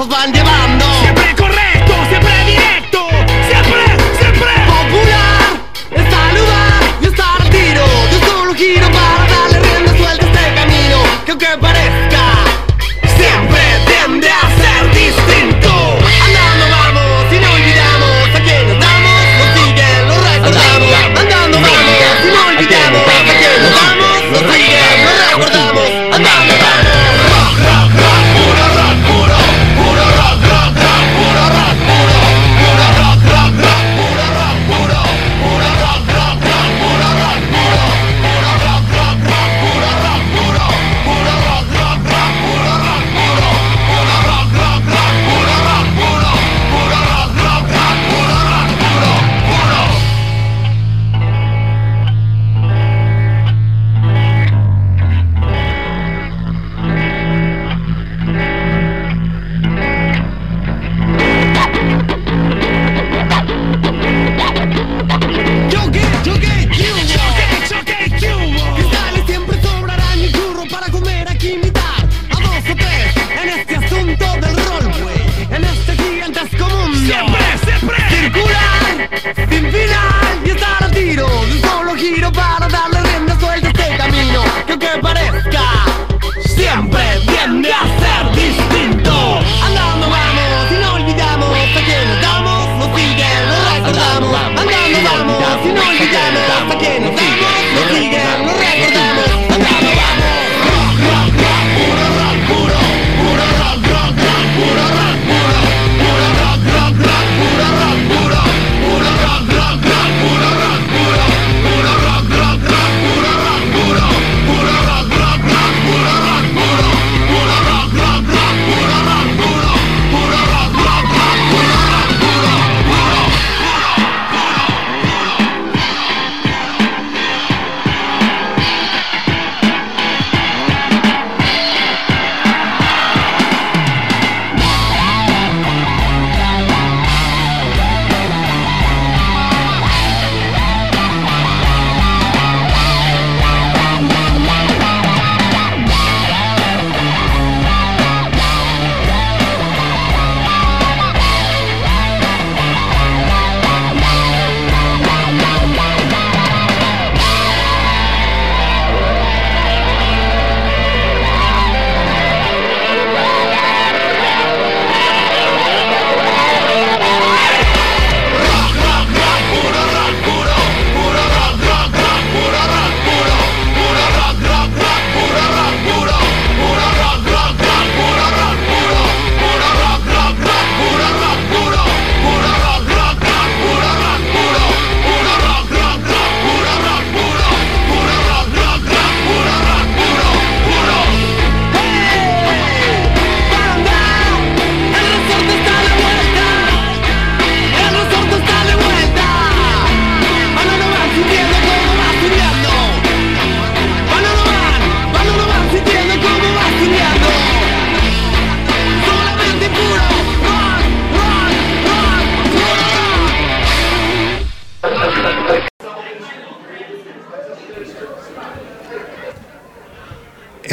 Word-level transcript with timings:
off 0.00 0.06
of 0.06 0.37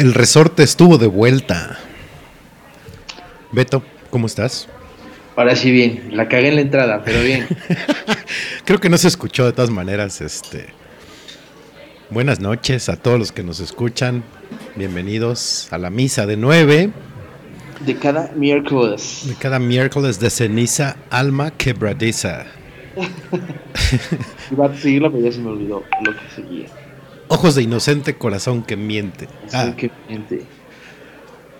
el 0.06 0.14
resorte 0.14 0.62
estuvo 0.62 0.98
de 0.98 1.08
vuelta. 1.08 1.80
Beto, 3.50 3.82
¿cómo 4.10 4.28
estás? 4.28 4.68
Ahora 5.34 5.56
sí 5.56 5.72
bien, 5.72 6.10
la 6.12 6.28
cagué 6.28 6.48
en 6.48 6.54
la 6.54 6.60
entrada, 6.60 7.02
pero 7.04 7.20
bien. 7.22 7.48
Creo 8.64 8.78
que 8.78 8.88
no 8.88 8.98
se 8.98 9.08
escuchó 9.08 9.46
de 9.46 9.52
todas 9.52 9.70
maneras. 9.70 10.20
Este, 10.20 10.68
buenas 12.08 12.38
noches 12.38 12.88
a 12.88 12.94
todos 12.94 13.18
los 13.18 13.32
que 13.32 13.42
nos 13.42 13.58
escuchan. 13.58 14.22
Bienvenidos 14.76 15.66
a 15.72 15.78
la 15.78 15.90
misa 15.90 16.24
de 16.24 16.36
nueve. 16.36 16.90
De 17.84 17.96
cada 17.96 18.30
miércoles. 18.36 19.24
De 19.26 19.34
cada 19.34 19.58
miércoles 19.58 20.20
de 20.20 20.30
ceniza, 20.30 20.98
alma 21.10 21.50
quebradiza. 21.50 22.46
Iba 24.52 24.66
a 24.66 24.74
seguirlo, 24.76 25.10
pero 25.10 25.24
ya 25.24 25.32
se 25.32 25.40
me 25.40 25.48
olvidó 25.48 25.82
lo 26.04 26.12
que 26.12 26.30
seguía. 26.32 26.85
Ojos 27.28 27.54
de 27.56 27.62
inocente, 27.62 28.16
corazón 28.16 28.62
que 28.62 28.76
miente. 28.76 29.28
Ah. 29.52 29.72
que 29.76 29.90
miente. 30.08 30.42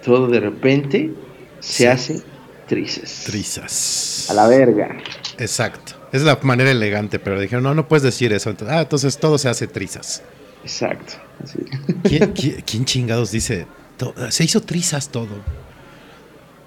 Todo 0.04 0.28
de 0.28 0.38
repente 0.40 1.12
se 1.60 1.72
Sí. 1.78 1.86
hace 1.86 2.22
trizas. 2.68 3.24
Trizas. 3.26 4.26
A 4.30 4.34
la 4.34 4.46
verga. 4.46 4.96
Exacto. 5.38 5.92
Es 6.12 6.22
la 6.22 6.38
manera 6.42 6.70
elegante, 6.70 7.18
pero 7.18 7.40
dijeron, 7.40 7.64
no, 7.64 7.74
no 7.74 7.88
puedes 7.88 8.02
decir 8.04 8.32
eso. 8.32 8.50
Entonces, 8.50 8.76
ah, 8.76 8.82
entonces 8.82 9.18
todo 9.18 9.38
se 9.38 9.48
hace 9.48 9.66
trizas. 9.66 10.22
Exacto. 10.62 11.14
¿Quién, 12.04 12.32
quién- 12.34 12.62
quién 12.64 12.84
chingados 12.84 13.32
dice? 13.32 13.66
Se 14.30 14.44
hizo 14.44 14.60
trizas 14.60 15.08
todo. 15.08 15.28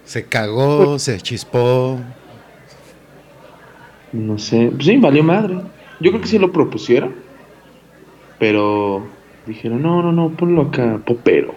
Se 0.05 0.25
cagó, 0.25 0.99
se 0.99 1.19
chispó. 1.21 1.99
No 4.11 4.37
sé. 4.37 4.71
Pues 4.73 4.85
sí, 4.87 4.97
valió 4.97 5.23
madre. 5.23 5.55
Yo 5.99 6.11
creo 6.11 6.21
que 6.21 6.27
sí 6.27 6.39
lo 6.39 6.51
propusieron. 6.51 7.15
Pero 8.39 9.05
dijeron, 9.45 9.81
no, 9.81 10.01
no, 10.01 10.11
no, 10.11 10.35
ponlo 10.35 10.63
acá, 10.63 10.99
popero. 11.05 11.53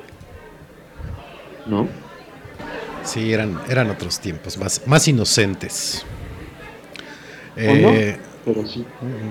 ¿No? 1.66 1.86
Sí, 3.04 3.32
eran, 3.32 3.58
eran 3.68 3.88
otros 3.90 4.18
tiempos, 4.20 4.58
más, 4.58 4.82
más 4.86 5.06
inocentes. 5.06 6.04
¿O 7.56 7.60
no? 7.60 7.90
Eh, 7.90 8.18
Pero 8.44 8.66
sí. 8.66 8.84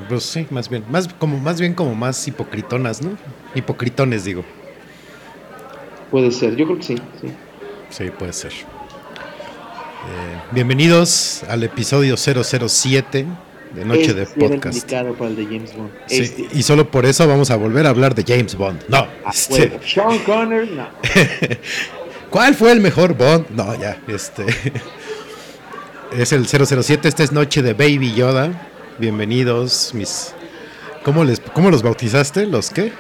Pues 0.07 0.23
sí, 0.23 0.47
más 0.49 0.69
bien. 0.69 0.83
Más, 0.89 1.07
como, 1.13 1.37
más 1.39 1.59
bien 1.59 1.73
como 1.73 1.93
más 1.95 2.25
hipocritonas, 2.27 3.01
¿no? 3.01 3.17
Hipocritones, 3.55 4.23
digo. 4.23 4.43
Puede 6.09 6.31
ser. 6.31 6.55
Yo 6.55 6.65
creo 6.65 6.77
que 6.77 6.83
sí. 6.83 6.95
sí. 7.19 7.27
Sí, 7.89 8.09
puede 8.17 8.33
ser. 8.33 8.51
Eh, 8.51 10.41
bienvenidos 10.51 11.43
al 11.49 11.63
episodio 11.63 12.15
007 12.17 13.25
de 13.73 13.85
Noche 13.85 14.13
de 14.13 14.23
Este 14.23 14.39
Podcast. 14.39 14.77
indicado 14.77 15.13
para 15.13 15.29
el 15.29 15.35
de 15.35 15.45
James 15.45 15.75
Bond. 15.75 15.91
Sí, 16.07 16.21
Este. 16.21 16.47
y 16.53 16.63
solo 16.63 16.89
por 16.91 17.05
eso 17.05 17.27
vamos 17.27 17.51
a 17.51 17.55
volver 17.55 17.85
a 17.85 17.89
hablar 17.89 18.13
de 18.15 18.23
James 18.27 18.55
Bond. 18.55 18.81
No. 18.89 19.07
A 19.25 19.29
este, 19.31 19.53
huevo. 19.53 19.79
Sean 19.85 20.19
Connery, 20.19 20.69
no. 20.71 20.87
¿Cuál 22.29 22.55
fue 22.55 22.71
el 22.71 22.81
mejor 22.81 23.15
Bond? 23.15 23.49
No, 23.51 23.73
ya, 23.79 24.01
este. 24.07 24.45
Es 26.17 26.33
el 26.33 26.45
007, 26.45 27.07
esta 27.07 27.23
es 27.23 27.31
Noche 27.31 27.61
de 27.61 27.73
Baby 27.73 28.13
Yoda. 28.13 28.69
Bienvenidos, 28.99 29.93
mis. 29.93 30.33
¿Cómo, 31.05 31.23
les, 31.23 31.39
¿Cómo 31.39 31.71
los 31.71 31.83
bautizaste? 31.83 32.47
¿Los 32.47 32.69
qué? 32.69 32.91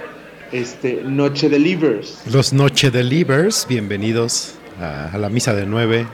Este, 0.53 1.01
Noche 1.03 1.49
de 1.49 1.59
Livers. 1.59 2.19
Los 2.31 2.53
Noche 2.53 2.89
Delivers, 2.89 3.65
bienvenidos 3.67 4.53
a, 4.79 5.09
a 5.13 5.17
la 5.17 5.27
misa 5.27 5.53
de 5.53 5.65
nueve. 5.65 6.07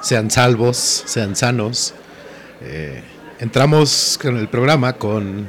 Sean 0.00 0.30
salvos, 0.30 0.76
sean 1.04 1.36
sanos. 1.36 1.92
Eh, 2.62 3.02
entramos 3.42 4.20
con 4.22 4.38
el 4.38 4.46
programa 4.46 4.92
con 4.92 5.48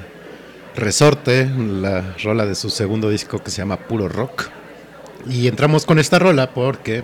Resorte, 0.76 1.46
la 1.46 2.16
rola 2.24 2.48
de 2.48 2.56
su 2.56 2.72
segundo 2.72 3.12
disco 3.12 3.38
que 3.44 3.52
se 3.52 3.58
llama 3.58 3.78
Puro 3.78 4.10
Rock. 4.10 4.50
Y 5.30 5.48
entramos 5.48 5.86
con 5.86 6.00
esta 6.00 6.18
rola 6.18 6.56
porque 6.56 7.04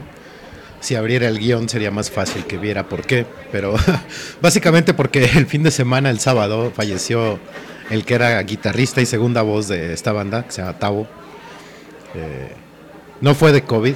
si 0.80 0.96
abriera 0.96 1.28
el 1.28 1.38
guion 1.38 1.70
sería 1.70 1.92
más 1.92 2.10
fácil 2.10 2.44
que 2.46 2.58
viera 2.58 2.90
por 2.90 3.04
qué. 3.06 3.28
Pero 3.52 3.76
básicamente 4.42 4.96
porque 4.96 5.26
el 5.36 5.46
fin 5.46 5.62
de 5.62 5.70
semana, 5.70 6.10
el 6.10 6.20
sábado, 6.20 6.72
falleció 6.76 7.40
el 7.92 8.04
que 8.04 8.16
era 8.16 8.42
guitarrista 8.42 9.00
y 9.00 9.06
segunda 9.06 9.44
voz 9.44 9.68
de 9.68 9.94
esta 9.94 10.12
banda, 10.12 10.44
que 10.46 10.54
se 10.54 10.62
llama 10.64 10.80
Tavo. 10.80 11.08
Eh, 12.16 12.52
no 13.22 13.36
fue 13.36 13.52
de 13.52 13.62
COVID, 13.62 13.96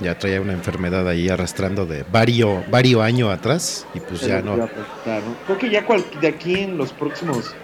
ya 0.00 0.18
traía 0.18 0.40
una 0.40 0.52
enfermedad 0.52 1.06
ahí 1.08 1.28
arrastrando 1.28 1.86
de 1.86 2.04
vario, 2.10 2.64
vario 2.70 3.02
año 3.02 3.30
atrás 3.30 3.86
y 3.94 4.00
pues 4.00 4.22
ya 4.22 4.40
no. 4.42 4.68
Creo 5.46 5.58
que 5.58 5.70
ya 5.70 5.84
cual- 5.84 6.04
de 6.20 6.28
aquí 6.28 6.54
en 6.60 6.76
los 6.78 6.92
próximos, 6.92 7.54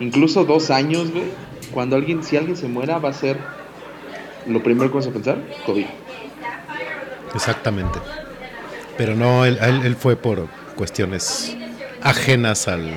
incluso 0.00 0.44
dos 0.44 0.70
años, 0.70 1.10
güey, 1.12 1.24
cuando 1.72 1.96
alguien, 1.96 2.22
si 2.24 2.36
alguien 2.36 2.56
se 2.56 2.66
muera, 2.68 2.98
va 2.98 3.10
a 3.10 3.12
ser 3.12 3.38
lo 4.46 4.62
primero 4.62 4.90
que 4.90 4.96
vas 4.96 5.06
a 5.06 5.10
pensar, 5.10 5.38
COVID. 5.66 5.86
Exactamente. 7.34 7.98
Pero 8.96 9.14
no, 9.14 9.44
él, 9.44 9.58
él, 9.60 9.82
él 9.84 9.96
fue 9.96 10.16
por 10.16 10.48
cuestiones 10.76 11.56
ajenas 12.02 12.66
al, 12.68 12.90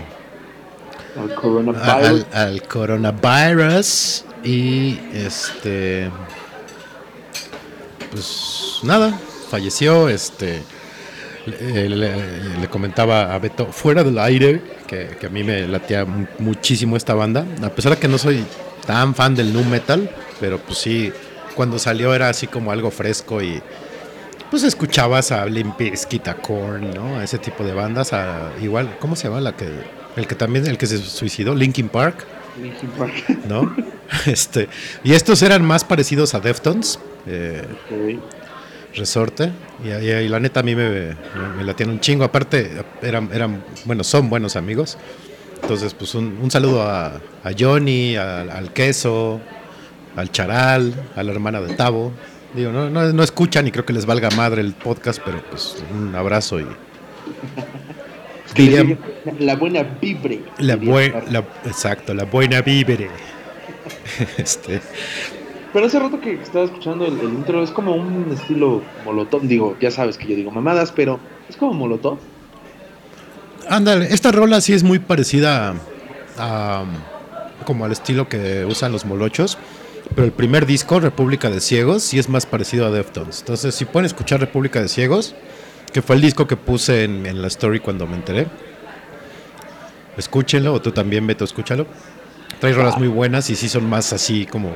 Al 1.19 1.35
coronavirus. 1.35 1.85
al, 1.87 2.27
al 2.33 2.61
coronavirus 2.63 4.25
y 4.43 4.99
este 5.13 6.09
pues 8.11 8.79
nada 8.83 9.17
falleció 9.49 10.09
este 10.09 10.61
le, 11.45 12.67
comentaba 12.69 13.33
a 13.33 13.39
Beto 13.39 13.65
fuera 13.67 14.03
del 14.03 14.19
aire 14.19 14.61
que, 14.87 15.17
a 15.25 15.29
mí 15.29 15.43
me 15.43 15.67
latía 15.67 16.05
mu- 16.05 16.27
muchísimo 16.39 16.95
esta 16.97 17.13
banda 17.15 17.45
a 17.63 17.69
pesar 17.69 17.93
de 17.93 17.97
que 17.99 18.07
no 18.07 18.17
soy 18.17 18.43
tan 18.85 19.15
fan 19.15 19.33
del 19.35 19.51
nu 19.53 19.63
metal 19.63 20.09
pero 20.39 20.59
pues 20.59 20.77
sí 20.77 21.11
cuando 21.55 21.79
salió 21.79 22.13
era 22.13 22.29
así 22.29 22.47
como 22.47 22.71
algo 22.71 22.91
fresco 22.91 23.41
y 23.41 23.61
pues 24.51 24.63
escuchabas 24.63 25.31
a 25.31 25.45
Limp 25.45 25.77
Bizkit, 25.79 26.27
a 26.27 26.35
¿no? 26.35 27.17
A 27.17 27.23
ese 27.23 27.37
tipo 27.37 27.63
de 27.63 27.71
bandas, 27.73 28.11
a, 28.11 28.51
igual, 28.61 28.97
¿cómo 28.99 29.15
se 29.15 29.29
llama 29.29 29.39
la 29.39 29.55
que 29.55 29.69
el 30.17 30.27
que 30.27 30.35
también 30.35 30.67
el 30.67 30.77
que 30.77 30.87
se 30.87 30.97
suicidó, 30.97 31.55
Linkin 31.55 31.87
Park. 31.87 32.25
¿No? 33.47 33.75
este, 34.25 34.67
y 35.03 35.13
estos 35.13 35.41
eran 35.41 35.63
más 35.65 35.83
parecidos 35.83 36.33
a 36.35 36.39
Deftones, 36.39 36.99
eh. 37.27 37.63
Resorte, 38.93 39.51
y, 39.85 39.87
y- 39.89 40.11
y 40.11 40.27
la 40.27 40.39
neta 40.41 40.59
a 40.59 40.63
mí 40.63 40.75
me, 40.75 40.89
me, 40.89 41.15
me 41.57 41.63
latían 41.63 41.91
un 41.91 41.99
chingo, 42.01 42.25
aparte 42.25 42.83
eran, 43.01 43.29
eran, 43.31 43.63
bueno, 43.85 44.03
son 44.03 44.29
buenos 44.29 44.57
amigos, 44.57 44.97
entonces 45.61 45.93
pues 45.93 46.13
un, 46.13 46.37
un 46.41 46.51
saludo 46.51 46.81
a, 46.83 47.05
a 47.43 47.51
Johnny, 47.57 48.17
al, 48.17 48.49
al 48.49 48.73
Queso, 48.73 49.39
al 50.17 50.29
Charal, 50.31 50.93
a 51.15 51.23
la 51.23 51.31
hermana 51.31 51.61
de 51.61 51.73
Tavo, 51.75 52.11
digo, 52.53 52.71
no, 52.73 52.89
no, 52.89 53.13
no 53.13 53.23
escuchan 53.23 53.65
y 53.65 53.71
creo 53.71 53.85
que 53.85 53.93
les 53.93 54.05
valga 54.05 54.29
madre 54.31 54.59
el 54.61 54.73
podcast, 54.73 55.21
pero 55.23 55.41
pues 55.49 55.77
un 55.93 56.13
abrazo 56.13 56.59
y... 56.59 56.67
La 59.39 59.55
buena 59.55 59.83
vibre. 59.83 60.41
La 60.59 60.75
buen, 60.75 61.13
la, 61.29 61.39
exacto, 61.65 62.13
la 62.13 62.25
buena 62.25 62.61
vívere. 62.61 63.09
este, 64.37 64.81
Pero 65.73 65.85
hace 65.85 65.99
rato 65.99 66.19
que 66.19 66.33
estaba 66.33 66.65
escuchando 66.65 67.05
el, 67.05 67.19
el 67.19 67.29
intro, 67.29 67.63
es 67.63 67.71
como 67.71 67.95
un 67.95 68.31
estilo 68.31 68.81
molotov. 69.05 69.41
Digo, 69.43 69.77
ya 69.79 69.91
sabes 69.91 70.17
que 70.17 70.27
yo 70.27 70.35
digo 70.35 70.51
mamadas, 70.51 70.91
pero 70.91 71.19
es 71.49 71.55
como 71.55 71.73
molotov. 71.73 72.17
ándale, 73.67 74.07
esta 74.13 74.31
rola 74.31 74.61
sí 74.61 74.73
es 74.73 74.83
muy 74.83 74.99
parecida 74.99 75.75
a, 76.37 76.83
como 77.65 77.85
al 77.85 77.91
estilo 77.91 78.27
que 78.27 78.65
usan 78.65 78.91
los 78.91 79.05
molochos, 79.05 79.57
pero 80.15 80.25
el 80.25 80.33
primer 80.33 80.65
disco, 80.65 80.99
República 80.99 81.49
de 81.49 81.61
Ciegos, 81.61 82.03
sí 82.03 82.19
es 82.19 82.27
más 82.27 82.45
parecido 82.45 82.85
a 82.85 82.91
Deftones. 82.91 83.39
Entonces, 83.39 83.75
si 83.75 83.85
pueden 83.85 84.05
escuchar 84.05 84.39
República 84.39 84.81
de 84.81 84.89
Ciegos, 84.89 85.35
que 85.93 86.01
fue 86.01 86.15
el 86.15 86.21
disco 86.21 86.47
que 86.47 86.57
puse 86.57 87.03
en, 87.03 87.25
en 87.25 87.41
la 87.41 87.47
story 87.47 87.79
cuando 87.79 88.07
me 88.07 88.15
enteré, 88.15 88.47
escúchenlo, 90.17 90.73
o 90.73 90.81
tú 90.81 90.91
también, 90.91 91.25
Beto, 91.27 91.43
escúchalo. 91.43 91.85
Trae 92.59 92.73
rolas 92.73 92.97
muy 92.97 93.07
buenas 93.07 93.49
y 93.49 93.55
sí 93.55 93.67
son 93.67 93.89
más 93.89 94.13
así 94.13 94.45
como, 94.45 94.71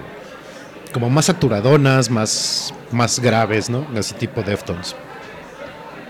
como 0.92 1.10
más 1.10 1.26
saturadonas, 1.26 2.10
más, 2.10 2.74
más 2.92 3.20
graves, 3.20 3.70
¿no? 3.70 3.86
Así 3.96 4.16
tipo 4.16 4.42
Deftones. 4.42 4.96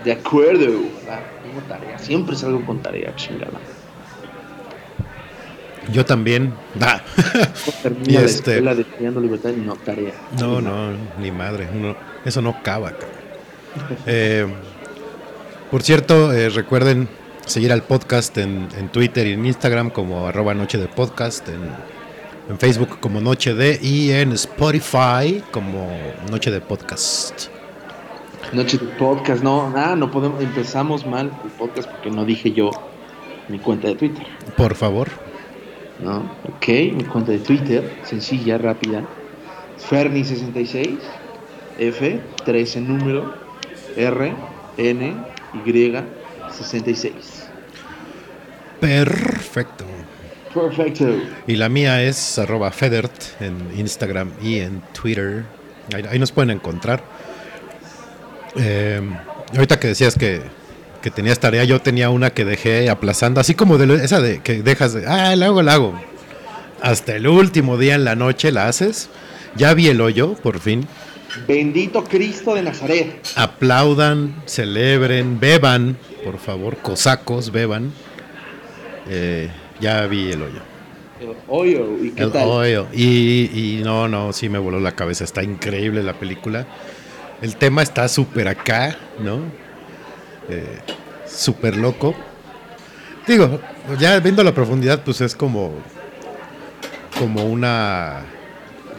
De 0.04 0.12
acuerdo. 0.12 0.72
Ah, 1.10 1.20
tengo 1.42 1.60
tarea. 1.68 1.98
Siempre 1.98 2.34
salgo 2.34 2.64
con 2.64 2.80
tarea, 2.80 3.14
chingada. 3.16 3.58
Yo 5.92 6.04
también. 6.04 6.54
Ah. 6.80 7.00
Termina 7.82 8.04
Y 8.08 8.12
la 8.14 8.20
este- 8.22 8.60
de 8.60 9.20
libertad 9.20 9.50
y 9.50 9.60
no 9.60 9.74
tarea. 9.76 10.12
No, 10.38 10.60
no, 10.60 10.92
ni 11.20 11.30
madre. 11.30 11.68
eso 12.24 12.40
no 12.40 12.50
acaba. 12.50 12.90
cabrón. 12.92 13.16
Eh, 14.06 14.46
por 15.70 15.82
cierto, 15.82 16.32
eh, 16.32 16.48
recuerden 16.48 17.08
seguir 17.44 17.72
al 17.72 17.82
podcast 17.82 18.36
en, 18.38 18.68
en 18.78 18.88
Twitter 18.88 19.26
y 19.26 19.32
en 19.32 19.46
Instagram 19.46 19.90
como 19.90 20.26
arroba 20.26 20.54
noche 20.54 20.78
de 20.78 20.88
podcast, 20.88 21.48
en, 21.48 21.60
en 22.48 22.58
Facebook 22.58 22.98
como 23.00 23.20
noche 23.20 23.54
de 23.54 23.78
y 23.82 24.10
en 24.10 24.32
Spotify 24.32 25.42
como 25.50 25.88
noche 26.30 26.50
de 26.50 26.60
podcast. 26.60 27.48
Noche 28.52 28.78
de 28.78 28.86
podcast, 28.86 29.42
no, 29.42 29.72
ah, 29.76 29.94
no 29.96 30.10
podemos, 30.10 30.40
empezamos 30.42 31.04
mal 31.06 31.32
el 31.44 31.50
podcast 31.50 31.90
porque 31.90 32.10
no 32.10 32.24
dije 32.24 32.52
yo 32.52 32.70
mi 33.48 33.58
cuenta 33.58 33.88
de 33.88 33.96
Twitter, 33.96 34.26
Por 34.56 34.74
favor. 34.74 35.08
¿no? 36.00 36.30
Ok, 36.48 36.68
mi 36.94 37.04
cuenta 37.04 37.32
de 37.32 37.38
Twitter, 37.38 37.98
sencilla, 38.04 38.58
rápida, 38.58 39.04
Ferni66, 39.88 40.98
F, 41.78 42.20
13 42.44 42.80
número, 42.80 43.34
R, 43.96 44.34
N, 44.76 45.14
Y, 45.64 45.92
66. 46.52 47.12
Perfecto. 48.80 49.84
Perfecto. 50.52 51.06
Y 51.46 51.56
la 51.56 51.68
mía 51.68 52.02
es 52.02 52.38
arroba 52.38 52.70
Federt 52.70 53.12
en 53.40 53.78
Instagram 53.78 54.32
y 54.42 54.58
en 54.60 54.82
Twitter. 54.92 55.44
Ahí, 55.94 56.04
ahí 56.10 56.18
nos 56.18 56.32
pueden 56.32 56.50
encontrar. 56.50 57.02
Eh, 58.56 59.00
ahorita 59.54 59.78
que 59.78 59.88
decías 59.88 60.16
que, 60.16 60.40
que 61.02 61.10
tenías 61.10 61.38
tarea, 61.38 61.64
yo 61.64 61.80
tenía 61.80 62.10
una 62.10 62.30
que 62.30 62.44
dejé 62.44 62.88
aplazando, 62.88 63.40
así 63.40 63.54
como 63.54 63.78
de 63.78 64.04
esa 64.04 64.20
de 64.20 64.40
que 64.40 64.62
dejas 64.62 64.94
de, 64.94 65.06
ah, 65.06 65.36
la 65.36 65.46
hago, 65.46 65.62
la 65.62 65.74
hago. 65.74 66.00
Hasta 66.80 67.16
el 67.16 67.26
último 67.26 67.78
día 67.78 67.94
en 67.94 68.04
la 68.04 68.16
noche 68.16 68.52
la 68.52 68.68
haces. 68.68 69.08
Ya 69.56 69.72
vi 69.74 69.88
el 69.88 70.00
hoyo, 70.00 70.34
por 70.34 70.60
fin. 70.60 70.86
Bendito 71.46 72.04
Cristo 72.04 72.54
de 72.54 72.62
Nazaret. 72.62 73.26
Aplaudan, 73.36 74.42
celebren, 74.46 75.38
beban, 75.40 75.96
por 76.24 76.38
favor, 76.38 76.76
cosacos, 76.78 77.50
beban. 77.50 77.92
Eh, 79.08 79.50
ya 79.80 80.06
vi 80.06 80.32
el 80.32 80.42
hoyo. 80.42 80.60
Oye, 81.48 81.82
¿y 82.02 82.10
qué 82.10 82.24
El 82.24 82.32
tal? 82.32 82.48
hoyo. 82.48 82.86
Y, 82.92 83.50
y 83.78 83.82
no, 83.84 84.08
no, 84.08 84.32
sí 84.32 84.48
me 84.48 84.58
voló 84.58 84.80
la 84.80 84.92
cabeza. 84.92 85.24
Está 85.24 85.42
increíble 85.42 86.02
la 86.02 86.14
película. 86.14 86.66
El 87.42 87.56
tema 87.56 87.82
está 87.82 88.08
súper 88.08 88.48
acá, 88.48 88.96
¿no? 89.20 89.40
Eh, 90.48 90.78
súper 91.26 91.76
loco. 91.76 92.14
Digo, 93.26 93.60
ya 93.98 94.18
viendo 94.20 94.42
la 94.44 94.54
profundidad, 94.54 95.02
pues 95.04 95.20
es 95.20 95.34
como. 95.34 95.74
Como 97.18 97.44
una. 97.44 98.24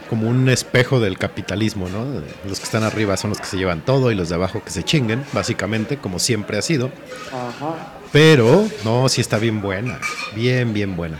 Como 0.08 0.28
un 0.28 0.48
espejo 0.48 1.00
del 1.00 1.18
capitalismo, 1.18 1.88
¿no? 1.88 2.22
Los 2.48 2.58
que 2.58 2.64
están 2.64 2.82
arriba 2.82 3.16
son 3.16 3.30
los 3.30 3.38
que 3.38 3.46
se 3.46 3.58
llevan 3.58 3.82
todo 3.84 4.10
y 4.10 4.14
los 4.14 4.28
de 4.28 4.36
abajo 4.36 4.62
que 4.64 4.70
se 4.70 4.82
chinguen, 4.82 5.24
básicamente, 5.32 5.98
como 5.98 6.18
siempre 6.18 6.56
ha 6.56 6.62
sido. 6.62 6.90
Ajá. 7.28 7.94
Pero, 8.12 8.66
no, 8.84 9.08
sí 9.08 9.20
está 9.20 9.38
bien 9.38 9.60
buena. 9.60 10.00
Bien, 10.34 10.72
bien 10.72 10.96
buena. 10.96 11.18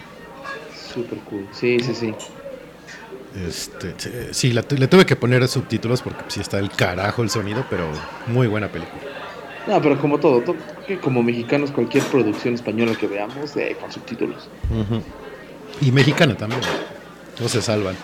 Super 0.95 1.19
cool. 1.21 1.47
Sí, 1.53 1.79
sí, 1.81 1.95
sí. 1.95 2.15
Este, 3.47 4.33
sí, 4.33 4.53
la 4.53 4.65
le 4.69 4.89
tuve 4.89 5.05
que 5.05 5.15
poner 5.15 5.47
subtítulos 5.49 6.01
porque 6.01 6.23
sí 6.29 6.41
está 6.41 6.57
del 6.57 6.71
carajo 6.71 7.23
el 7.23 7.31
sonido, 7.31 7.65
pero 7.69 7.87
muy 8.27 8.47
buena 8.47 8.69
película. 8.69 9.03
No, 9.67 9.83
pero 9.83 10.01
como 10.01 10.19
todo, 10.19 10.43
como 11.03 11.23
mexicanos, 11.23 11.71
cualquier 11.71 12.03
producción 12.05 12.55
española 12.55 12.95
que 12.99 13.07
veamos, 13.07 13.55
eh, 13.57 13.77
con 13.79 13.93
subtítulos. 13.93 14.49
Ujú. 14.71 15.03
Y 15.83 15.93
mexicana 15.93 16.35
también. 16.35 16.63
No 17.39 17.49
se 17.49 17.61
salvan. 17.61 17.95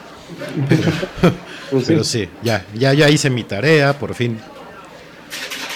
Pues 1.71 1.85
Pero 1.87 2.05
sí. 2.05 2.29
ya, 2.43 2.65
ya, 2.75 2.93
ya 2.93 3.09
hice 3.11 3.31
mi 3.31 3.45
tarea, 3.45 3.99
por 3.99 4.15
fin. 4.15 4.39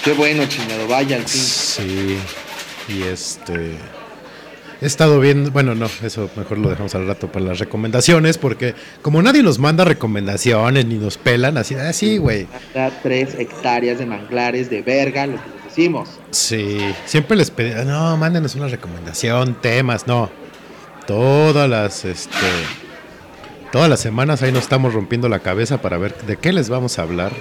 Qué 0.05 0.13
bueno, 0.13 0.45
chingado. 0.47 0.87
Vaya 0.87 1.17
al 1.17 1.23
fin. 1.25 1.41
Sí. 1.41 2.19
Y 2.89 3.03
este. 3.03 3.77
He 4.81 4.87
estado 4.87 5.19
viendo, 5.19 5.51
bueno, 5.51 5.75
no, 5.75 5.91
eso 6.05 6.31
mejor 6.37 6.59
lo 6.59 6.69
dejamos 6.71 6.95
al 6.95 7.05
rato 7.09 7.33
para 7.33 7.45
las 7.47 7.59
recomendaciones, 7.59 8.39
porque 8.39 8.77
como 9.03 9.21
nadie 9.21 9.43
nos 9.43 9.59
manda 9.59 9.85
recomendaciones 9.85 10.87
ni 10.87 10.95
nos 10.95 11.19
pelan, 11.19 11.57
así, 11.59 11.75
ah, 11.75 11.93
sí, 11.93 12.19
güey. 12.19 12.47
Tres 13.03 13.35
hectáreas 13.37 13.99
de 13.99 14.07
manglares 14.07 14.71
de 14.71 14.83
verga, 14.83 15.27
lo 15.27 15.33
que 15.35 15.49
les 15.57 15.65
decimos. 15.65 16.09
Sí, 16.31 16.79
siempre 17.07 17.37
les 17.37 17.51
pedí, 17.51 17.73
"Ah, 17.73 17.83
no, 17.85 18.17
mándenos 18.17 18.55
una 18.55 18.69
recomendación, 18.69 19.61
temas, 19.61 20.07
no. 20.07 20.31
Todas 21.09 21.69
las, 21.69 22.05
este, 22.05 22.37
todas 23.73 23.89
las 23.89 24.01
semanas 24.01 24.43
ahí 24.43 24.53
nos 24.53 24.63
estamos 24.63 24.95
rompiendo 24.95 25.29
la 25.29 25.41
cabeza 25.41 25.81
para 25.81 25.99
ver 25.99 26.17
de 26.23 26.37
qué 26.37 26.53
les 26.53 26.69
vamos 26.69 26.99
a 26.99 27.03
hablar. 27.03 27.33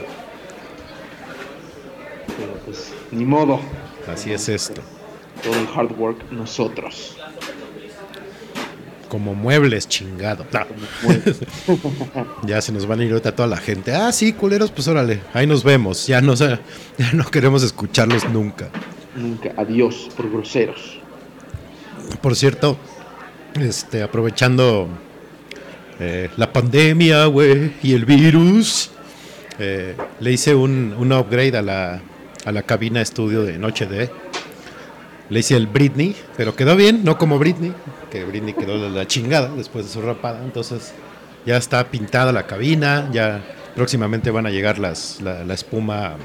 Pero 2.38 2.54
pues, 2.66 2.94
ni 3.12 3.26
modo. 3.26 3.60
Así 4.12 4.32
es 4.32 4.48
esto. 4.50 4.82
Todo 5.44 5.54
el 5.56 5.68
hard 5.76 5.98
work 6.00 6.32
nosotros. 6.32 7.16
Como 9.10 9.34
muebles, 9.36 9.88
chingado. 9.88 10.46
No, 10.52 10.66
ya 12.48 12.62
se 12.62 12.72
nos 12.74 12.86
van 12.88 13.00
a 13.00 13.04
ir 13.06 13.12
ahorita 13.12 13.34
toda 13.36 13.48
la 13.48 13.58
gente. 13.58 13.94
Ah, 13.96 14.12
sí, 14.12 14.34
culeros, 14.34 14.70
pues 14.72 14.88
órale, 14.90 15.22
ahí 15.34 15.48
nos 15.48 15.64
vemos. 15.64 16.08
Ya 16.08 16.20
no, 16.20 16.36
sé- 16.36 16.60
ya 16.98 17.14
no 17.14 17.24
queremos 17.26 17.64
escucharlos 17.64 18.28
nunca. 18.30 18.70
Nunca. 19.16 19.54
Adiós 19.58 20.10
por 20.16 20.30
groseros. 20.30 21.00
Por 22.22 22.36
cierto, 22.36 22.78
este, 23.60 24.04
aprovechando 24.04 24.90
eh, 26.00 26.30
la 26.38 26.52
pandemia, 26.54 27.26
güey, 27.26 27.74
y 27.82 27.94
el 27.94 28.06
virus, 28.06 28.92
eh, 29.60 29.96
le 30.20 30.32
hice 30.32 30.54
un, 30.54 30.94
un 30.98 31.12
upgrade 31.12 31.58
a 31.58 31.62
la, 31.62 32.02
a 32.46 32.52
la 32.52 32.64
cabina 32.64 33.02
estudio 33.02 33.44
de 33.44 33.58
Noche 33.58 33.88
de. 33.88 34.10
Le 35.30 35.40
hice 35.40 35.58
el 35.58 35.68
Britney, 35.68 36.16
pero 36.38 36.56
quedó 36.56 36.76
bien, 36.76 37.04
no 37.04 37.18
como 37.18 37.38
Britney, 37.40 37.74
que 38.10 38.24
Britney 38.24 38.54
quedó 38.54 38.80
de 38.80 38.90
la 38.90 39.06
chingada 39.08 39.50
después 39.50 39.86
de 39.86 39.92
su 39.92 40.02
rapada. 40.02 40.42
Entonces 40.44 40.94
ya 41.46 41.58
está 41.58 41.84
pintada 41.90 42.32
la 42.32 42.46
cabina, 42.46 43.10
ya 43.12 43.44
próximamente 43.76 44.32
van 44.32 44.46
a 44.46 44.52
llegar 44.52 44.80
las, 44.80 45.20
la, 45.22 45.54
espuma 45.54 46.16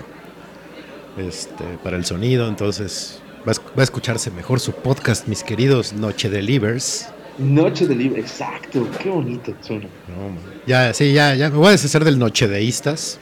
este, 1.16 1.64
para 1.82 1.96
el 1.96 2.04
sonido, 2.04 2.46
entonces 2.48 3.20
va 3.46 3.52
a, 3.52 3.56
va 3.76 3.80
a 3.80 3.82
escucharse 3.82 4.30
mejor 4.30 4.60
su 4.60 4.72
podcast, 4.72 5.26
mis 5.26 5.42
queridos 5.42 5.92
Noche 5.92 6.28
Delivers. 6.28 7.08
Noche 7.38 7.86
de 7.86 7.94
libre. 7.94 8.20
Exacto. 8.20 8.88
Qué 9.02 9.08
bonito 9.08 9.54
suena. 9.62 9.84
No, 10.08 10.36
ya, 10.66 10.92
sí, 10.92 11.12
ya, 11.12 11.34
ya 11.34 11.50
me 11.50 11.56
voy 11.56 11.68
a 11.68 11.70
deshacer 11.72 12.04
del 12.04 12.18
Noche 12.18 12.46
Deístas. 12.48 13.18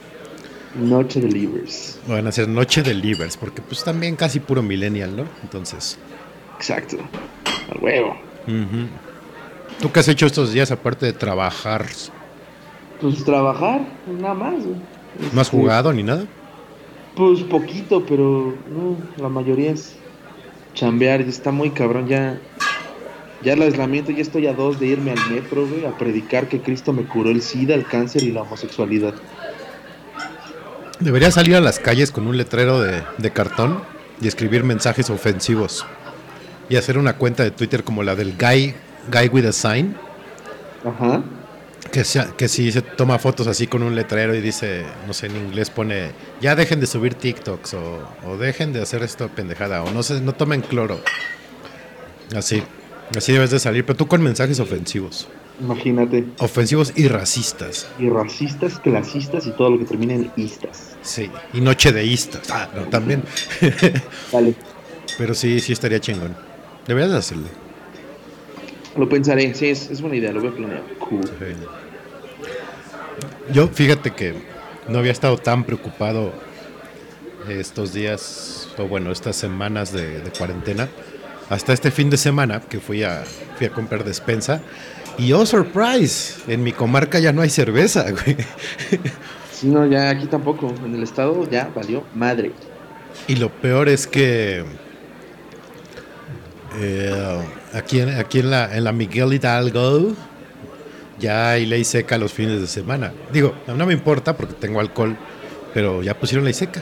Noche 0.75 1.19
de 1.19 1.27
libres. 1.27 1.99
Van 2.07 2.25
a 2.27 2.31
ser 2.31 2.47
Noche 2.47 2.81
Delivers, 2.81 3.35
porque 3.37 3.61
pues 3.61 3.83
también 3.83 4.15
casi 4.15 4.39
puro 4.39 4.61
millennial, 4.61 5.15
¿no? 5.15 5.25
Entonces, 5.43 5.97
Exacto. 6.57 6.97
Al 7.71 7.83
huevo. 7.83 8.15
¿tú 9.79 9.91
qué 9.91 9.99
has 9.99 10.07
hecho 10.07 10.25
estos 10.25 10.53
días 10.53 10.71
aparte 10.71 11.05
de 11.07 11.13
trabajar? 11.13 11.85
Pues 13.01 13.23
trabajar, 13.23 13.81
nada 14.19 14.33
más. 14.33 14.53
güey. 14.63 14.75
¿No 15.33 15.41
has 15.41 15.49
jugado 15.49 15.91
ni 15.91 16.03
nada? 16.03 16.25
Pues 17.15 17.41
poquito, 17.41 18.05
pero 18.05 18.55
no, 18.69 18.97
la 19.21 19.27
mayoría 19.29 19.71
es 19.71 19.95
chambear. 20.73 21.21
Está 21.21 21.51
muy 21.51 21.71
cabrón 21.71 22.07
ya. 22.07 22.39
Ya 23.43 23.53
el 23.53 23.61
aislamiento, 23.61 24.11
ya 24.11 24.21
estoy 24.21 24.45
a 24.47 24.53
dos 24.53 24.79
de 24.79 24.87
irme 24.87 25.11
al 25.11 25.31
metro, 25.31 25.67
güey, 25.67 25.85
a 25.85 25.97
predicar 25.97 26.47
que 26.47 26.61
Cristo 26.61 26.93
me 26.93 27.03
curó 27.03 27.31
el 27.31 27.41
SIDA, 27.41 27.73
el 27.73 27.85
cáncer 27.85 28.23
y 28.23 28.31
la 28.31 28.43
homosexualidad. 28.43 29.15
Debería 30.99 31.31
salir 31.31 31.55
a 31.55 31.61
las 31.61 31.79
calles 31.79 32.11
con 32.11 32.27
un 32.27 32.37
letrero 32.37 32.79
de, 32.79 33.01
de 33.17 33.31
cartón 33.31 33.81
y 34.21 34.27
escribir 34.27 34.63
mensajes 34.63 35.09
ofensivos. 35.09 35.85
Y 36.69 36.75
hacer 36.75 36.99
una 36.99 37.17
cuenta 37.17 37.43
de 37.43 37.49
Twitter 37.49 37.83
como 37.83 38.03
la 38.03 38.15
del 38.15 38.35
guy, 38.37 38.75
guy 39.11 39.27
with 39.29 39.45
a 39.45 39.51
sign. 39.51 39.95
Ajá. 40.85 41.23
Que, 41.91 42.03
sea, 42.03 42.27
que 42.37 42.47
si 42.47 42.71
se 42.71 42.83
toma 42.83 43.17
fotos 43.17 43.47
así 43.47 43.65
con 43.65 43.81
un 43.81 43.95
letrero 43.95 44.35
y 44.35 44.41
dice, 44.41 44.85
no 45.07 45.13
sé, 45.13 45.25
en 45.25 45.35
inglés 45.35 45.71
pone, 45.71 46.11
ya 46.39 46.55
dejen 46.55 46.79
de 46.79 46.85
subir 46.85 47.15
TikToks 47.15 47.73
o, 47.73 48.07
o 48.27 48.37
dejen 48.37 48.71
de 48.71 48.83
hacer 48.83 49.01
esto 49.01 49.27
pendejada 49.29 49.83
o 49.83 49.91
no 49.91 50.03
se, 50.03 50.21
no 50.21 50.33
tomen 50.33 50.61
cloro. 50.61 51.01
Así, 52.35 52.63
así 53.15 53.33
debes 53.33 53.51
de 53.51 53.59
salir, 53.59 53.85
pero 53.85 53.97
tú 53.97 54.07
con 54.07 54.21
mensajes 54.21 54.59
ofensivos. 54.59 55.27
Imagínate. 55.59 56.25
Ofensivos 56.39 56.93
y 56.95 57.07
racistas. 57.07 57.87
Y 57.99 58.09
racistas, 58.09 58.79
clasistas 58.79 59.45
y 59.45 59.51
todo 59.51 59.71
lo 59.71 59.79
que 59.79 59.85
termina 59.85 60.13
en 60.13 60.31
istas. 60.35 60.95
Sí, 61.03 61.29
y 61.53 61.61
noche 61.61 61.91
deístas. 61.91 62.49
Ah, 62.49 62.69
no, 62.75 62.83
también. 62.83 63.23
Dale. 64.31 64.55
pero 65.17 65.33
sí, 65.33 65.59
sí 65.59 65.73
estaría 65.73 65.99
chingón. 65.99 66.35
Deberías 66.87 67.11
de 67.11 67.17
hacerlo. 67.17 67.47
Lo 68.97 69.07
pensaré, 69.07 69.53
sí, 69.53 69.67
es, 69.67 69.89
es 69.89 70.01
buena 70.01 70.17
idea, 70.17 70.31
lo 70.31 70.41
voy 70.41 70.49
a 70.49 70.55
planear. 70.55 70.83
Cool. 70.99 71.23
Sí. 71.23 71.55
Yo, 73.53 73.67
fíjate 73.67 74.11
que 74.11 74.33
no 74.87 74.99
había 74.99 75.11
estado 75.11 75.37
tan 75.37 75.63
preocupado 75.63 76.33
estos 77.47 77.93
días, 77.93 78.69
o 78.77 78.87
bueno, 78.87 79.11
estas 79.11 79.35
semanas 79.35 79.91
de, 79.93 80.19
de 80.21 80.31
cuarentena, 80.31 80.89
hasta 81.51 81.73
este 81.73 81.91
fin 81.91 82.09
de 82.09 82.15
semana 82.15 82.61
que 82.61 82.79
fui 82.79 83.03
a, 83.03 83.25
fui 83.57 83.67
a 83.67 83.71
comprar 83.71 84.05
despensa. 84.05 84.61
Y 85.17 85.33
oh, 85.33 85.45
surprise, 85.45 86.35
en 86.47 86.63
mi 86.63 86.71
comarca 86.71 87.19
ya 87.19 87.33
no 87.33 87.41
hay 87.41 87.49
cerveza, 87.49 88.05
güey. 88.11 88.37
Sí, 89.51 89.67
no, 89.67 89.85
ya 89.85 90.09
aquí 90.09 90.27
tampoco. 90.27 90.73
En 90.85 90.95
el 90.95 91.03
estado 91.03 91.47
ya 91.49 91.69
valió 91.75 92.05
madre. 92.15 92.53
Y 93.27 93.35
lo 93.35 93.49
peor 93.49 93.89
es 93.89 94.07
que 94.07 94.63
eh, 96.79 97.41
aquí, 97.73 97.99
en, 97.99 98.17
aquí 98.17 98.39
en, 98.39 98.49
la, 98.49 98.73
en 98.73 98.85
la 98.85 98.93
Miguel 98.93 99.33
Hidalgo 99.33 100.13
ya 101.19 101.51
hay 101.51 101.65
ley 101.65 101.83
seca 101.83 102.17
los 102.17 102.31
fines 102.31 102.61
de 102.61 102.67
semana. 102.67 103.11
Digo, 103.33 103.55
no 103.67 103.85
me 103.85 103.91
importa 103.91 104.37
porque 104.37 104.53
tengo 104.53 104.79
alcohol, 104.79 105.17
pero 105.73 106.01
ya 106.01 106.17
pusieron 106.17 106.45
ley 106.45 106.53
seca. 106.53 106.81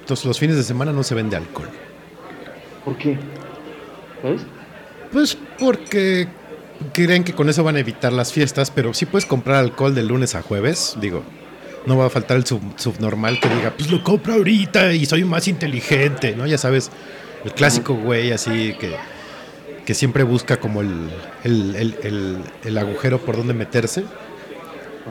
Entonces 0.00 0.26
los 0.26 0.38
fines 0.38 0.56
de 0.56 0.64
semana 0.64 0.92
no 0.92 1.02
se 1.02 1.14
vende 1.14 1.34
alcohol. 1.34 1.70
¿Por 2.84 2.98
qué? 2.98 3.18
Pues 5.12 5.36
porque 5.58 6.28
creen 6.92 7.22
que 7.24 7.32
con 7.34 7.48
eso 7.48 7.62
van 7.64 7.76
a 7.76 7.80
evitar 7.80 8.12
las 8.12 8.32
fiestas, 8.32 8.70
pero 8.70 8.94
sí 8.94 9.06
puedes 9.06 9.26
comprar 9.26 9.56
alcohol 9.58 9.94
de 9.94 10.02
lunes 10.02 10.34
a 10.34 10.42
jueves. 10.42 10.96
Digo, 11.00 11.22
no 11.86 11.96
va 11.98 12.06
a 12.06 12.10
faltar 12.10 12.36
el 12.36 12.46
sub- 12.46 12.74
subnormal 12.76 13.38
que 13.40 13.48
diga, 13.48 13.72
pues 13.76 13.90
lo 13.90 14.02
compro 14.02 14.34
ahorita 14.34 14.92
y 14.94 15.04
soy 15.06 15.24
más 15.24 15.48
inteligente, 15.48 16.34
¿no? 16.36 16.46
Ya 16.46 16.58
sabes, 16.58 16.90
el 17.44 17.52
clásico 17.52 17.94
güey 17.94 18.32
así 18.32 18.74
que, 18.80 18.94
que 19.84 19.94
siempre 19.94 20.22
busca 20.22 20.58
como 20.58 20.80
el, 20.80 21.10
el, 21.44 21.74
el- 21.76 21.96
el- 22.02 22.38
el 22.64 22.78
agujero 22.78 23.18
por 23.18 23.36
donde 23.36 23.52
meterse. 23.54 24.04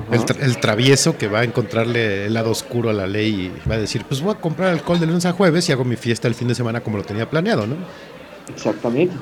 El, 0.09 0.21
tra- 0.21 0.41
el 0.41 0.57
travieso 0.57 1.17
que 1.17 1.27
va 1.27 1.39
a 1.41 1.43
encontrarle 1.43 2.25
el 2.25 2.33
lado 2.33 2.49
oscuro 2.51 2.89
a 2.89 2.93
la 2.93 3.07
ley 3.07 3.51
y 3.65 3.69
va 3.69 3.75
a 3.75 3.77
decir, 3.77 4.05
pues 4.07 4.21
voy 4.21 4.33
a 4.33 4.37
comprar 4.39 4.69
alcohol 4.69 4.99
de 5.01 5.05
lunes 5.05 5.25
a 5.25 5.33
jueves 5.33 5.67
y 5.67 5.73
hago 5.73 5.83
mi 5.83 5.97
fiesta 5.97 6.29
el 6.29 6.33
fin 6.35 6.47
de 6.47 6.55
semana 6.55 6.79
como 6.79 6.95
lo 6.97 7.03
tenía 7.03 7.29
planeado, 7.29 7.67
¿no? 7.67 7.75
Exactamente. 8.55 9.15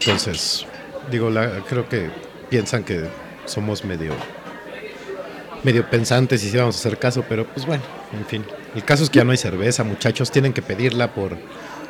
Entonces, 0.00 0.66
digo, 1.10 1.30
la- 1.30 1.60
creo 1.68 1.88
que 1.88 2.10
piensan 2.50 2.84
que 2.84 3.04
somos 3.46 3.84
medio 3.84 4.12
medio 5.64 5.88
pensantes 5.88 6.44
y 6.44 6.50
si 6.50 6.56
vamos 6.56 6.76
a 6.76 6.78
hacer 6.78 6.98
caso, 6.98 7.24
pero 7.28 7.44
pues 7.46 7.66
bueno, 7.66 7.82
en 8.16 8.24
fin. 8.26 8.44
El 8.74 8.84
caso 8.84 9.02
es 9.04 9.10
que 9.10 9.18
ya 9.18 9.24
no 9.24 9.32
hay 9.32 9.36
cerveza, 9.38 9.82
muchachos, 9.84 10.30
tienen 10.30 10.52
que 10.52 10.62
pedirla 10.62 11.12
por 11.14 11.36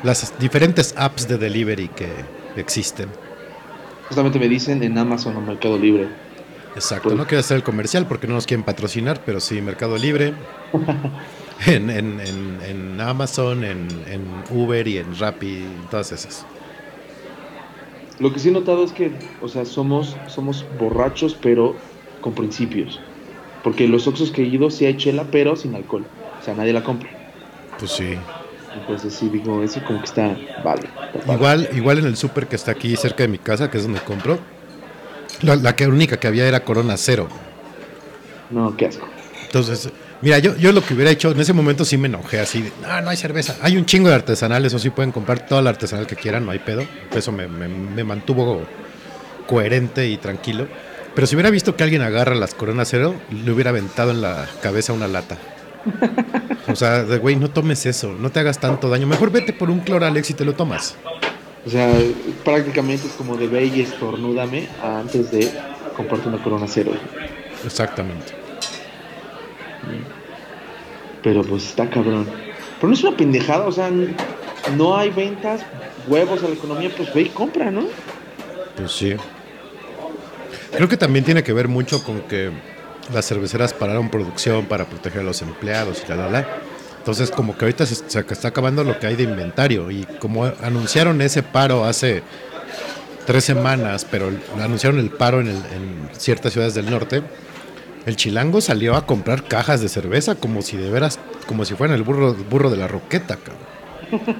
las 0.03 0.33
diferentes 0.39 0.95
apps 0.97 1.27
de 1.27 1.37
delivery 1.37 1.89
que 1.89 2.07
existen. 2.55 3.09
Justamente 4.07 4.39
me 4.39 4.47
dicen 4.47 4.81
en 4.83 4.97
Amazon 4.97 5.35
o 5.35 5.41
Mercado 5.41 5.77
Libre. 5.77 6.07
Exacto, 6.75 7.13
no 7.15 7.25
quiero 7.27 7.39
hacer 7.41 7.57
el 7.57 7.63
comercial 7.63 8.07
porque 8.07 8.27
no 8.27 8.33
nos 8.35 8.45
quieren 8.47 8.63
patrocinar, 8.63 9.21
pero 9.25 9.39
sí, 9.39 9.61
Mercado 9.61 9.97
Libre, 9.97 10.33
en, 11.65 11.89
en- 11.89 12.19
en- 12.21 12.59
en 12.65 13.01
Amazon, 13.01 13.63
en, 13.63 13.87
en 14.07 14.21
Uber 14.49 14.87
y 14.87 14.97
en 14.99 15.17
Rappi, 15.19 15.65
todas 15.91 16.11
esas. 16.11 16.45
Lo 18.19 18.33
que 18.33 18.39
sí 18.39 18.49
he 18.49 18.51
notado 18.51 18.83
es 18.83 18.91
que, 18.91 19.11
o 19.41 19.47
sea, 19.47 19.65
somos, 19.65 20.17
somos 20.27 20.65
borrachos, 20.79 21.37
pero 21.39 21.75
con 22.21 22.33
principios. 22.33 22.99
Porque 23.63 23.87
los 23.87 24.07
Oxxos 24.07 24.31
que 24.31 24.43
he 24.43 24.45
ido 24.45 24.69
sí 24.71 24.85
hay 24.85 24.97
chela, 24.97 25.25
pero 25.31 25.55
sin 25.55 25.75
alcohol. 25.75 26.05
O 26.39 26.43
sea, 26.43 26.53
nadie 26.55 26.73
la 26.73 26.83
compra. 26.83 27.09
Pues 27.77 27.91
sí. 27.91 28.17
Entonces 28.75 29.13
sí 29.13 29.29
digo, 29.29 29.63
eso 29.63 29.81
como 29.85 29.99
que 29.99 30.05
está 30.05 30.37
vale. 30.63 30.87
está. 31.13 31.33
Igual, 31.33 31.69
igual 31.73 31.99
en 31.99 32.05
el 32.05 32.17
súper 32.17 32.47
que 32.47 32.55
está 32.55 32.71
aquí 32.71 32.95
cerca 32.95 33.23
de 33.23 33.29
mi 33.29 33.37
casa, 33.37 33.69
que 33.69 33.77
es 33.77 33.83
donde 33.83 33.99
compro, 34.01 34.39
la, 35.41 35.55
la 35.55 35.75
que 35.75 35.87
única 35.87 36.19
que 36.19 36.27
había 36.27 36.47
era 36.47 36.63
Corona 36.63 36.97
Cero. 36.97 37.27
No, 38.49 38.75
qué 38.77 38.87
asco. 38.87 39.07
Entonces, 39.45 39.89
mira, 40.21 40.39
yo, 40.39 40.55
yo 40.57 40.71
lo 40.71 40.83
que 40.83 40.93
hubiera 40.93 41.11
hecho, 41.11 41.31
en 41.31 41.39
ese 41.39 41.53
momento 41.53 41.85
sí 41.85 41.97
me 41.97 42.07
enojé 42.07 42.39
así, 42.39 42.61
de, 42.63 42.71
no, 42.81 43.01
no 43.01 43.09
hay 43.09 43.17
cerveza. 43.17 43.55
Hay 43.61 43.77
un 43.77 43.85
chingo 43.85 44.09
de 44.09 44.15
artesanales, 44.15 44.73
o 44.73 44.79
sí 44.79 44.89
pueden 44.89 45.11
comprar 45.11 45.45
toda 45.47 45.61
la 45.61 45.69
artesanal 45.71 46.07
que 46.07 46.15
quieran, 46.15 46.45
no 46.45 46.51
hay 46.51 46.59
pedo. 46.59 46.83
Eso 47.15 47.31
me, 47.31 47.47
me- 47.47 47.67
me 47.67 48.03
mantuvo 48.03 48.63
coherente 49.47 50.07
y 50.07 50.17
tranquilo. 50.17 50.67
Pero 51.15 51.25
si 51.25 51.35
hubiera 51.35 51.49
visto 51.49 51.75
que 51.75 51.83
alguien 51.83 52.01
agarra 52.03 52.35
las 52.35 52.53
Corona 52.53 52.85
Cero, 52.85 53.15
le 53.31 53.51
hubiera 53.51 53.71
aventado 53.71 54.11
en 54.11 54.21
la 54.21 54.45
cabeza 54.61 54.93
una 54.93 55.07
lata. 55.07 55.37
O 56.67 56.75
sea, 56.75 57.03
de 57.03 57.17
güey, 57.17 57.35
no 57.37 57.49
tomes 57.49 57.85
eso, 57.85 58.13
no 58.19 58.29
te 58.29 58.39
hagas 58.39 58.59
tanto 58.59 58.89
daño. 58.89 59.07
Mejor 59.07 59.31
vete 59.31 59.53
por 59.53 59.69
un 59.71 59.79
Cloralex 59.79 60.29
y 60.29 60.33
te 60.33 60.45
lo 60.45 60.53
tomas. 60.53 60.95
O 61.65 61.69
sea, 61.69 61.91
prácticamente 62.45 63.07
es 63.07 63.13
como 63.13 63.35
de 63.35 63.47
ve 63.47 63.65
y 63.65 63.81
estornúdame 63.81 64.67
antes 64.83 65.31
de 65.31 65.49
comprarte 65.95 66.29
una 66.29 66.41
corona 66.43 66.65
cero. 66.67 66.91
Exactamente. 67.65 68.33
Pero 71.23 71.43
pues 71.43 71.65
está 71.65 71.89
cabrón. 71.89 72.25
Pero 72.79 72.87
no 72.89 72.93
es 72.93 73.03
una 73.03 73.17
pendejada, 73.17 73.65
o 73.65 73.71
sea, 73.71 73.89
no 74.75 74.97
hay 74.97 75.09
ventas, 75.09 75.61
huevos 76.07 76.43
a 76.43 76.47
la 76.47 76.53
economía, 76.53 76.91
pues 76.95 77.13
ve 77.13 77.21
y 77.23 77.29
compra, 77.29 77.71
¿no? 77.71 77.85
Pues 78.77 78.91
sí. 78.91 79.15
Creo 80.75 80.87
que 80.87 80.97
también 80.97 81.25
tiene 81.25 81.43
que 81.43 81.53
ver 81.53 81.67
mucho 81.67 82.03
con 82.03 82.21
que 82.21 82.51
las 83.13 83.25
cerveceras 83.25 83.73
pararon 83.73 84.09
producción 84.09 84.65
para 84.65 84.85
proteger 84.85 85.21
a 85.21 85.23
los 85.23 85.41
empleados 85.41 86.03
y 86.05 86.09
la, 86.09 86.15
la, 86.17 86.29
la. 86.29 86.47
Entonces, 86.99 87.31
como 87.31 87.57
que 87.57 87.65
ahorita 87.65 87.85
se, 87.85 87.95
se 87.95 88.19
está 88.19 88.49
acabando 88.49 88.83
lo 88.83 88.99
que 88.99 89.07
hay 89.07 89.15
de 89.15 89.23
inventario. 89.23 89.89
Y 89.89 90.03
como 90.19 90.45
anunciaron 90.61 91.21
ese 91.21 91.41
paro 91.41 91.85
hace 91.85 92.21
tres 93.25 93.45
semanas, 93.45 94.05
pero 94.09 94.29
anunciaron 94.61 94.99
el 94.99 95.09
paro 95.09 95.39
en, 95.39 95.47
el- 95.47 95.55
en 95.55 96.09
ciertas 96.17 96.51
ciudades 96.51 96.73
del 96.75 96.89
norte, 96.91 97.21
el 98.07 98.15
chilango 98.15 98.61
salió 98.61 98.95
a 98.95 99.05
comprar 99.05 99.43
cajas 99.43 99.81
de 99.81 99.89
cerveza 99.89 100.33
como 100.35 100.61
si 100.63 100.77
de 100.77 100.89
veras, 100.89 101.19
como 101.45 101.63
si 101.65 101.75
fueran 101.75 101.95
el 101.95 102.03
burro, 102.03 102.33
burro 102.33 102.69
de 102.71 102.77
la 102.77 102.87
roqueta, 102.87 103.35
cabrón. 103.37 104.37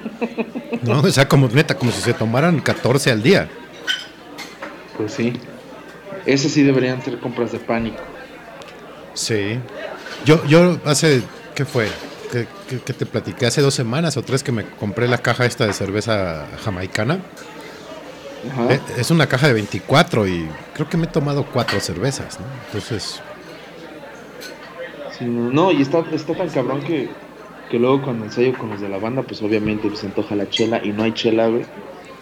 No, 0.84 1.02
o 1.02 1.12
sea, 1.12 1.28
como 1.28 1.48
neta, 1.50 1.76
como 1.78 1.92
si 1.92 2.02
se 2.02 2.14
tomaran 2.14 2.60
14 2.62 3.12
al 3.12 3.22
día. 3.22 3.50
Pues 4.98 5.12
sí. 5.14 5.34
Esas 6.26 6.52
sí 6.52 6.64
deberían 6.64 7.04
ser 7.04 7.20
compras 7.20 7.52
de 7.52 7.60
pánico. 7.60 7.98
Sí. 9.14 9.60
Yo, 10.26 10.44
yo 10.46 10.80
hace, 10.86 11.22
¿qué 11.54 11.66
fue? 11.66 11.88
¿Qué, 12.32 12.48
qué- 12.70 12.80
qué 12.80 12.94
te 12.94 13.06
platiqué? 13.06 13.46
Hace 13.46 13.62
dos 13.62 13.74
semanas 13.74 14.18
o 14.18 14.22
tres 14.24 14.44
que 14.44 14.52
me 14.52 14.66
compré 14.66 15.08
la 15.08 15.18
caja 15.18 15.46
esta 15.46 15.66
de 15.68 15.74
cerveza 15.74 16.46
jamaicana. 16.64 17.20
Ajá. 18.52 18.74
Eh, 18.74 18.80
Es 18.98 19.12
una 19.12 19.28
caja 19.28 19.48
de 19.48 19.54
24 19.54 20.28
y 20.28 20.48
creo 20.74 20.90
que 20.90 20.98
me 20.98 21.06
he 21.06 21.10
tomado 21.10 21.46
cuatro 21.46 21.80
cervezas, 21.80 22.40
¿no? 22.40 22.46
Entonces, 22.68 23.22
Sí, 25.18 25.26
no, 25.26 25.52
no, 25.52 25.72
y 25.72 25.82
está, 25.82 26.04
está 26.12 26.36
tan 26.36 26.50
cabrón 26.50 26.82
que, 26.82 27.10
que 27.70 27.80
luego 27.80 28.02
cuando 28.02 28.26
ensayo 28.26 28.58
con 28.58 28.70
los 28.70 28.82
de 28.82 28.90
la 28.90 28.98
banda, 28.98 29.24
pues 29.24 29.42
obviamente 29.42 29.94
se 29.96 30.08
antoja 30.08 30.36
la 30.36 30.50
chela 30.50 30.82
y 30.84 30.90
no 30.90 31.04
hay 31.04 31.14
chela, 31.14 31.48
güey. 31.48 31.66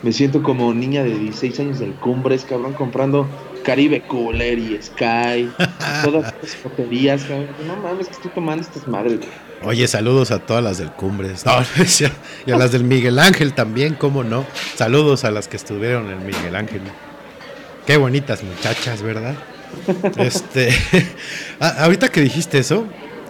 Me 0.03 0.11
siento 0.11 0.43
como 0.43 0.73
niña 0.73 1.03
de 1.03 1.17
16 1.17 1.59
años 1.61 1.79
del 1.79 1.93
Cumbres, 1.95 2.45
cabrón, 2.45 2.73
comprando 2.73 3.27
Caribe 3.63 4.01
Cooler 4.01 4.59
y 4.59 4.79
Sky, 4.81 5.49
todas 6.03 6.33
estas 6.33 6.55
porquerías, 6.57 7.23
cabrón. 7.23 7.47
No 7.65 7.75
mames, 7.77 8.07
que 8.07 8.13
estoy 8.13 8.31
tomando 8.31 8.63
estas 8.63 8.87
madres, 8.87 9.19
güey. 9.19 9.29
oye, 9.63 9.87
saludos 9.87 10.31
a 10.31 10.39
todas 10.39 10.63
las 10.63 10.77
del 10.77 10.91
Cumbres. 10.91 11.45
No, 11.45 11.53
y 12.45 12.51
a 12.51 12.57
las 12.57 12.71
del 12.71 12.83
Miguel 12.83 13.19
Ángel 13.19 13.53
también, 13.53 13.95
¿cómo 13.95 14.23
no? 14.23 14.45
Saludos 14.75 15.23
a 15.23 15.31
las 15.31 15.47
que 15.47 15.57
estuvieron 15.57 16.09
en 16.11 16.25
Miguel 16.25 16.55
Ángel. 16.55 16.81
Qué 17.87 17.97
bonitas 17.97 18.43
muchachas, 18.43 19.01
¿verdad? 19.01 19.35
Este, 20.17 20.69
a- 21.59 21.83
ahorita 21.83 22.09
que 22.09 22.21
dijiste 22.21 22.57
eso, 22.57 22.85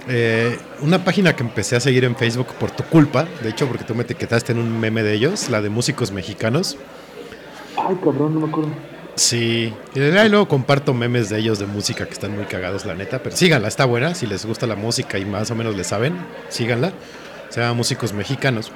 eh, 0.08 0.58
una 0.82 1.04
página 1.04 1.36
que 1.36 1.44
empecé 1.44 1.76
a 1.76 1.80
seguir 1.80 2.04
en 2.06 2.16
Facebook 2.16 2.48
por 2.60 2.72
tu 2.72 2.84
culpa, 2.84 3.28
de 3.42 3.50
hecho 3.50 3.68
porque 3.68 3.84
tú 3.84 3.96
me 3.96 4.04
etiquetaste 4.04 4.52
en 4.52 4.60
un 4.60 4.80
meme 4.80 5.04
de 5.04 5.14
ellos, 5.14 5.50
la 5.50 5.62
de 5.62 5.70
músicos 5.70 6.12
mexicanos. 6.12 6.78
Ay, 7.78 7.96
cabrón, 8.04 8.34
no 8.36 8.42
me 8.42 8.48
acuerdo. 8.48 8.70
Sí, 9.16 9.74
y 9.94 10.00
luego 10.00 10.48
comparto 10.48 10.94
memes 10.94 11.30
de 11.30 11.40
ellos 11.40 11.58
de 11.58 11.66
música 11.66 12.06
que 12.06 12.12
están 12.14 12.36
muy 12.36 12.46
cagados, 12.46 12.86
la 12.86 12.96
neta, 12.96 13.24
pero 13.24 13.36
síganla, 13.36 13.70
está 13.70 13.86
buena, 13.86 14.14
si 14.14 14.28
les 14.28 14.46
gusta 14.46 14.68
la 14.68 14.76
música 14.76 15.18
y 15.18 15.24
más 15.26 15.50
o 15.52 15.56
menos 15.56 15.76
le 15.76 15.86
saben, 15.86 16.18
síganla. 16.50 16.92
Se 17.50 17.62
llama 17.62 17.74
Músicos 17.76 18.12
Mexicanos. 18.12 18.72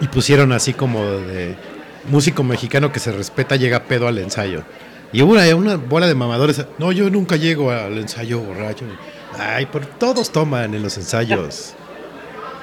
Y 0.00 0.08
pusieron 0.08 0.50
así 0.52 0.72
como 0.72 1.04
de 1.04 1.54
músico 2.08 2.42
mexicano 2.42 2.90
que 2.90 2.98
se 2.98 3.12
respeta 3.12 3.54
llega 3.54 3.84
pedo 3.84 4.08
al 4.08 4.18
ensayo. 4.18 4.64
Y 5.12 5.22
una, 5.22 5.54
una 5.56 5.76
bola 5.76 6.06
de 6.06 6.14
mamadores, 6.14 6.64
no, 6.78 6.92
yo 6.92 7.10
nunca 7.10 7.36
llego 7.36 7.70
al 7.70 7.98
ensayo 7.98 8.40
borracho. 8.40 8.84
Ay, 9.38 9.66
por 9.66 9.86
todos 9.86 10.30
toman 10.30 10.74
en 10.74 10.82
los 10.82 10.96
ensayos. 10.96 11.74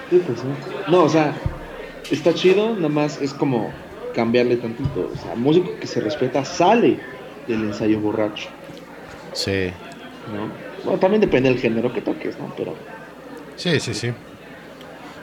Sí, 0.09 0.21
pues 0.25 0.39
sí. 0.39 0.47
No, 0.89 1.03
o 1.03 1.09
sea, 1.09 1.35
está 2.09 2.33
chido, 2.33 2.75
nada 2.75 2.89
más 2.89 3.21
es 3.21 3.33
como 3.33 3.71
cambiarle 4.15 4.55
tantito. 4.57 5.11
O 5.13 5.17
sea, 5.17 5.35
músico 5.35 5.71
que 5.79 5.87
se 5.87 5.99
respeta 5.99 6.45
sale 6.45 6.99
del 7.47 7.63
ensayo 7.63 7.99
borracho, 7.99 8.49
Sí, 9.33 9.71
¿no? 10.33 10.49
Bueno, 10.83 10.99
también 10.99 11.21
depende 11.21 11.49
del 11.49 11.59
género 11.59 11.93
que 11.93 12.01
toques, 12.01 12.37
¿no? 12.39 12.53
Pero. 12.57 12.75
sí, 13.55 13.79
sí, 13.79 13.93
sí. 13.93 14.11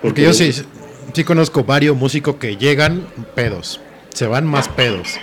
Porque 0.00 0.22
yo 0.22 0.32
sí, 0.34 0.52
sí 0.52 1.24
conozco 1.24 1.64
varios 1.64 1.96
músicos 1.96 2.36
que 2.36 2.56
llegan 2.56 3.06
pedos, 3.34 3.80
se 4.10 4.26
van 4.26 4.46
más 4.46 4.68
pedos. 4.68 5.18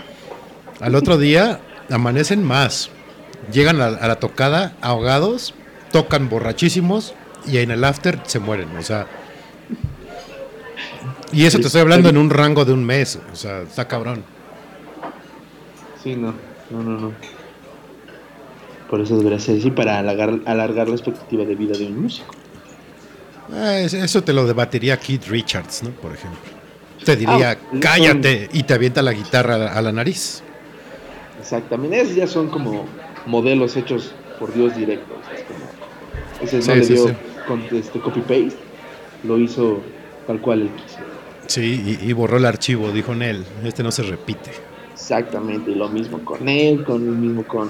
Al 0.79 0.95
otro 0.95 1.19
día 1.19 1.59
amanecen 1.91 2.43
más, 2.43 2.89
llegan 3.51 3.81
a, 3.81 3.87
a 3.87 4.07
la 4.07 4.15
tocada 4.15 4.73
ahogados, 4.81 5.53
tocan 5.91 6.29
borrachísimos 6.29 7.13
y 7.45 7.57
en 7.57 7.71
el 7.71 7.83
after 7.83 8.19
se 8.25 8.39
mueren, 8.39 8.75
o 8.77 8.81
sea. 8.83 9.07
Y 11.33 11.45
eso 11.45 11.59
te 11.59 11.67
estoy 11.67 11.81
hablando 11.81 12.09
en 12.09 12.17
un 12.17 12.29
rango 12.29 12.65
de 12.65 12.73
un 12.73 12.83
mes, 12.83 13.17
o 13.31 13.35
sea, 13.35 13.61
está 13.61 13.87
cabrón. 13.87 14.23
Sí, 16.03 16.15
no, 16.15 16.33
no, 16.69 16.83
no, 16.83 16.99
no. 16.99 17.11
Por 18.89 18.99
eso 18.99 19.17
debería 19.17 19.39
ser 19.39 19.57
así, 19.59 19.71
para 19.71 19.99
alargar, 19.99 20.39
alargar 20.45 20.89
la 20.89 20.95
expectativa 20.95 21.45
de 21.45 21.55
vida 21.55 21.77
de 21.77 21.87
un 21.87 22.01
músico. 22.03 22.33
Eh, 23.53 23.87
eso 23.89 24.21
te 24.23 24.33
lo 24.33 24.45
debatiría 24.45 24.97
Keith 24.97 25.27
Richards, 25.27 25.83
¿no? 25.83 25.91
Por 25.91 26.13
ejemplo. 26.13 26.39
Te 27.05 27.15
diría, 27.15 27.51
Ah, 27.51 27.77
cállate, 27.79 28.49
y 28.53 28.63
te 28.63 28.73
avienta 28.73 29.01
la 29.01 29.13
guitarra 29.13 29.55
a 29.55 29.57
la- 29.57 29.71
a 29.73 29.81
la 29.81 29.91
nariz. 29.91 30.43
Exactamente, 31.51 31.99
esos 31.99 32.15
ya 32.15 32.27
son 32.27 32.47
como 32.47 32.85
modelos 33.25 33.75
hechos 33.75 34.13
por 34.39 34.53
Dios 34.53 34.73
directos. 34.73 35.17
Es 35.35 35.43
como, 35.43 35.59
ese 36.41 36.61
Sí, 36.61 36.69
no 36.69 36.75
le 36.75 36.85
dio 36.85 37.07
sí. 37.09 37.13
con 37.45 37.61
este 37.71 37.99
copy-paste, 37.99 38.55
lo 39.25 39.37
hizo 39.37 39.81
tal 40.27 40.39
cual 40.39 40.61
él 40.61 40.69
quiso. 40.81 40.99
Sí, 41.47 41.97
y, 42.01 42.09
y 42.09 42.13
borró 42.13 42.37
el 42.37 42.45
archivo, 42.45 42.89
dijo 42.93 43.13
Nel, 43.13 43.43
este 43.65 43.83
no 43.83 43.91
se 43.91 44.03
repite. 44.03 44.51
Exactamente, 44.93 45.71
y 45.71 45.75
lo 45.75 45.89
mismo 45.89 46.23
con 46.23 46.47
él, 46.47 46.85
con 46.85 47.05
lo 47.05 47.11
mismo 47.11 47.43
con, 47.43 47.69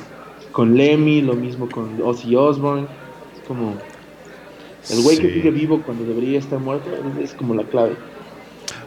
con 0.52 0.78
Lemmy, 0.78 1.24
lo 1.24 1.34
mismo 1.34 1.68
con 1.68 2.00
Ozzy 2.04 2.36
Osbourne. 2.36 2.86
Es 3.36 3.48
como 3.48 3.74
el 4.92 5.02
güey 5.02 5.18
que 5.18 5.34
sigue 5.34 5.50
vivo 5.50 5.82
cuando 5.84 6.06
debería 6.06 6.38
estar 6.38 6.60
muerto, 6.60 6.88
es 7.20 7.34
como 7.34 7.56
la 7.56 7.64
clave. 7.64 7.96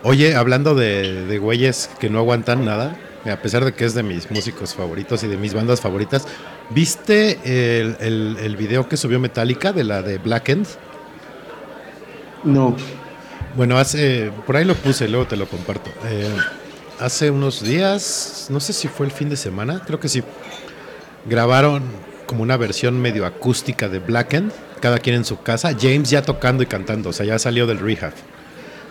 Oye, 0.05 0.37
hablando 0.37 0.77
de, 0.77 1.25
de 1.25 1.39
güeyes 1.39 1.91
que 1.99 2.11
no 2.11 2.21
aguantan 2.21 2.65
nada, 2.65 2.97
a 3.31 3.41
pesar 3.41 3.65
de 3.65 3.73
que 3.73 3.85
es 3.85 3.95
de 3.95 4.03
mis 4.03 4.31
músicos 4.31 4.75
favoritos 4.75 5.23
y 5.23 5.29
de 5.29 5.37
mis 5.37 5.55
bandas 5.55 5.81
favoritas. 5.81 6.27
¿Viste 6.71 7.39
el, 7.81 7.97
el, 8.01 8.37
el 8.41 8.57
video 8.57 8.89
que 8.89 8.97
subió 8.97 9.19
Metallica 9.21 9.73
de 9.73 9.85
la 9.85 10.03
de 10.03 10.19
Black 10.19 10.49
End? 10.51 10.67
No. 12.45 12.77
Bueno, 13.57 13.79
hace, 13.79 14.33
por 14.47 14.57
ahí 14.57 14.65
lo 14.65 14.75
puse, 14.75 15.09
luego 15.09 15.27
te 15.27 15.37
lo 15.37 15.47
comparto. 15.47 15.91
Eh, 16.07 16.29
hace 17.01 17.31
unos 17.31 17.63
días, 17.63 18.49
no 18.51 18.61
sé 18.61 18.73
si 18.73 18.89
fue 18.89 19.07
el 19.07 19.13
fin 19.13 19.29
de 19.29 19.37
semana, 19.37 19.83
creo 19.87 20.01
que 20.01 20.09
sí, 20.09 20.23
grabaron 21.25 21.83
como 22.27 22.43
una 22.43 22.57
versión 22.57 23.01
medio 23.01 23.27
acústica 23.27 23.89
de 23.89 24.01
Black 24.01 24.35
End, 24.35 24.53
cada 24.81 24.99
quien 24.99 25.17
en 25.17 25.25
su 25.25 25.41
casa, 25.43 25.75
James 25.79 26.11
ya 26.11 26.23
tocando 26.23 26.63
y 26.63 26.67
cantando, 26.67 27.11
o 27.11 27.13
sea, 27.13 27.27
ya 27.27 27.39
salió 27.39 27.67
del 27.67 27.79
rehab. 27.79 28.13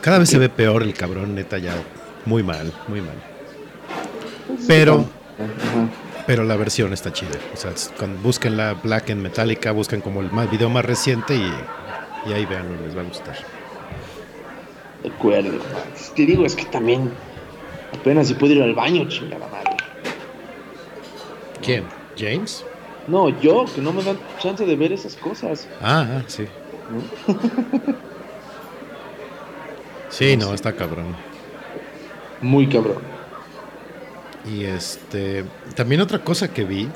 Cada 0.02 0.18
vez 0.18 0.30
se 0.30 0.38
ve 0.38 0.50
peor 0.50 0.84
el 0.84 0.94
cabrón, 0.94 1.36
neta, 1.36 1.58
ya 1.58 1.74
muy 2.26 2.44
mal, 2.44 2.72
muy 2.88 3.02
mal. 3.02 3.33
Pero, 4.68 5.06
pero 6.26 6.44
la 6.44 6.56
versión 6.56 6.94
está 6.94 7.12
chida. 7.12 7.38
O 7.54 7.58
sea, 7.58 7.74
busquen 8.22 8.58
la 8.58 8.74
Black 8.74 9.10
End 9.10 9.22
Metallica, 9.22 9.72
busquen 9.72 10.02
como 10.02 10.22
el 10.22 10.32
más, 10.32 10.50
video 10.50 10.70
más 10.70 10.86
reciente 10.86 11.36
y, 11.36 11.54
y 12.30 12.34
ahí 12.34 12.46
vean, 12.46 12.84
les 12.84 12.96
va 12.96 13.02
a 13.02 13.06
gustar. 13.06 13.36
De 15.04 15.10
acuerdo. 15.10 15.60
Te 16.16 16.26
digo, 16.26 16.46
es 16.46 16.56
que 16.56 16.66
también 16.66 17.12
apenas 17.94 18.28
si 18.28 18.34
puedo 18.34 18.54
ir 18.54 18.64
al 18.64 18.74
baño, 18.74 19.08
chingada 19.10 19.48
madre. 19.48 19.76
¿Quién? 21.62 21.86
¿James? 22.18 22.66
No, 23.08 23.30
yo, 23.42 23.66
que 23.74 23.82
no 23.82 23.92
me 23.92 24.04
dan 24.04 24.18
chance 24.40 24.66
de 24.66 24.76
ver 24.76 24.94
esas 24.94 25.16
cosas. 25.16 25.68
Ah, 25.82 26.08
ah, 26.10 26.24
sí. 26.28 26.46
¿no? 27.28 27.34
Sí, 30.14 30.38
no, 30.38 30.54
está 30.54 30.74
cabrón. 30.74 31.16
Muy 32.40 32.68
cabrón. 32.68 33.13
Y 34.46 34.66
este, 34.66 35.46
también 35.76 36.02
otra 36.02 36.20
cosa 36.24 36.54
que 36.54 36.66
vi, 36.66 36.90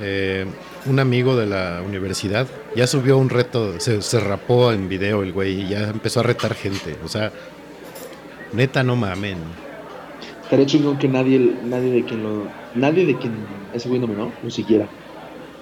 eh, 0.00 0.46
un 0.86 1.00
amigo 1.00 1.36
de 1.36 1.46
la 1.46 1.82
universidad 1.84 2.46
ya 2.76 2.86
subió 2.86 3.18
un 3.18 3.30
reto, 3.30 3.80
se, 3.80 4.00
se 4.00 4.20
rapó 4.20 4.72
en 4.72 4.88
video 4.88 5.22
el 5.22 5.32
güey 5.32 5.62
y 5.62 5.68
ya 5.68 5.88
empezó 5.88 6.20
a 6.20 6.22
retar 6.22 6.54
gente. 6.54 6.96
O 7.04 7.08
sea, 7.08 7.32
neta, 8.52 8.82
no 8.82 8.96
mamen. 8.96 9.38
Estaría 10.42 10.66
chingón 10.66 10.98
que 10.98 11.08
nadie, 11.08 11.56
nadie 11.64 11.90
de 11.90 12.04
quien 12.04 12.22
lo. 12.22 12.46
Nadie 12.74 13.04
de 13.04 13.18
quien 13.18 13.34
ese 13.74 13.88
güey 13.88 14.00
no 14.00 14.06
me 14.06 14.14
no, 14.14 14.32
lo 14.42 14.50
siguiera. 14.50 14.88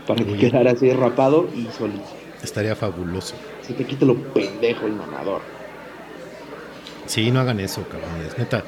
Para 0.07 0.25
que 0.25 0.37
quedara 0.37 0.72
así 0.72 0.92
rapado 0.92 1.49
y 1.55 1.66
solito. 1.77 2.05
Estaría 2.42 2.77
fabuloso. 2.77 3.35
Se 3.62 3.72
te 3.72 3.85
quite 3.85 4.07
lo 4.07 4.14
pendejo 4.33 4.87
y 4.87 4.92
mamador. 4.92 5.40
Sí, 7.07 7.31
no 7.33 7.40
hagan 7.40 7.59
eso, 7.59 7.83
cabrones. 7.88 8.38
Neta, 8.38 8.62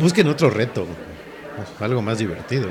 busquen 0.00 0.28
otro 0.28 0.50
reto, 0.50 0.86
algo 1.80 2.02
más 2.02 2.18
divertido. 2.18 2.68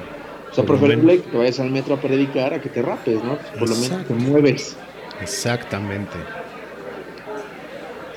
O 0.52 0.56
sea, 0.56 0.66
preferible 0.66 1.22
que 1.22 1.30
te 1.32 1.38
vayas 1.38 1.60
al 1.60 1.72
metro 1.72 1.96
a 1.96 2.02
predicar 2.02 2.54
a 2.54 2.62
que 2.62 2.70
te 2.70 2.82
rapes, 2.82 3.24
¿no? 3.24 3.38
Por 3.58 3.70
lo 3.70 3.76
menos 3.76 4.06
te 4.06 4.14
mueves. 4.14 4.76
Exactamente. 5.20 6.16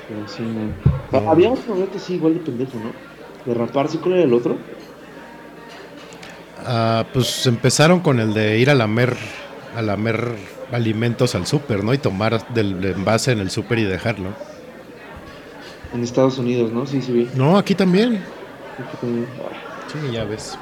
Pero 0.08 0.28
sí, 0.28 0.42
no. 0.42 1.18
Ah, 1.18 1.30
Había 1.30 1.50
otro 1.50 1.74
reto, 1.74 1.98
sí, 1.98 2.14
igual 2.14 2.34
de 2.34 2.40
pendejo, 2.40 2.78
¿no? 2.78 2.92
De 3.50 3.58
raparse, 3.58 3.98
¿cuál 3.98 4.14
era 4.14 4.24
el 4.24 4.34
otro? 4.34 4.58
Ah, 6.64 7.06
pues 7.12 7.46
empezaron 7.46 8.00
con 8.00 8.20
el 8.20 8.34
de 8.34 8.58
ir 8.58 8.70
a 8.70 8.74
lamer, 8.74 9.16
a 9.74 9.82
lamer 9.82 10.32
alimentos 10.72 11.34
al 11.34 11.46
súper, 11.46 11.84
¿no? 11.84 11.94
Y 11.94 11.98
tomar 11.98 12.46
del 12.52 12.84
envase 12.84 13.32
en 13.32 13.38
el 13.38 13.50
súper 13.50 13.78
y 13.78 13.84
dejarlo. 13.84 14.30
En 15.94 16.02
Estados 16.02 16.38
Unidos, 16.38 16.72
¿no? 16.72 16.86
Sí, 16.86 17.00
sí, 17.00 17.12
vi. 17.12 17.30
No, 17.34 17.56
aquí 17.56 17.74
también. 17.74 18.20
Sí, 19.92 20.12
ya 20.12 20.24
ves. 20.24 20.58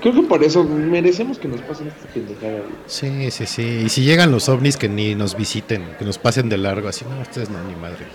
Creo 0.00 0.14
que 0.14 0.22
por 0.22 0.42
eso 0.44 0.64
merecemos 0.64 1.38
que 1.38 1.48
nos 1.48 1.60
pasen 1.62 1.88
estas 1.88 2.06
pendejadas. 2.12 2.62
Sí, 2.86 3.30
sí, 3.30 3.46
sí. 3.46 3.82
Y 3.86 3.88
si 3.88 4.02
llegan 4.02 4.30
los 4.30 4.48
ovnis, 4.48 4.76
que 4.76 4.88
ni 4.88 5.14
nos 5.14 5.36
visiten, 5.36 5.84
que 5.98 6.04
nos 6.04 6.18
pasen 6.18 6.48
de 6.48 6.58
largo, 6.58 6.88
así, 6.88 7.04
no, 7.08 7.20
ustedes 7.20 7.50
no, 7.50 7.62
ni 7.64 7.74
madre. 7.74 8.06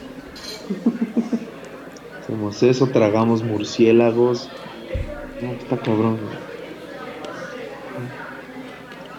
Hacemos 2.21 2.63
eso, 2.63 2.87
tragamos 2.87 3.43
murciélagos. 3.43 4.49
No, 5.41 5.51
está 5.53 5.77
cabrón. 5.77 6.19
güey. 6.21 6.51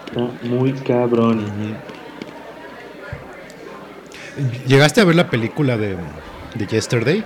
Está 0.06 0.46
muy 0.46 0.72
cabrón. 0.72 1.44
¿Llegaste 4.66 5.00
a 5.00 5.04
ver 5.04 5.16
la 5.16 5.28
película 5.28 5.76
de, 5.76 5.96
de 6.54 6.66
Yesterday? 6.66 7.24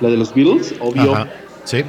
La 0.00 0.08
de 0.10 0.16
los 0.16 0.34
Beatles, 0.34 0.74
obvio. 0.80 1.14
Ajá. 1.14 1.28
Sí. 1.64 1.84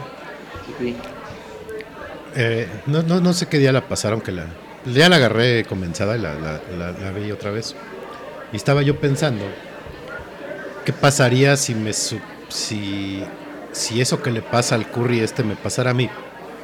Eh, 2.35 2.67
no, 2.85 3.01
no, 3.03 3.21
no 3.21 3.33
sé 3.33 3.47
qué 3.47 3.57
día 3.59 3.71
la 3.71 3.87
pasaron, 3.87 4.21
que 4.21 4.31
la. 4.31 4.45
Ya 4.85 5.09
la 5.09 5.15
agarré 5.15 5.65
comenzada 5.65 6.15
y 6.17 6.21
la, 6.21 6.35
la- 6.35 6.61
la- 6.77 6.91
la 6.91 7.11
vi 7.11 7.31
otra 7.31 7.49
vez. 7.51 7.75
Y 8.53 8.55
estaba 8.57 8.81
yo 8.83 8.99
pensando, 8.99 9.43
¿qué 10.85 10.93
pasaría 10.93 11.57
si 11.57 11.73
me 11.73 11.91
si, 11.93 13.23
si 13.71 14.01
eso 14.01 14.21
que 14.21 14.31
le 14.31 14.41
pasa 14.41 14.75
al 14.75 14.87
curry 14.87 15.21
este 15.21 15.43
me 15.43 15.55
pasara 15.55 15.91
a 15.91 15.93
mí? 15.93 16.09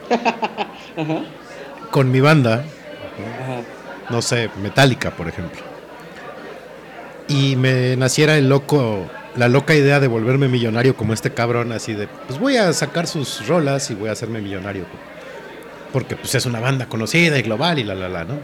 Ajá. 0.98 1.24
Con 1.90 2.12
mi 2.12 2.22
banda, 2.22 2.64
Ajá. 2.64 3.62
no 4.10 4.22
sé, 4.22 4.50
Metallica, 4.62 5.12
por 5.12 5.28
ejemplo. 5.28 5.62
Y 7.28 7.56
me 7.56 7.96
naciera 7.96 8.38
el 8.38 8.50
loco, 8.50 9.08
la 9.36 9.48
loca 9.48 9.74
idea 9.76 10.00
de 10.00 10.08
volverme 10.08 10.48
millonario 10.48 10.96
como 10.96 11.14
este 11.14 11.32
cabrón, 11.34 11.72
así 11.72 11.94
de, 11.94 12.08
pues 12.28 12.40
voy 12.40 12.58
a 12.58 12.72
sacar 12.74 13.08
sus 13.08 13.48
rolas 13.48 13.90
y 13.92 13.96
voy 13.96 14.10
a 14.10 14.12
hacerme 14.14 14.42
millonario. 14.42 14.86
Porque 15.94 16.16
pues 16.16 16.36
es 16.36 16.46
una 16.46 16.60
banda 16.60 16.86
conocida 16.88 17.38
y 17.38 17.42
global 17.42 17.80
y 17.80 17.84
la 17.84 17.96
la 17.96 18.10
la, 18.10 18.24
¿no? 18.24 18.36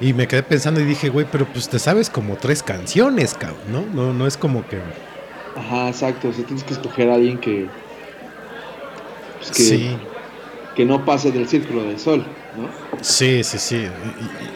Y 0.00 0.12
me 0.12 0.26
quedé 0.26 0.42
pensando 0.42 0.80
y 0.80 0.84
dije, 0.84 1.08
güey, 1.08 1.26
pero 1.30 1.46
pues 1.46 1.68
te 1.68 1.78
sabes 1.78 2.10
como 2.10 2.36
tres 2.36 2.62
canciones, 2.62 3.34
cabrón, 3.34 3.58
¿no? 3.70 3.84
No, 3.94 4.12
no 4.12 4.26
es 4.26 4.36
como 4.36 4.66
que... 4.66 4.78
Ajá, 5.56 5.88
exacto. 5.88 6.28
O 6.28 6.32
sea, 6.32 6.44
tienes 6.44 6.64
que 6.64 6.74
escoger 6.74 7.10
a 7.10 7.14
alguien 7.14 7.38
que. 7.38 7.68
pues, 9.38 9.50
que, 9.52 9.62
Sí, 9.62 9.96
que 10.74 10.84
no 10.84 11.04
pase 11.04 11.30
del 11.30 11.48
círculo 11.48 11.84
del 11.84 11.98
sol, 12.00 12.24
¿no? 12.56 12.68
sí, 13.02 13.44
sí, 13.44 13.58
sí. 13.58 13.86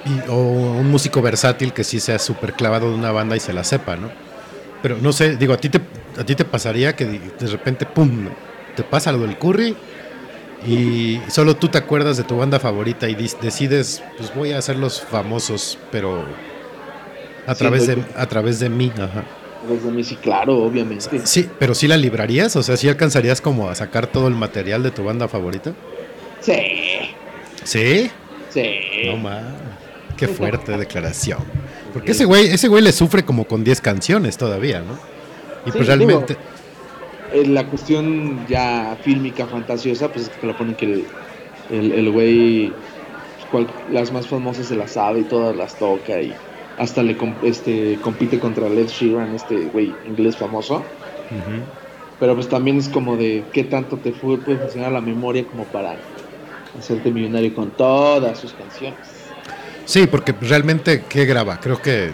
Y- 0.07 0.11
y- 0.11 0.23
o 0.29 0.35
un 0.37 0.91
músico 0.91 1.23
versátil 1.23 1.73
que 1.73 1.85
sí 1.85 2.01
sea 2.01 2.19
súper 2.19 2.55
clavado 2.55 2.91
de 2.91 2.97
una 2.97 3.13
banda 3.13 3.37
y 3.37 3.41
se 3.41 3.53
la 3.53 3.63
sepa, 3.65 3.97
¿no? 3.97 4.11
Pero 4.83 4.99
no 4.99 5.13
sé, 5.13 5.37
digo, 5.37 5.53
a 5.55 5.59
ti 5.59 5.71
te, 5.71 5.91
a 6.17 6.25
ti 6.25 6.37
te 6.37 6.45
pasaría 6.45 6.95
que 6.97 7.07
de 7.07 7.47
repente, 7.49 7.87
pum, 7.87 8.37
te 8.75 8.85
pasa 8.85 9.13
lo 9.13 9.21
del 9.21 9.39
curry 9.39 9.77
y 10.61 11.25
solo 11.31 11.57
tú 11.59 11.71
te 11.71 11.79
acuerdas 11.79 12.17
de 12.17 12.25
tu 12.25 12.37
banda 12.37 12.61
favorita 12.61 13.09
y 13.09 13.15
decides, 13.41 14.05
pues 14.17 14.33
voy 14.35 14.53
a 14.53 14.59
hacerlos 14.59 15.03
famosos, 15.03 15.79
pero 15.91 16.43
a 17.47 17.55
Sí, 17.55 17.59
través 17.61 17.87
de, 17.87 18.05
a 18.15 18.27
través 18.29 18.59
de 18.61 18.69
mí, 18.69 18.93
ajá. 18.99 19.25
Desde 19.61 19.91
mí 19.91 20.05
sí, 20.05 20.17
claro, 20.17 20.59
obviamente. 20.59 21.27
Sí, 21.27 21.51
pero 21.59 21.75
sí 21.75 21.89
la 21.89 21.97
librarías, 21.97 22.55
o 22.57 22.63
sea, 22.63 22.77
sí 22.77 22.89
alcanzarías 22.89 23.41
como 23.41 23.69
a 23.69 23.75
sacar 23.75 24.07
todo 24.07 24.29
el 24.29 24.35
material 24.35 24.83
de 24.83 24.93
tu 24.93 25.05
banda 25.05 25.29
favorita. 25.29 25.75
Sí, 26.41 26.53
¿Sí? 27.65 28.11
sí. 28.49 28.65
No 29.01 29.17
mames. 29.17 29.68
Qué 30.19 30.29
fuerte 30.29 30.77
declaración. 30.77 31.39
Porque 31.93 32.13
ese 32.13 32.25
güey, 32.25 32.47
ese 32.49 32.69
güey 32.69 32.83
le 32.83 32.93
sufre 32.93 33.25
como 33.25 33.45
con 33.45 33.65
10 33.65 33.81
canciones 33.81 34.37
todavía, 34.37 34.81
¿no? 34.81 34.95
Y 35.65 35.71
Sí, 35.71 35.77
pues 35.79 35.87
realmente. 35.87 36.37
Eh, 37.33 37.47
La 37.47 37.67
cuestión 37.67 38.47
ya 38.47 38.97
fílmica, 39.03 39.47
fantasiosa, 39.47 40.09
pues 40.09 40.25
es 40.25 40.31
que 40.31 40.41
te 40.41 40.47
la 40.47 40.57
ponen 40.57 40.75
que 40.75 40.85
el, 40.87 41.05
el, 41.71 41.93
el 41.93 42.11
güey, 42.11 42.73
pues, 42.73 43.47
cual- 43.51 43.67
las 43.93 44.13
más 44.13 44.27
famosas 44.27 44.67
se 44.67 44.77
las 44.77 44.93
sabe 44.93 45.21
y 45.21 45.25
todas 45.25 45.55
las 45.57 45.79
toca 45.79 46.21
y 46.21 46.33
hasta 46.79 47.03
le 47.03 47.17
este, 47.43 47.99
compite 48.03 48.39
contra 48.39 48.69
Led 48.69 48.87
Sheeran, 48.87 49.35
este 49.35 49.57
güey 49.67 49.93
inglés 50.07 50.37
famoso. 50.37 50.83
Pero 52.21 52.35
pues 52.35 52.49
también 52.49 52.79
es 52.79 52.89
como 52.89 53.17
de 53.17 53.45
qué 53.53 53.65
tanto 53.65 53.97
te 53.97 54.13
fue, 54.13 54.39
puede 54.39 54.59
funcionar 54.59 54.91
la 54.93 55.01
memoria 55.01 55.45
como 55.45 55.65
para 55.65 55.97
hacerte 56.79 57.11
millonario 57.11 57.55
con 57.55 57.71
todas 57.71 58.39
sus 58.39 58.53
canciones. 58.55 58.99
Sí, 59.89 60.07
porque 60.07 60.35
realmente, 60.39 61.05
¿qué 61.09 61.25
graba? 61.25 61.61
Creo 61.61 61.81
que 61.81 62.11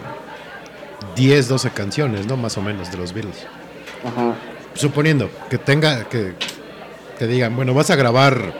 10, 1.17 1.49
12 1.49 1.71
canciones, 1.71 2.25
¿no? 2.25 2.37
Más 2.37 2.57
o 2.57 2.61
menos 2.61 2.89
de 2.89 2.97
los 2.97 3.11
Beatles. 3.11 3.45
Ajá. 4.01 4.33
Suponiendo 4.75 5.29
que 5.49 5.57
tenga, 5.57 6.05
que 6.05 6.35
te 7.19 7.27
digan, 7.27 7.53
bueno, 7.53 7.73
vas 7.73 7.89
a 7.89 7.97
grabar 7.97 8.53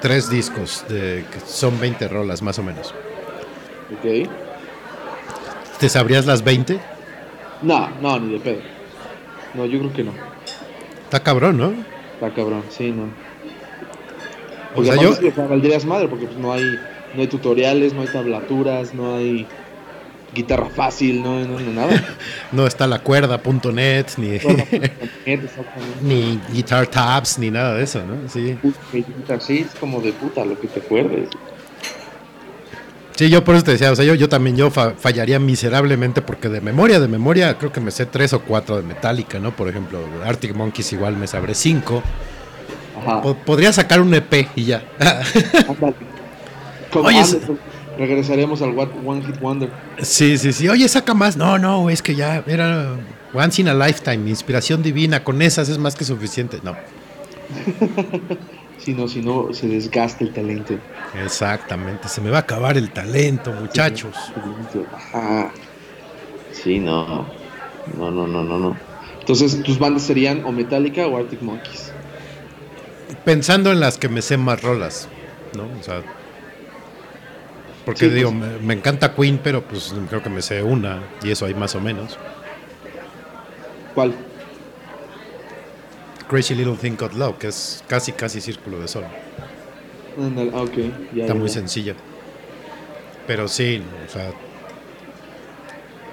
tres 0.00 0.28
discos, 0.28 0.84
de, 0.88 1.24
que 1.30 1.38
son 1.46 1.78
20 1.78 2.08
rolas 2.08 2.42
más 2.42 2.58
o 2.58 2.64
menos. 2.64 2.92
Ok. 3.92 4.28
¿Te 5.78 5.88
sabrías 5.88 6.26
las 6.26 6.42
20? 6.42 6.80
No, 7.62 7.88
no, 8.00 8.18
ni 8.18 8.32
de 8.32 8.40
pedo. 8.40 8.62
No, 9.54 9.64
yo 9.64 9.78
creo 9.78 9.92
que 9.92 10.02
no. 10.02 10.12
Está 11.04 11.22
cabrón, 11.22 11.56
¿no? 11.56 11.72
Está 12.14 12.34
cabrón, 12.34 12.64
sí, 12.68 12.90
no. 12.90 13.04
O 13.04 14.74
Porque 14.74 14.90
sea, 14.90 15.00
aparte 15.00 15.32
yo... 15.36 15.48
valdrías 15.48 15.84
madre, 15.84 16.08
porque 16.08 16.26
pues 16.26 16.38
no 16.38 16.52
hay, 16.52 16.64
no 17.14 17.20
hay 17.22 17.26
tutoriales, 17.28 17.92
no 17.94 18.02
hay 18.02 18.08
tablaturas, 18.08 18.94
no 18.94 19.16
hay 19.16 19.46
guitarra 20.34 20.70
fácil, 20.70 21.22
no, 21.22 21.40
no, 21.44 21.60
no 21.60 21.72
nada. 21.72 22.16
No 22.52 22.66
está 22.66 22.86
la 22.86 22.98
cuerda.net, 23.00 24.06
ni, 24.18 24.38
ni 26.02 26.40
guitar 26.52 26.86
tabs, 26.86 27.38
ni 27.38 27.50
nada 27.50 27.74
de 27.74 27.84
eso, 27.84 28.02
¿no? 28.04 28.28
Sí. 28.28 28.56
Sí, 29.40 29.66
es 29.68 29.78
como 29.78 30.00
de 30.00 30.12
puta 30.12 30.44
lo 30.44 30.58
que 30.58 30.68
te 30.68 30.80
acuerdes. 30.80 31.28
Sí, 33.14 33.28
yo 33.28 33.44
por 33.44 33.54
eso 33.54 33.64
te 33.64 33.72
decía, 33.72 33.92
o 33.92 33.96
sea, 33.96 34.04
yo, 34.06 34.14
yo 34.14 34.28
también 34.28 34.56
yo 34.56 34.70
fa- 34.70 34.92
fallaría 34.98 35.38
miserablemente 35.38 36.22
porque 36.22 36.48
de 36.48 36.60
memoria, 36.62 36.98
de 36.98 37.08
memoria, 37.08 37.56
creo 37.58 37.70
que 37.70 37.80
me 37.80 37.90
sé 37.90 38.06
tres 38.06 38.32
o 38.32 38.40
cuatro 38.40 38.76
de 38.76 38.82
Metallica, 38.82 39.38
¿no? 39.38 39.54
Por 39.54 39.68
ejemplo, 39.68 40.00
Arctic 40.24 40.54
Monkeys 40.54 40.92
igual 40.94 41.16
me 41.16 41.26
sabré 41.26 41.54
cinco. 41.54 42.02
Ajá. 42.98 43.20
Po- 43.20 43.34
podría 43.34 43.70
sacar 43.72 44.00
un 44.00 44.14
EP 44.14 44.48
y 44.56 44.64
ya. 44.64 44.82
Como 46.92 47.08
Oye, 47.08 47.22
regresaríamos 47.98 48.62
al 48.62 48.76
One 48.78 49.22
Hit 49.24 49.40
Wonder. 49.40 49.70
sí, 50.00 50.38
sí, 50.38 50.52
sí. 50.52 50.68
Oye, 50.68 50.88
saca 50.88 51.14
más. 51.14 51.36
No, 51.36 51.58
no, 51.58 51.90
es 51.90 52.02
que 52.02 52.14
ya 52.14 52.42
era 52.46 52.96
once 53.32 53.62
in 53.62 53.68
a 53.68 53.74
lifetime, 53.74 54.28
inspiración 54.28 54.82
divina. 54.82 55.24
Con 55.24 55.42
esas 55.42 55.68
es 55.68 55.78
más 55.78 55.94
que 55.94 56.04
suficiente. 56.04 56.58
No, 56.62 56.76
Si 58.78 58.94
no, 58.94 59.06
si 59.06 59.20
no, 59.20 59.54
se 59.54 59.68
desgasta 59.68 60.24
el 60.24 60.32
talento. 60.32 60.74
exactamente. 61.24 62.08
Se 62.08 62.20
me 62.20 62.30
va 62.30 62.38
a 62.38 62.40
acabar 62.40 62.76
el 62.76 62.90
talento, 62.90 63.52
muchachos. 63.52 64.16
Ajá. 64.92 65.52
Sí, 66.50 66.80
no. 66.80 67.26
No, 67.96 68.10
no, 68.10 68.26
no, 68.26 68.42
no, 68.42 68.58
no. 68.58 68.76
Entonces, 69.20 69.62
tus 69.62 69.78
bandas 69.78 70.02
serían 70.02 70.44
o 70.44 70.50
Metallica 70.50 71.06
o 71.06 71.16
Arctic 71.16 71.42
Monkeys. 71.42 71.92
Pensando 73.24 73.70
en 73.70 73.78
las 73.78 73.98
que 73.98 74.08
me 74.08 74.20
sé 74.20 74.36
más 74.36 74.62
rolas, 74.62 75.08
¿no? 75.56 75.62
O 75.78 75.82
sea, 75.82 76.02
porque 77.84 78.00
Sí, 78.00 78.06
pues. 78.06 78.14
digo, 78.16 78.32
me, 78.32 78.58
me 78.58 78.74
encanta 78.74 79.14
Queen, 79.14 79.40
pero 79.42 79.62
pues 79.62 79.94
creo 80.08 80.22
que 80.22 80.30
me 80.30 80.42
sé 80.42 80.62
una 80.62 81.00
y 81.22 81.30
eso 81.30 81.46
hay 81.46 81.54
más 81.54 81.74
o 81.74 81.80
menos. 81.80 82.18
¿Cuál? 83.94 84.14
Crazy 86.28 86.54
Little 86.54 86.76
Thing 86.76 86.96
Called 86.96 87.14
Love, 87.16 87.36
que 87.38 87.48
es 87.48 87.84
casi, 87.86 88.12
casi 88.12 88.40
círculo 88.40 88.78
de 88.80 88.88
sol. 88.88 89.04
Ah. 89.04 89.14
Ya, 90.34 91.22
Está 91.22 91.26
ya, 91.26 91.34
muy 91.34 91.48
ya. 91.48 91.54
sencilla. 91.54 91.94
Pero 93.26 93.48
sí, 93.48 93.82
o 94.06 94.10
sea, 94.10 94.30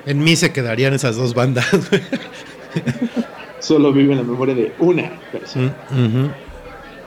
en 0.06 0.20
mí 0.24 0.36
se 0.36 0.52
quedarían 0.52 0.94
esas 0.94 1.16
dos 1.16 1.34
bandas. 1.34 1.66
Solo 3.60 3.92
vive 3.92 4.14
en 4.14 4.20
la 4.20 4.24
memoria 4.24 4.56
de 4.56 4.74
una 4.80 5.12
persona. 5.32 5.74
Mm. 5.90 6.28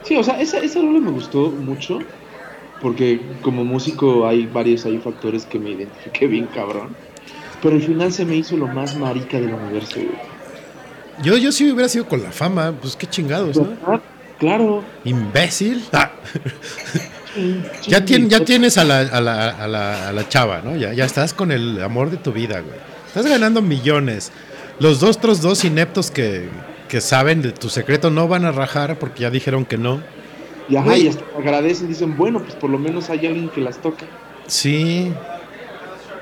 Sí, 0.05 0.17
o 0.17 0.23
sea, 0.25 0.41
esa, 0.41 0.59
esa 0.59 0.81
rola 0.81 1.01
me 1.01 1.11
gustó 1.11 1.51
mucho. 1.51 2.01
Porque 2.83 3.21
como 3.43 3.65
músico 3.65 4.27
hay 4.27 4.47
varios 4.47 4.85
hay 4.85 4.99
factores 4.99 5.47
que 5.47 5.59
me 5.59 5.71
identifiqué 5.71 6.27
bien 6.27 6.47
cabrón. 6.53 6.89
Pero 7.63 7.77
al 7.77 7.83
final 7.83 8.13
se 8.13 8.25
me 8.25 8.35
hizo 8.37 8.57
lo 8.57 8.67
más 8.67 8.97
marica 8.97 9.39
del 9.41 9.55
universo. 9.55 9.95
güey. 9.97 10.09
Yo, 11.23 11.37
yo 11.37 11.53
sí 11.53 11.71
hubiera 11.71 11.89
sido 11.89 12.07
con 12.09 12.23
la 12.23 12.33
fama, 12.33 12.75
pues 12.81 12.97
qué 12.97 13.07
chingados, 13.07 13.57
¿no? 13.57 13.69
Ah, 13.87 14.01
claro. 14.39 14.83
Imbécil. 15.05 15.85
Ah. 15.93 16.11
Ya, 17.87 18.05
tien- 18.05 18.29
ya 18.29 18.41
tienes 18.45 18.77
a 18.77 18.85
la, 18.85 19.01
a, 19.01 19.21
la, 19.23 19.49
a, 19.49 19.67
la, 19.67 20.09
a 20.09 20.13
la 20.13 20.29
chava, 20.29 20.61
¿no? 20.63 20.77
Ya, 20.77 20.93
ya 20.93 21.07
estás 21.07 21.33
con 21.33 21.51
el 21.51 21.83
amor 21.83 22.11
de 22.11 22.19
tu 22.19 22.31
vida, 22.31 22.61
güey. 22.61 22.77
Estás 23.07 23.25
ganando 23.27 23.63
millones. 23.63 24.33
Los 24.79 25.01
dos 25.01 25.17
otros 25.17 25.41
dos 25.41 25.65
ineptos 25.65 26.11
que, 26.11 26.51
que 26.91 27.01
saben 27.01 27.41
de 27.41 27.53
tu 27.53 27.71
secreto 27.71 28.11
no 28.11 28.29
van 28.29 28.45
a 28.45 28.53
rajar 28.53 28.99
porque 28.99 29.23
ya 29.23 29.31
dijeron 29.31 29.65
que 29.65 29.79
no. 29.79 30.03
Y, 30.73 30.77
ajá, 30.77 30.97
y 30.97 31.07
hasta 31.07 31.23
agradecen, 31.37 31.89
dicen, 31.89 32.17
bueno, 32.17 32.41
pues 32.41 32.55
por 32.55 32.71
lo 32.71 32.79
menos 32.79 33.11
hay 33.11 33.27
alguien 33.27 33.51
que 33.51 33.61
las 33.61 33.77
toca. 33.77 34.07
Sí. 34.47 35.13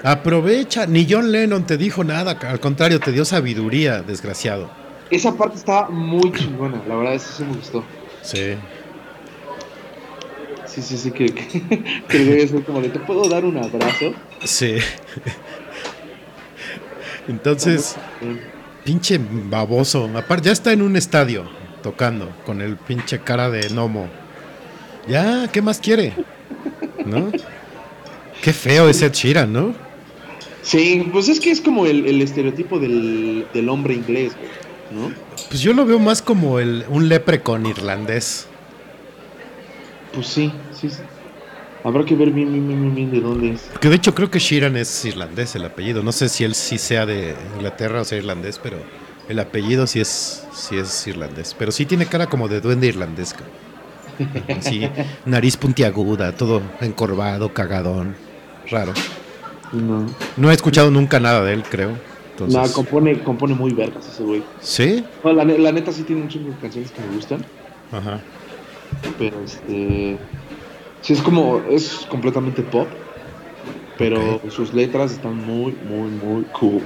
Aprovecha. 0.03 0.87
Ni 0.87 1.07
John 1.09 1.31
Lennon 1.31 1.65
te 1.65 1.77
dijo 1.77 2.03
nada. 2.03 2.33
Al 2.33 2.59
contrario, 2.59 2.99
te 2.99 3.13
dio 3.13 3.25
sabiduría, 3.25 4.03
desgraciado. 4.03 4.69
Esa 5.09 5.37
parte 5.37 5.57
está 5.57 5.89
muy 5.89 6.33
chingona, 6.33 6.83
la 6.89 6.97
verdad, 6.97 7.15
eso 7.15 7.33
sí 7.33 7.45
me 7.45 7.55
gustó. 7.55 7.85
Sí. 8.23 8.57
Sí, 10.67 10.83
sí, 10.83 10.97
sí, 10.97 11.13
que, 11.13 11.27
que, 11.33 12.03
que 12.09 12.25
güey 12.25 12.41
es 12.41 12.51
como 12.67 12.81
de, 12.81 12.89
¿te 12.89 12.99
puedo 12.99 13.29
dar 13.29 13.45
un 13.45 13.57
abrazo? 13.57 14.15
Sí. 14.43 14.79
Entonces, 17.29 17.95
pinche 18.85 19.21
baboso. 19.21 20.11
Aparte, 20.17 20.47
ya 20.47 20.53
está 20.53 20.73
en 20.73 20.83
un 20.83 20.97
estadio 20.97 21.45
tocando 21.85 22.35
con 22.45 22.61
el 22.61 22.77
pinche 22.77 23.21
cara 23.21 23.49
de 23.49 23.69
gnomo. 23.69 24.09
Ya, 25.11 25.49
¿qué 25.53 25.61
más 25.61 25.81
quiere? 25.81 26.15
¿No? 27.05 27.33
Qué 28.43 28.53
feo 28.53 28.89
ese 28.89 29.07
Ed 29.07 29.13
Sheeran, 29.13 29.53
¿no? 29.53 29.75
Sí, 30.63 31.09
pues 31.13 31.29
es 31.29 31.41
que 31.41 31.51
es 31.51 31.61
como 31.61 31.85
el, 31.87 32.07
el 32.07 32.23
estereotipo 32.23 32.79
del, 32.79 33.45
del 33.53 33.69
hombre 33.69 33.95
inglés, 33.95 34.35
¿no? 34.93 35.13
Pues 35.49 35.63
yo 35.63 35.73
lo 35.73 35.85
veo 35.85 35.99
más 35.99 36.23
como 36.23 36.61
el, 36.61 36.85
un 36.89 37.09
leprecon 37.09 37.67
irlandés. 37.67 38.47
Pues 40.15 40.29
sí, 40.29 40.53
sí, 40.73 40.89
sí. 40.89 41.01
Habrá 41.83 42.05
que 42.05 42.15
ver 42.15 42.31
bien, 42.31 42.53
bien, 42.53 42.69
bien, 42.69 42.81
bien, 42.81 42.95
bien 42.95 43.11
de 43.11 43.21
dónde 43.21 43.53
es. 43.55 43.63
Que 43.81 43.89
de 43.89 43.97
hecho 43.97 44.15
creo 44.15 44.31
que 44.31 44.39
Sheeran 44.39 44.77
es 44.77 45.05
irlandés 45.05 45.57
el 45.57 45.65
apellido. 45.65 46.05
No 46.05 46.13
sé 46.13 46.29
si 46.29 46.45
él 46.45 46.55
sí 46.55 46.79
sea 46.79 47.05
de 47.05 47.35
Inglaterra 47.57 48.03
o 48.03 48.05
sea 48.05 48.19
irlandés, 48.19 48.61
pero 48.63 48.77
el 49.29 49.39
apellido 49.41 49.89
sí 49.89 49.99
es, 49.99 50.47
sí 50.53 50.77
es 50.77 51.07
irlandés. 51.09 51.57
Pero 51.59 51.73
sí 51.73 51.85
tiene 51.87 52.07
cara 52.07 52.27
como 52.27 52.47
de 52.47 52.61
duende 52.61 52.87
irlandés. 52.87 53.35
Cabrón. 54.27 54.63
Sí, 54.63 54.89
nariz 55.27 55.57
puntiaguda, 55.57 56.33
todo 56.33 56.63
encorvado, 56.81 57.53
cagadón, 57.53 58.15
raro. 58.71 58.93
No, 59.73 60.07
No 60.37 60.51
he 60.51 60.55
escuchado 60.55 60.91
nunca 60.91 61.21
nada 61.21 61.43
de 61.45 61.53
él, 61.55 61.63
creo. 61.63 61.93
Entonces, 62.33 62.57
no 62.71 62.73
compone, 62.75 63.19
compone 63.23 63.55
muy 63.55 63.73
vergas 63.73 64.09
ese 64.09 64.23
güey. 64.23 64.43
¿Sí? 64.61 65.05
No, 65.23 65.33
la, 65.33 65.45
ne- 65.45 65.59
la 65.59 65.73
neta 65.73 65.93
sí 65.93 66.03
tiene 66.05 66.23
de 66.23 66.53
canciones 66.61 66.91
que 66.91 67.01
me 67.03 67.15
gustan, 67.15 67.45
Ajá. 67.93 68.21
pero 69.19 69.37
este... 69.45 70.17
Sí, 71.03 71.13
es 71.15 71.23
como, 71.23 71.63
es 71.71 72.07
completamente 72.11 72.63
pop, 72.63 72.87
pero 73.97 74.41
sus 74.51 74.75
letras 74.75 75.13
están 75.13 75.35
muy, 75.37 75.75
muy, 75.89 76.11
muy 76.11 76.45
cool. 76.59 76.83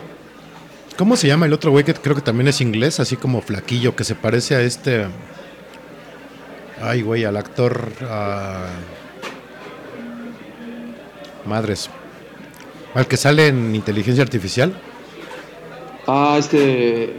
¿Cómo 0.96 1.16
se 1.16 1.26
llama 1.26 1.46
el 1.46 1.52
otro 1.52 1.72
güey 1.72 1.84
que 1.84 1.94
creo 1.94 2.14
que 2.14 2.20
también 2.22 2.46
es 2.48 2.60
inglés, 2.60 3.00
así 3.00 3.16
como 3.16 3.40
flaquillo, 3.40 3.96
que 3.96 4.04
se 4.04 4.14
parece 4.14 4.54
a 4.54 4.60
este... 4.60 5.06
Ay, 6.80 7.02
güey, 7.02 7.24
al 7.24 7.36
actor... 7.36 7.92
Madres. 11.44 11.90
Al 12.94 13.06
que 13.06 13.16
sale 13.16 13.48
en 13.48 13.74
Inteligencia 13.74 14.22
Artificial. 14.22 14.74
Ah, 16.06 16.36
este... 16.38 17.14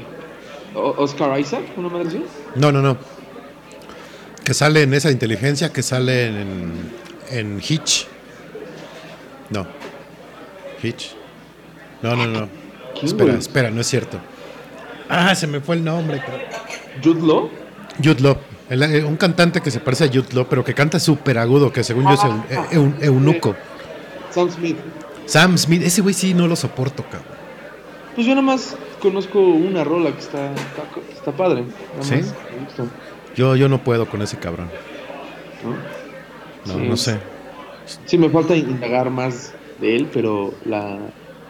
Oscar 0.74 1.40
Isaac, 1.40 1.64
una 1.78 1.90
madre 1.90 2.08
así. 2.10 2.26
No, 2.56 2.72
no, 2.72 2.82
no. 2.82 2.98
Que 4.44 4.54
sale 4.54 4.84
en 4.84 4.94
esa 4.94 5.10
inteligencia, 5.10 5.72
que 5.72 5.82
sale 5.82 6.28
en, 6.28 6.92
en 7.30 7.62
Hitch. 7.62 8.08
No. 9.50 9.66
Hitch. 10.84 11.16
No, 12.02 12.16
no, 12.16 12.28
no. 12.28 12.50
¿Quién, 12.94 13.06
Espera, 13.06 13.34
espera, 13.36 13.72
no 13.72 13.82
es 13.82 13.88
cierto. 13.88 14.20
Ah, 15.10 15.34
se 15.34 15.48
me 15.48 15.62
fue 15.62 15.76
el 15.76 15.84
nombre. 15.84 16.22
Jude 17.04 17.22
Law. 17.22 17.50
Jude 18.04 18.22
Law. 18.22 18.38
El- 18.70 18.84
eh, 18.84 19.04
un 19.04 19.16
cantante 19.18 19.62
que 19.62 19.70
se 19.72 19.80
parece 19.80 20.06
a 20.06 20.10
Law, 20.34 20.48
pero 20.50 20.64
que 20.64 20.74
canta 20.74 21.00
súper 21.00 21.38
agudo, 21.38 21.72
que 21.72 21.84
según 21.84 22.04
yo 22.06 22.14
es 22.14 22.24
un, 22.24 22.44
Ah. 22.58 22.68
eh, 22.72 22.78
un 22.80 22.96
eunuco. 23.02 23.56
Sam 24.32 24.50
Smith. 24.50 24.78
Sam 25.26 25.58
Smith, 25.58 25.84
ese 25.84 26.02
güey 26.02 26.14
sí 26.14 26.34
no 26.34 26.48
lo 26.48 26.56
soporto, 26.56 27.04
cabrón. 27.04 27.36
Pues 28.16 28.26
yo 28.28 28.34
nada 28.34 28.46
más 28.46 28.76
conozco 29.02 29.40
una 29.40 29.84
rola 29.84 30.12
que 30.12 30.20
está, 30.20 30.52
está, 30.54 30.84
está 31.14 31.32
padre. 31.32 31.66
¿Sí? 32.02 32.22
Yo, 33.36 33.56
yo 33.56 33.68
no 33.70 33.84
puedo 33.84 34.08
con 34.08 34.22
ese 34.22 34.38
cabrón. 34.38 34.70
¿no? 35.64 36.74
No, 36.74 36.80
Sí, 36.82 36.88
no 36.90 36.98
sé. 36.98 37.20
Sí, 38.06 38.18
me 38.18 38.30
falta 38.30 38.56
indagar 38.56 39.10
más 39.12 39.54
de 39.80 39.96
él, 39.96 40.10
pero 40.12 40.54
la... 40.66 40.98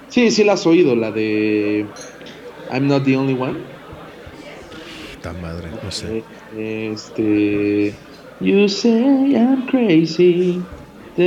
Sí, 0.10 0.32
sí 0.32 0.43
la 0.43 0.54
has 0.54 0.65
oído, 0.65 0.95
la 0.95 1.12
de... 1.12 1.86
I'm 2.73 2.88
not 2.88 3.04
the 3.06 3.15
only 3.15 3.34
one. 3.39 3.60
Puta 5.15 5.34
madre, 5.34 5.69
no 5.84 5.91
sé. 5.91 6.23
Este... 6.58 7.94
You 8.41 8.68
say 8.68 9.36
I'm 9.36 9.65
crazy. 9.68 10.62
¿No? 11.18 11.26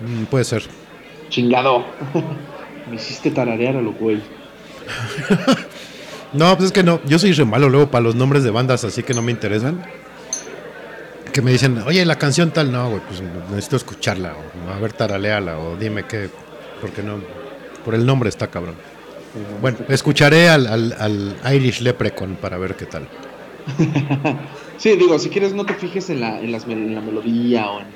Mm, 0.00 0.24
puede 0.30 0.44
ser. 0.44 0.62
Chingado. 1.28 1.84
me 2.90 2.96
hiciste 2.96 3.30
tararear 3.30 3.76
a 3.76 3.82
lo 3.82 3.92
güey. 3.92 4.20
No, 6.32 6.56
pues 6.56 6.68
es 6.68 6.72
que 6.72 6.82
no. 6.82 7.00
Yo 7.04 7.18
soy 7.18 7.32
re 7.32 7.44
malo 7.44 7.68
luego 7.68 7.90
para 7.90 8.02
los 8.02 8.14
nombres 8.14 8.42
de 8.42 8.50
bandas, 8.50 8.84
así 8.84 9.02
que 9.02 9.12
no 9.12 9.20
me 9.20 9.32
interesan. 9.32 9.84
Que 11.32 11.42
me 11.42 11.50
dicen, 11.50 11.78
oye, 11.86 12.04
la 12.06 12.16
canción 12.16 12.52
tal, 12.52 12.72
no, 12.72 12.88
güey, 12.88 13.02
pues 13.06 13.22
necesito 13.50 13.76
escucharla, 13.76 14.34
o 14.34 14.70
a 14.70 14.78
ver, 14.78 14.92
taraléala, 14.92 15.58
o 15.58 15.76
dime 15.76 16.04
qué, 16.04 16.28
porque 16.80 17.02
no, 17.02 17.20
por 17.84 17.94
el 17.94 18.04
nombre 18.04 18.28
está 18.28 18.48
cabrón. 18.48 18.74
Bueno, 19.60 19.78
escucharé 19.88 20.48
al, 20.48 20.66
al, 20.66 20.96
al 21.42 21.54
Irish 21.54 21.80
Leprechaun 21.80 22.36
para 22.36 22.58
ver 22.58 22.74
qué 22.76 22.86
tal. 22.86 23.08
Sí, 24.78 24.96
digo, 24.96 25.16
si 25.20 25.28
quieres 25.28 25.52
no 25.54 25.64
te 25.64 25.74
fijes 25.74 26.10
en 26.10 26.18
la, 26.20 26.40
en 26.40 26.50
las, 26.50 26.66
mel- 26.66 26.86
en 26.88 26.94
la 26.96 27.00
melodía 27.00 27.70
o 27.70 27.80
en, 27.80 27.86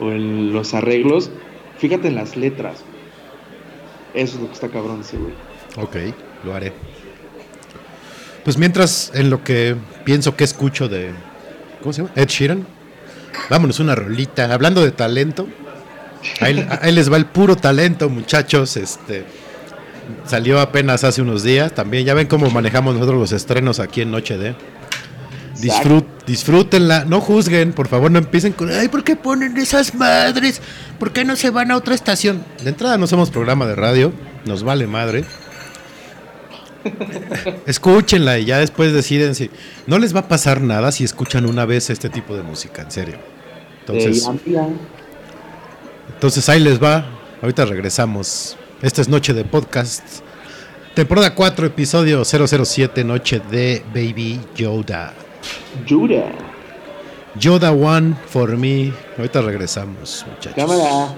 o 0.00 0.10
en 0.10 0.52
los 0.52 0.74
arreglos, 0.74 1.30
Fíjate 1.78 2.08
en 2.08 2.14
las 2.16 2.36
letras. 2.36 2.78
Eso 4.14 4.36
es 4.36 4.40
lo 4.42 4.46
que 4.48 4.54
está 4.54 4.68
cabrón 4.68 5.00
ese 5.02 5.16
güey. 5.16 5.32
Ok, 5.76 5.96
lo 6.44 6.54
haré. 6.54 6.72
Pues 8.44 8.58
mientras, 8.58 9.10
en 9.14 9.30
lo 9.30 9.42
que 9.42 9.76
pienso 10.04 10.36
que 10.36 10.44
escucho 10.44 10.88
de. 10.88 11.10
¿Cómo 11.82 11.92
se 11.92 12.02
llama? 12.02 12.12
Ed 12.16 12.28
Sheeran. 12.28 12.66
Vámonos 13.50 13.80
una 13.80 13.94
rolita. 13.94 14.52
Hablando 14.52 14.82
de 14.84 14.92
talento. 14.92 15.48
Ahí, 16.40 16.66
ahí 16.80 16.92
les 16.92 17.12
va 17.12 17.16
el 17.16 17.26
puro 17.26 17.56
talento, 17.56 18.08
muchachos. 18.08 18.76
Este. 18.76 19.24
Salió 20.26 20.60
apenas 20.60 21.04
hace 21.04 21.22
unos 21.22 21.42
días. 21.42 21.74
También 21.74 22.04
ya 22.04 22.14
ven 22.14 22.26
cómo 22.26 22.50
manejamos 22.50 22.94
nosotros 22.94 23.18
los 23.18 23.32
estrenos 23.32 23.80
aquí 23.80 24.00
en 24.00 24.10
Noche 24.10 24.38
de. 24.38 24.54
Disfrut, 25.60 26.04
disfrútenla, 26.26 27.04
no 27.04 27.20
juzguen, 27.20 27.72
por 27.72 27.86
favor, 27.86 28.10
no 28.10 28.18
empiecen 28.18 28.52
con, 28.52 28.70
ay, 28.70 28.88
¿por 28.88 29.04
qué 29.04 29.14
ponen 29.14 29.56
esas 29.56 29.94
madres? 29.94 30.60
¿Por 30.98 31.12
qué 31.12 31.24
no 31.24 31.36
se 31.36 31.50
van 31.50 31.70
a 31.70 31.76
otra 31.76 31.94
estación? 31.94 32.44
De 32.62 32.70
entrada 32.70 32.98
no 32.98 33.06
somos 33.06 33.30
programa 33.30 33.64
de 33.66 33.76
radio, 33.76 34.12
nos 34.46 34.64
vale 34.64 34.88
madre. 34.88 35.24
Escúchenla 37.66 38.38
y 38.38 38.46
ya 38.46 38.58
después 38.58 38.92
deciden 38.92 39.34
si 39.34 39.48
no 39.86 39.98
les 39.98 40.14
va 40.14 40.20
a 40.20 40.28
pasar 40.28 40.60
nada 40.60 40.90
si 40.92 41.04
escuchan 41.04 41.46
una 41.46 41.64
vez 41.64 41.88
este 41.88 42.08
tipo 42.08 42.36
de 42.36 42.42
música, 42.42 42.82
en 42.82 42.90
serio. 42.90 43.18
Entonces, 43.80 44.28
entonces 46.14 46.48
ahí 46.48 46.60
les 46.60 46.82
va. 46.82 47.06
Ahorita 47.42 47.64
regresamos. 47.64 48.56
Esta 48.84 49.00
es 49.00 49.08
Noche 49.08 49.32
de 49.32 49.46
Podcast. 49.46 50.02
Temporada 50.94 51.34
4, 51.34 51.68
episodio 51.68 52.22
007, 52.22 53.02
Noche 53.02 53.40
de 53.50 53.82
Baby 53.94 54.38
Yoda. 54.54 55.14
Yura. 55.86 56.30
Yoda 57.34 57.72
One 57.72 58.14
for 58.26 58.58
me. 58.58 58.92
Ahorita 59.16 59.40
regresamos, 59.40 60.26
muchachos. 60.28 60.52
Cámara. 60.54 61.14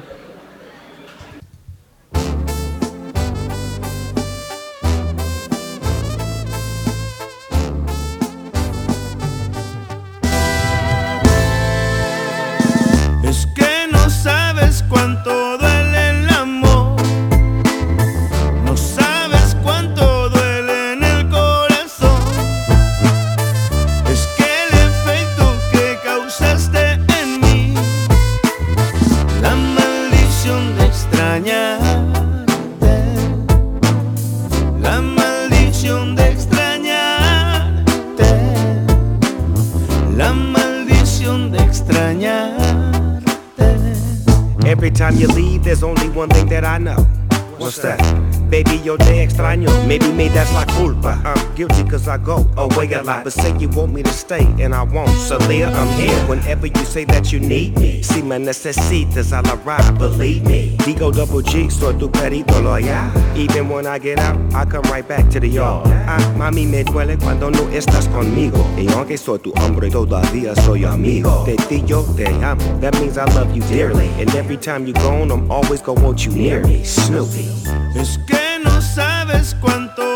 That 57.27 57.33
you 57.33 57.41
need 57.41 57.75
me. 57.79 58.03
Si 58.03 58.23
me 58.23 58.37
necesitas, 58.39 59.33
I'll 59.33 59.59
arrive, 59.59 59.99
believe 59.99 60.45
me. 60.45 60.77
Digo 60.79 61.12
double 61.12 61.43
G, 61.43 61.69
soy 61.71 61.95
tu 61.99 62.09
perito 62.09 62.62
loyal. 62.62 63.11
Even 63.37 63.69
when 63.69 63.87
I 63.87 63.99
get 63.99 64.19
out, 64.19 64.37
I 64.55 64.65
come 64.65 64.83
right 64.91 65.07
back 65.07 65.29
to 65.31 65.41
the 65.41 65.49
yard. 65.49 65.87
Ah, 66.07 66.19
mami, 66.37 66.67
me 66.67 66.85
duele 66.85 67.19
cuando 67.19 67.51
no 67.51 67.69
estás 67.71 68.09
conmigo. 68.09 68.65
Y 68.77 68.87
aunque 68.93 69.19
soy 69.19 69.39
tu 69.39 69.53
hombre, 69.57 69.91
todavía 69.91 70.55
soy 70.55 70.85
amigo. 70.85 71.45
De 71.45 71.57
ti 71.57 71.83
yo 71.87 72.05
te 72.17 72.27
amo. 72.45 72.62
That 72.81 72.95
means 73.01 73.19
I 73.19 73.25
love 73.35 73.55
you 73.55 73.62
dearly. 73.62 74.09
And 74.21 74.33
every 74.37 74.57
time 74.57 74.87
you're 74.87 75.01
gone, 75.03 75.31
I'm 75.31 75.51
always 75.51 75.83
gonna 75.83 76.01
want 76.01 76.25
you 76.25 76.33
near 76.33 76.62
me. 76.65 76.85
Snoopy. 76.85 77.49
Es 77.97 78.19
que 78.27 78.61
no 78.62 78.81
sabes 78.81 79.55
cuánto 79.61 80.15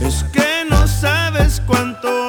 Es 0.00 0.24
que 0.32 0.64
no 0.70 0.86
sabes 0.86 1.60
cuánto 1.66 2.19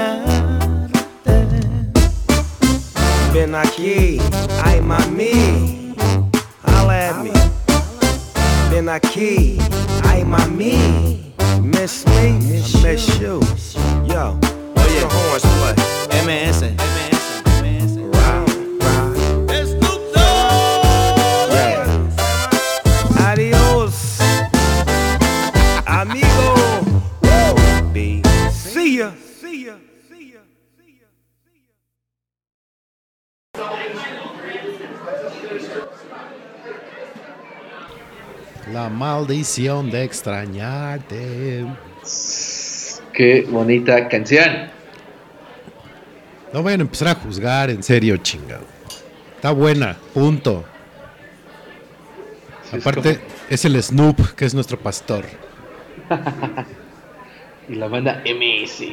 extrañarte. 0.00 1.70
Ven 3.32 3.54
aquí, 3.54 4.18
ay 4.64 4.80
mami, 4.80 5.94
holla 6.64 7.22
me. 7.22 7.32
Ven 8.70 8.88
aquí, 8.88 9.58
ay 10.04 10.24
mami, 10.24 11.32
miss 11.62 12.04
me, 12.06 12.28
I 12.28 12.82
miss 12.82 13.20
you. 13.20 13.40
Yo, 14.06 14.38
where 14.74 14.90
your 14.98 15.08
horns 15.08 15.44
play? 15.58 15.74
MS. 16.24 17.09
La 38.80 38.88
maldición 38.88 39.90
de 39.90 40.04
extrañarte. 40.04 41.66
Qué 43.12 43.46
bonita 43.46 44.08
canción. 44.08 44.70
No 46.50 46.62
vayan 46.62 46.80
a 46.80 46.84
empezar 46.84 47.08
a 47.08 47.14
juzgar, 47.14 47.68
en 47.68 47.82
serio, 47.82 48.16
chingado. 48.16 48.64
Está 49.36 49.50
buena, 49.50 49.98
punto. 50.14 50.64
Sí, 52.70 52.76
es 52.78 52.86
Aparte, 52.86 53.20
es 53.50 53.66
el 53.66 53.82
Snoop, 53.82 54.34
que 54.34 54.46
es 54.46 54.54
nuestro 54.54 54.78
pastor. 54.78 55.26
Y 57.68 57.74
la 57.74 57.86
banda 57.86 58.22
MS. 58.24 58.84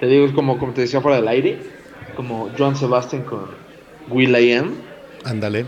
Te 0.00 0.06
digo, 0.06 0.24
es 0.24 0.32
como, 0.32 0.58
como 0.58 0.72
te 0.72 0.80
decía 0.80 1.02
fuera 1.02 1.18
del 1.18 1.28
aire, 1.28 1.58
como 2.16 2.48
Joan 2.56 2.74
Sebastian 2.74 3.22
con 3.22 3.50
Will 4.08 4.34
I 4.34 4.54
Am. 4.54 4.74
Ándale. 5.24 5.66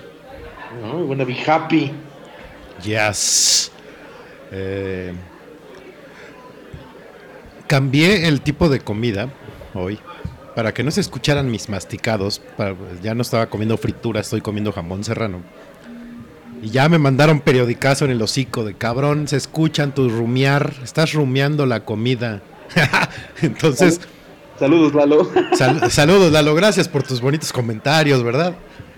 ¿no? 0.81 1.01
Y 1.01 1.03
Wanna 1.03 1.25
Be 1.25 1.37
Happy. 1.47 1.93
Yes. 2.83 3.71
Eh, 4.53 5.13
cambié 7.67 8.27
el 8.29 8.41
tipo 8.41 8.69
de 8.69 8.81
comida 8.81 9.29
hoy 9.75 9.99
para 10.57 10.75
que 10.75 10.83
no 10.83 10.91
se 10.91 11.01
escucharan 11.01 11.51
mis 11.51 11.69
masticados. 11.69 12.41
para- 12.57 12.75
ya 13.03 13.15
no 13.15 13.23
estaba 13.23 13.47
comiendo 13.47 13.77
fritura, 13.79 14.21
estoy 14.21 14.41
comiendo 14.41 14.73
jamón 14.73 15.05
serrano. 15.05 15.43
Y 16.63 16.69
ya 16.71 16.89
me 16.89 16.99
mandaron 16.99 17.41
periodicazo 17.41 18.05
en 18.05 18.11
el 18.11 18.21
hocico 18.21 18.65
de 18.65 18.75
cabrón, 18.75 19.29
se 19.29 19.37
escuchan 19.37 19.95
tu 19.95 20.09
rumiar, 20.11 20.75
estás 20.83 21.13
rumiando 21.15 21.65
la 21.67 21.85
comida. 21.85 22.43
Entonces, 23.43 24.01
Saludos, 24.59 24.93
Lalo. 24.95 25.31
sal- 25.55 25.91
saludos 25.91 26.31
Lalo, 26.33 26.55
gracias 26.55 26.87
por 26.87 27.03
tus 27.03 27.21
bonitos 27.23 27.51
comentarios, 27.51 28.23
¿verdad? 28.23 28.55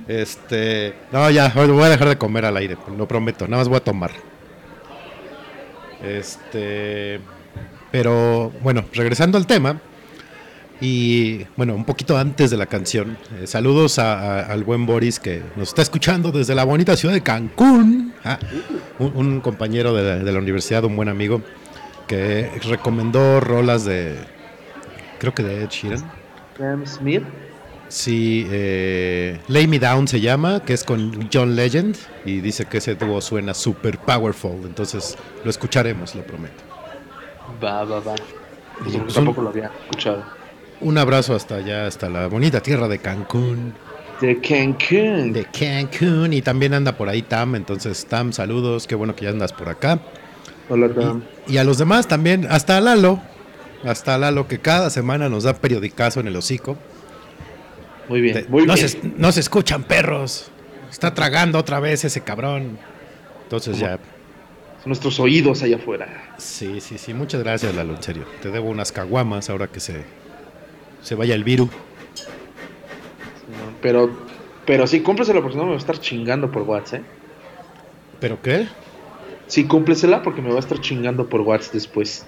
Este, 0.09 0.95
no, 1.13 1.31
ya, 1.31 1.49
voy 1.55 1.83
a 1.85 1.89
dejar 1.89 2.09
de 2.09 2.19
comer 2.19 2.45
al 2.45 2.57
aire, 2.57 2.77
lo 2.97 3.07
prometo, 3.07 3.47
nada 3.47 3.59
más 3.61 3.69
voy 3.69 3.77
a 3.79 3.85
tomar. 3.85 4.11
Este, 6.03 7.21
pero 7.91 8.51
bueno, 8.63 8.85
regresando 8.93 9.39
al 9.39 9.47
tema 9.47 9.81
y 10.81 11.47
bueno, 11.57 11.75
un 11.77 11.85
poquito 11.85 12.19
antes 12.19 12.51
de 12.51 12.57
la 12.57 12.67
canción, 12.67 13.17
eh, 13.41 13.47
saludos 13.47 14.01
a- 14.01 14.41
a- 14.41 14.47
al 14.47 14.65
buen 14.65 14.85
Boris 14.85 15.21
que 15.21 15.41
nos 15.55 15.69
está 15.69 15.83
escuchando 15.83 16.33
desde 16.33 16.57
la 16.57 16.65
bonita 16.65 16.97
ciudad 16.97 17.15
de 17.15 17.21
Cancún, 17.23 18.13
Ah, 18.25 18.39
un, 19.01 19.13
un 19.17 19.41
compañero 19.41 19.93
de 19.95 20.03
la, 20.05 20.17
de 20.25 20.33
la 20.33 20.39
universidad, 20.39 20.85
un 20.85 20.95
buen 20.95 21.09
amigo 21.09 21.43
que 22.07 22.49
recomendó 22.69 23.41
rolas 23.41 23.85
de, 23.85 24.17
creo 25.19 25.35
que 25.35 25.43
de 25.43 25.63
Ed 25.65 25.69
Sheeran. 25.71 25.99
Sam 26.57 26.87
Smith. 26.87 27.23
Sí, 27.93 28.47
eh, 28.51 29.39
Lay 29.49 29.67
Me 29.67 29.79
Down 29.79 30.09
se 30.09 30.19
llama, 30.19 30.65
que 30.65 30.73
es 30.73 30.83
con 30.83 31.29
John 31.31 31.55
Legend, 31.55 31.95
y 32.25 32.41
dice 32.41 32.65
que 32.65 32.79
ese 32.79 32.95
dúo 32.95 33.21
suena 33.21 33.53
super 33.53 33.99
powerful, 33.99 34.65
entonces 34.65 35.15
lo 35.45 35.51
escucharemos, 35.51 36.15
lo 36.15 36.23
prometo. 36.23 36.63
Va, 37.63 37.85
va, 37.85 38.01
va. 38.01 38.15
Y, 38.87 38.97
pues, 38.97 39.13
tampoco 39.13 39.43
lo 39.43 39.51
había 39.51 39.71
escuchado. 39.83 40.25
Un 40.81 40.97
abrazo 40.97 41.35
hasta 41.35 41.57
allá, 41.57 41.87
hasta 41.87 42.09
la 42.09 42.29
bonita 42.29 42.63
tierra 42.63 42.89
de 42.89 42.99
Cancún, 42.99 43.75
De 44.23 44.41
Cancún. 44.41 45.35
de 45.35 45.45
Cancún, 45.45 46.33
y 46.33 46.41
también 46.41 46.73
anda 46.73 46.97
por 46.97 47.11
ahí 47.11 47.21
Tam, 47.21 47.57
entonces 47.57 48.07
Tam, 48.07 48.33
saludos, 48.33 48.87
qué 48.87 48.95
bueno 48.95 49.15
que 49.15 49.27
ya 49.27 49.33
andas 49.33 49.53
por 49.53 49.69
acá. 49.69 50.01
Hola, 50.71 50.89
Tom. 50.89 51.21
Y 51.47 51.59
a 51.59 51.65
los 51.65 51.77
demás 51.77 52.09
también, 52.09 52.47
hasta 52.49 52.81
Lalo, 52.81 53.21
hasta 53.85 54.17
Lalo, 54.17 54.49
que 54.49 54.61
cada 54.61 54.89
semana 54.89 55.29
nos 55.29 55.45
da 55.45 55.53
periodicazo 55.53 56.21
en 56.21 56.29
el 56.29 56.37
hocico. 56.37 56.79
Muy 58.09 58.21
bien, 58.21 58.47
muy 58.49 58.67
no, 58.67 58.75
bien. 58.75 58.89
Se, 58.89 59.01
no 59.17 59.33
se 59.33 59.41
escuchan 59.41 59.85
perros, 59.85 60.51
está 60.91 61.15
tragando 61.15 61.59
otra 61.59 61.81
vez 61.81 62.05
ese 62.05 62.21
cabrón. 62.23 62.79
Entonces 63.45 63.79
ya... 63.79 63.99
Nuestros 64.85 65.21
oídos 65.21 65.63
allá 65.63 65.77
afuera. 65.77 66.35
Sí, 66.39 66.81
sí, 66.81 66.99
sí. 66.99 67.15
Muchas 67.15 67.43
gracias, 67.43 67.73
Lalo, 67.75 67.95
en 67.95 68.03
serio. 68.03 68.25
Te 68.43 68.51
debo 68.51 68.69
unas 68.69 68.91
caguamas 68.91 69.49
ahora 69.49 69.69
que 69.69 69.79
se, 69.79 70.03
se 71.03 71.15
vaya 71.15 71.37
el 71.37 71.45
virus. 71.45 71.69
Pero, 73.81 74.11
pero 74.67 74.87
sí, 74.87 75.01
cúmplesela 75.01 75.41
porque 75.41 75.57
no 75.57 75.65
me 75.65 75.71
va 75.71 75.77
a 75.77 75.79
estar 75.79 75.99
chingando 75.99 76.51
por 76.51 76.63
WhatsApp, 76.63 77.01
¿eh? 77.01 77.05
¿Pero 78.21 78.43
qué? 78.43 78.67
Sí, 79.47 79.65
cúmplesela 79.65 80.23
porque 80.23 80.43
me 80.43 80.51
va 80.51 80.57
a 80.57 80.61
estar 80.61 80.81
chingando 80.81 81.29
por 81.29 81.43
WhatsApp 81.43 81.75
después. 81.75 82.25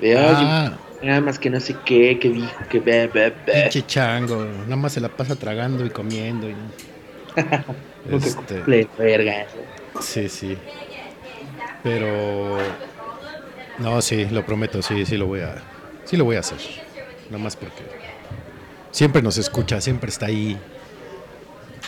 De, 0.00 0.18
Ah, 0.18 0.76
nada 1.02 1.20
más 1.20 1.38
que 1.38 1.50
no 1.50 1.60
sé 1.60 1.76
qué, 1.84 2.18
que 2.18 2.30
dijo, 2.30 2.52
que 2.68 2.80
be, 2.80 3.06
be, 3.08 3.30
be. 3.30 3.62
pinche 3.62 3.86
chango. 3.86 4.44
Nada 4.44 4.76
más 4.76 4.92
se 4.92 5.00
la 5.00 5.08
pasa 5.08 5.36
tragando 5.36 5.84
y 5.84 5.90
comiendo. 5.90 6.48
Y... 6.48 6.54
Este, 8.10 8.56
cumple, 8.56 8.88
verga. 8.98 9.46
sí, 10.00 10.28
sí. 10.28 10.58
Pero... 11.84 12.58
No, 13.78 14.02
sí, 14.02 14.26
lo 14.26 14.44
prometo, 14.44 14.82
sí, 14.82 15.06
sí 15.06 15.16
lo 15.16 15.26
voy 15.26 15.40
a... 15.40 15.54
Sí 16.04 16.16
lo 16.16 16.24
voy 16.24 16.34
a 16.34 16.40
hacer. 16.40 16.58
Nada 17.30 17.42
más 17.42 17.54
porque... 17.54 17.84
Siempre 18.90 19.22
nos 19.22 19.38
escucha, 19.38 19.80
siempre 19.80 20.10
está 20.10 20.26
ahí. 20.26 20.58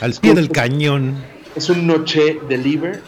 Al 0.01 0.15
pie 0.15 0.35
del 0.35 0.51
cañón. 0.51 1.17
Es 1.57 1.69
un 1.69 1.87
noche 1.87 2.39
deliver, 2.49 3.03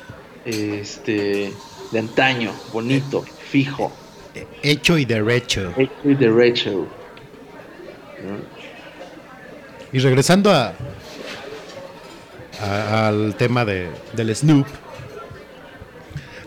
este, 0.44 1.52
de 1.92 1.98
antaño, 1.98 2.52
bonito, 2.72 3.22
fijo, 3.22 3.92
Hecho 4.62 4.99
y 4.99 5.05
derecho. 5.05 5.72
hecho 5.76 5.93
y 6.05 6.14
derecho. 6.14 6.87
Y 9.93 9.99
regresando 9.99 10.51
a, 10.53 10.74
a- 12.61 13.09
al 13.09 13.34
tema 13.37 13.64
de, 13.64 13.89
del 14.14 14.34
Snoop, 14.34 14.66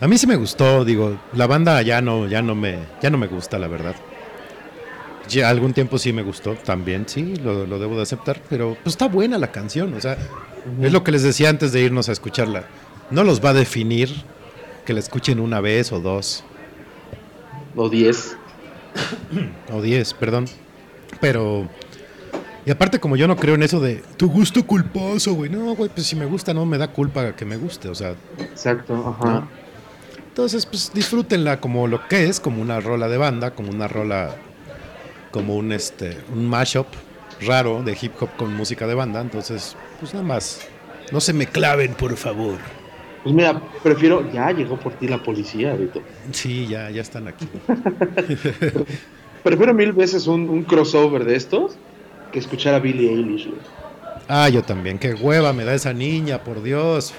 a 0.01 0.07
mí 0.07 0.17
sí 0.17 0.27
me 0.27 0.35
gustó, 0.35 0.85
digo, 0.85 1.19
la 1.33 1.47
banda 1.47 1.81
ya 1.81 2.01
no, 2.01 2.27
ya 2.27 2.41
no 2.41 2.55
me, 2.55 2.79
ya 3.01 3.09
no 3.09 3.17
me 3.17 3.27
gusta, 3.27 3.57
la 3.59 3.67
verdad. 3.67 3.95
Ya 5.27 5.49
algún 5.49 5.73
tiempo 5.73 5.97
sí 5.99 6.11
me 6.11 6.23
gustó, 6.23 6.55
también, 6.55 7.03
sí, 7.07 7.35
lo, 7.35 7.65
lo 7.67 7.79
debo 7.79 7.95
de 7.97 8.03
aceptar, 8.03 8.41
pero 8.49 8.75
pues 8.83 8.93
está 8.93 9.07
buena 9.07 9.37
la 9.37 9.51
canción, 9.51 9.93
o 9.93 10.01
sea, 10.01 10.17
es 10.81 10.91
lo 10.91 11.03
que 11.03 11.11
les 11.11 11.21
decía 11.23 11.49
antes 11.49 11.71
de 11.71 11.81
irnos 11.81 12.09
a 12.09 12.13
escucharla. 12.13 12.63
No 13.11 13.23
los 13.23 13.43
va 13.43 13.49
a 13.49 13.53
definir 13.53 14.09
que 14.85 14.93
la 14.93 14.99
escuchen 14.99 15.39
una 15.39 15.59
vez 15.61 15.91
o 15.91 15.99
dos, 15.99 16.43
O 17.81 17.87
10. 17.87 18.35
o 19.71 19.81
diez, 19.81 20.13
perdón, 20.13 20.45
pero... 21.21 21.69
Y 22.65 22.71
aparte 22.71 22.99
como 22.99 23.15
yo 23.15 23.25
no 23.25 23.37
creo 23.37 23.55
en 23.55 23.63
eso 23.63 23.79
de 23.79 24.03
tu 24.17 24.29
gusto 24.29 24.67
culposo, 24.67 25.33
güey, 25.33 25.49
no, 25.49 25.75
güey, 25.75 25.89
pues 25.89 26.05
si 26.05 26.17
me 26.17 26.25
gusta 26.25 26.53
no 26.53 26.65
me 26.65 26.77
da 26.77 26.89
culpa 26.89 27.37
que 27.37 27.45
me 27.45 27.55
guste, 27.55 27.87
o 27.87 27.95
sea, 27.95 28.15
Exacto, 28.37 29.15
ajá. 29.17 29.31
¿no? 29.31 29.47
Entonces, 30.27 30.65
pues 30.65 30.91
disfrútenla 30.93 31.61
como 31.61 31.87
lo 31.87 32.05
que 32.09 32.25
es, 32.25 32.41
como 32.41 32.61
una 32.61 32.81
rola 32.81 33.07
de 33.07 33.17
banda, 33.17 33.51
como 33.51 33.69
una 33.69 33.87
rola, 33.87 34.35
como 35.31 35.55
un 35.55 35.71
este, 35.71 36.17
un 36.33 36.47
mashup 36.47 36.87
raro 37.47 37.81
de 37.81 37.97
hip 37.99 38.11
hop 38.19 38.29
con 38.37 38.53
música 38.53 38.87
de 38.87 38.93
banda. 38.93 39.21
Entonces, 39.21 39.77
pues 40.01 40.13
nada 40.13 40.25
más, 40.25 40.59
no 41.13 41.21
se 41.21 41.31
me 41.31 41.47
claven, 41.47 41.93
por 41.93 42.15
favor. 42.17 42.57
Pues 43.23 43.35
mira, 43.35 43.61
prefiero, 43.83 44.31
ya 44.31 44.51
llegó 44.51 44.77
por 44.79 44.93
ti 44.93 45.07
la 45.07 45.21
policía, 45.21 45.73
Vito. 45.73 46.01
Sí, 46.31 46.67
ya, 46.67 46.89
ya 46.89 47.01
están 47.01 47.27
aquí. 47.27 47.47
Prefiero 49.43 49.73
mil 49.73 49.93
veces 49.93 50.27
un, 50.27 50.49
un 50.49 50.63
crossover 50.63 51.25
de 51.25 51.35
estos 51.35 51.73
que 52.31 52.39
escuchar 52.39 52.73
a 52.75 52.79
Billie 52.79 53.09
Eilish. 53.09 53.49
Ah, 54.27 54.49
yo 54.49 54.61
también, 54.63 54.99
qué 54.99 55.13
hueva 55.13 55.53
me 55.53 55.63
da 55.65 55.73
esa 55.73 55.93
niña, 55.93 56.43
por 56.43 56.61
Dios. 56.61 57.13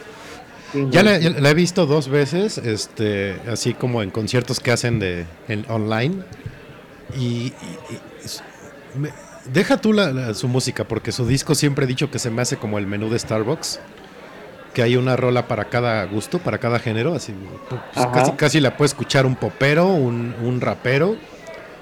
Sí, 0.72 0.86
Ya 0.90 1.02
la, 1.02 1.16
he 1.16 1.54
visto 1.54 1.86
dos 1.86 2.08
veces, 2.08 2.58
este, 2.58 3.36
así 3.50 3.74
como 3.74 4.02
en 4.02 4.10
conciertos 4.10 4.60
que 4.60 4.70
hacen 4.70 5.00
de 5.00 5.26
en 5.48 5.64
online. 5.68 6.22
Y, 7.18 7.22
y- 7.24 7.52
y 7.90 8.24
es- 8.24 8.42
me- 8.96 9.10
deja 9.52 9.78
tú 9.80 9.92
la- 9.92 10.12
la- 10.12 10.34
su 10.34 10.46
música, 10.46 10.84
porque 10.84 11.10
su 11.10 11.26
disco 11.26 11.54
siempre 11.56 11.86
he 11.86 11.88
dicho 11.88 12.10
que 12.10 12.20
se 12.20 12.30
me 12.30 12.42
hace 12.42 12.56
como 12.56 12.78
el 12.78 12.86
menú 12.86 13.10
de 13.10 13.18
Starbucks, 13.18 13.80
que 14.74 14.82
hay 14.82 14.96
una 14.96 15.16
rola 15.16 15.48
para 15.48 15.66
cada 15.66 16.04
gusto, 16.04 16.38
para 16.38 16.58
cada 16.58 16.78
género, 16.78 17.14
así 17.14 17.34
pues, 17.68 18.06
casi, 18.12 18.32
casi 18.32 18.60
la 18.60 18.76
puede 18.76 18.86
escuchar 18.86 19.26
un 19.26 19.36
popero, 19.36 19.88
un, 19.88 20.34
un 20.42 20.60
rapero, 20.60 21.16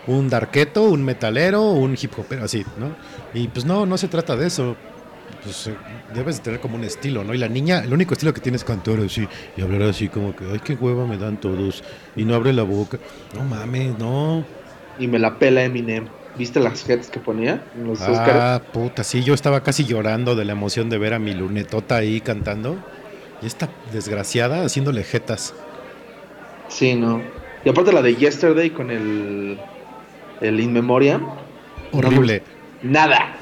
un 0.06 0.28
darqueto, 0.28 0.84
un 0.84 1.04
metalero, 1.04 1.62
un 1.70 1.96
hip 2.00 2.18
hopero, 2.18 2.44
así, 2.44 2.64
¿no? 2.78 2.96
Y 3.34 3.48
pues 3.48 3.64
no, 3.64 3.84
no 3.84 3.98
se 3.98 4.08
trata 4.08 4.36
de 4.36 4.46
eso 4.46 4.76
pues 5.42 5.66
eh, 5.68 5.74
debes 6.14 6.38
de 6.38 6.42
tener 6.42 6.60
como 6.60 6.76
un 6.76 6.84
estilo, 6.84 7.24
¿no? 7.24 7.34
Y 7.34 7.38
la 7.38 7.48
niña, 7.48 7.80
el 7.80 7.92
único 7.92 8.14
estilo 8.14 8.34
que 8.34 8.40
tiene 8.40 8.56
es 8.56 8.64
cantar 8.64 8.98
así 9.00 9.28
y 9.56 9.62
hablar 9.62 9.82
así 9.82 10.08
como 10.08 10.34
que, 10.34 10.44
ay, 10.50 10.60
qué 10.64 10.74
hueva 10.74 11.06
me 11.06 11.16
dan 11.16 11.38
todos 11.38 11.82
y 12.16 12.24
no 12.24 12.34
abre 12.34 12.52
la 12.52 12.62
boca. 12.62 12.98
No 13.34 13.44
mames, 13.44 13.98
no. 13.98 14.44
Y 14.98 15.06
me 15.06 15.18
la 15.18 15.38
pela 15.38 15.62
Eminem. 15.64 16.06
¿Viste 16.38 16.60
las 16.60 16.88
heads 16.88 17.10
que 17.10 17.20
ponía 17.20 17.70
en 17.74 17.86
los 17.86 18.08
Oscars? 18.08 18.46
Ah, 18.56 18.62
puta, 18.72 19.04
sí, 19.04 19.22
yo 19.24 19.34
estaba 19.34 19.62
casi 19.62 19.84
llorando 19.84 20.36
de 20.36 20.44
la 20.44 20.52
emoción 20.52 20.88
de 20.88 20.98
ver 20.98 21.14
a 21.14 21.18
mi 21.18 21.34
lunetota 21.34 21.96
ahí 21.96 22.20
cantando 22.22 22.86
y 23.40 23.46
esta 23.46 23.76
desgraciada 23.92 24.64
haciéndole 24.64 25.04
jetas. 25.04 25.54
Sí, 26.68 26.94
no. 26.94 27.32
Y 27.64 27.68
aparte 27.68 27.92
la 27.92 28.02
de 28.02 28.16
Yesterday 28.16 28.70
con 28.70 28.90
el, 28.90 29.58
el 30.40 30.60
In 30.60 30.72
Memoriam. 30.72 31.26
Horrible, 31.90 32.44
Nada. 32.82 33.36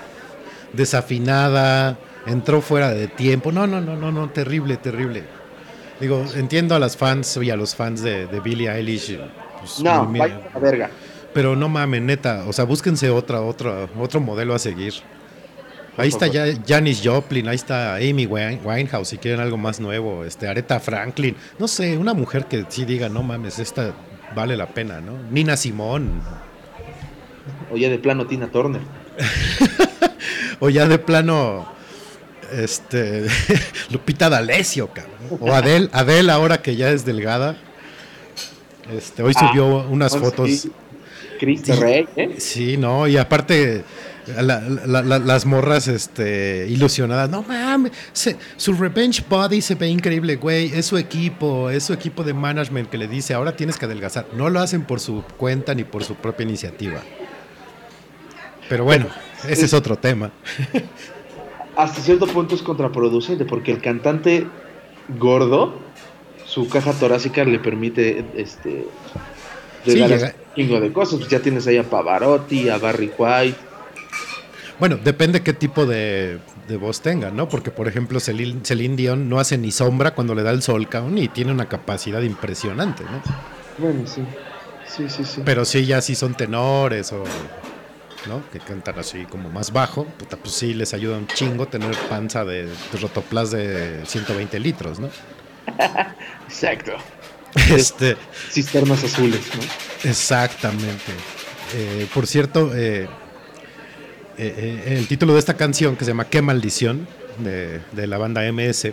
desafinada, 0.73 1.99
entró 2.27 2.61
fuera 2.61 2.91
de 2.91 3.09
tiempo. 3.09 3.53
No, 3.53 3.67
no, 3.67 3.81
no, 3.81 3.97
no, 3.97 4.13
no, 4.13 4.31
terrible, 4.31 4.77
terrible. 4.77 5.25
Digo, 6.01 6.25
entiendo 6.35 6.75
a 6.75 6.79
las 6.79 6.97
fans 6.97 7.39
y 7.43 7.51
a 7.51 7.57
los 7.57 7.75
fans 7.75 8.03
de, 8.03 8.27
de 8.27 8.41
Billie 8.41 8.71
Eilish. 8.71 9.19
pues, 9.61 9.81
No, 9.81 10.07
vaya 10.07 10.41
a 10.53 10.59
verga. 10.59 10.91
Pero 11.37 11.55
no 11.55 11.69
mames, 11.69 12.01
neta, 12.01 12.45
o 12.49 12.53
sea, 12.55 12.65
búsquense 12.65 13.11
otra, 13.11 13.43
otra, 13.43 13.89
otro 14.01 14.21
modelo 14.21 14.55
a 14.55 14.59
seguir. 14.59 14.95
Ahí 15.99 16.09
está 16.09 16.27
ya 16.29 16.47
Janis 16.67 17.03
Joplin, 17.05 17.47
ahí 17.49 17.57
está 17.57 17.97
Amy 17.97 18.25
Wine- 18.27 18.61
Winehouse, 18.65 19.09
si 19.09 19.19
quieren 19.19 19.41
algo 19.41 19.59
más 19.59 19.79
nuevo, 19.79 20.25
este 20.25 20.49
Aretha 20.49 20.81
Franklin, 20.81 21.37
no 21.59 21.69
sé, 21.69 21.99
una 21.99 22.15
mujer 22.15 22.47
que 22.47 22.65
sí 22.71 22.87
diga, 22.87 23.11
no 23.11 23.23
mames, 23.23 23.59
esta 23.59 23.93
vale 24.35 24.57
la 24.57 24.67
pena, 24.69 25.03
¿no? 25.03 25.13
Nina 25.31 25.59
Simón, 25.59 26.23
Oye, 27.71 27.91
de 27.91 27.99
plano 27.99 28.27
Tina 28.27 28.47
Turner. 28.49 28.81
o 30.61 30.69
ya 30.71 30.87
de 30.89 30.99
plano, 30.99 31.67
Este, 32.53 33.27
Lupita 33.91 34.31
D'Alessio, 34.31 34.89
cabrón. 34.89 35.15
O 35.41 35.53
Adele, 35.53 35.89
Adele 35.93 36.33
ahora 36.33 36.63
que 36.63 36.77
ya 36.77 36.91
es 36.91 37.05
delgada. 37.05 37.57
Este, 38.97 39.23
hoy 39.23 39.33
Ah, 39.37 39.49
subió 39.49 39.67
unas 39.89 40.13
pues 40.17 40.23
fotos. 40.25 40.51
sí. 40.51 40.71
Cristo 41.39 41.75
Sí. 41.75 41.81
Rey, 41.81 42.09
¿eh? 42.17 42.35
Sí, 42.39 42.77
no, 42.77 43.07
y 43.07 43.17
aparte 43.17 43.85
la- 44.43 44.61
la- 44.61 45.03
la- 45.03 45.19
las 45.21 45.47
morras 45.47 45.87
este, 45.89 46.67
ilusionadas, 46.69 47.31
no 47.31 47.43
mames, 47.43 47.93
se- 48.13 48.37
su 48.57 48.73
Revenge 48.73 49.23
Body 49.29 49.61
se 49.63 49.75
ve 49.77 49.89
increíble, 49.89 50.37
güey, 50.37 50.73
es 50.75 50.87
su 50.87 50.97
equipo, 50.99 51.71
es 51.71 51.85
su 51.85 51.93
equipo 51.93 52.25
de 52.25 52.35
management 52.35 52.89
que 52.91 52.99
le 52.99 53.07
dice, 53.07 53.35
ahora 53.35 53.55
tienes 53.57 53.77
que 53.79 53.85
adelgazar. 53.85 54.27
No 54.37 54.51
lo 54.51 54.61
hacen 54.61 54.83
por 54.85 54.99
su 55.01 55.23
cuenta 55.37 55.75
ni 55.75 55.85
por 55.85 56.03
su 56.03 56.15
propia 56.17 56.45
iniciativa. 56.45 57.01
Pero 58.69 58.83
bueno, 58.85 59.07
ese 59.49 59.65
es 59.67 59.73
otro 59.75 59.97
tema. 59.97 60.33
Hasta 61.77 62.01
cierto 62.01 62.27
punto 62.27 62.55
es 62.55 62.63
contraproducente 62.63 63.45
porque 63.45 63.71
el 63.71 63.81
cantante 63.81 64.47
gordo, 65.19 65.79
su 66.47 66.69
caja 66.69 66.93
torácica 66.93 67.45
le 67.45 67.59
permite 67.59 68.25
este 68.35 68.87
Sí, 69.93 69.99
llega- 70.01 70.27
a 70.29 70.31
un 70.31 70.55
chingo 70.55 70.81
de 70.81 70.93
cosas. 70.93 71.19
Pues 71.19 71.31
ya 71.31 71.41
tienes 71.41 71.67
ahí 71.67 71.77
a 71.79 71.85
Pavarotti, 71.85 72.69
a 72.69 72.79
Barry 72.79 73.11
White. 73.17 73.57
Bueno, 74.79 74.99
depende 75.03 75.43
qué 75.43 75.55
tipo 75.55 75.87
de, 75.87 76.39
de 76.69 76.77
voz 76.77 77.01
tenga, 77.01 77.31
¿no? 77.31 77.49
Porque, 77.49 77.71
por 77.71 77.89
ejemplo, 77.89 78.21
Celine, 78.21 78.61
Celine 78.63 78.95
Dion 78.97 79.29
no 79.29 79.41
hace 79.41 79.57
ni 79.57 79.73
sombra 79.73 80.15
cuando 80.15 80.35
le 80.35 80.43
da 80.43 80.51
el 80.51 80.61
sol, 80.63 80.87
cabrón, 80.89 81.17
y 81.17 81.29
tiene 81.29 81.51
una 81.53 81.67
capacidad 81.69 82.21
impresionante, 82.21 83.03
¿no? 83.05 83.23
Bueno, 83.79 84.07
sí. 84.07 84.23
Sí, 84.87 85.09
sí, 85.09 85.25
sí. 85.25 85.43
Pero 85.45 85.65
sí, 85.65 85.87
ya 85.87 86.01
sí 86.03 86.15
son 86.15 86.35
tenores 86.35 87.11
o, 87.13 87.25
¿no? 88.29 88.43
Que 88.53 88.59
cantan 88.61 88.99
así 88.99 89.25
como 89.25 89.49
más 89.51 89.73
bajo, 89.73 90.05
puta, 90.05 90.37
pues 90.37 90.55
sí 90.55 90.75
les 90.75 90.93
ayuda 90.93 91.17
un 91.17 91.27
chingo 91.27 91.67
tener 91.69 91.97
panza 92.11 92.45
de, 92.45 92.67
de 92.67 92.99
rotoplas 93.01 93.51
de 93.53 94.03
120 94.05 94.61
litros, 94.61 95.01
¿no? 95.01 95.09
Exacto. 96.49 96.93
Este, 97.71 98.17
Cisternas 98.51 99.03
azules, 99.03 99.41
¿no? 99.55 100.11
exactamente. 100.11 101.13
Eh, 101.75 102.07
por 102.13 102.27
cierto, 102.27 102.73
eh, 102.75 103.09
eh, 104.39 104.97
el 104.99 105.07
título 105.09 105.33
de 105.33 105.39
esta 105.39 105.55
canción, 105.55 105.97
que 105.97 106.05
se 106.05 106.11
llama 106.11 106.27
Qué 106.27 106.43
maldición, 106.43 107.09
de, 107.39 107.81
de 107.93 108.07
la 108.07 108.19
banda 108.19 108.43
MS, 108.51 108.93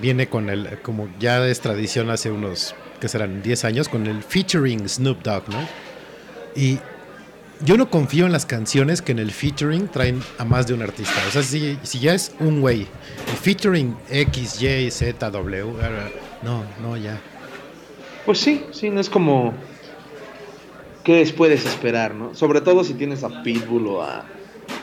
viene 0.00 0.28
con 0.28 0.50
el, 0.50 0.80
como 0.82 1.08
ya 1.18 1.44
es 1.46 1.60
tradición 1.60 2.10
hace 2.10 2.30
unos, 2.30 2.74
que 3.00 3.08
serán 3.08 3.42
10 3.42 3.64
años, 3.64 3.88
con 3.88 4.06
el 4.06 4.22
featuring 4.22 4.88
Snoop 4.88 5.22
Dogg, 5.22 5.48
¿no? 5.48 5.68
Y 6.54 6.78
yo 7.60 7.76
no 7.76 7.90
confío 7.90 8.26
en 8.26 8.32
las 8.32 8.46
canciones 8.46 9.02
que 9.02 9.12
en 9.12 9.18
el 9.18 9.32
featuring 9.32 9.88
traen 9.88 10.22
a 10.38 10.44
más 10.44 10.66
de 10.66 10.74
un 10.74 10.82
artista. 10.82 11.20
O 11.28 11.30
sea, 11.30 11.42
si, 11.42 11.78
si 11.82 11.98
ya 11.98 12.14
es 12.14 12.32
un 12.38 12.60
güey, 12.60 12.82
el 12.82 13.36
featuring 13.40 13.96
X, 14.08 14.62
Y, 14.62 14.90
Z, 14.90 15.30
W, 15.30 15.74
no, 16.42 16.64
no, 16.80 16.96
ya. 16.96 17.20
Pues 18.26 18.38
sí, 18.38 18.64
sí, 18.72 18.90
no 18.90 19.00
es 19.00 19.08
como. 19.08 19.54
¿Qué 21.04 21.22
es- 21.22 21.32
puedes 21.32 21.64
esperar, 21.64 22.14
no? 22.14 22.34
Sobre 22.34 22.60
todo 22.60 22.84
si 22.84 22.94
tienes 22.94 23.24
a 23.24 23.42
Pitbull 23.42 23.86
o 23.86 24.02
a 24.02 24.24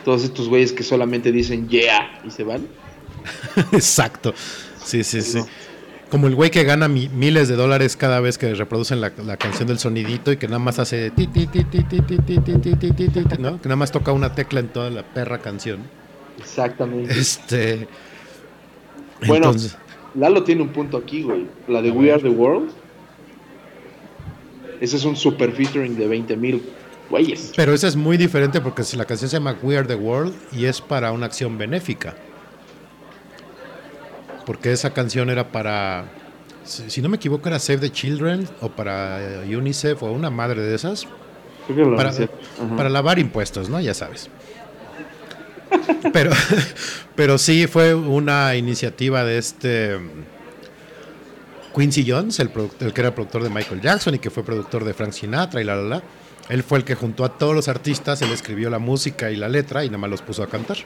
todos 0.04 0.24
estos 0.24 0.50
güeyes 0.50 0.72
que 0.74 0.84
solamente 0.84 1.32
dicen 1.32 1.68
yeah 1.70 2.20
y 2.26 2.32
se 2.32 2.44
van. 2.44 2.68
Exacto. 3.72 4.34
Sí, 4.84 5.04
sí, 5.04 5.22
sí. 5.22 5.40
Como 6.10 6.28
el 6.28 6.36
güey 6.36 6.52
que 6.52 6.64
gana 6.64 6.88
mi- 6.88 7.10
miles 7.10 7.48
de 7.48 7.56
dólares 7.56 7.98
cada 7.98 8.20
vez 8.20 8.38
que 8.38 8.54
reproducen 8.54 9.02
la, 9.02 9.12
la 9.26 9.38
canción 9.38 9.68
del 9.68 9.80
sonidito 9.80 10.32
y 10.32 10.38
que 10.38 10.48
nada 10.48 10.60
más 10.60 10.78
hace 10.80 11.10
ti, 11.12 11.28
ti, 11.28 11.48
ti, 11.48 11.64
ti, 11.64 11.84
ti, 11.84 12.00
ti, 12.02 12.18
ti, 12.20 12.38
ti, 12.40 12.58
ti, 12.60 12.76
ti, 12.76 12.92
ti, 12.92 13.08
ti, 13.10 13.24
ti, 13.24 13.38
¿no? 13.40 13.60
Que 13.62 13.68
nada 13.70 13.76
más 13.76 13.92
toca 13.92 14.12
una 14.12 14.34
tecla 14.34 14.60
en 14.60 14.68
toda 14.70 14.90
la 14.92 15.04
perra 15.04 15.40
canción. 15.40 15.80
Exactamente. 16.40 17.12
Este. 17.20 17.88
Bueno, 19.28 19.48
entonces- 19.48 19.78
Lalo 20.16 20.44
tiene 20.44 20.62
un 20.62 20.70
punto 20.70 20.98
aquí, 20.98 21.24
güey. 21.24 21.48
La 21.68 21.82
de 21.82 21.92
We 21.92 22.12
Are 22.12 22.22
the 22.22 22.30
World. 22.30 22.72
Ese 24.80 24.96
es 24.98 25.06
un 25.06 25.16
super 25.16 25.52
featuring 25.52 25.98
de 25.98 26.08
20 26.08 26.38
mil 26.38 26.62
güeyes. 27.10 27.54
Pero 27.56 27.74
esa 27.74 27.88
es 27.88 27.96
muy 27.96 28.18
diferente 28.18 28.62
porque 28.62 28.84
la 28.96 29.06
canción 29.06 29.30
se 29.30 29.38
llama 29.38 29.58
We 29.62 29.78
Are 29.78 29.88
the 29.88 29.96
World 29.96 30.34
y 30.52 30.66
es 30.66 30.82
para 30.82 31.12
una 31.12 31.26
acción 31.26 31.58
benéfica. 31.58 32.16
Porque 34.46 34.72
esa 34.72 34.94
canción 34.94 35.30
era 35.30 35.52
para, 35.52 36.06
si, 36.64 37.02
no 37.02 37.10
me 37.10 37.18
equivoco, 37.18 37.50
era 37.50 37.60
Save 37.60 37.80
the 37.80 37.92
Children 37.92 38.48
o 38.62 38.70
para 38.70 39.44
UNICEF 39.46 40.04
o 40.04 40.12
una 40.12 40.30
madre 40.30 40.62
de 40.62 40.76
esas. 40.76 41.08
Creo 41.68 41.98
que 41.98 42.30
para 42.78 42.90
lavar 42.90 43.18
impuestos, 43.18 43.70
¿no? 43.70 43.82
Ya 43.82 43.94
sabes. 43.96 44.30
Pero, 46.14 46.32
pero 47.16 47.38
sí 47.38 47.68
fue 47.68 47.94
una 47.94 48.56
iniciativa 48.56 49.24
de 49.24 49.38
este 49.38 49.98
mm, 49.98 51.76
Quincy 51.76 52.06
Jones, 52.10 52.40
el, 52.40 52.50
el 52.80 52.94
que 52.94 53.02
era 53.02 53.14
productor 53.14 53.44
de 53.44 53.50
Michael 53.50 53.82
Jackson 53.82 54.16
y 54.16 54.20
que 54.20 54.30
fue 54.30 54.44
productor 54.44 54.84
de 54.84 54.94
Frank 54.94 55.12
Sinatra 55.12 55.62
y 55.62 55.64
la 55.64 55.76
la 55.76 55.84
la. 55.84 56.04
Él 56.50 56.64
fue 56.64 56.78
el 56.78 56.84
que 56.84 56.96
juntó 56.96 57.26
a 57.26 57.38
todos 57.38 57.56
los 57.56 57.68
artistas, 57.68 58.22
él 58.22 58.32
escribió 58.32 58.70
la 58.70 58.78
música 58.78 59.32
y 59.32 59.36
la 59.36 59.50
letra 59.50 59.84
y 59.84 59.88
nada 59.88 59.98
más 59.98 60.10
los 60.12 60.22
puso 60.22 60.44
a 60.44 60.48
cantar. 60.48 60.78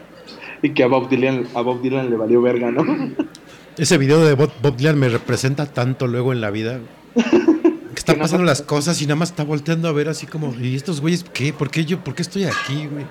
Y 0.62 0.74
que 0.74 0.84
a 0.84 0.88
Bob 0.88 1.10
Dylan, 1.10 1.48
a 1.54 1.62
Bob 1.62 1.82
Dylan 1.82 2.10
le 2.10 2.16
valió 2.16 2.42
verga, 2.42 2.72
¿no? 2.72 2.86
Ese 3.78 3.98
video 3.98 4.26
de 4.26 4.34
Bob, 4.34 4.52
Bob 4.62 4.78
Dylan 4.78 4.98
me 4.98 5.10
representa 5.10 5.66
tanto 5.66 6.08
luego 6.08 6.34
en 6.34 6.42
la 6.42 6.52
vida. 6.52 6.80
Que 7.90 8.02
están 8.02 8.20
pasando 8.20 8.46
las 8.46 8.62
cosas 8.62 9.02
y 9.02 9.06
nada 9.06 9.16
más 9.16 9.32
está 9.32 9.44
volteando 9.44 9.88
a 9.88 9.92
ver 9.92 10.10
así 10.10 10.28
como, 10.28 10.54
¿y 10.62 10.76
estos 10.76 11.02
güeyes 11.02 11.26
qué? 11.34 11.52
¿Por 11.52 11.72
qué 11.72 11.86
yo? 11.86 12.00
¿Por 12.04 12.14
qué 12.14 12.22
estoy 12.22 12.44
aquí, 12.44 12.86
güey? 12.86 13.04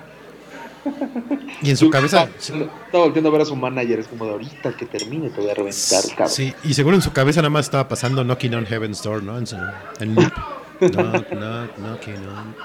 Y 1.61 1.69
en 1.69 1.77
su 1.77 1.89
cabeza, 1.89 2.29
Estaba, 2.37 2.69
volviendo 3.05 3.29
a 3.29 3.31
ver 3.33 3.41
a 3.41 3.45
su 3.45 3.55
manager. 3.55 3.99
Es 3.99 4.07
como 4.07 4.25
de 4.25 4.31
ahorita 4.31 4.75
que 4.77 4.85
termine, 4.85 5.29
te 5.29 5.41
voy 5.41 5.49
a 5.49 5.53
reventar, 5.53 6.01
cabrón. 6.09 6.29
Sí, 6.29 6.53
y 6.63 6.73
seguro 6.73 6.95
en 6.95 7.01
su 7.01 7.11
cabeza 7.11 7.41
nada 7.41 7.49
más 7.49 7.65
estaba 7.65 7.87
pasando 7.87 8.23
Knocking 8.23 8.55
on 8.55 8.65
Heaven's 8.65 9.01
Door, 9.03 9.23
¿no? 9.23 9.37
En, 9.37 9.47
su, 9.47 9.55
en 9.99 10.15
loop. 10.15 10.31
Knock, 10.79 11.29
knock, 11.31 11.77
knocking 11.77 12.15
on. 12.27 12.55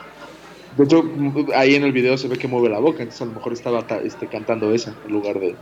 De 0.76 0.84
hecho, 0.84 1.04
ahí 1.56 1.74
en 1.74 1.84
el 1.84 1.92
video 1.92 2.16
se 2.16 2.28
ve 2.28 2.36
que 2.38 2.46
mueve 2.48 2.68
la 2.68 2.78
boca. 2.78 2.98
Entonces 3.02 3.22
a 3.22 3.24
lo 3.26 3.32
mejor 3.32 3.52
estaba 3.52 3.86
ta- 3.86 3.98
este, 3.98 4.26
cantando 4.28 4.72
esa 4.72 4.94
en 5.06 5.12
lugar 5.12 5.38
de. 5.40 5.56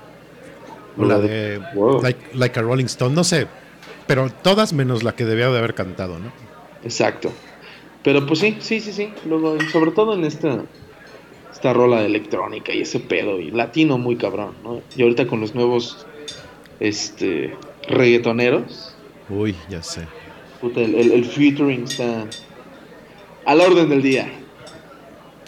O 0.98 1.04
la 1.06 1.18
de 1.18 1.60
Wow. 1.74 2.02
like, 2.02 2.20
like 2.34 2.58
a 2.58 2.62
Rolling 2.62 2.84
Stone, 2.86 3.14
no 3.14 3.24
sé. 3.24 3.46
Pero 4.06 4.28
todas 4.42 4.72
menos 4.74 5.02
la 5.02 5.12
que 5.14 5.24
debía 5.24 5.48
de 5.48 5.56
haber 5.58 5.74
cantado, 5.74 6.18
¿no? 6.18 6.30
Exacto. 6.84 7.32
Pero 8.02 8.26
pues 8.26 8.40
sí, 8.40 8.56
sí, 8.60 8.80
sí, 8.80 8.92
sí. 8.92 9.12
Luego, 9.26 9.56
sobre 9.70 9.92
todo 9.92 10.12
en 10.14 10.24
esta, 10.24 10.64
esta 11.62 11.72
rola 11.74 12.00
de 12.00 12.06
electrónica 12.06 12.72
y 12.74 12.80
ese 12.80 12.98
pedo 12.98 13.38
y 13.38 13.52
latino 13.52 13.96
muy 13.96 14.16
cabrón, 14.16 14.56
¿no? 14.64 14.82
Y 14.96 15.02
ahorita 15.02 15.28
con 15.28 15.38
los 15.40 15.54
nuevos 15.54 16.04
este 16.80 17.54
reggaetoneros, 17.88 18.96
Uy, 19.28 19.54
ya 19.70 19.80
sé. 19.80 20.00
puta, 20.60 20.80
el, 20.80 20.96
el, 20.96 21.12
el 21.12 21.24
featuring 21.24 21.84
está 21.84 22.26
a 23.44 23.54
la 23.54 23.62
orden 23.64 23.88
del 23.88 24.02
día. 24.02 24.28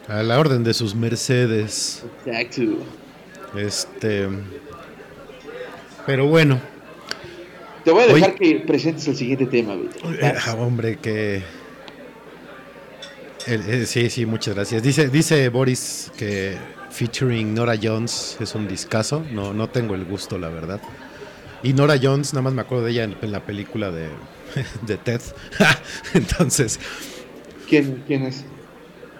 A 0.07 0.23
la 0.23 0.39
orden 0.39 0.63
de 0.63 0.73
sus 0.73 0.95
Mercedes. 0.95 2.05
Exacto. 2.25 2.63
Este. 3.57 4.29
Pero 6.07 6.29
bueno, 6.29 6.61
Te 7.85 7.91
voy 7.91 8.05
a 8.05 8.07
dejar 8.07 8.37
que 8.37 8.63
presentes 8.65 9.09
el 9.09 9.17
siguiente 9.17 9.47
tema, 9.47 9.75
Víctor. 9.75 10.15
eh, 10.23 10.35
hombre, 10.59 10.97
que. 10.97 11.43
El- 13.47 13.69
eh, 13.69 13.87
sí, 13.87 14.11
sí, 14.11 14.27
muchas 14.27 14.55
gracias. 14.55 14.83
Dice, 14.83 15.09
dice 15.09 15.49
Boris 15.49 16.11
que 16.17 16.57
featuring 16.91 17.55
Nora 17.55 17.75
Jones 17.81 18.37
es 18.41 18.55
un 18.55 18.69
discazo. 18.69 19.25
No, 19.33 19.53
no 19.53 19.69
tengo 19.69 19.95
el 19.95 20.05
gusto, 20.05 20.39
la 20.39 20.49
verdad. 20.49 20.81
Y 21.63 21.73
Nora 21.73 21.97
Jones, 22.01 22.33
nada 22.35 22.43
más 22.43 22.53
me 22.55 22.63
acuerdo 22.63 22.85
de 22.85 22.93
ella 22.93 23.05
en, 23.05 23.17
en 23.23 23.33
la 23.33 23.41
película 23.41 23.91
de, 23.91 24.09
de 24.87 24.97
Ted. 24.99 25.21
Entonces, 26.15 26.79
¿Quién, 27.69 28.03
¿Quién 28.07 28.25
es? 28.25 28.45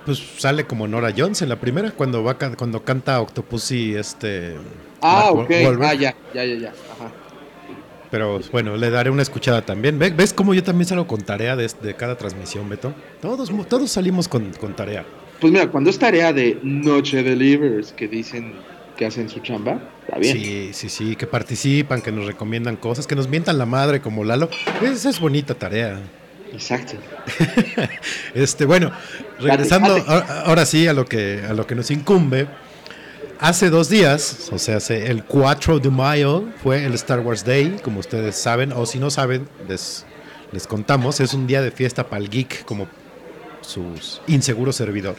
pues 0.05 0.23
sale 0.39 0.65
como 0.67 0.87
Nora 0.87 1.13
Jones 1.17 1.41
en 1.43 1.49
la 1.49 1.57
primera, 1.59 1.91
cuando 1.93 2.23
va 2.23 2.37
cuando 2.39 2.85
canta 2.85 3.21
Octopussy 3.21 3.95
este. 3.95 4.57
Ah, 5.01 5.31
Mark 5.35 5.47
ok. 5.51 5.83
Ah, 5.83 5.95
ya, 5.95 6.15
ya, 6.35 6.45
ya, 6.45 6.55
ya. 6.57 6.69
Ajá. 6.69 7.11
Pero 8.15 8.39
bueno, 8.53 8.77
le 8.77 8.91
daré 8.91 9.11
una 9.11 9.23
escuchada 9.23 9.63
también. 9.63 9.99
¿Ve- 9.99 10.11
¿Ves 10.11 10.33
cómo 10.33 10.55
yo 10.55 10.63
también 10.63 10.87
salgo 10.87 11.05
con 11.09 11.23
tarea 11.23 11.57
de, 11.57 11.69
de 11.83 11.95
cada 11.97 12.17
transmisión, 12.17 12.69
Beto? 12.69 12.95
Todos, 13.21 13.51
todos 13.69 13.91
salimos 13.91 14.29
con, 14.29 14.53
con 14.53 14.77
tarea. 14.77 15.05
Pues 15.41 15.53
mira, 15.53 15.67
cuando 15.69 15.91
es 15.91 15.99
tarea 15.99 16.33
de 16.33 16.61
Noche 16.63 17.25
Delivers 17.25 17.93
que 17.93 18.07
dicen 18.07 18.53
que 18.97 19.05
hacen 19.07 19.29
su 19.29 19.41
chamba, 19.41 19.81
está 20.05 20.17
bien. 20.21 20.39
Sí, 20.39 20.71
sí, 20.75 20.89
sí, 20.89 21.17
que 21.17 21.27
participan, 21.27 22.01
que 22.03 22.13
nos 22.13 22.27
recomiendan 22.27 22.77
cosas, 22.77 23.09
que 23.09 23.17
nos 23.17 23.27
mientan 23.27 23.59
la 23.59 23.67
madre 23.67 24.01
como 24.01 24.23
Lalo. 24.23 24.49
Esa 24.81 25.11
es 25.11 25.19
bonita 25.19 25.57
tarea. 25.57 25.99
Exacto. 26.53 26.93
Este, 28.37 28.65
bueno, 28.65 28.93
regresando 29.41 29.95
Date, 29.97 30.09
date. 30.09 30.33
a- 30.33 30.41
ahora 30.43 30.65
sí 30.67 30.87
a 30.87 30.93
lo 30.93 31.05
que 31.05 31.43
a 31.49 31.53
lo 31.53 31.67
que 31.67 31.75
nos 31.75 31.91
incumbe. 31.91 32.47
Hace 33.45 33.69
dos 33.69 33.91
días, 33.91 34.49
o 34.53 34.59
sea, 34.59 34.79
el 34.89 35.23
4 35.23 35.79
de 35.79 35.91
mayo 35.91 36.45
fue 36.63 36.83
el 36.87 36.95
Star 36.95 37.21
Wars 37.21 37.45
Day, 37.45 37.77
como 37.85 38.01
ustedes 38.01 38.37
saben, 38.37 38.73
o 38.73 38.87
si 38.87 38.99
no 38.99 39.11
saben, 39.11 39.47
les, 39.69 40.07
les 40.51 40.67
contamos, 40.67 41.21
es 41.21 41.35
un 41.35 41.47
día 41.47 41.61
de 41.61 41.71
fiesta 41.71 42.09
para 42.09 42.23
el 42.23 42.31
geek, 42.31 42.65
como 42.65 42.89
su 43.61 43.85
inseguro 44.29 44.73
servidor. 44.73 45.17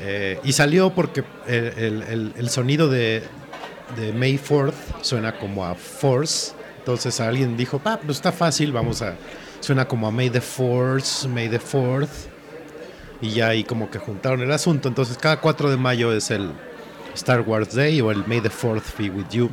Eh, 0.00 0.38
y 0.44 0.52
salió 0.52 0.90
porque 0.94 1.24
el, 1.48 2.02
el- 2.04 2.32
el- 2.36 2.50
sonido 2.50 2.88
de 2.88 3.24
de 3.96 4.12
May 4.12 4.38
4th 4.38 4.72
suena 5.02 5.36
como 5.40 5.64
a 5.64 5.74
Force. 5.74 6.52
Entonces 6.78 7.18
alguien 7.18 7.56
dijo, 7.56 7.80
ah, 7.84 7.98
pues 8.04 8.18
está 8.18 8.30
fácil, 8.30 8.70
vamos 8.70 9.02
a. 9.02 9.16
Suena 9.58 9.88
como 9.88 10.06
a 10.06 10.12
May 10.12 10.30
the 10.30 10.40
Force, 10.40 11.26
May 11.26 11.48
the 11.48 11.58
4th. 11.60 12.08
Y 13.20 13.30
ya 13.30 13.48
ahí 13.48 13.64
como 13.64 13.90
que 13.90 13.98
juntaron 13.98 14.40
el 14.42 14.52
asunto. 14.52 14.86
Entonces 14.88 15.18
cada 15.18 15.40
4 15.40 15.68
de 15.70 15.76
mayo 15.78 16.12
es 16.12 16.30
el 16.30 16.50
Star 17.16 17.40
Wars 17.42 17.74
Day 17.74 18.00
o 18.00 18.10
el 18.10 18.26
May 18.26 18.40
the 18.40 18.50
4th 18.50 18.96
be 18.98 19.10
with 19.10 19.26
you. 19.30 19.50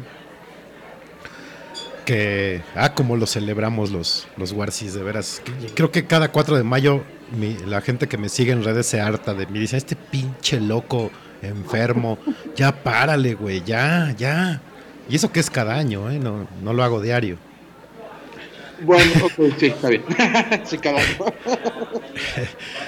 Que, 2.05 2.61
ah, 2.75 2.93
como 2.93 3.15
lo 3.15 3.25
celebramos 3.25 3.89
los, 3.91 4.27
los 4.35 4.51
Warsis, 4.51 4.93
de 4.93 5.03
veras. 5.03 5.41
Creo 5.73 5.89
que 5.91 6.05
cada 6.05 6.29
4 6.31 6.57
de 6.57 6.63
mayo 6.63 7.01
mi- 7.31 7.57
la 7.65 7.79
gente 7.81 8.07
que 8.07 8.17
me 8.17 8.27
sigue 8.27 8.51
en 8.51 8.63
redes 8.63 8.87
se 8.87 8.99
harta 8.99 9.33
de 9.33 9.45
mí. 9.47 9.57
Dice, 9.59 9.77
este 9.77 9.95
pinche 9.95 10.59
loco 10.59 11.11
enfermo, 11.41 12.17
ya 12.55 12.83
párale, 12.83 13.35
güey, 13.35 13.63
ya, 13.65 14.13
ya. 14.17 14.61
Y 15.09 15.15
eso 15.15 15.31
que 15.31 15.39
es 15.39 15.49
cada 15.49 15.75
año, 15.75 16.11
¿eh? 16.11 16.19
No, 16.19 16.45
no 16.61 16.73
lo 16.73 16.83
hago 16.83 17.01
diario. 17.01 17.37
Bueno, 18.81 19.11
ok, 19.25 19.53
sí, 19.57 19.67
está 19.67 19.87
bien. 19.89 20.03
sí, 20.65 20.77
cabrón. 20.77 21.03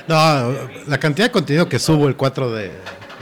No, 0.08 0.54
la 0.88 1.00
cantidad 1.00 1.28
de 1.28 1.32
contenido 1.32 1.68
que 1.68 1.80
subo 1.80 2.08
el 2.08 2.16
4 2.16 2.52
de, 2.52 2.72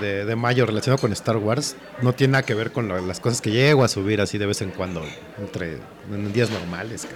de- 0.01 0.25
de 0.25 0.35
mayo 0.35 0.65
relacionado 0.65 0.99
con 0.99 1.11
Star 1.13 1.37
Wars 1.37 1.75
no 2.01 2.13
tiene 2.13 2.31
nada 2.33 2.43
que 2.43 2.53
ver 2.53 2.71
con 2.71 2.87
lo- 2.87 2.99
las 3.05 3.19
cosas 3.19 3.41
que 3.41 3.51
llego 3.51 3.83
a 3.83 3.87
subir 3.87 4.21
así 4.21 4.37
de 4.37 4.45
vez 4.45 4.61
en 4.61 4.71
cuando, 4.71 5.03
entre 5.39 5.77
en 6.11 6.33
días 6.33 6.49
normales. 6.49 7.07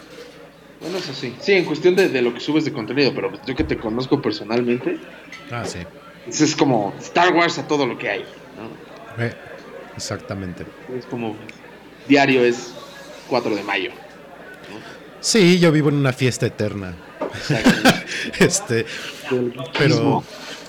Bueno, 0.80 0.98
eso 1.00 1.14
sí. 1.14 1.36
Sí, 1.40 1.54
en 1.54 1.66
cuestión 1.66 1.96
de, 1.96 2.10
de 2.10 2.22
lo 2.22 2.34
que 2.34 2.40
subes 2.40 2.64
de 2.66 2.72
contenido, 2.72 3.12
pero 3.16 3.32
yo 3.46 3.56
que 3.56 3.64
te 3.64 3.78
conozco 3.78 4.22
personalmente, 4.22 5.00
Ah, 5.52 5.66
sí. 5.66 5.80
es, 6.28 6.40
es 6.42 6.56
como 6.56 6.94
Star 7.00 7.34
Wars 7.34 7.58
a 7.58 7.68
todo 7.68 7.88
lo 7.88 7.98
que 7.98 8.10
hay. 8.10 8.26
¿no? 9.18 9.24
Eh, 9.24 9.34
exactamente. 9.96 10.66
Es 10.96 11.06
como 11.08 11.36
diario 12.08 12.44
es 12.44 12.74
4 13.28 13.56
de 13.56 13.64
mayo. 13.64 13.90
Sí, 15.20 15.58
yo 15.60 15.72
vivo 15.72 15.90
en 15.90 15.96
una 15.96 16.14
fiesta 16.14 16.46
eterna. 16.46 16.94
este, 18.40 18.86
pero. 19.78 20.24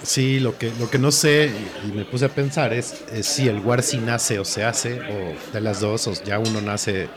Sí, 0.09 0.41
lo 0.41 0.57
que, 0.57 0.73
lo 0.81 0.89
que 0.91 0.99
no 0.99 1.11
sé 1.13 1.51
y, 1.85 1.89
y 1.89 1.93
me 1.93 2.05
puse 2.05 2.25
a 2.25 2.29
pensar 2.31 2.73
es, 2.73 3.05
es 3.13 3.27
si 3.27 3.47
el 3.49 3.61
Warsi 3.61 3.99
nace 3.99 4.39
o 4.39 4.45
se 4.45 4.65
hace, 4.65 5.01
o 5.01 5.53
de 5.53 5.61
las 5.61 5.81
dos, 5.81 6.07
o 6.09 6.13
ya 6.25 6.39
uno 6.39 6.61
nace. 6.61 7.09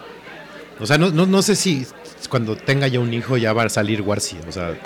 O 0.80 0.86
sea, 0.86 0.98
no, 0.98 1.10
no, 1.12 1.26
no 1.26 1.42
sé 1.42 1.56
si 1.56 1.86
cuando 2.30 2.56
tenga 2.56 2.88
ya 2.88 3.00
un 3.00 3.14
hijo 3.14 3.38
ya 3.38 3.54
va 3.54 3.64
a 3.64 3.70
salir 3.70 4.02
Warsi, 4.02 4.38
o 4.48 4.52
sea, 4.52 4.78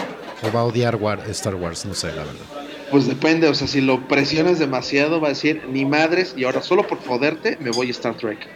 o 0.44 0.52
va 0.52 0.60
a 0.62 0.64
odiar 0.66 0.96
War- 0.98 1.28
Star 1.30 1.56
Wars, 1.56 1.86
no 1.86 1.94
sé, 1.94 2.08
la 2.08 2.24
verdad. 2.24 2.34
Pues 2.92 3.08
depende, 3.08 3.48
o 3.48 3.56
sea, 3.56 3.68
si 3.68 3.82
lo 3.82 4.08
presionas 4.08 4.60
demasiado 4.60 5.20
va 5.20 5.28
a 5.28 5.32
decir 5.32 5.64
ni 5.72 5.86
madres 5.86 6.34
y 6.38 6.44
ahora 6.44 6.62
solo 6.62 6.86
por 6.88 7.00
joderte 7.04 7.58
me 7.60 7.72
voy 7.72 7.88
a 7.88 7.92
Star 7.92 8.16
Trek. 8.16 8.48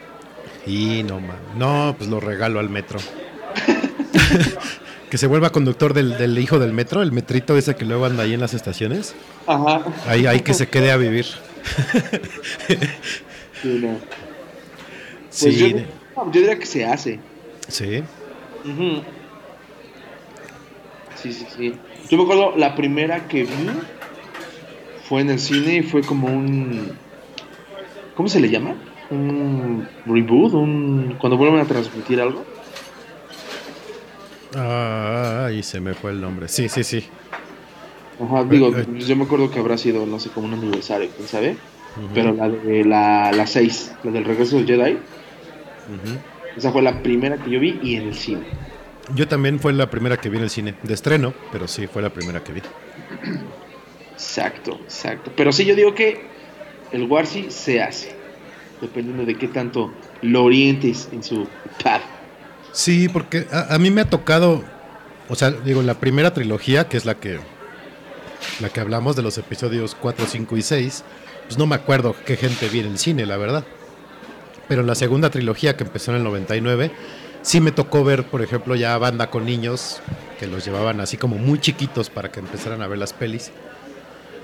Y 0.67 1.01
no, 1.03 1.19
man. 1.19 1.37
No, 1.57 1.95
pues 1.97 2.09
lo 2.09 2.19
regalo 2.19 2.59
al 2.59 2.69
metro. 2.69 2.99
que 5.09 5.17
se 5.17 5.27
vuelva 5.27 5.49
conductor 5.51 5.93
del, 5.93 6.17
del 6.17 6.37
hijo 6.37 6.59
del 6.59 6.71
metro, 6.73 7.01
el 7.01 7.11
metrito 7.11 7.57
ese 7.57 7.75
que 7.75 7.85
luego 7.85 8.05
anda 8.05 8.23
ahí 8.23 8.33
en 8.33 8.39
las 8.39 8.53
estaciones. 8.53 9.15
Ajá. 9.47 9.83
Ahí, 10.07 10.25
ahí 10.27 10.41
que 10.41 10.53
se 10.53 10.67
quede 10.67 10.91
a 10.91 10.97
vivir. 10.97 11.25
Sí, 13.61 13.79
no. 13.83 13.89
Pues 13.97 14.09
Sí, 15.31 15.57
yo, 15.57 15.67
yo 16.31 16.31
diría 16.31 16.57
que 16.57 16.65
se 16.65 16.85
hace. 16.85 17.19
sí. 17.67 18.01
Sí, 21.15 21.33
sí, 21.33 21.45
sí. 21.57 21.73
Yo 22.09 22.17
me 22.17 22.23
acuerdo 22.23 22.55
la 22.55 22.75
primera 22.75 23.27
que 23.27 23.43
vi 23.43 23.69
fue 25.09 25.21
en 25.21 25.29
el 25.31 25.39
cine 25.39 25.77
y 25.77 25.83
fue 25.83 26.01
como 26.01 26.27
un. 26.27 26.93
¿Cómo 28.15 28.29
se 28.29 28.39
le 28.39 28.49
llama? 28.49 28.75
Un 29.09 29.87
reboot, 30.05 30.53
un 30.53 31.15
cuando 31.19 31.35
vuelven 31.37 31.59
a 31.59 31.65
transmitir 31.65 32.21
algo. 32.21 32.45
Ah, 34.55 35.45
ahí 35.47 35.63
se 35.63 35.79
me 35.79 35.93
fue 35.93 36.11
el 36.11 36.21
nombre. 36.21 36.47
Sí, 36.47 36.69
sí, 36.69 36.83
sí. 36.83 37.05
Ajá, 38.21 38.43
digo, 38.43 38.75
Eh, 38.75 38.85
yo 38.99 39.15
me 39.15 39.23
acuerdo 39.23 39.49
que 39.49 39.59
habrá 39.59 39.77
sido, 39.77 40.05
no 40.05 40.19
sé, 40.19 40.29
como 40.29 40.47
un 40.47 40.53
aniversario, 40.53 41.09
quién 41.15 41.27
sabe. 41.27 41.57
Pero 42.13 42.33
la 42.33 42.47
de 42.49 42.85
la, 42.85 43.31
la 43.31 43.47
6, 43.47 43.95
la 44.03 44.11
del 44.11 44.23
regreso 44.23 44.57
del 44.57 44.65
Jedi, 44.67 44.97
esa 46.55 46.71
fue 46.71 46.81
la 46.81 47.01
primera 47.01 47.37
que 47.37 47.49
yo 47.49 47.59
vi 47.59 47.79
y 47.81 47.95
en 47.95 48.03
el 48.09 48.15
cine. 48.15 48.43
Yo 49.15 49.27
también 49.27 49.59
fue 49.59 49.73
la 49.73 49.89
primera 49.89 50.17
que 50.17 50.29
vi 50.29 50.37
en 50.37 50.43
el 50.43 50.49
cine. 50.49 50.75
De 50.83 50.93
estreno, 50.93 51.33
pero 51.51 51.67
sí, 51.67 51.87
fue 51.87 52.01
la 52.01 52.11
primera 52.11 52.43
que 52.43 52.53
vi. 52.53 52.61
Exacto, 54.13 54.79
exacto. 54.83 55.31
Pero 55.35 55.51
sí, 55.51 55.65
yo 55.65 55.75
digo 55.75 55.95
que 55.95 56.21
el 56.91 57.03
Warsi 57.03 57.49
se 57.49 57.81
hace, 57.81 58.15
dependiendo 58.81 59.25
de 59.25 59.35
qué 59.35 59.47
tanto 59.47 59.91
lo 60.21 60.43
orientes 60.43 61.09
en 61.11 61.23
su 61.23 61.47
path. 61.83 62.03
Sí, 62.71 63.09
porque 63.09 63.47
a, 63.51 63.77
mí 63.79 63.89
me 63.89 64.01
ha 64.01 64.09
tocado, 64.09 64.63
o 65.27 65.35
sea, 65.35 65.51
digo, 65.51 65.81
la 65.81 65.95
primera 65.95 66.33
trilogía, 66.33 66.87
que 66.87 66.97
es 66.97 67.05
la 67.05 67.15
que 67.15 67.39
la 68.59 68.69
que 68.69 68.79
hablamos 68.79 69.15
de 69.15 69.21
los 69.21 69.37
episodios 69.37 69.95
4, 69.99 70.25
5 70.27 70.57
y 70.57 70.61
6, 70.61 71.03
pues 71.45 71.57
no 71.57 71.65
me 71.65 71.75
acuerdo 71.75 72.15
qué 72.25 72.37
gente 72.37 72.69
vi 72.69 72.79
en 72.79 72.87
el 72.87 72.97
cine, 72.97 73.25
la 73.25 73.37
verdad. 73.37 73.65
Pero 74.67 74.81
en 74.81 74.87
la 74.87 74.95
segunda 74.95 75.29
trilogía, 75.29 75.75
que 75.75 75.83
empezó 75.83 76.11
en 76.11 76.17
el 76.17 76.23
99, 76.23 76.91
sí 77.41 77.59
me 77.59 77.71
tocó 77.71 78.03
ver, 78.03 78.25
por 78.25 78.41
ejemplo, 78.41 78.75
ya 78.75 78.97
banda 78.97 79.29
con 79.29 79.45
niños, 79.45 79.99
que 80.39 80.47
los 80.47 80.63
llevaban 80.63 81.01
así 81.01 81.17
como 81.17 81.37
muy 81.37 81.59
chiquitos 81.59 82.09
para 82.09 82.31
que 82.31 82.39
empezaran 82.39 82.81
a 82.81 82.87
ver 82.87 82.99
las 82.99 83.13
pelis. 83.13 83.51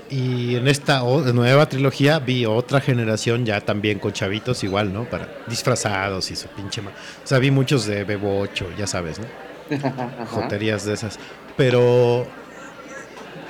Y 0.08 0.54
en 0.54 0.68
esta 0.68 1.00
nueva 1.00 1.66
trilogía 1.68 2.20
vi 2.20 2.46
otra 2.46 2.80
generación 2.80 3.44
ya 3.44 3.60
también 3.60 3.98
con 3.98 4.12
chavitos 4.12 4.62
igual, 4.62 4.92
¿no? 4.92 5.04
Para 5.04 5.28
disfrazados 5.48 6.30
y 6.30 6.36
su 6.36 6.46
pinche... 6.48 6.80
ma- 6.80 6.90
O 6.90 7.26
sea, 7.26 7.38
vi 7.40 7.50
muchos 7.50 7.86
de 7.86 8.04
Bebo 8.04 8.38
8, 8.40 8.68
ya 8.78 8.86
sabes, 8.86 9.18
¿no? 9.18 9.26
Joterías 10.30 10.84
de 10.84 10.94
esas. 10.94 11.18
Pero 11.56 12.24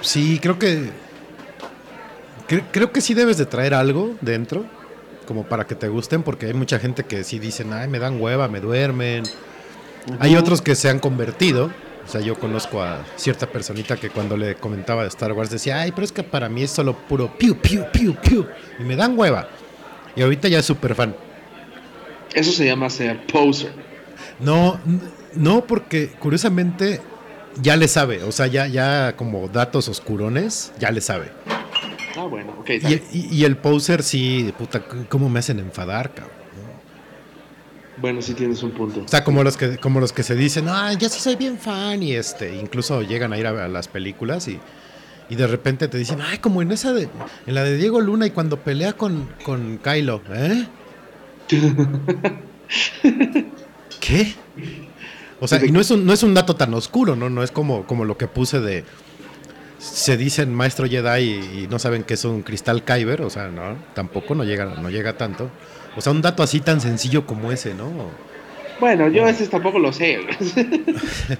sí, 0.00 0.38
creo 0.40 0.58
que... 0.58 0.90
cre- 2.48 2.64
creo 2.72 2.90
que 2.90 3.02
sí 3.02 3.12
debes 3.12 3.36
de 3.36 3.44
traer 3.44 3.74
algo 3.74 4.16
dentro, 4.22 4.64
como 5.26 5.44
para 5.44 5.66
que 5.66 5.74
te 5.74 5.88
gusten, 5.88 6.22
porque 6.22 6.46
hay 6.46 6.54
mucha 6.54 6.78
gente 6.78 7.04
que 7.04 7.22
sí 7.22 7.38
dicen, 7.38 7.74
ay, 7.74 7.86
me 7.88 7.98
dan 7.98 8.18
hueva, 8.18 8.48
me 8.48 8.60
duermen. 8.60 9.24
Hay 10.20 10.36
otros 10.36 10.62
que 10.62 10.74
se 10.74 10.88
han 10.88 11.00
convertido. 11.00 11.70
O 12.06 12.08
sea, 12.08 12.20
yo 12.20 12.38
conozco 12.38 12.80
a 12.82 13.04
cierta 13.16 13.46
personita 13.50 13.96
que 13.96 14.10
cuando 14.10 14.36
le 14.36 14.54
comentaba 14.54 15.02
de 15.02 15.08
Star 15.08 15.32
Wars 15.32 15.50
decía, 15.50 15.80
ay, 15.80 15.90
pero 15.92 16.04
es 16.04 16.12
que 16.12 16.22
para 16.22 16.48
mí 16.48 16.62
es 16.62 16.70
solo 16.70 16.96
puro 16.96 17.36
piu, 17.36 17.56
piu, 17.60 17.84
piu, 17.92 18.14
piu. 18.14 18.46
Y 18.78 18.84
me 18.84 18.94
dan 18.94 19.18
hueva. 19.18 19.48
Y 20.14 20.22
ahorita 20.22 20.46
ya 20.48 20.60
es 20.60 20.66
súper 20.66 20.94
fan. 20.94 21.14
Eso 22.32 22.52
se 22.52 22.64
llama 22.64 22.88
ser 22.90 23.26
poser. 23.26 23.72
No, 24.38 24.78
no, 25.34 25.64
porque 25.66 26.08
curiosamente 26.18 27.00
ya 27.60 27.76
le 27.76 27.88
sabe. 27.88 28.22
O 28.22 28.30
sea, 28.32 28.46
ya, 28.46 28.66
ya 28.68 29.14
como 29.16 29.48
datos 29.48 29.88
oscurones, 29.88 30.72
ya 30.78 30.90
le 30.90 31.00
sabe. 31.00 31.32
Ah, 32.16 32.24
bueno, 32.24 32.54
ok. 32.60 32.70
Y, 32.70 32.94
y- 33.12 33.28
y 33.32 33.44
el 33.44 33.56
poser 33.56 34.02
sí, 34.02 34.52
puta, 34.56 34.82
¿cómo 35.08 35.28
me 35.28 35.40
hacen 35.40 35.58
enfadar, 35.58 36.14
cabrón? 36.14 36.35
Bueno, 37.98 38.20
sí 38.20 38.34
tienes 38.34 38.62
un 38.62 38.72
punto. 38.72 39.02
O 39.04 39.08
sea, 39.08 39.24
como 39.24 39.42
los 39.42 39.56
que, 39.56 39.78
como 39.78 40.00
los 40.00 40.12
que 40.12 40.22
se 40.22 40.34
dicen, 40.34 40.66
ah, 40.68 40.92
yo 40.92 41.08
sí 41.08 41.18
soy 41.20 41.36
bien 41.36 41.58
fan, 41.58 42.02
y 42.02 42.12
este, 42.12 42.54
incluso 42.56 43.02
llegan 43.02 43.32
a 43.32 43.38
ir 43.38 43.46
a, 43.46 43.64
a 43.64 43.68
las 43.68 43.88
películas 43.88 44.48
y, 44.48 44.60
y 45.28 45.34
de 45.34 45.46
repente 45.46 45.88
te 45.88 45.98
dicen, 45.98 46.20
ay, 46.20 46.38
como 46.38 46.62
en 46.62 46.72
esa 46.72 46.92
de, 46.92 47.08
en 47.46 47.54
la 47.54 47.64
de 47.64 47.76
Diego 47.76 48.00
Luna 48.00 48.26
y 48.26 48.30
cuando 48.30 48.58
pelea 48.58 48.92
con, 48.92 49.28
con 49.44 49.78
Kylo, 49.78 50.20
¿eh? 50.30 50.66
¿Qué? 54.00 54.34
O 55.40 55.48
sea, 55.48 55.64
y 55.64 55.70
no 55.70 55.80
es 55.80 55.90
un, 55.90 56.06
no 56.06 56.12
es 56.12 56.22
un 56.22 56.34
dato 56.34 56.56
tan 56.56 56.72
oscuro, 56.74 57.16
¿no? 57.16 57.30
No 57.30 57.42
es 57.42 57.50
como, 57.50 57.86
como 57.86 58.04
lo 58.04 58.16
que 58.16 58.26
puse 58.26 58.60
de. 58.60 58.84
Se 59.78 60.16
dicen 60.16 60.54
maestro 60.54 60.88
Jedi 60.88 61.22
y, 61.22 61.62
y 61.62 61.66
no 61.68 61.78
saben 61.78 62.02
que 62.02 62.14
es 62.14 62.24
un 62.24 62.42
cristal 62.42 62.82
Kyber, 62.82 63.22
o 63.22 63.30
sea, 63.30 63.48
no, 63.48 63.76
tampoco 63.94 64.34
no 64.34 64.44
llega, 64.44 64.64
no 64.64 64.90
llega 64.90 65.16
tanto. 65.16 65.50
O 65.96 66.00
sea, 66.00 66.12
un 66.12 66.22
dato 66.22 66.42
así 66.42 66.60
tan 66.60 66.80
sencillo 66.80 67.26
como 67.26 67.50
ese, 67.52 67.74
¿no? 67.74 67.90
Bueno, 68.80 69.08
yo 69.08 69.22
a 69.22 69.26
veces 69.26 69.48
tampoco 69.50 69.78
lo 69.78 69.92
sé. 69.92 70.20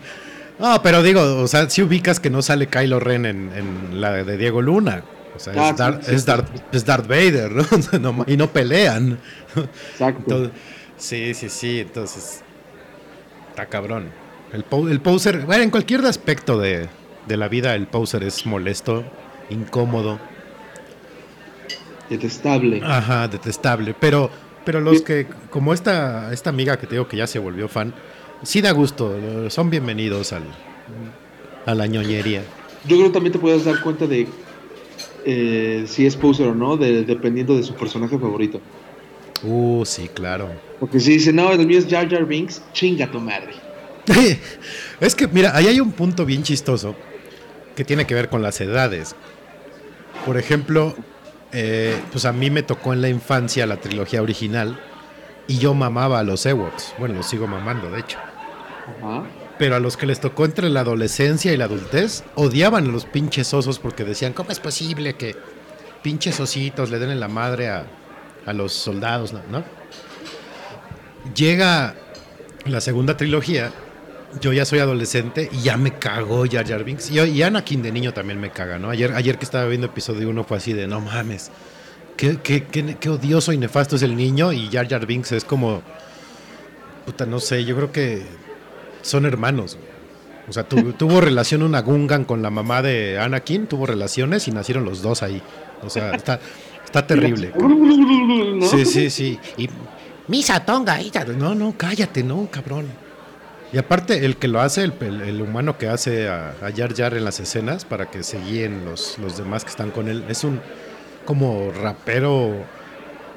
No, 0.59 0.82
pero 0.82 1.02
digo, 1.02 1.20
o 1.42 1.46
sea, 1.48 1.68
si 1.68 1.82
ubicas 1.82 2.18
que 2.18 2.30
no 2.30 2.40
sale 2.40 2.68
Kylo 2.68 2.98
Ren 2.98 3.26
en, 3.26 3.52
en 3.54 4.00
la 4.00 4.12
de 4.24 4.38
Diego 4.38 4.62
Luna. 4.62 5.02
O 5.34 5.38
sea, 5.38 5.52
Ah, 5.54 5.68
es, 5.68 5.70
sí, 5.72 5.76
Dar- 5.76 6.00
sí, 6.02 6.14
es, 6.14 6.20
sí. 6.22 6.26
Darth, 6.26 6.74
es 6.74 6.84
Darth 6.86 7.07
Vader, 7.07 7.52
¿no? 8.00 8.24
Y 8.26 8.38
no 8.38 8.46
pelean. 8.50 9.18
Exacto. 9.92 10.22
Entonces, 10.22 10.50
sí, 10.96 11.34
sí, 11.34 11.50
sí, 11.50 11.80
entonces 11.80 12.40
está 13.50 13.66
cabrón. 13.66 14.09
El, 14.54 14.64
el 14.90 15.00
poser, 15.02 15.40
bueno, 15.40 15.62
en 15.62 15.70
cualquier 15.70 16.07
aspecto 16.07 16.59
de, 16.59 16.88
de 17.28 17.36
la 17.36 17.48
vida, 17.48 17.74
el 17.74 17.86
poser 17.86 18.22
es 18.22 18.46
molesto, 18.46 19.04
incómodo, 19.50 20.18
Detestable. 22.09 22.80
ajá, 22.82 23.28
detestable. 23.28 23.94
Pero, 23.98 24.30
pero 24.66 24.80
los 24.80 25.00
que, 25.00 25.26
como 25.48 25.72
esta, 25.72 26.32
esta 26.32 26.50
amiga 26.50 26.76
que 26.76 26.86
te 26.88 26.96
digo 26.96 27.06
que 27.08 27.16
ya 27.16 27.26
se 27.28 27.38
volvió 27.38 27.68
fan, 27.68 27.94
sí 28.42 28.60
da 28.60 28.72
gusto, 28.72 29.48
son 29.48 29.70
bienvenidos 29.70 30.32
al, 30.32 30.42
a 31.64 31.74
la 31.74 31.86
ñoñería. 31.86 32.42
Yo 32.86 32.96
creo 32.96 33.08
que 33.08 33.14
también 33.14 33.32
te 33.32 33.38
puedes 33.38 33.64
dar 33.64 33.80
cuenta 33.80 34.06
de 34.08 34.26
eh, 35.24 35.84
si 35.86 36.04
es 36.04 36.16
poser 36.16 36.48
o 36.48 36.54
no, 36.54 36.76
de- 36.76 37.04
dependiendo 37.04 37.56
de 37.56 37.62
su 37.62 37.74
personaje 37.74 38.18
favorito. 38.18 38.60
Uh, 39.44 39.84
sí, 39.84 40.08
claro. 40.12 40.50
Porque 40.80 40.98
si 40.98 41.12
dice, 41.12 41.32
no, 41.32 41.52
el 41.52 41.64
mío 41.64 41.78
es 41.78 41.86
Jar 41.88 42.08
Jar 42.10 42.26
Binks, 42.26 42.62
chinga 42.72 43.08
tu 43.10 43.20
madre. 43.20 43.54
es 45.00 45.14
que, 45.14 45.28
mira, 45.28 45.56
ahí 45.56 45.68
hay 45.68 45.80
un 45.80 45.92
punto 45.92 46.26
bien 46.26 46.42
chistoso 46.42 46.96
que 47.76 47.84
tiene 47.84 48.04
que 48.04 48.14
ver 48.14 48.28
con 48.28 48.42
las 48.42 48.60
edades. 48.60 49.14
Por 50.24 50.38
ejemplo, 50.38 50.96
eh, 51.59 51.98
pues 52.12 52.26
a 52.26 52.34
mí 52.34 52.50
me 52.50 52.62
tocó 52.62 52.92
en 52.92 53.00
la 53.00 53.09
infancia 53.09 53.64
la 53.66 53.78
trilogía 53.78 54.20
original 54.20 54.78
y 55.46 55.57
yo 55.57 55.72
mamaba 55.72 56.18
a 56.18 56.22
los 56.22 56.44
Ewoks. 56.44 56.92
Bueno, 56.98 57.14
los 57.14 57.26
sigo 57.26 57.46
mamando, 57.46 57.90
de 57.90 58.00
hecho. 58.00 58.18
Ajá. 59.02 59.24
Pero 59.59 59.74
a 59.74 59.80
los 59.80 59.96
que 59.96 60.04
les 60.04 60.20
tocó 60.20 60.44
entre 60.44 60.68
la 60.68 60.80
adolescencia 60.80 61.54
y 61.54 61.57
la 61.57 61.64
adultez, 61.64 62.24
odiaban 62.34 62.84
a 62.86 62.92
los 62.92 63.07
pinches 63.07 63.54
osos 63.54 63.78
porque 63.78 64.04
decían, 64.04 64.34
¿cómo 64.34 64.50
es 64.50 64.61
posible 64.61 65.14
que 65.14 65.34
pinches 66.02 66.38
ositos 66.40 66.90
le 66.90 66.98
den 66.98 67.09
en 67.09 67.20
la 67.20 67.28
madre 67.28 67.70
a, 67.70 67.86
a 68.44 68.52
los 68.52 68.74
soldados, 68.74 69.32
¿no? 69.32 69.40
¿no? 69.50 69.64
Llega 71.34 71.94
la 72.66 72.82
segunda 72.82 73.16
trilogía, 73.16 73.72
yo 74.41 74.53
ya 74.53 74.64
soy 74.64 74.81
adolescente 74.81 75.49
y 75.53 75.62
ya 75.62 75.77
me 75.77 75.93
cagó 75.93 76.45
Jar 76.51 76.66
Jar 76.66 76.85
Binks. 76.85 77.11
Y, 77.11 77.18
y 77.20 77.43
Anakin 77.43 77.83
de 77.83 77.93
niño 77.93 78.12
también 78.12 78.41
me 78.41 78.51
caga, 78.51 78.79
¿no? 78.79 78.91
Ayer, 78.91 79.12
ayer 79.14 79.39
que 79.39 79.45
estaba 79.45 79.64
viendo 79.66 79.87
episodio 79.87 80.29
1 80.29 80.45
fue 80.45 80.57
así 80.59 80.72
de, 80.72 80.87
no 80.87 81.01
mames, 81.01 81.51
qué, 82.16 82.39
qué, 82.43 82.64
qué, 82.64 82.97
qué 82.99 83.09
odioso 83.09 83.53
y 83.53 83.59
nefasto 83.59 83.97
es 83.97 84.03
el 84.03 84.16
niño 84.16 84.53
y 84.53 84.68
Jar 84.70 84.89
Jar 84.89 85.07
Binks 85.07 85.33
es 85.33 85.45
como, 85.45 85.83
puta, 87.05 87.27
no 87.27 87.41
sé, 87.41 87.64
yo 87.64 87.77
creo 87.77 87.93
que 87.93 88.22
son 89.03 89.24
hermanos. 89.27 89.79
O 90.49 90.53
sea, 90.53 90.64
tu- 90.64 90.93
tuvo 90.99 91.20
relación 91.20 91.62
una 91.62 91.81
Gungan 91.81 92.24
con 92.24 92.43
la 92.43 92.51
mamá 92.51 92.83
de 92.83 93.18
Anakin, 93.18 93.66
tuvo 93.66 93.87
relaciones 93.87 94.47
y 94.49 94.51
nacieron 94.53 94.85
los 94.85 95.03
dos 95.03 95.22
ahí. 95.22 95.41
O 95.83 95.91
sea, 95.91 96.12
está, 96.14 96.41
está 96.85 97.07
terrible. 97.07 97.53
Sí, 98.70 98.85
sí, 98.85 99.11
sí. 99.11 99.39
Y 99.57 99.68
misa 100.29 100.64
tonga, 100.64 101.01
hija. 101.01 101.24
no, 101.24 101.55
no, 101.55 101.74
cállate, 101.77 102.22
no, 102.22 102.49
cabrón. 102.51 102.87
Y 103.72 103.78
aparte, 103.78 104.24
el 104.24 104.36
que 104.36 104.48
lo 104.48 104.60
hace, 104.60 104.84
el, 104.84 104.92
el- 105.22 105.42
humano 105.42 105.76
que 105.76 105.88
hace 105.88 106.28
a, 106.28 106.50
a 106.62 106.70
Jar 106.74 106.94
Jar 106.94 107.14
en 107.14 107.24
las 107.24 107.40
escenas 107.40 107.84
para 107.84 108.10
que 108.10 108.22
se 108.22 108.38
guíen 108.40 108.84
los, 108.84 109.18
los 109.18 109.36
demás 109.36 109.64
que 109.64 109.70
están 109.70 109.90
con 109.90 110.08
él, 110.08 110.24
es 110.28 110.44
un 110.44 110.60
como 111.24 111.72
rapero, 111.72 112.54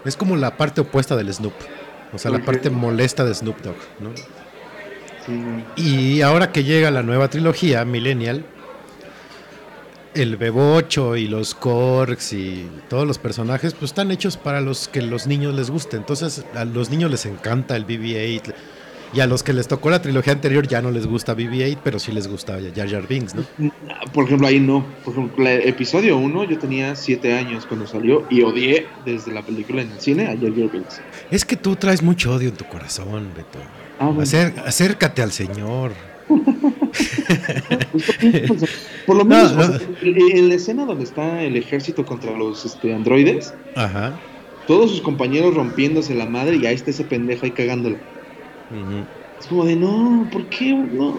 es 0.05 0.15
como 0.15 0.36
la 0.38 0.55
parte 0.55 0.82
opuesta 0.82 1.15
del 1.15 1.34
Snoop. 1.34 1.53
O 2.13 2.17
sea, 2.17 2.32
la 2.32 2.39
parte 2.45 2.69
molesta 2.69 3.23
de 3.25 3.34
Snoop 3.34 3.59
Dogg, 3.61 3.75
¿no? 3.99 4.11
Y 5.75 6.21
ahora 6.21 6.51
que 6.51 6.63
llega 6.63 6.89
la 6.91 7.03
nueva 7.03 7.27
trilogía, 7.30 7.86
Millennial, 7.86 8.45
el 10.15 10.38
Bebocho 10.38 11.15
y 11.17 11.27
los 11.27 11.53
Korgs 11.53 12.34
y 12.34 12.67
todos 12.89 13.05
los 13.07 13.19
personajes, 13.19 13.73
pues 13.73 13.91
están 13.91 14.09
hechos 14.11 14.38
para 14.38 14.59
los 14.61 14.88
que 14.88 15.01
los 15.03 15.27
niños 15.27 15.53
les 15.53 15.69
guste. 15.69 15.97
Entonces, 15.97 16.45
a 16.55 16.65
los 16.65 16.89
niños 16.89 17.11
les 17.11 17.25
encanta 17.27 17.75
el 17.75 17.86
BB-8. 17.86 18.53
Y 19.12 19.22
a 19.22 19.28
los 19.28 19.41
que 19.41 19.53
les 19.53 19.68
tocó 19.68 19.89
la 19.89 20.01
trilogía 20.01 20.34
anterior 20.34 20.68
ya 20.68 20.82
no 20.84 20.91
les 20.91 21.07
gusta 21.07 21.36
BB-8, 21.36 21.78
pero 21.84 21.97
sí 21.97 22.12
les 22.12 22.28
gusta 22.28 22.60
Jar 22.76 22.88
Jar 22.88 23.07
Binks, 23.07 23.34
¿no? 23.34 23.43
Por 24.14 24.26
ejemplo, 24.26 24.45
ahí 24.47 24.60
no. 24.60 24.86
Por 25.03 25.14
ejemplo, 25.14 25.47
el 25.47 25.68
episodio 25.68 26.18
1 26.18 26.43
yo 26.43 26.60
tenía 26.60 26.95
7 26.95 27.34
años 27.34 27.66
cuando 27.66 27.88
salió 27.88 28.26
y 28.30 28.43
odié 28.43 28.86
desde 29.05 29.32
la 29.34 29.41
película 29.41 29.82
en 29.82 29.91
el 29.91 29.99
cine 29.99 30.26
a 30.26 30.38
Jar 30.38 30.53
Jar 30.55 30.70
Binks. 30.72 31.01
Es 31.32 31.43
que 31.43 31.55
tú 31.55 31.76
traes 31.76 32.03
mucho 32.03 32.34
odio 32.36 32.49
en 32.49 32.55
tu 32.55 32.66
corazón, 32.66 33.30
Beto. 33.36 33.57
Ah, 33.99 34.05
bueno. 34.07 34.22
Acer- 34.22 34.53
acércate 34.66 35.22
al 35.24 35.32
Señor. 35.32 35.91
Por 39.05 39.16
lo 39.16 39.24
No, 39.24 39.30
menos 39.36 39.55
no. 39.55 39.62
o 39.64 39.68
sea, 39.80 39.88
en 40.01 40.38
en 40.38 40.49
la 40.49 40.55
escena 40.55 40.86
donde 40.86 41.03
está 41.03 41.41
el 41.43 41.55
ejército 41.55 42.05
contra 42.05 42.32
los 42.38 42.66
este, 42.66 42.93
androides, 42.93 43.53
Ajá. 43.76 44.20
todos 44.68 44.91
sus 44.91 45.01
compañeros 45.01 45.53
rompiéndose 45.55 46.14
la 46.16 46.26
madre 46.28 46.57
y 46.57 46.66
ahí 46.66 46.76
está 46.76 46.91
ese 46.91 47.03
pendejo 47.03 47.45
ahí 47.45 47.51
cagándola. 47.51 47.97
Es 49.39 49.47
como 49.47 49.65
de, 49.65 49.76
no, 49.76 50.28
¿por 50.32 50.45
qué? 50.47 50.74
No. 50.74 51.17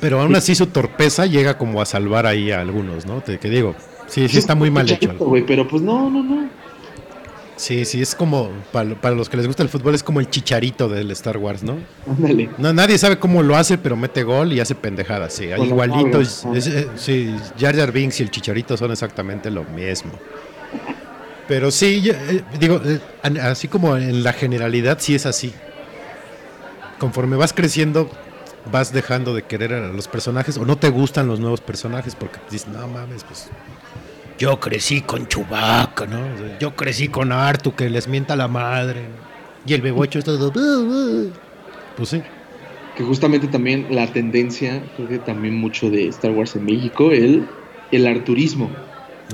Pero 0.00 0.20
aún 0.20 0.34
así 0.36 0.54
su 0.54 0.66
torpeza 0.66 1.26
llega 1.26 1.56
como 1.56 1.80
a 1.80 1.86
salvar 1.86 2.26
ahí 2.26 2.50
a 2.50 2.60
algunos, 2.60 3.06
¿no? 3.06 3.20
Te 3.20 3.38
que 3.38 3.48
digo, 3.48 3.74
sí, 4.06 4.28
sí 4.28 4.38
está 4.38 4.54
muy 4.54 4.70
mal 4.70 4.88
hecho. 4.90 5.14
Pero 5.46 5.66
pues 5.66 5.82
no, 5.82 6.10
no, 6.10 6.22
no. 6.22 6.48
Sí, 7.56 7.84
sí, 7.84 8.02
es 8.02 8.16
como, 8.16 8.50
para, 8.72 8.94
para 9.00 9.14
los 9.14 9.28
que 9.28 9.36
les 9.36 9.46
gusta 9.46 9.62
el 9.62 9.68
fútbol, 9.68 9.94
es 9.94 10.02
como 10.02 10.18
el 10.18 10.28
chicharito 10.28 10.88
del 10.88 11.10
Star 11.12 11.38
Wars, 11.38 11.62
¿no? 11.62 11.76
Ándale. 12.06 12.50
No, 12.58 12.72
nadie 12.72 12.98
sabe 12.98 13.18
cómo 13.18 13.44
lo 13.44 13.54
hace, 13.56 13.78
pero 13.78 13.96
mete 13.96 14.24
gol 14.24 14.52
y 14.52 14.58
hace 14.58 14.74
pendejadas, 14.74 15.32
sí. 15.34 15.48
Con 15.50 15.60
la 15.60 15.64
Igualito, 15.66 16.02
nalga, 16.18 16.20
es- 16.20 16.44
ajá. 16.44 16.56
es- 16.56 16.66
eh, 16.66 16.88
sí, 16.96 17.34
Jar 17.58 17.76
Jar 17.76 17.92
Binks 17.92 18.18
y 18.18 18.24
el 18.24 18.30
chicharito 18.32 18.76
son 18.76 18.90
exactamente 18.90 19.50
lo 19.52 19.62
mismo. 19.64 20.10
Pero 21.46 21.70
sí, 21.70 22.00
yo, 22.02 22.12
eh, 22.14 22.42
digo, 22.58 22.80
eh, 22.84 22.98
así 23.40 23.68
como 23.68 23.96
en 23.96 24.24
la 24.24 24.32
generalidad, 24.32 24.98
sí 25.00 25.14
es 25.14 25.24
así. 25.24 25.52
Conforme 26.98 27.36
vas 27.36 27.52
creciendo, 27.52 28.10
vas 28.70 28.92
dejando 28.92 29.34
de 29.34 29.42
querer 29.42 29.74
a 29.74 29.88
los 29.88 30.08
personajes 30.08 30.56
o 30.56 30.64
no 30.64 30.76
te 30.76 30.88
gustan 30.88 31.26
los 31.26 31.40
nuevos 31.40 31.60
personajes 31.60 32.14
porque 32.14 32.38
dices, 32.50 32.68
no 32.68 32.86
mames, 32.88 33.24
pues 33.24 33.50
yo 34.38 34.58
crecí 34.58 35.00
con 35.02 35.28
Chewbacca, 35.28 36.06
¿no? 36.06 36.18
O 36.18 36.38
sea, 36.38 36.58
Yo 36.58 36.74
crecí 36.74 37.08
con 37.08 37.32
Artu 37.32 37.74
que 37.74 37.88
les 37.88 38.08
mienta 38.08 38.34
la 38.36 38.48
madre. 38.48 39.06
Y 39.66 39.74
el 39.74 39.80
bebocho 39.80 40.18
está 40.18 40.36
todo... 40.36 41.30
Pues 41.96 42.08
sí. 42.08 42.22
Que 42.96 43.04
justamente 43.04 43.46
también 43.46 43.86
la 43.90 44.06
tendencia, 44.12 44.82
creo 44.96 45.08
que 45.08 45.18
también 45.18 45.54
mucho 45.54 45.90
de 45.90 46.08
Star 46.08 46.32
Wars 46.32 46.54
en 46.56 46.64
México, 46.64 47.10
el, 47.10 47.46
el 47.92 48.06
arturismo. 48.06 48.70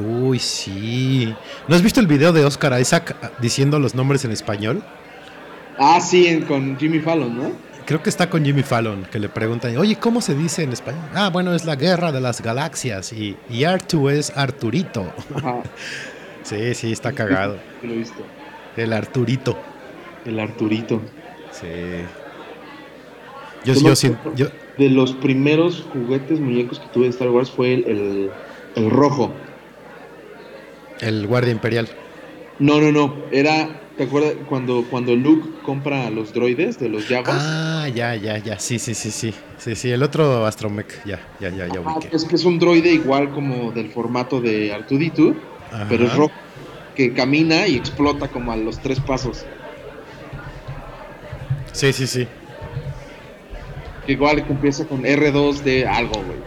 Uy, 0.00 0.38
sí. 0.38 1.34
¿No 1.66 1.74
has 1.74 1.82
visto 1.82 2.00
el 2.00 2.06
video 2.06 2.32
de 2.32 2.44
Oscar 2.44 2.78
Isaac 2.80 3.16
diciendo 3.40 3.78
los 3.78 3.94
nombres 3.94 4.24
en 4.24 4.32
español? 4.32 4.82
Ah, 5.82 5.98
sí, 6.00 6.44
con 6.46 6.78
Jimmy 6.78 6.98
Fallon, 7.00 7.36
¿no? 7.36 7.52
Creo 7.86 8.02
que 8.02 8.10
está 8.10 8.28
con 8.30 8.44
Jimmy 8.44 8.62
Fallon, 8.62 9.04
que 9.10 9.18
le 9.18 9.28
preguntan, 9.30 9.76
oye, 9.78 9.96
¿cómo 9.96 10.20
se 10.20 10.34
dice 10.34 10.62
en 10.62 10.72
español? 10.72 11.02
Ah, 11.14 11.30
bueno, 11.32 11.54
es 11.54 11.64
la 11.64 11.74
guerra 11.74 12.12
de 12.12 12.20
las 12.20 12.40
galaxias 12.42 13.12
y, 13.12 13.36
y 13.48 13.64
Artu 13.64 14.10
es 14.10 14.30
Arturito. 14.36 15.12
Ajá, 15.34 15.62
Sí, 16.42 16.74
sí, 16.74 16.92
está 16.92 17.12
cagado. 17.12 17.58
lo 17.82 17.92
he 17.92 17.96
visto. 17.96 18.22
El 18.76 18.92
Arturito. 18.92 19.58
El 20.24 20.38
Arturito. 20.38 21.00
Sí. 21.50 21.66
Yo, 23.64 23.74
Yo 23.74 23.96
sí- 23.96 24.12
yo, 24.36 24.46
De 24.78 24.88
los 24.90 25.12
primeros 25.14 25.86
juguetes 25.92 26.40
muñecos 26.40 26.78
que 26.80 26.86
tuve 26.88 27.04
de 27.04 27.10
Star 27.10 27.28
Wars 27.30 27.50
fue 27.50 27.74
el, 27.74 27.84
el, 27.88 28.30
el 28.76 28.90
rojo. 28.90 29.32
el 31.00 31.26
guardia 31.26 31.52
imperial. 31.52 31.88
No, 32.58 32.80
no, 32.80 32.92
no. 32.92 33.16
Era, 33.32 33.68
¿te 34.00 34.06
acuerdas 34.06 34.32
cuando, 34.48 34.86
cuando 34.88 35.14
Luke 35.14 35.46
compra 35.62 36.08
los 36.08 36.32
droides 36.32 36.78
de 36.78 36.88
los 36.88 37.04
Jawas? 37.04 37.36
Ah, 37.38 37.86
ya, 37.94 38.14
ya, 38.14 38.38
ya. 38.38 38.58
Sí, 38.58 38.78
sí, 38.78 38.94
sí, 38.94 39.10
sí. 39.10 39.34
Sí, 39.58 39.76
sí, 39.76 39.90
el 39.90 40.02
otro 40.02 40.46
Astromech. 40.46 41.04
Ya, 41.04 41.20
ya, 41.38 41.50
ya, 41.50 41.66
ya 41.66 41.80
Ah, 41.84 41.96
ubiqué. 41.98 42.16
es 42.16 42.24
que 42.24 42.36
es 42.36 42.44
un 42.46 42.58
droide 42.58 42.90
igual 42.94 43.30
como 43.32 43.72
del 43.72 43.90
formato 43.90 44.40
de 44.40 44.72
Artuditu, 44.72 45.36
Ajá. 45.70 45.84
pero 45.90 46.06
es 46.06 46.16
rojo. 46.16 46.32
Que 46.96 47.12
camina 47.12 47.66
y 47.66 47.76
explota 47.76 48.28
como 48.28 48.52
a 48.52 48.56
los 48.56 48.78
tres 48.78 49.00
pasos. 49.00 49.44
Sí, 51.72 51.92
sí, 51.92 52.06
sí. 52.06 52.26
Que 54.06 54.12
igual 54.12 54.46
que 54.46 54.52
empieza 54.54 54.86
con 54.86 55.02
R2 55.04 55.60
de 55.62 55.86
algo, 55.86 56.14
güey. 56.22 56.38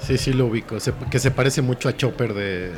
Sí, 0.00 0.18
sí 0.18 0.34
lo 0.34 0.46
ubico. 0.48 0.78
Se- 0.80 0.92
que 1.10 1.18
se 1.18 1.30
parece 1.30 1.62
mucho 1.62 1.88
a 1.88 1.96
Chopper 1.96 2.34
de. 2.34 2.72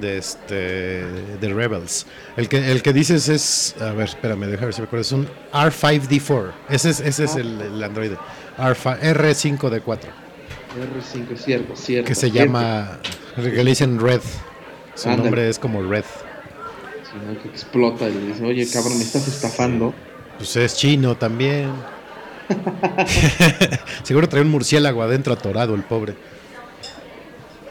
De 0.00 0.18
este. 0.18 1.04
De 1.40 1.54
Rebels. 1.54 2.06
El 2.36 2.48
que, 2.48 2.70
el 2.70 2.82
que 2.82 2.92
dices 2.92 3.28
es. 3.28 3.74
A 3.80 3.92
ver, 3.92 4.08
espérame, 4.08 4.46
déjame 4.46 4.66
ver 4.66 4.74
si 4.74 4.80
me 4.82 4.86
acuerdo. 4.86 5.02
Es 5.02 5.12
un 5.12 5.28
R5D4. 5.52 6.52
Ese 6.68 6.90
es, 6.90 7.00
ese 7.00 7.24
es 7.24 7.36
el, 7.36 7.60
el 7.60 7.82
androide. 7.82 8.18
R5, 8.58 9.00
R5D4. 9.00 9.98
R5, 10.76 11.36
cierto, 11.36 11.76
cierto. 11.76 12.08
Que 12.08 12.14
se 12.14 12.30
cierto. 12.30 12.38
llama. 12.38 12.98
Que 13.36 13.64
le 13.64 13.70
dicen 13.70 13.98
Red. 13.98 14.20
Su 14.94 15.08
nombre 15.10 15.48
es 15.48 15.58
como 15.58 15.82
Red. 15.82 16.04
Explota 17.44 18.08
y 18.08 18.14
le 18.14 18.26
dice, 18.28 18.44
oye, 18.44 18.68
cabrón, 18.70 18.98
me 18.98 19.04
estás 19.04 19.26
estafando. 19.28 19.94
Pues 20.36 20.56
es 20.56 20.76
chino 20.76 21.16
también. 21.16 21.70
Seguro 24.02 24.28
trae 24.28 24.42
un 24.42 24.50
murciélago 24.50 25.02
adentro 25.02 25.32
atorado, 25.32 25.74
el 25.74 25.82
pobre. 25.82 26.14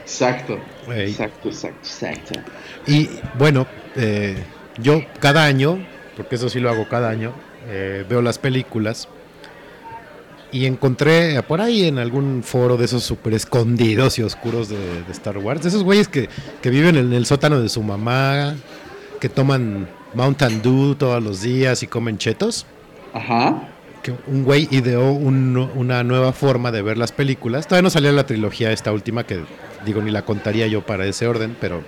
Exacto. 0.06 0.60
Exacto, 0.88 1.50
exacto, 1.50 1.80
exacto. 1.88 2.40
Y 2.86 3.10
bueno, 3.40 3.66
eh, 3.96 4.38
yo 4.78 5.04
cada 5.20 5.46
año, 5.46 5.84
porque 6.16 6.36
eso 6.36 6.48
sí 6.48 6.60
lo 6.60 6.70
hago 6.70 6.88
cada 6.88 7.10
año, 7.10 7.34
eh, 7.68 8.06
veo 8.08 8.22
las 8.22 8.38
películas 8.38 9.08
y 10.52 10.68
encontré 10.68 11.42
por 11.42 11.60
ahí 11.60 11.88
en 11.88 11.98
algún 11.98 12.44
foro 12.44 12.78
de 12.78 12.86
esos 12.86 13.04
súper 13.04 13.34
escondidos 13.34 14.20
y 14.20 14.22
oscuros 14.22 14.70
de, 14.70 15.04
de 15.04 15.12
Star 15.12 15.40
Wars, 15.40 15.64
de 15.64 15.70
esos 15.70 15.84
güeyes 15.84 16.08
que, 16.08 16.30
que 16.62 16.70
viven 16.70 16.96
en 16.98 17.12
el 17.12 17.26
sótano 17.26 17.60
de 17.60 17.68
su 17.68 17.82
mamá, 17.82 18.56
que 19.20 19.28
toman 19.28 19.90
Mountain 20.14 20.62
Dew 20.62 20.94
todos 20.96 21.22
los 21.24 21.42
días 21.42 21.82
y 21.82 21.88
comen 21.88 22.20
chetos. 22.20 22.68
Ajá. 23.12 23.75
Que 24.06 24.14
un 24.28 24.44
güey 24.44 24.68
ideó 24.70 25.12
un- 25.12 25.58
una 25.76 26.04
nueva 26.04 26.32
forma 26.32 26.72
de 26.72 26.84
ver 26.84 26.96
las 26.98 27.12
películas. 27.12 27.66
Todavía 27.68 27.82
no 27.84 27.90
salió 27.90 28.12
la 28.12 28.26
trilogía 28.28 28.72
esta 28.72 28.92
última, 28.92 29.26
que 29.26 29.40
digo, 29.84 30.00
ni 30.04 30.12
la 30.12 30.22
contaría 30.24 30.68
yo 30.68 30.86
para 30.86 31.08
ese 31.08 31.26
orden, 31.28 31.58
pero 31.60 31.82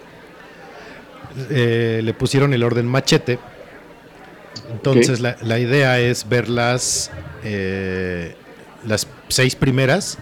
eh, 1.51 2.01
le 2.03 2.13
pusieron 2.13 2.53
el 2.53 2.63
orden 2.63 2.87
machete. 2.87 3.37
Entonces 4.71 5.19
la, 5.19 5.37
la 5.41 5.59
idea 5.59 5.99
es 5.99 6.27
ver 6.27 6.49
las, 6.49 7.11
eh, 7.43 8.35
las 8.85 9.07
seis 9.27 9.55
primeras, 9.55 10.17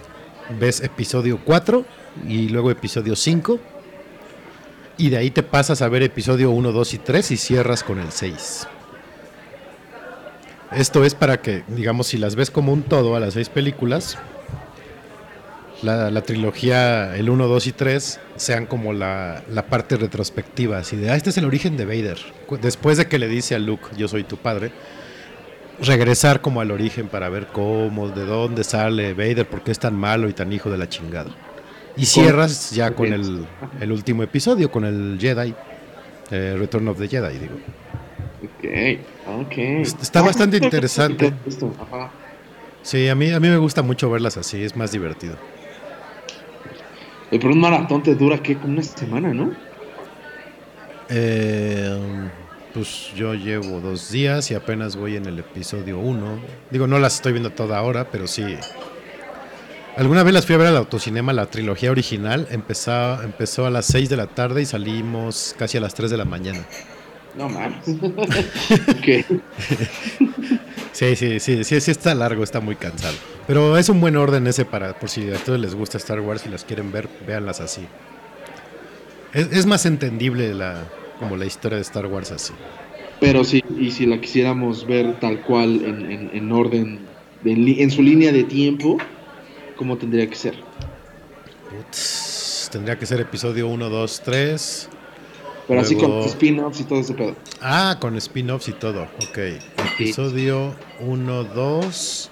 ves 0.60 0.82
episodio 0.82 1.40
4 1.44 1.86
y 2.28 2.50
luego 2.50 2.72
episodio 2.72 3.16
5. 3.16 3.58
Y 4.98 5.10
de 5.10 5.18
ahí 5.18 5.32
te 5.32 5.44
pasas 5.44 5.82
a 5.82 5.88
ver 5.90 6.04
episodio 6.04 6.52
1, 6.52 6.72
2 6.72 6.94
y 6.94 6.98
3 7.00 7.32
y 7.32 7.38
cierras 7.38 7.84
con 7.84 8.00
el 8.00 8.12
6. 8.12 8.68
Esto 10.76 11.06
es 11.06 11.16
para 11.16 11.42
que, 11.42 11.64
digamos, 11.68 12.08
si 12.08 12.18
las 12.18 12.36
ves 12.36 12.52
como 12.52 12.74
un 12.74 12.84
todo 12.84 13.16
a 13.16 13.20
las 13.22 13.36
seis 13.36 13.48
películas, 13.48 14.18
la, 15.82 16.12
la 16.12 16.22
trilogía, 16.22 17.16
el 17.16 17.30
1, 17.30 17.48
2 17.48 17.68
y 17.68 17.72
3, 17.72 18.20
sean 18.36 18.66
como 18.66 18.92
la, 18.92 19.44
la 19.50 19.68
parte 19.68 19.96
retrospectiva. 19.96 20.80
Así 20.80 20.98
de, 20.98 21.12
ah, 21.12 21.16
este 21.16 21.30
es 21.30 21.38
el 21.38 21.46
origen 21.46 21.78
de 21.78 21.86
Vader. 21.86 22.18
Después 22.62 22.98
de 22.98 23.08
que 23.08 23.20
le 23.20 23.30
dice 23.30 23.56
a 23.56 23.60
Luke, 23.60 23.88
yo 23.98 24.10
soy 24.10 24.26
tu 24.26 24.36
padre, 24.36 24.72
regresar 25.82 26.42
como 26.42 26.60
al 26.60 26.72
origen 26.72 27.08
para 27.08 27.30
ver 27.30 27.48
cómo, 27.48 28.10
de 28.10 28.26
dónde 28.26 28.66
sale 28.66 29.14
Vader, 29.14 29.48
por 29.48 29.64
qué 29.64 29.72
es 29.72 29.80
tan 29.80 29.96
malo 29.96 30.28
y 30.28 30.34
tan 30.34 30.52
hijo 30.52 30.70
de 30.70 30.78
la 30.78 30.90
chingada. 30.90 31.32
Y 31.96 32.06
cierras 32.06 32.72
ya 32.72 32.92
con 32.92 33.14
el, 33.14 33.46
el 33.80 33.92
último 33.94 34.24
episodio, 34.24 34.70
con 34.70 34.84
el 34.84 35.18
Jedi, 35.22 35.56
eh, 36.32 36.56
Return 36.58 36.90
of 36.90 37.00
the 37.00 37.08
Jedi, 37.08 37.38
digo. 37.38 37.56
Ok, 38.44 39.00
ok. 39.28 39.58
Está 39.58 40.22
bastante 40.22 40.58
interesante. 40.62 41.34
Sí, 42.82 43.08
a 43.10 43.16
mí, 43.16 43.32
a 43.32 43.40
mí 43.40 43.48
me 43.50 43.58
gusta 43.58 43.82
mucho 43.82 44.10
verlas 44.10 44.38
así, 44.38 44.64
es 44.64 44.76
más 44.76 44.92
divertido. 44.92 45.36
Eh, 47.32 47.40
Pero 47.40 47.54
un 47.54 47.60
maratón 47.60 48.04
te 48.04 48.16
dura, 48.16 48.38
¿qué? 48.38 48.58
Como 48.58 48.74
una 48.74 48.84
semana, 48.84 49.34
¿no? 49.34 49.52
Eh, 51.10 52.30
pues 52.74 53.12
yo 53.16 53.34
llevo 53.34 53.80
dos 53.80 54.12
días 54.12 54.52
y 54.52 54.56
apenas 54.56 54.96
voy 54.96 55.16
en 55.16 55.26
el 55.26 55.40
episodio 55.40 55.98
1. 55.98 56.40
Digo, 56.70 56.88
no 56.88 57.00
las 57.00 57.16
estoy 57.16 57.34
viendo 57.34 57.52
toda 57.52 57.82
hora, 57.82 58.10
pero 58.12 58.28
sí. 58.28 58.44
Alguna 59.98 60.24
vez 60.24 60.34
las 60.34 60.46
fui 60.46 60.56
a 60.56 60.58
ver 60.58 60.68
al 60.68 60.78
autocinema, 60.78 61.32
la 61.32 61.46
trilogía 61.46 61.90
original. 61.90 62.48
Empezó, 62.52 63.22
empezó 63.24 63.66
a 63.66 63.70
las 63.70 63.86
6 63.86 64.10
de 64.10 64.18
la 64.18 64.28
tarde 64.28 64.62
y 64.62 64.66
salimos 64.66 65.56
casi 65.58 65.78
a 65.78 65.82
las 65.82 65.94
3 65.94 66.12
de 66.12 66.18
la 66.18 66.26
mañana. 66.26 66.66
No 67.38 67.50
mames. 67.50 67.86
Sí, 70.94 71.16
sí, 71.18 71.40
sí, 71.42 71.64
sí, 71.66 71.82
sí 71.82 71.92
está 71.92 72.16
largo, 72.16 72.42
está 72.42 72.62
muy 72.62 72.76
cansado. 72.78 73.16
Pero 73.48 73.78
es 73.78 73.90
un 73.90 74.00
buen 74.00 74.16
orden 74.16 74.48
ese 74.48 74.64
para, 74.64 74.98
por 74.98 75.10
si 75.10 75.30
a 75.30 75.36
todos 75.38 75.60
les 75.60 75.76
gusta 75.76 75.98
Star 75.98 76.22
Wars 76.22 76.46
y 76.46 76.50
las 76.50 76.64
quieren 76.64 76.92
ver, 76.92 77.10
véanlas 77.28 77.60
así. 77.60 77.82
Es, 79.34 79.52
es 79.52 79.66
más 79.66 79.86
entendible 79.86 80.54
la, 80.54 80.86
como 81.20 81.36
la 81.36 81.46
historia 81.46 81.76
de 81.76 81.82
Star 81.82 82.06
Wars 82.08 82.32
así. 82.32 82.54
Pero 83.20 83.44
sí, 83.44 83.62
y 83.78 83.92
si 83.92 84.06
la 84.06 84.20
quisiéramos 84.22 84.88
ver 84.88 85.20
tal 85.20 85.42
cual 85.42 85.84
en, 85.84 86.10
en- 86.12 86.30
en 86.34 86.52
orden, 86.52 87.00
en, 87.44 87.92
su 87.92 88.02
línea 88.02 88.32
de 88.32 88.44
tiempo, 88.46 88.98
¿cómo 89.76 89.98
tendría 89.98 90.30
que 90.30 90.36
ser? 90.36 90.56
Tendría 92.72 92.98
que 92.98 93.06
ser 93.06 93.20
episodio 93.20 93.68
1, 93.68 93.90
2, 93.90 94.22
3. 94.24 94.90
Pero 95.68 95.82
así 95.82 95.96
con 95.96 96.20
spin-offs 96.22 96.80
y 96.80 96.84
todo 96.84 97.00
ese 97.00 97.14
pedo. 97.14 97.36
Ah, 97.62 97.98
con 98.00 98.16
spin-offs 98.18 98.68
y 98.68 98.74
todo. 98.74 99.04
Ok. 99.30 99.38
Episodio 99.94 100.76
1, 101.00 101.44
2. 101.44 102.32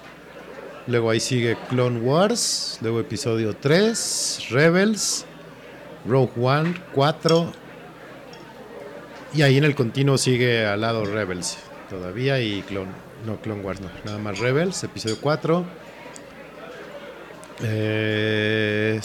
Luego 0.86 1.10
ahí 1.10 1.20
sigue 1.20 1.56
Clone 1.68 2.00
Wars. 2.00 2.78
Luego 2.80 3.00
episodio 3.00 3.56
3. 3.56 4.46
Rebels. 4.50 5.26
Rogue 6.06 6.32
One 6.36 6.74
4. 6.94 7.52
Y 9.34 9.42
ahí 9.42 9.56
en 9.56 9.64
el 9.64 9.74
continuo 9.74 10.16
sigue 10.16 10.64
al 10.64 10.82
lado 10.82 11.04
Rebels. 11.04 11.58
Todavía 11.90 12.40
y 12.40 12.62
Clone. 12.62 12.92
No, 13.26 13.40
Clone 13.40 13.62
Wars 13.62 13.80
no. 13.80 13.88
Nada 14.04 14.18
más 14.18 14.38
Rebels. 14.38 14.84
Episodio 14.84 15.16
4. 15.20 15.64
Eh, 17.62 19.00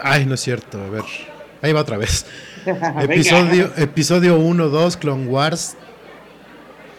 Ay, 0.00 0.26
no 0.26 0.34
es 0.34 0.40
cierto. 0.40 0.80
A 0.80 0.88
ver. 0.88 1.04
Ahí 1.62 1.72
va 1.72 1.80
otra 1.80 1.96
vez. 1.96 2.26
Episodio, 3.00 3.72
episodio 3.76 4.36
1, 4.38 4.68
2, 4.68 4.96
Clone 4.96 5.26
Wars. 5.26 5.76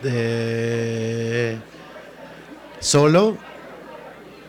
eh, 0.03 1.57
solo. 2.79 3.37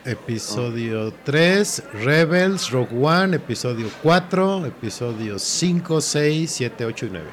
Episodio 0.05 1.15
3, 1.25 1.83
Rebels, 2.05 2.71
Rogue 2.71 2.95
One. 3.01 3.37
Episodio 3.37 3.89
4, 4.03 4.67
episodio 4.67 5.39
5, 5.39 6.01
6, 6.01 6.51
7, 6.51 6.85
8 6.85 7.07
y 7.07 7.11
9. 7.11 7.27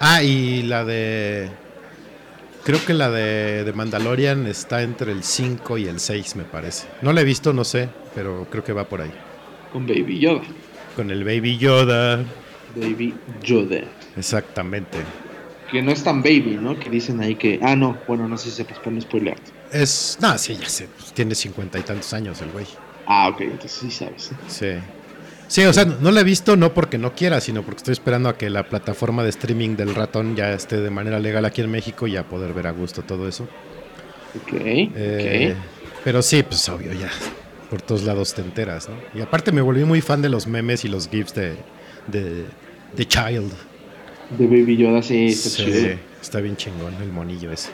Ah, 0.00 0.22
y 0.22 0.62
la 0.62 0.84
de. 0.84 1.48
Creo 2.64 2.84
que 2.84 2.92
la 2.92 3.10
de, 3.10 3.62
de 3.64 3.72
Mandalorian 3.72 4.46
está 4.46 4.82
entre 4.82 5.12
el 5.12 5.22
5 5.22 5.78
y 5.78 5.86
el 5.86 6.00
6, 6.00 6.36
me 6.36 6.44
parece. 6.44 6.88
No 7.00 7.12
la 7.12 7.20
he 7.20 7.24
visto, 7.24 7.52
no 7.52 7.62
sé, 7.64 7.88
pero 8.14 8.46
creo 8.50 8.64
que 8.64 8.72
va 8.72 8.84
por 8.88 9.00
ahí. 9.00 9.12
Con 9.72 9.86
Baby 9.86 10.18
Yoda. 10.18 10.42
Con 10.96 11.10
el 11.10 11.24
Baby 11.24 11.56
Yoda. 11.58 12.24
Baby 12.76 13.14
Yoda. 13.42 13.80
Exactamente. 14.16 14.98
Que 15.70 15.82
no 15.82 15.90
es 15.90 16.04
tan 16.04 16.22
baby, 16.22 16.58
¿no? 16.60 16.78
Que 16.78 16.88
dicen 16.90 17.20
ahí 17.20 17.34
que. 17.34 17.58
Ah, 17.62 17.74
no, 17.74 17.98
bueno, 18.06 18.28
no 18.28 18.38
sé 18.38 18.50
si 18.50 18.56
sepas 18.56 18.78
para 18.78 18.92
no 18.92 19.00
spoilear. 19.00 19.36
Es. 19.72 20.16
No, 20.20 20.38
sí, 20.38 20.56
ya 20.56 20.68
sé. 20.68 20.88
pues, 20.96 21.12
tiene 21.12 21.34
cincuenta 21.34 21.78
y 21.78 21.82
tantos 21.82 22.12
años 22.12 22.40
el 22.42 22.50
güey. 22.50 22.66
Ah, 23.06 23.28
ok, 23.28 23.40
entonces 23.42 23.72
sí 23.72 23.90
sabes. 23.90 24.30
Sí. 24.48 24.72
Sí, 25.48 25.64
o 25.64 25.72
sea, 25.72 25.84
no, 25.84 26.10
la 26.10 26.20
he 26.22 26.24
visto 26.24 26.56
no 26.56 26.74
porque 26.74 26.98
no 26.98 27.14
quiera, 27.14 27.40
sino 27.40 27.62
porque 27.62 27.78
estoy 27.78 27.92
esperando 27.92 28.28
a 28.28 28.36
que 28.36 28.50
la 28.50 28.68
plataforma 28.68 29.22
de 29.22 29.28
streaming 29.30 29.76
del 29.76 29.94
ratón 29.94 30.34
ya 30.34 30.52
esté 30.52 30.80
de 30.80 30.90
manera 30.90 31.20
legal 31.20 31.44
aquí 31.44 31.60
en 31.60 31.70
México 31.70 32.08
y 32.08 32.12
ya 32.12 32.24
poder 32.24 32.52
ver 32.52 32.66
a 32.66 32.72
gusto 32.72 33.02
todo 33.02 33.28
eso. 33.28 33.44
Ok, 34.42 34.52
Eh, 34.54 35.54
ok. 35.56 36.02
Pero 36.04 36.22
sí, 36.22 36.42
pues 36.42 36.68
obvio, 36.68 36.92
ya. 36.92 37.10
Por 37.70 37.80
todos 37.82 38.02
lados 38.04 38.34
te 38.34 38.42
enteras, 38.42 38.88
¿no? 38.88 38.96
Y 39.14 39.22
aparte 39.22 39.50
me 39.52 39.60
volví 39.60 39.84
muy 39.84 40.00
fan 40.00 40.20
de 40.22 40.28
los 40.28 40.46
memes 40.48 40.84
y 40.84 40.88
los 40.88 41.08
GIFs 41.08 41.34
de, 41.34 41.56
de, 42.08 42.44
de 42.94 43.06
Child. 43.06 43.52
De 44.38 44.46
Baby 44.46 44.76
Yoda, 44.76 45.02
sí, 45.02 45.26
está 45.26 45.50
Sí, 45.50 45.64
chido. 45.64 45.96
está 46.20 46.40
bien 46.40 46.56
chingón 46.56 46.94
el 47.02 47.12
monillo 47.12 47.52
ese. 47.52 47.70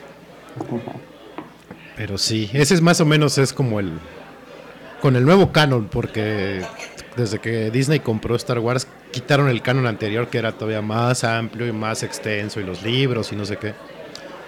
Pero 1.96 2.18
sí, 2.18 2.50
ese 2.52 2.74
es 2.74 2.80
más 2.82 3.00
o 3.00 3.06
menos 3.06 3.38
es 3.38 3.52
como 3.52 3.80
el 3.80 3.92
con 5.00 5.16
el 5.16 5.24
nuevo 5.24 5.50
canon, 5.50 5.88
porque 5.88 6.62
desde 7.16 7.38
que 7.40 7.70
Disney 7.70 7.98
compró 8.00 8.36
Star 8.36 8.58
Wars 8.60 8.86
quitaron 9.10 9.48
el 9.48 9.60
canon 9.60 9.86
anterior 9.86 10.28
que 10.28 10.38
era 10.38 10.52
todavía 10.52 10.80
más 10.80 11.24
amplio 11.24 11.66
y 11.66 11.72
más 11.72 12.02
extenso 12.02 12.60
y 12.60 12.64
los 12.64 12.82
libros 12.82 13.32
y 13.32 13.36
no 13.36 13.44
sé 13.44 13.56
qué. 13.56 13.74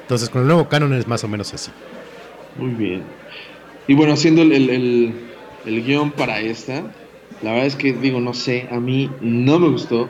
Entonces 0.02 0.28
con 0.30 0.42
el 0.42 0.46
nuevo 0.46 0.68
canon 0.68 0.94
es 0.94 1.06
más 1.08 1.24
o 1.24 1.28
menos 1.28 1.52
así. 1.54 1.70
Muy 2.56 2.70
bien. 2.70 3.02
Y 3.88 3.94
bueno, 3.94 4.12
haciendo 4.14 4.42
el, 4.42 4.52
el, 4.52 4.70
el- 4.70 5.14
el 5.66 5.82
guion 5.84 6.12
para 6.12 6.40
esta, 6.40 6.82
la 7.42 7.50
verdad 7.52 7.66
es 7.66 7.74
que 7.76 7.92
digo, 7.94 8.20
no 8.20 8.34
sé, 8.34 8.68
a 8.70 8.78
mí 8.78 9.10
no 9.20 9.58
me 9.58 9.68
gustó 9.68 10.08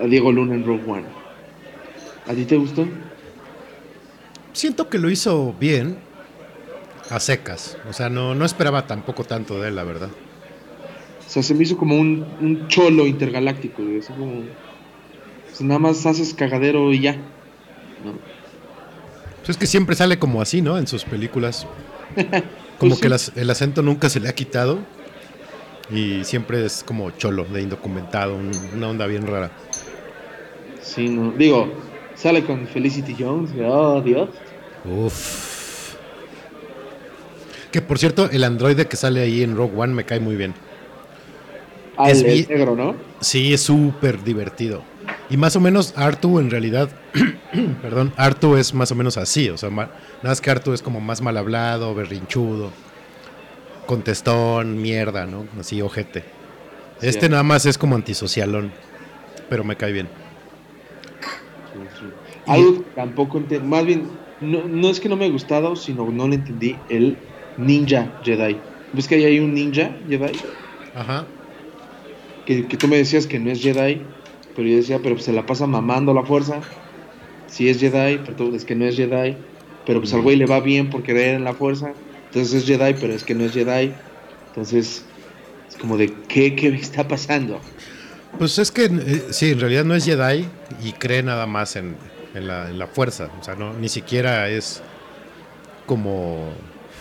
a 0.00 0.04
Diego 0.04 0.32
Luna 0.32 0.54
en 0.54 0.64
Rogue 0.64 0.90
One. 0.90 1.04
¿A 2.26 2.32
ti 2.34 2.44
te 2.44 2.56
gustó? 2.56 2.86
Siento 4.52 4.88
que 4.88 4.98
lo 4.98 5.10
hizo 5.10 5.54
bien 5.58 5.98
a 7.10 7.18
secas, 7.20 7.76
o 7.88 7.92
sea, 7.92 8.08
no, 8.08 8.34
no 8.34 8.44
esperaba 8.44 8.86
tampoco 8.86 9.24
tanto 9.24 9.60
de 9.60 9.68
él, 9.68 9.76
la 9.76 9.84
verdad. 9.84 10.10
O 11.26 11.30
sea, 11.32 11.42
se 11.42 11.54
me 11.54 11.62
hizo 11.62 11.76
como 11.76 11.96
un, 11.96 12.24
un 12.40 12.68
cholo 12.68 13.06
intergaláctico, 13.06 13.82
así 13.98 14.12
como... 14.12 14.42
pues 15.48 15.60
nada 15.62 15.78
más 15.78 16.04
haces 16.06 16.34
cagadero 16.34 16.92
y 16.92 17.00
ya. 17.00 17.12
¿no? 18.04 18.12
Pues 19.38 19.50
es 19.50 19.56
que 19.56 19.66
siempre 19.66 19.94
sale 19.96 20.18
como 20.18 20.42
así, 20.42 20.60
¿no? 20.62 20.76
En 20.78 20.86
sus 20.86 21.04
películas. 21.04 21.66
Como 22.78 22.96
Pues 22.98 23.00
que 23.00 23.18
sí. 23.18 23.32
el 23.36 23.50
acento 23.50 23.82
nunca 23.82 24.08
se 24.08 24.20
le 24.20 24.28
ha 24.28 24.34
quitado. 24.34 24.78
Y 25.90 26.24
siempre 26.24 26.64
es 26.64 26.82
como 26.82 27.10
cholo, 27.10 27.44
de 27.44 27.60
indocumentado, 27.62 28.36
un- 28.36 28.50
una 28.74 28.88
onda 28.88 29.06
bien 29.06 29.26
rara. 29.26 29.50
Sí, 30.94 31.08
no. 31.08 31.32
Digo, 31.32 31.72
sale 32.16 32.44
con 32.44 32.66
Felicity 32.66 33.14
Jones, 33.18 33.50
oh 33.64 34.00
Dios. 34.00 34.28
Uf. 34.84 35.94
Que 37.70 37.80
por 37.80 37.98
cierto, 37.98 38.28
el 38.30 38.42
androide 38.42 38.86
que 38.86 38.96
sale 38.96 39.20
ahí 39.20 39.42
en 39.42 39.56
Rogue 39.56 39.76
One 39.76 39.94
me 39.94 40.04
cae 40.04 40.18
muy 40.18 40.34
bien. 40.34 40.54
Ah, 41.96 42.10
Es 42.10 42.22
el, 42.22 42.48
negro, 42.48 42.74
¿no? 42.74 42.96
Sí, 43.20 43.52
es 43.54 43.60
súper 43.62 44.24
divertido. 44.24 44.82
Y 45.28 45.36
más 45.36 45.54
o 45.54 45.60
menos 45.60 45.94
Artu 45.96 46.40
en 46.40 46.50
realidad, 46.50 46.88
perdón, 47.82 48.12
Artu 48.16 48.56
es 48.56 48.74
más 48.74 48.90
o 48.90 48.94
menos 48.96 49.16
así, 49.16 49.48
o 49.48 49.56
sea, 49.56 49.70
nada 49.70 49.90
más 50.22 50.40
que 50.40 50.50
Artu 50.50 50.72
es 50.72 50.82
como 50.82 51.00
más 51.00 51.20
mal 51.20 51.36
hablado, 51.36 51.94
berrinchudo, 51.94 52.70
contestón, 53.86 54.80
mierda, 54.82 55.26
¿no? 55.26 55.46
Así, 55.58 55.80
ojete. 55.82 56.24
Este 57.00 57.26
Sí. 57.26 57.30
nada 57.30 57.44
más 57.44 57.66
es 57.66 57.78
como 57.78 57.94
antisocialón, 57.94 58.72
pero 59.48 59.62
me 59.62 59.76
cae 59.76 59.92
bien. 59.92 60.08
Algo 62.54 62.74
que 62.74 62.90
tampoco 62.94 63.38
entendí, 63.38 63.66
más 63.66 63.84
bien, 63.86 64.04
no, 64.40 64.66
no 64.66 64.88
es 64.88 65.00
que 65.00 65.08
no 65.08 65.16
me 65.16 65.24
haya 65.24 65.32
gustado, 65.32 65.76
sino 65.76 66.10
no 66.10 66.28
le 66.28 66.36
entendí 66.36 66.76
el 66.88 67.16
ninja 67.56 68.20
Jedi. 68.24 68.56
¿Ves 68.92 69.06
que 69.08 69.16
ahí 69.16 69.24
hay 69.24 69.38
un 69.38 69.54
ninja 69.54 69.90
Jedi? 70.08 70.32
Ajá. 70.94 71.26
Que, 72.46 72.66
que 72.66 72.76
tú 72.76 72.88
me 72.88 72.96
decías 72.96 73.26
que 73.26 73.38
no 73.38 73.50
es 73.50 73.60
Jedi, 73.62 74.02
Pero 74.56 74.68
yo 74.68 74.76
decía, 74.76 74.98
pero 75.00 75.14
pues 75.14 75.24
se 75.26 75.32
la 75.32 75.46
pasa 75.46 75.66
mamando 75.66 76.12
la 76.12 76.24
fuerza. 76.24 76.60
Si 77.46 77.68
es 77.68 77.78
Jedi, 77.78 78.18
pero 78.24 78.34
tú- 78.34 78.54
es 78.54 78.64
que 78.64 78.74
no 78.74 78.84
es 78.84 78.96
Jedi. 78.96 79.36
Pero 79.86 80.00
pues 80.00 80.12
al 80.12 80.22
güey 80.22 80.36
le 80.36 80.46
va 80.46 80.60
bien 80.60 80.90
por 80.90 81.02
creer 81.04 81.36
en 81.36 81.44
la 81.44 81.54
fuerza. 81.54 81.92
Entonces 82.26 82.54
es 82.54 82.66
Jedi, 82.66 82.94
pero 83.00 83.12
es 83.14 83.22
que 83.22 83.34
no 83.34 83.44
es 83.44 83.52
Jedi. 83.52 83.92
Entonces 84.48 85.04
es 85.68 85.76
como 85.76 85.96
de, 85.96 86.12
¿qué, 86.28 86.56
qué 86.56 86.68
está 86.68 87.06
pasando? 87.06 87.60
Pues 88.38 88.58
es 88.58 88.70
que 88.72 88.84
eh, 88.86 89.22
sí, 89.30 89.52
en 89.52 89.60
realidad 89.60 89.84
no 89.84 89.94
es 89.94 90.04
Jedi 90.04 90.46
y 90.84 90.92
cree 90.92 91.22
nada 91.22 91.46
más 91.46 91.76
en, 91.76 91.94
en 92.34 92.46
la, 92.46 92.68
en 92.68 92.78
la 92.78 92.86
fuerza. 92.86 93.28
O 93.40 93.44
sea, 93.44 93.54
no, 93.54 93.72
ni 93.74 93.88
siquiera 93.88 94.48
es 94.48 94.82
como 95.86 96.50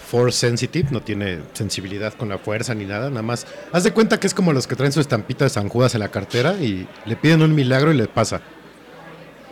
force 0.10 0.40
sensitive, 0.40 0.90
no 0.92 1.02
tiene 1.02 1.40
sensibilidad 1.54 2.14
con 2.14 2.30
la 2.30 2.40
fuerza 2.40 2.74
ni 2.74 2.86
nada, 2.86 3.10
nada 3.10 3.22
más. 3.22 3.46
Haz 3.72 3.84
de 3.84 3.92
cuenta 3.92 4.20
que 4.20 4.26
es 4.28 4.34
como 4.34 4.54
los 4.54 4.66
que 4.66 4.76
traen 4.76 4.92
su 4.92 5.00
estampita 5.00 5.46
de 5.46 5.50
San 5.50 5.70
Judas 5.70 5.94
en 5.94 6.00
la 6.00 6.10
cartera 6.10 6.56
y 6.56 6.88
le 7.06 7.16
piden 7.16 7.44
un 7.44 7.54
milagro 7.54 7.94
y 7.94 7.98
le 7.98 8.08
pasa. 8.08 8.42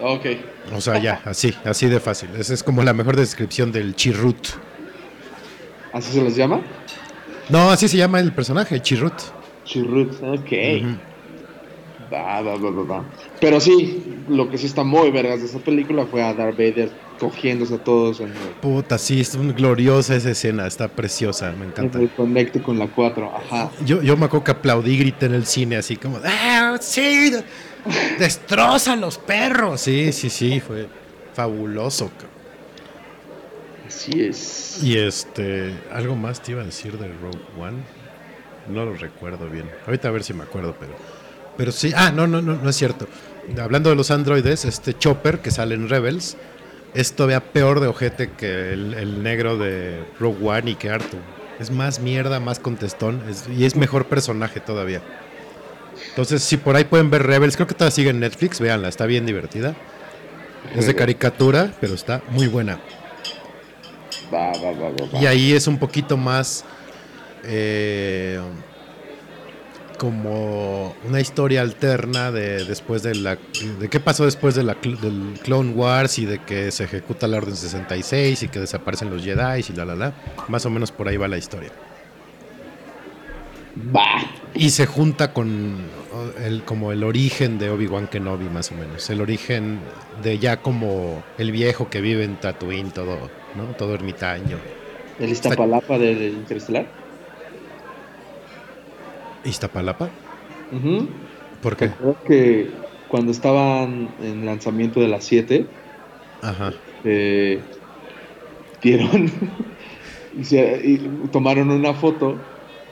Ok. 0.01 0.25
O 0.75 0.81
sea, 0.81 0.97
ya, 0.99 1.21
así, 1.25 1.53
así 1.63 1.87
de 1.87 1.99
fácil. 1.99 2.29
Esa 2.37 2.53
es 2.53 2.63
como 2.63 2.83
la 2.83 2.93
mejor 2.93 3.15
descripción 3.15 3.71
del 3.71 3.95
Chirrut. 3.95 4.47
¿Así 5.93 6.11
se 6.11 6.21
les 6.23 6.35
llama? 6.35 6.61
No, 7.49 7.69
así 7.69 7.87
se 7.87 7.97
llama 7.97 8.19
el 8.19 8.31
personaje, 8.33 8.81
Chirrut. 8.81 9.13
Chirrut. 9.63 10.11
Ok. 10.23 10.51
Ujú. 10.81 10.97
Va, 12.11 12.41
va, 12.41 12.55
va, 12.55 12.71
va, 12.71 12.83
va. 12.83 13.05
Pero 13.39 13.59
sí, 13.59 14.16
lo 14.27 14.49
que 14.49 14.57
sí 14.57 14.65
está 14.65 14.83
muy 14.83 15.09
vergas 15.11 15.39
de 15.39 15.45
esa 15.45 15.59
película 15.59 16.05
fue 16.05 16.21
a 16.23 16.33
Darth 16.33 16.57
Vader 16.57 16.89
cogiéndose 17.19 17.75
a 17.75 17.83
todos 17.83 18.19
en 18.19 18.27
el, 18.27 18.33
Puta, 18.61 18.97
sí, 18.97 19.21
es 19.21 19.35
gloriosa 19.55 20.15
esa 20.15 20.31
escena, 20.31 20.67
está 20.67 20.87
preciosa, 20.87 21.51
me 21.51 21.63
en 21.65 21.71
encanta. 21.71 21.99
conecte 22.15 22.61
con 22.61 22.77
la 22.77 22.87
4. 22.87 23.31
Ajá. 23.35 23.71
Yo, 23.85 24.01
yo 24.01 24.15
me 24.17 24.25
acuerdo 24.25 24.43
que 24.43 24.51
aplaudí 24.51 24.93
y 24.93 24.97
grité 24.99 25.25
en 25.27 25.33
el 25.33 25.45
cine 25.45 25.77
así 25.77 25.95
como, 25.97 26.19
¡ah, 26.23 26.77
sí! 26.79 27.31
¡Destrozan 28.19 29.01
los 29.01 29.17
perros! 29.17 29.81
Sí, 29.81 30.11
sí, 30.11 30.29
sí, 30.29 30.59
fue 30.59 30.87
fabuloso. 31.33 32.09
cabrón. 32.09 32.37
Así 33.87 34.21
es. 34.21 34.79
Y 34.83 34.97
este, 34.97 35.73
algo 35.91 36.15
más 36.15 36.41
te 36.41 36.51
iba 36.51 36.61
a 36.61 36.65
decir 36.65 36.97
de 36.97 37.07
Rogue 37.07 37.39
One. 37.59 37.77
No 38.69 38.83
lo 38.85 38.93
recuerdo 38.95 39.49
bien. 39.49 39.69
Ahorita 39.85 40.09
a 40.09 40.11
ver 40.11 40.23
si 40.23 40.33
me 40.33 40.43
acuerdo, 40.43 40.75
pero. 40.79 40.93
Pero 41.55 41.71
sí, 41.71 41.91
ah, 41.95 42.11
no, 42.11 42.27
no, 42.27 42.41
no, 42.41 42.55
no 42.55 42.69
es 42.69 42.75
cierto. 42.75 43.07
Hablando 43.61 43.89
de 43.89 43.95
los 43.95 44.11
androides, 44.11 44.65
este 44.65 44.97
Chopper 44.97 45.39
que 45.39 45.51
sale 45.51 45.75
en 45.75 45.89
Rebels 45.89 46.37
es 46.93 47.13
todavía 47.13 47.39
peor 47.41 47.79
de 47.79 47.87
ojete 47.87 48.31
que 48.31 48.73
el, 48.73 48.93
el 48.93 49.23
negro 49.23 49.57
de 49.57 50.03
Rogue 50.19 50.45
One 50.47 50.71
y 50.71 50.75
que 50.75 50.89
Artu. 50.89 51.17
Es 51.59 51.71
más 51.71 51.99
mierda, 51.99 52.39
más 52.39 52.59
contestón 52.59 53.21
es- 53.29 53.45
y 53.49 53.65
es 53.65 53.75
mejor 53.75 54.05
personaje 54.05 54.59
todavía. 54.59 55.01
Entonces, 56.09 56.43
si 56.43 56.57
por 56.57 56.75
ahí 56.75 56.83
pueden 56.83 57.09
ver 57.09 57.23
Rebels, 57.25 57.55
creo 57.55 57.67
que 57.67 57.73
todavía 57.73 57.95
sigue 57.95 58.09
en 58.11 58.19
Netflix, 58.19 58.59
véanla, 58.59 58.87
está 58.89 59.05
bien 59.05 59.25
divertida. 59.25 59.75
Es 60.75 60.85
de 60.85 60.95
caricatura, 60.95 61.71
pero 61.79 61.93
está 61.95 62.21
muy 62.29 62.47
buena. 62.47 62.79
Va, 64.33 64.51
va, 64.51 64.71
va, 64.71 64.89
va, 64.89 65.11
va. 65.13 65.19
Y 65.21 65.25
ahí 65.25 65.53
es 65.53 65.65
un 65.67 65.77
poquito 65.79 66.17
más 66.17 66.65
eh, 67.43 68.39
como 69.97 70.95
una 71.07 71.19
historia 71.19 71.61
alterna 71.61 72.31
de 72.31 72.63
después 72.65 73.03
de 73.03 73.15
la 73.15 73.37
de 73.79 73.89
qué 73.89 73.99
pasó 73.99 74.25
después 74.25 74.55
de 74.55 74.63
la 74.63 74.75
del 74.75 75.39
Clone 75.43 75.71
Wars 75.71 76.19
y 76.19 76.25
de 76.25 76.39
que 76.39 76.71
se 76.71 76.83
ejecuta 76.85 77.27
la 77.27 77.37
Orden 77.37 77.55
66 77.55 78.43
y 78.43 78.47
que 78.47 78.59
desaparecen 78.59 79.09
los 79.09 79.23
Jedi 79.23 79.65
y 79.67 79.73
la 79.73 79.85
la 79.85 79.95
la. 79.95 80.13
Más 80.47 80.65
o 80.65 80.69
menos 80.69 80.91
por 80.91 81.07
ahí 81.07 81.17
va 81.17 81.27
la 81.27 81.37
historia. 81.37 81.71
Va. 83.95 84.25
Y 84.53 84.71
se 84.71 84.85
junta 84.85 85.33
con 85.33 85.77
el 86.43 86.63
como 86.63 86.91
el 86.91 87.03
origen 87.03 87.59
de 87.59 87.69
Obi-Wan 87.69 88.07
Kenobi 88.07 88.49
más 88.49 88.71
o 88.71 88.75
menos, 88.75 89.09
el 89.09 89.21
origen 89.21 89.79
de 90.23 90.39
ya 90.39 90.61
como 90.61 91.23
el 91.37 91.51
viejo 91.51 91.89
que 91.89 92.01
vive 92.01 92.23
en 92.23 92.37
Tatooine 92.37 92.91
todo, 92.91 93.29
¿no? 93.55 93.63
Todo 93.77 93.93
ermitaño. 93.93 94.57
¿El 95.19 95.29
Iztapalapa 95.29 95.97
del 95.97 96.33
Interestelar? 96.33 96.87
Iztapalapa, 99.45 100.09
Ujú. 100.71 101.07
¿por 101.61 101.75
¿Te 101.75 101.85
qué? 101.87 101.91
acuerdas 101.93 102.17
que 102.25 102.69
cuando 103.07 103.31
estaban 103.31 104.09
en 104.21 104.45
lanzamiento 104.45 104.99
de 104.99 105.07
las 105.07 105.23
7, 105.23 105.65
Ajá. 106.41 106.73
eh, 107.03 107.59
dieron 108.81 109.31
y, 110.39 110.43
se- 110.43 110.81
y 110.83 110.97
tomaron 111.31 111.71
una 111.71 111.93
foto 111.93 112.37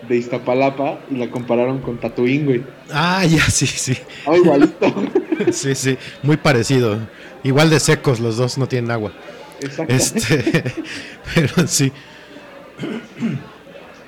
de 0.08 0.18
Iztapalapa 0.18 1.00
y 1.10 1.16
la 1.16 1.30
compararon 1.32 1.80
con 1.80 1.98
Tatooine, 1.98 2.46
güey. 2.46 2.64
Ah, 2.94 3.26
ya, 3.26 3.42
sí, 3.50 3.66
sí. 3.68 3.98
Ah, 4.26 4.36
igualito. 4.38 4.94
Sí, 5.52 5.76
sí. 5.76 5.98
Muy 6.24 6.38
parecido. 6.38 6.98
Igual 7.44 7.70
de 7.70 7.82
secos 7.82 8.22
los 8.22 8.38
dos, 8.38 8.58
no 8.58 8.68
tienen 8.68 8.90
agua. 8.90 9.12
Exacto. 9.60 9.94
Este, 9.94 10.64
pero 11.36 11.68
sí. 11.68 11.92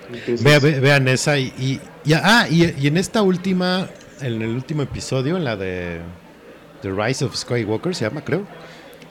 Entonces, 0.09 0.43
Vea- 0.43 0.59
ve- 0.59 0.79
vean 0.79 1.07
esa 1.09 1.37
y, 1.37 1.51
y, 1.59 1.79
y- 2.07 2.13
ah, 2.13 2.47
y, 2.49 2.73
y 2.79 2.87
en 2.87 2.97
esta 2.97 3.21
última, 3.21 3.87
en 4.21 4.41
el 4.41 4.49
último 4.49 4.81
episodio, 4.81 5.37
en 5.37 5.43
la 5.43 5.55
de 5.55 5.99
The 6.81 6.91
Rise 6.91 7.25
of 7.25 7.35
Skywalker, 7.35 7.93
se 7.95 8.05
llama, 8.05 8.23
creo. 8.23 8.45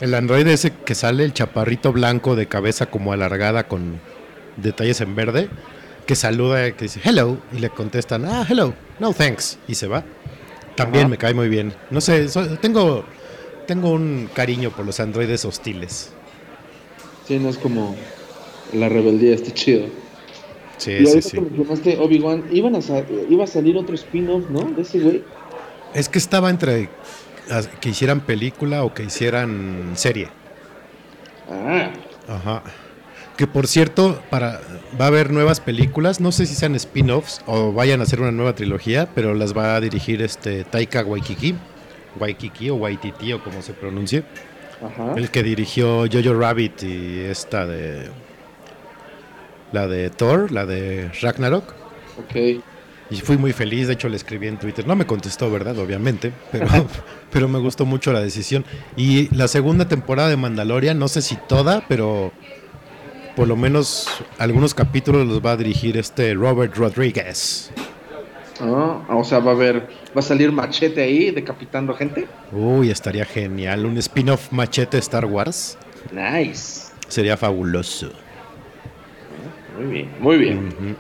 El 0.01 0.15
androide 0.15 0.53
ese 0.53 0.73
que 0.73 0.95
sale, 0.95 1.25
el 1.25 1.33
chaparrito 1.33 1.93
blanco 1.93 2.37
de 2.37 2.47
cabeza 2.47 2.87
como 2.87 3.13
alargada 3.13 3.67
con 3.69 3.99
detalles 4.57 5.01
en 5.01 5.15
verde, 5.15 5.49
que 6.07 6.15
saluda, 6.17 6.71
que 6.73 6.85
dice 6.85 7.01
hello, 7.05 7.39
y 7.53 7.59
le 7.61 7.71
contestan, 7.71 8.25
ah, 8.27 8.47
hello, 8.49 8.75
no 8.99 9.13
thanks, 9.13 9.59
y 9.67 9.75
se 9.75 9.87
va. 9.87 10.05
También 10.77 11.05
Ajá. 11.05 11.09
me 11.11 11.19
cae 11.19 11.33
muy 11.35 11.49
bien. 11.49 11.73
No 11.91 12.01
sé, 12.03 12.29
so- 12.29 12.59
tengo, 12.59 13.05
tengo 13.67 13.91
un 13.91 14.29
cariño 14.35 14.71
por 14.71 14.85
los 14.85 15.01
androides 15.01 15.45
hostiles. 15.47 16.13
Sí, 17.27 17.39
no 17.39 17.49
es 17.49 17.57
como 17.59 17.97
la 18.75 18.89
rebeldía, 18.89 19.35
está 19.35 19.53
chido. 19.53 19.87
Sí, 20.79 20.93
y 20.93 21.07
sí, 21.07 21.23
sí. 21.23 21.31
que 21.33 21.41
mencionaste 21.41 21.99
Obi-Wan, 21.99 22.83
sa- 22.83 23.05
iba 23.31 23.45
a 23.45 23.47
salir 23.47 23.77
otro 23.77 23.95
spin-off, 23.95 24.45
¿no? 24.51 24.61
De 24.73 24.83
ese 24.83 24.99
güey. 25.01 25.25
Es 25.95 26.09
que 26.09 26.19
estaba 26.19 26.51
entre 26.51 26.89
que 27.81 27.89
hicieran 27.91 28.21
película 28.21 28.85
o 28.85 28.93
que 28.93 29.05
hicieran 29.05 29.93
serie. 29.95 30.29
Ah, 31.51 31.91
Ajá. 32.29 32.63
Que 33.37 33.47
por 33.47 33.67
cierto, 33.67 34.21
para 34.31 34.61
va 34.99 35.05
a 35.05 35.09
haber 35.09 35.31
nuevas 35.31 35.61
películas, 35.61 36.21
no 36.21 36.33
sé 36.33 36.47
si 36.47 36.55
sean 36.55 36.75
spin-offs 36.75 37.43
o 37.47 37.71
vayan 37.73 38.01
a 38.01 38.05
hacer 38.05 38.21
una 38.21 38.33
nueva 38.33 38.55
trilogía, 38.55 39.09
pero 39.15 39.35
las 39.35 39.57
va 39.57 39.77
a 39.77 39.81
dirigir 39.81 40.23
este 40.23 40.65
Taika 40.65 41.05
Waikiki, 41.05 41.55
Waikiki 42.19 42.71
o 42.71 42.77
Waititi 42.77 43.35
o 43.35 43.45
como 43.45 43.61
se 43.61 43.75
pronuncie, 43.75 44.25
ajá. 44.83 45.13
el 45.17 45.31
que 45.31 45.43
dirigió 45.43 46.07
Jojo 46.11 46.33
Rabbit 46.35 46.83
y 46.85 47.19
esta 47.21 47.67
de 47.67 48.09
la 49.73 49.87
de 49.87 50.11
Thor, 50.11 50.53
la 50.53 50.67
de 50.67 51.11
Ragnarok. 51.21 51.75
Ok. 52.19 52.63
Y 53.09 53.17
fui 53.21 53.37
muy 53.37 53.53
feliz, 53.53 53.87
de 53.87 53.93
hecho 53.93 54.09
le 54.09 54.17
escribí 54.17 54.49
en 54.49 54.59
Twitter. 54.59 54.87
No 54.87 54.97
me 54.97 55.07
contestó, 55.07 55.51
¿verdad? 55.51 55.79
Obviamente, 55.79 56.33
pero, 56.51 56.67
pero 57.33 57.49
me 57.49 57.59
gustó 57.59 57.85
mucho 57.85 58.13
la 58.13 58.21
decisión. 58.21 58.65
Y 58.97 59.35
la 59.35 59.49
segunda 59.49 59.87
temporada 59.87 60.29
de 60.29 60.37
Mandalorian, 60.37 60.99
no 60.99 61.09
sé 61.09 61.23
si 61.23 61.37
toda, 61.37 61.85
pero 61.89 62.33
por 63.37 63.47
lo 63.47 63.55
menos 63.55 64.09
algunos 64.39 64.75
capítulos 64.75 65.27
los 65.27 65.45
va 65.45 65.53
a 65.53 65.57
dirigir 65.57 65.97
este 65.97 66.35
Robert 66.35 66.75
Rodriguez. 66.75 67.71
Ah, 68.61 69.05
o 69.11 69.23
sea, 69.23 69.39
va 69.39 69.53
a 69.53 69.55
haber, 69.55 69.89
va 70.17 70.21
a 70.21 70.23
salir 70.23 70.51
machete 70.51 71.03
ahí 71.03 71.31
decapitando 71.31 71.95
gente. 71.95 72.27
Uy, 72.51 72.91
estaría 72.91 73.25
genial. 73.25 73.85
Un 73.85 73.99
spin-off 73.99 74.51
machete 74.51 74.99
Star 74.99 75.27
Wars. 75.27 75.77
Nice. 76.11 76.87
Sería 77.09 77.37
fabuloso. 77.37 78.11
Muy 79.77 79.87
bien, 79.87 80.11
muy 80.21 80.37
bien. 80.39 80.97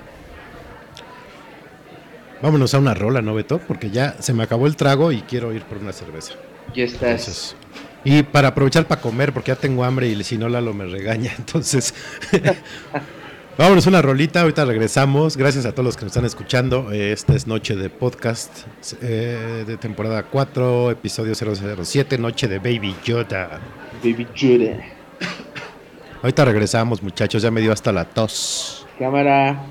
Vámonos 2.43 2.74
a 2.74 2.79
una 2.79 2.95
rola, 2.95 3.22
¿no, 3.22 3.35
Beto? 3.35 3.59
Porque 3.59 3.91
ya 3.91 4.16
se 4.20 4.35
me 4.35 4.43
acabó 4.43 4.66
el 4.66 4.77
trago 4.77 5.11
y 5.12 5.22
quiero 5.22 5.53
ir 5.53 5.62
por 5.62 5.79
una 5.79 5.93
cerveza. 5.93 6.35
Ya 6.74 6.85
estás. 6.85 7.03
Entonces, 7.03 7.57
y 8.05 8.22
para 8.22 8.49
aprovechar 8.49 8.87
para 8.87 9.01
comer, 9.01 9.33
porque 9.33 9.49
ya 9.49 9.57
tengo 9.57 9.83
hambre 9.83 10.07
y 10.07 10.22
si 10.22 10.39
no, 10.39 10.49
Lalo 10.49 10.72
me 10.72 10.85
regaña. 10.85 11.33
Entonces, 11.39 11.93
vámonos 13.59 13.87
una 13.89 14.01
rolita. 14.01 14.43
Ahorita 14.43 14.64
regresamos. 14.64 15.37
Gracias 15.37 15.66
a 15.66 15.72
todos 15.72 15.87
los 15.87 15.97
que 15.97 16.05
nos 16.05 16.12
están 16.12 16.24
escuchando. 16.24 16.93
Esta 16.93 17.35
es 17.35 17.49
Noche 17.49 17.74
de 17.74 17.91
Podcast 17.91 18.66
eh, 19.03 19.64
de 19.66 19.77
temporada 19.77 20.22
4, 20.22 20.93
episodio 20.93 21.35
007, 21.35 22.16
Noche 22.18 22.47
de 22.47 22.59
Baby 22.59 22.95
Yoda. 23.05 23.61
Baby 24.05 24.27
Judah. 24.39 24.97
Ahorita 26.23 26.45
regresamos, 26.45 27.03
muchachos. 27.03 27.43
Ya 27.43 27.51
me 27.51 27.61
dio 27.61 27.73
hasta 27.73 27.93
la 27.93 28.05
tos. 28.05 28.87
Cámara. 28.99 29.64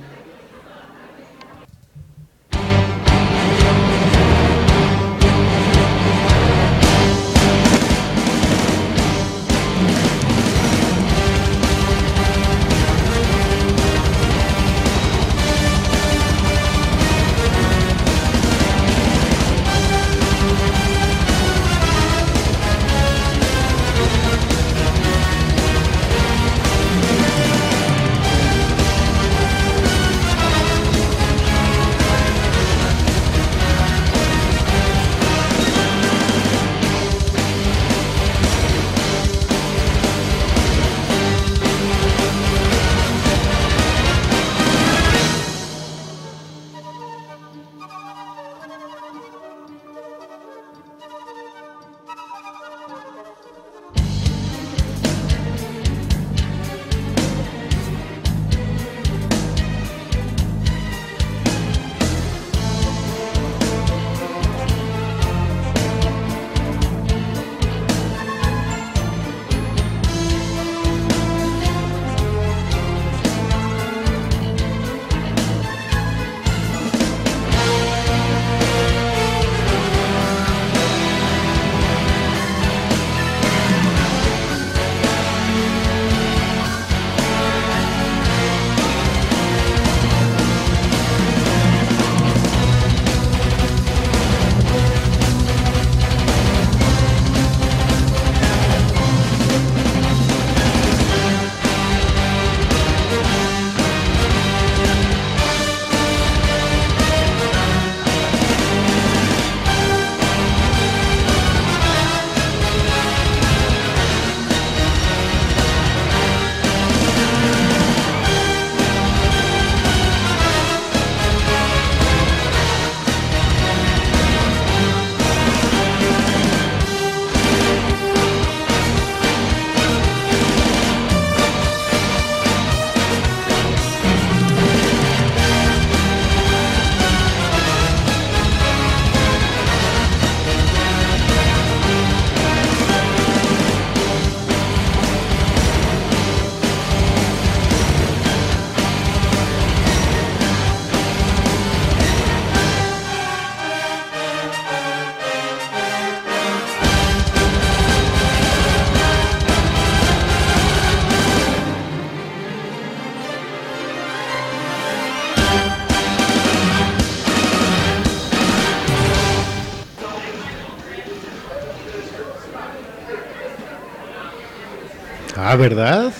¿Verdad? 175.69 176.13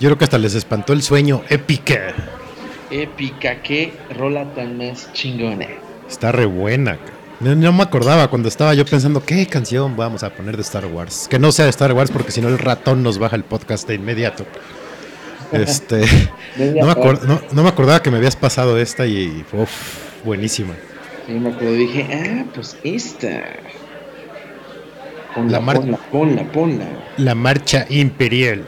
Yo 0.00 0.08
creo 0.08 0.18
que 0.18 0.24
hasta 0.24 0.38
les 0.38 0.54
espantó 0.56 0.92
el 0.92 1.02
sueño 1.02 1.42
épica. 1.50 2.12
Épica, 2.90 3.62
qué 3.62 3.92
rola 4.18 4.44
tan 4.54 4.76
más 4.76 5.12
chingona. 5.12 5.66
Está 6.08 6.32
re 6.32 6.46
buena. 6.46 6.98
No, 7.40 7.54
no 7.54 7.72
me 7.72 7.82
acordaba 7.84 8.28
cuando 8.28 8.48
estaba 8.48 8.74
yo 8.74 8.84
pensando 8.84 9.24
qué 9.24 9.46
canción 9.46 9.96
vamos 9.96 10.22
a 10.24 10.30
poner 10.30 10.56
de 10.56 10.62
Star 10.62 10.86
Wars. 10.86 11.28
Que 11.30 11.38
no 11.38 11.52
sea 11.52 11.66
de 11.66 11.70
Star 11.70 11.92
Wars 11.92 12.10
porque 12.10 12.32
si 12.32 12.40
no 12.40 12.48
el 12.48 12.58
ratón 12.58 13.02
nos 13.04 13.18
baja 13.18 13.36
el 13.36 13.44
podcast 13.44 13.86
de 13.88 13.94
inmediato. 13.94 14.44
Este, 15.52 16.00
no, 16.56 16.86
me 16.86 16.92
acor- 16.92 17.20
no- 17.22 17.40
no 17.52 17.62
me 17.62 17.68
acordaba 17.68 18.02
que 18.02 18.10
me 18.10 18.16
habías 18.16 18.34
pasado 18.34 18.76
esta 18.76 19.06
y 19.06 19.44
uf, 19.52 19.70
buenísima. 20.24 20.74
Sí, 21.28 21.32
me 21.34 21.50
acuerdo, 21.50 21.74
dije, 21.74 22.08
ah, 22.12 22.44
pues 22.52 22.76
esta. 22.82 23.44
Ponla, 25.34 25.58
La 25.60 25.72
ponla, 25.74 25.96
ponla, 26.12 26.42
ponla. 26.52 26.84
La 27.18 27.34
marcha 27.34 27.86
imperial. 27.90 28.64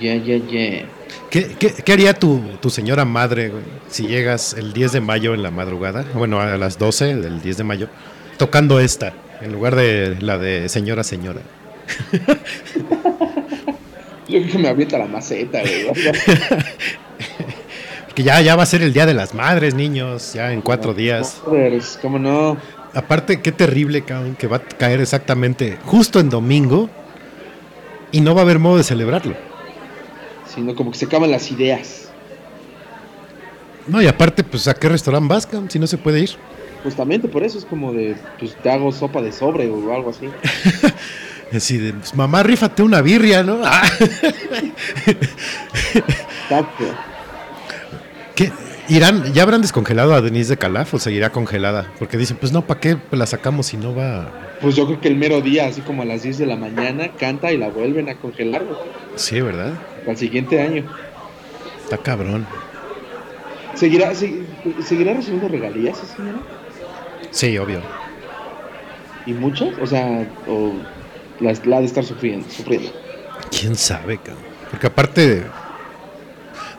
Ya, 0.00 0.14
ya, 0.16 0.36
ya. 0.36 0.84
¿Qué, 1.30 1.54
qué- 1.58 1.72
qué 1.84 1.92
haría 1.92 2.12
tu, 2.14 2.40
tu 2.60 2.70
señora 2.70 3.04
madre 3.04 3.48
güey, 3.50 3.62
si 3.88 4.06
llegas 4.06 4.54
el 4.54 4.72
10 4.72 4.92
de 4.92 5.00
mayo 5.00 5.32
en 5.34 5.42
la 5.42 5.50
madrugada? 5.50 6.04
Bueno, 6.14 6.40
a 6.40 6.56
las 6.56 6.78
12 6.78 7.16
del 7.16 7.40
10 7.40 7.56
de 7.58 7.64
mayo, 7.64 7.88
tocando 8.36 8.80
esta, 8.80 9.12
en 9.40 9.52
lugar 9.52 9.76
de 9.76 10.16
la 10.20 10.38
de 10.38 10.68
señora, 10.68 11.04
señora. 11.04 11.40
Yo 14.28 14.40
creo 14.40 14.52
que 14.52 14.58
me 14.58 14.68
avienta 14.68 14.98
la 14.98 15.06
maceta, 15.06 15.60
güey. 15.60 15.86
Porque 18.06 18.22
ya, 18.24 18.40
ya 18.40 18.56
va 18.56 18.62
a 18.64 18.66
ser 18.66 18.82
el 18.82 18.92
Día 18.92 19.06
de 19.06 19.14
las 19.14 19.34
Madres, 19.34 19.74
niños, 19.74 20.32
ya 20.34 20.52
en 20.52 20.60
cuatro 20.62 20.94
días. 20.94 21.40
Brothers, 21.46 21.98
¿Cómo 22.02 22.18
no? 22.18 22.56
Aparte, 22.94 23.40
qué 23.40 23.52
terrible, 23.52 24.02
cabrón, 24.02 24.34
que 24.36 24.46
va 24.46 24.56
a 24.56 24.60
caer 24.60 25.00
exactamente 25.00 25.78
justo 25.84 26.18
en 26.18 26.28
domingo 26.28 26.90
y 28.10 28.20
no 28.20 28.34
va 28.34 28.40
a 28.40 28.44
haber 28.44 28.58
modo 28.58 28.78
de 28.78 28.84
celebrarlo. 28.84 29.34
Sino 30.52 30.74
como 30.74 30.90
que 30.90 30.98
se 30.98 31.04
acaban 31.04 31.30
las 31.30 31.50
ideas. 31.52 32.10
No, 33.86 34.02
y 34.02 34.08
aparte, 34.08 34.42
pues, 34.42 34.66
¿a 34.68 34.74
qué 34.74 34.88
restaurante 34.88 35.32
vas, 35.32 35.46
cabrón, 35.46 35.70
si 35.70 35.78
no 35.78 35.86
se 35.86 35.98
puede 35.98 36.20
ir? 36.20 36.30
Justamente 36.82 37.28
por 37.28 37.44
eso 37.44 37.58
es 37.58 37.64
como 37.64 37.92
de, 37.92 38.16
pues 38.38 38.56
te 38.56 38.70
hago 38.70 38.90
sopa 38.90 39.20
de 39.20 39.32
sobre 39.32 39.68
o 39.68 39.94
algo 39.94 40.10
así. 40.10 40.28
Así 41.52 41.78
de, 41.78 41.92
pues, 41.94 42.14
mamá, 42.14 42.42
rífate 42.44 42.82
una 42.82 43.02
birria, 43.02 43.42
¿no? 43.42 43.60
Ah. 43.64 43.82
Exacto. 46.44 46.84
¿Qué? 48.36 48.52
¿Irán, 48.90 49.32
¿Ya 49.32 49.42
habrán 49.44 49.62
descongelado 49.62 50.14
a 50.14 50.20
Denise 50.20 50.50
de 50.50 50.56
Calaf 50.58 50.92
o 50.94 50.98
seguirá 50.98 51.30
congelada? 51.30 51.92
Porque 51.98 52.16
dicen, 52.18 52.36
pues 52.38 52.52
no, 52.52 52.66
¿para 52.66 52.80
qué 52.80 52.96
la 53.12 53.24
sacamos 53.26 53.66
si 53.66 53.76
no 53.76 53.94
va? 53.94 54.30
Pues 54.60 54.74
yo 54.76 54.84
creo 54.86 55.00
que 55.00 55.08
el 55.08 55.16
mero 55.16 55.40
día, 55.40 55.66
así 55.66 55.80
como 55.80 56.02
a 56.02 56.04
las 56.04 56.22
10 56.22 56.38
de 56.38 56.46
la 56.46 56.56
mañana, 56.56 57.08
canta 57.18 57.52
y 57.52 57.56
la 57.56 57.68
vuelven 57.68 58.08
a 58.08 58.16
congelar 58.16 58.64
güey, 58.64 58.76
Sí, 59.14 59.40
¿verdad? 59.40 59.74
el 60.06 60.16
siguiente 60.16 60.60
año. 60.60 60.84
Está 61.84 61.98
cabrón. 61.98 62.46
¿Seguirá, 63.74 64.14
se- 64.14 64.42
¿Seguirá 64.84 65.14
recibiendo 65.14 65.48
regalías 65.48 65.98
esa 66.02 66.16
señora? 66.16 66.38
Sí, 67.30 67.56
obvio. 67.58 67.80
¿Y 69.24 69.32
muchas? 69.32 69.68
O 69.80 69.86
sea, 69.86 70.26
o 70.48 70.72
la, 71.38 71.52
la 71.64 71.80
de 71.80 71.86
estar 71.86 72.04
sufriendo, 72.04 72.48
sufriendo. 72.50 72.90
¿Quién 73.56 73.76
sabe, 73.76 74.18
cabrón? 74.18 74.44
Porque 74.70 74.86
aparte, 74.88 75.44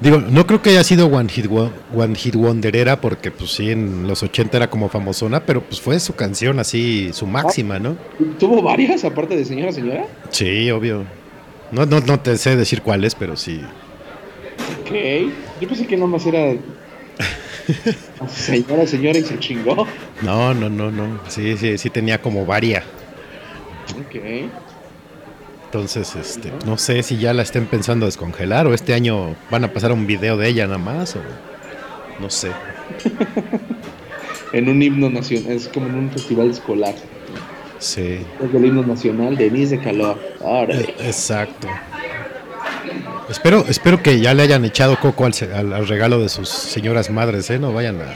digo, 0.01 0.17
no 0.19 0.45
creo 0.45 0.61
que 0.61 0.71
haya 0.71 0.83
sido 0.83 1.07
One 1.07 1.29
Hit, 1.29 1.47
One 1.49 2.15
Hit 2.15 2.35
Wonderera, 2.35 2.99
porque 2.99 3.31
pues 3.31 3.51
sí, 3.51 3.71
en 3.71 4.07
los 4.07 4.23
80 4.23 4.57
era 4.57 4.69
como 4.69 4.89
famosona, 4.89 5.45
pero 5.45 5.61
pues 5.61 5.79
fue 5.79 5.99
su 5.99 6.13
canción 6.13 6.59
así, 6.59 7.11
su 7.13 7.25
máxima, 7.25 7.79
¿no? 7.79 7.95
¿Tuvo 8.39 8.61
varias 8.61 9.05
aparte 9.05 9.37
de 9.37 9.45
señora, 9.45 9.71
señora? 9.71 10.05
Sí, 10.29 10.69
obvio. 10.71 11.05
No, 11.71 11.85
no, 11.85 12.01
no 12.01 12.19
te 12.19 12.37
sé 12.37 12.55
decir 12.55 12.81
cuáles, 12.81 13.15
pero 13.15 13.37
sí. 13.37 13.61
Ok. 14.81 14.91
Yo 15.61 15.67
pensé 15.67 15.87
que 15.87 15.95
nomás 15.95 16.25
era 16.25 16.53
señora, 18.29 18.85
señora 18.87 19.19
y 19.19 19.23
se 19.23 19.39
chingó. 19.39 19.87
No, 20.21 20.53
no, 20.53 20.69
no, 20.69 20.91
no. 20.91 21.19
Sí, 21.27 21.57
sí, 21.57 21.77
sí 21.77 21.89
tenía 21.89 22.21
como 22.21 22.45
varias. 22.45 22.83
Ok. 23.99 24.49
Entonces, 25.73 26.13
este, 26.17 26.51
no 26.65 26.77
sé 26.77 27.01
si 27.01 27.15
ya 27.17 27.33
la 27.33 27.43
estén 27.43 27.65
pensando 27.65 28.05
descongelar 28.05 28.67
o 28.67 28.73
este 28.73 28.93
año 28.93 29.35
van 29.49 29.63
a 29.63 29.71
pasar 29.71 29.93
un 29.93 30.05
video 30.05 30.35
de 30.35 30.49
ella 30.49 30.65
nada 30.65 30.77
más 30.77 31.15
o 31.15 31.19
no 32.19 32.29
sé. 32.29 32.51
En 34.53 34.67
un 34.67 34.81
himno 34.83 35.09
nacional, 35.09 35.53
es 35.53 35.69
como 35.69 35.87
en 35.87 35.95
un 35.95 36.11
festival 36.11 36.51
escolar. 36.51 36.93
Sí, 37.79 38.19
Es 38.43 38.51
del 38.51 38.65
himno 38.65 38.83
nacional, 38.83 39.37
Denise 39.37 39.77
de 39.77 39.81
Calor. 39.81 40.19
Ahora. 40.43 40.75
e- 40.75 40.93
exacto. 41.07 41.69
Espero, 43.29 43.63
espero 43.69 44.03
que 44.03 44.19
ya 44.19 44.33
le 44.33 44.43
hayan 44.43 44.65
echado 44.65 44.99
coco 44.99 45.23
al- 45.25 45.71
al 45.71 45.87
regalo 45.87 46.19
de 46.19 46.27
sus 46.27 46.49
señoras 46.49 47.09
madres, 47.09 47.49
¿eh? 47.49 47.59
No 47.59 47.71
vayan 47.71 48.01
a... 48.01 48.07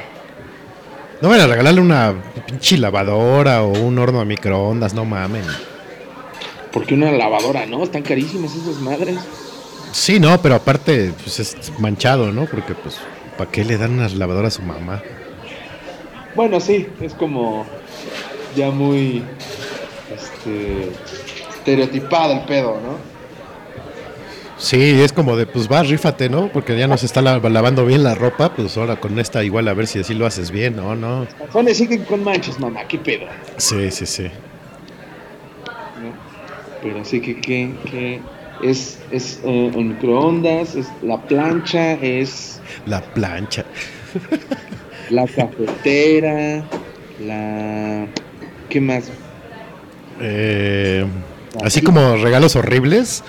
No 1.21 1.29
vayan 1.29 1.45
a 1.45 1.51
regalarle 1.51 1.79
una 1.79 2.13
pinche 2.45 2.77
lavadora 2.77 3.63
o 3.63 3.69
un 3.69 3.97
horno 3.97 4.19
a 4.19 4.25
microondas, 4.25 4.93
no 4.93 5.05
mamen. 5.05 5.45
Porque 6.75 6.93
una 6.93 7.09
lavadora, 7.11 7.65
¿no? 7.65 7.83
Están 7.83 8.03
carísimas 8.03 8.53
esas 8.53 8.75
madres. 8.81 9.15
Sí, 9.93 10.19
no, 10.19 10.39
pero 10.41 10.55
aparte, 10.55 11.11
pues 11.23 11.39
es 11.39 11.55
manchado, 11.79 12.31
¿no? 12.33 12.45
Porque, 12.45 12.75
pues, 12.75 12.97
¿para 13.37 13.49
qué 13.49 13.63
le 13.63 13.77
dan 13.77 13.93
una 13.93 14.09
lavadora 14.09 14.49
a 14.49 14.51
su 14.51 14.61
mamá? 14.61 15.01
Bueno, 16.35 16.59
sí, 16.59 16.85
es 16.99 17.13
como 17.13 17.65
ya 18.57 18.71
muy 18.71 19.23
este 20.13 20.91
estereotipado 21.57 22.33
el 22.33 22.41
pedo, 22.41 22.71
¿no? 22.85 22.97
Sí, 24.57 25.01
es 25.01 25.13
como 25.13 25.35
de, 25.37 25.45
pues 25.45 25.69
va, 25.71 25.81
rífate, 25.83 26.29
¿no? 26.29 26.47
Porque 26.51 26.77
ya 26.77 26.87
no 26.87 26.97
se 26.97 27.05
está 27.05 27.21
la- 27.21 27.39
lavando 27.39 27.85
bien 27.85 28.03
la 28.03 28.15
ropa, 28.15 28.53
pues 28.53 28.77
ahora 28.77 28.97
con 28.97 29.17
esta 29.19 29.43
igual 29.45 29.67
a 29.69 29.73
ver 29.73 29.87
si 29.87 29.99
así 29.99 30.13
lo 30.13 30.25
haces 30.25 30.51
bien, 30.51 30.75
¿no? 30.75 30.95
No. 30.95 31.25
Calzones 31.37 31.77
siguen 31.77 32.03
con 32.03 32.23
manchas, 32.23 32.59
mamá, 32.59 32.85
qué 32.87 32.97
pedo. 32.97 33.25
Sí, 33.57 33.91
sí, 33.91 34.05
sí. 34.05 34.27
Pero 36.85 37.03
sí 37.03 37.19
que, 37.19 37.41
que, 37.41 37.71
que 37.89 38.21
es, 38.61 38.99
es 39.09 39.39
eh, 39.43 39.71
en 39.73 39.87
microondas, 39.89 40.75
es 40.75 40.87
la 41.01 41.19
plancha, 41.19 41.93
es 41.93 42.61
La 42.85 43.01
plancha. 43.01 43.65
la 45.09 45.25
cafetera, 45.25 46.63
la... 47.25 48.05
¿Qué 48.69 48.79
más? 48.79 49.05
Eh, 50.21 51.07
así 51.63 51.81
como 51.81 52.17
regalos 52.17 52.55
horribles. 52.55 53.23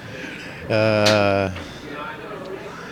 ah, 0.69 1.49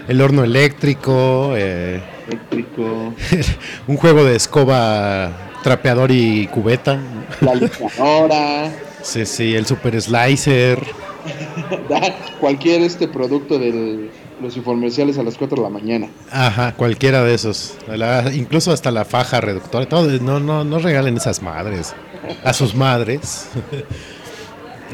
el 0.08 0.20
horno 0.22 0.44
eléctrico, 0.44 1.52
eh, 1.58 2.00
Eléctrico, 2.26 3.12
un 3.86 3.96
juego 3.98 4.24
de 4.24 4.36
escoba, 4.36 5.30
trapeador 5.62 6.10
y 6.10 6.46
cubeta. 6.46 6.98
la 7.42 7.54
licuadora, 7.54 8.70
Sí, 9.04 9.26
sí, 9.26 9.54
el 9.54 9.66
super 9.66 10.00
slicer. 10.00 10.78
cualquier 12.40 12.82
este 12.82 13.06
producto 13.08 13.58
de 13.58 14.10
los 14.40 14.56
infomerciales 14.56 15.18
a 15.18 15.22
las 15.22 15.36
4 15.36 15.56
de 15.56 15.62
la 15.62 15.68
mañana. 15.68 16.08
Ajá, 16.30 16.74
cualquiera 16.74 17.22
de 17.22 17.34
esos. 17.34 17.74
La- 17.86 18.30
incluso 18.34 18.72
hasta 18.72 18.90
la 18.90 19.04
faja 19.04 19.40
reductora. 19.40 19.86
Todo, 19.86 20.10
no, 20.20 20.40
no, 20.40 20.64
no 20.64 20.78
regalen 20.78 21.16
esas 21.16 21.42
madres. 21.42 21.94
A 22.42 22.52
sus 22.52 22.74
madres. 22.74 23.48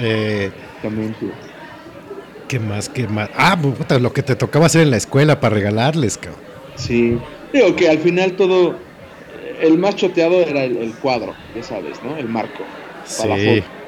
Eh, 0.03 0.51
Exactamente. 0.77 1.27
¿Qué 2.49 2.59
más? 2.59 2.89
¿Qué 2.89 3.07
más? 3.07 3.28
Ah, 3.37 3.59
puta, 3.61 3.99
lo 3.99 4.12
que 4.15 4.23
te 4.23 4.35
tocaba 4.35 4.66
hacer 4.66 4.82
en 4.82 4.91
la 4.93 4.97
escuela 4.97 5.41
para 5.41 5.57
regalarles, 5.57 6.16
cabrón. 6.16 6.41
Sí. 6.77 7.19
Digo 7.53 7.77
que 7.77 7.91
al 7.91 7.99
final 7.99 8.32
todo. 8.32 8.77
El 9.61 9.77
más 9.77 9.97
choteado 9.97 10.41
era 10.41 10.65
el, 10.65 10.78
el 10.78 10.95
cuadro, 10.95 11.35
ya 11.55 11.62
sabes, 11.62 12.03
¿no? 12.03 12.16
El 12.16 12.28
marco. 12.28 12.62
Para 13.19 13.37
Sí. 13.37 13.45
la 13.57 13.62
foto. 13.62 13.80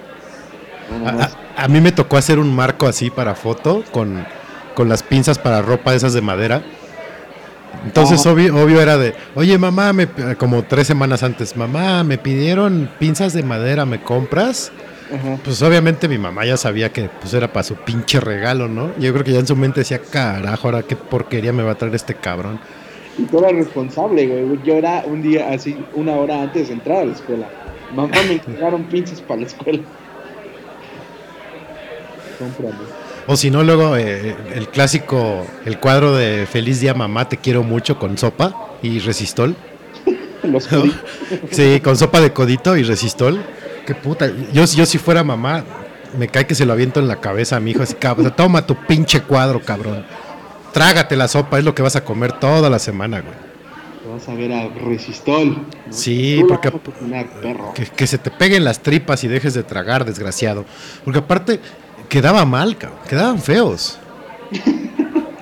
A, 1.56 1.64
a- 1.64 1.68
mí 1.68 1.80
me 1.80 1.92
tocó 1.92 2.16
hacer 2.16 2.38
un 2.38 2.54
marco 2.54 2.86
así 2.86 3.10
para 3.10 3.34
foto 3.34 3.84
con, 3.90 4.24
con 4.74 4.88
las 4.88 5.02
pinzas 5.02 5.38
para 5.38 5.62
ropa 5.62 5.94
esas 5.94 6.12
de 6.12 6.20
madera. 6.20 6.62
Entonces, 7.84 8.24
obvio, 8.26 8.54
obvio 8.62 8.80
era 8.80 8.96
de, 8.98 9.14
oye, 9.34 9.58
mamá, 9.58 9.92
me, 9.92 10.06
como 10.38 10.62
tres 10.62 10.86
semanas 10.86 11.22
antes, 11.22 11.56
mamá, 11.56 12.04
me 12.04 12.18
pidieron 12.18 12.88
pinzas 12.98 13.32
de 13.32 13.42
madera, 13.42 13.84
¿me 13.86 14.00
compras? 14.02 14.70
Pues 15.44 15.60
obviamente 15.62 16.08
mi 16.08 16.16
mamá 16.16 16.46
ya 16.46 16.56
sabía 16.56 16.90
que 16.90 17.10
pues 17.20 17.34
era 17.34 17.52
para 17.52 17.64
su 17.64 17.74
pinche 17.74 18.18
regalo, 18.18 18.66
¿no? 18.68 18.96
Yo 18.98 19.12
creo 19.12 19.24
que 19.24 19.32
ya 19.32 19.40
en 19.40 19.46
su 19.46 19.54
mente 19.56 19.80
decía, 19.80 20.00
carajo, 20.00 20.68
ahora 20.68 20.82
qué 20.82 20.96
porquería 20.96 21.52
me 21.52 21.62
va 21.62 21.72
a 21.72 21.74
traer 21.74 21.94
este 21.94 22.14
cabrón. 22.14 22.58
Y 23.18 23.24
tú 23.24 23.38
eras 23.40 23.52
responsable, 23.52 24.26
güey. 24.26 24.60
Yo 24.64 24.74
era 24.74 25.02
un 25.04 25.20
día 25.20 25.50
así, 25.52 25.76
una 25.94 26.12
hora 26.12 26.40
antes 26.40 26.68
de 26.68 26.74
entrar 26.74 26.98
a 27.02 27.04
la 27.04 27.12
escuela. 27.12 27.46
Mamá 27.94 28.14
me 28.26 28.32
encargaron 28.36 28.84
pinzas 28.84 29.20
para 29.20 29.40
la 29.40 29.46
escuela. 29.48 29.80
O 33.26 33.36
si 33.36 33.50
no, 33.50 33.62
luego 33.62 33.96
eh, 33.96 34.34
el 34.54 34.68
clásico, 34.68 35.46
el 35.64 35.78
cuadro 35.78 36.14
de 36.14 36.46
Feliz 36.46 36.80
Día 36.80 36.94
Mamá, 36.94 37.28
te 37.28 37.36
quiero 37.36 37.62
mucho 37.62 37.98
con 37.98 38.18
sopa 38.18 38.76
y 38.82 38.98
resistol. 38.98 39.54
Los. 40.42 40.68
Sí, 41.50 41.80
con 41.80 41.96
sopa 41.96 42.20
de 42.20 42.32
codito 42.32 42.76
y 42.76 42.82
resistol. 42.82 43.42
Qué 43.86 43.94
puta. 43.94 44.30
Yo, 44.52 44.64
yo 44.64 44.86
si 44.86 44.98
fuera 44.98 45.24
mamá, 45.24 45.64
me 46.18 46.28
cae 46.28 46.46
que 46.46 46.54
se 46.54 46.66
lo 46.66 46.72
aviento 46.72 47.00
en 47.00 47.08
la 47.08 47.20
cabeza 47.20 47.56
a 47.56 47.60
mi 47.60 47.72
hijo, 47.72 47.82
así, 47.82 47.94
cabrón, 47.94 48.32
toma 48.36 48.66
tu 48.66 48.74
pinche 48.86 49.20
cuadro, 49.22 49.60
cabrón. 49.60 50.04
Trágate 50.72 51.16
la 51.16 51.28
sopa, 51.28 51.58
es 51.58 51.64
lo 51.64 51.74
que 51.74 51.82
vas 51.82 51.96
a 51.96 52.04
comer 52.04 52.32
toda 52.32 52.70
la 52.70 52.78
semana, 52.78 53.20
güey. 53.20 53.34
Vas 54.12 54.28
a 54.28 54.34
ver 54.34 54.52
a 54.52 54.68
Resistol. 54.68 55.48
¿no? 55.86 55.92
Sí, 55.92 56.42
porque- 56.48 56.68
a 56.68 57.74
que 57.96 58.06
se 58.06 58.18
te 58.18 58.30
peguen 58.30 58.64
las 58.64 58.80
tripas 58.80 59.22
y 59.24 59.28
dejes 59.28 59.54
de 59.54 59.62
tragar, 59.62 60.04
desgraciado. 60.04 60.64
Porque 61.04 61.20
aparte, 61.20 61.60
quedaba 62.08 62.44
mal, 62.44 62.76
cabrón. 62.76 63.00
Quedaban 63.08 63.40
feos. 63.40 63.98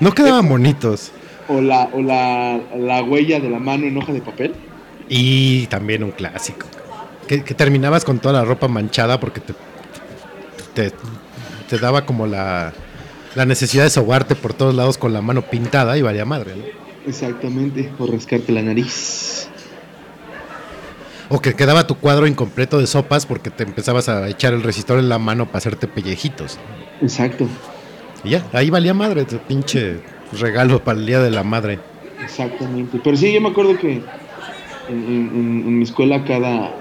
No 0.01 0.13
quedaban 0.13 0.49
bonitos. 0.49 1.13
O 1.49 1.61
la, 1.61 1.91
o 1.93 2.01
la, 2.01 2.61
la 2.77 3.03
huella 3.03 3.41
de 3.41 3.51
la 3.51 3.59
mano 3.59 3.87
en 3.87 3.97
hoja 3.97 4.13
de 4.13 4.21
papel. 4.21 4.55
Y 5.09 5.67
también 5.67 6.05
un 6.05 6.13
clásico. 6.13 6.67
Que, 7.27 7.45
que 7.45 7.55
terminabas 7.55 8.05
con 8.05 8.19
toda 8.19 8.35
la 8.35 8.45
ropa 8.45 8.69
manchada 8.69 9.21
porque 9.21 9.41
te, 9.41 9.55
te, 10.75 10.93
te 11.69 11.79
daba 11.79 12.07
como 12.07 12.27
la, 12.27 12.73
la 13.35 13.45
necesidad 13.47 13.85
de 13.85 13.91
sobarte 13.91 14.35
por 14.37 14.55
todos 14.55 14.75
lados 14.75 14.99
con 14.99 15.13
la 15.13 15.21
mano 15.21 15.43
pintada 15.43 15.97
y 15.99 16.03
valía 16.03 16.25
madre, 16.25 16.57
¿no? 16.57 16.65
Exactamente. 17.07 17.91
O 17.99 18.07
rascarte 18.07 18.53
la 18.53 18.63
nariz. 18.63 19.49
O 21.33 21.41
que 21.41 21.55
quedaba 21.55 21.87
tu 21.87 21.95
cuadro 21.97 22.27
incompleto 22.27 22.79
de 22.79 22.87
sopas 22.89 23.25
porque 23.25 23.51
te 23.51 23.63
empezabas 23.63 24.09
a 24.09 24.29
echar 24.29 24.53
el 24.53 24.63
resistor 24.65 24.99
en 24.99 25.09
la 25.09 25.19
mano 25.19 25.47
para 25.47 25.59
hacerte 25.59 25.87
pellejitos. 25.87 26.59
Exacto. 27.01 27.47
Y 28.25 28.31
ya, 28.31 28.45
ahí 28.53 28.69
valía 28.69 28.93
madre 28.95 29.25
tu 29.25 29.39
pinche 29.39 30.01
regalo 30.39 30.83
para 30.83 30.99
el 30.99 31.07
Día 31.07 31.21
de 31.21 31.31
la 31.31 31.43
Madre. 31.45 31.79
Exactamente. 32.23 33.01
Pero 33.03 33.17
sí, 33.17 33.33
yo 33.33 33.41
me 33.41 33.49
acuerdo 33.49 33.79
que 33.79 33.93
en, 33.93 34.03
en- 34.91 35.31
en- 35.35 35.65
en 35.69 35.79
mi 35.79 35.85
escuela 35.85 36.25
cada, 36.25 36.73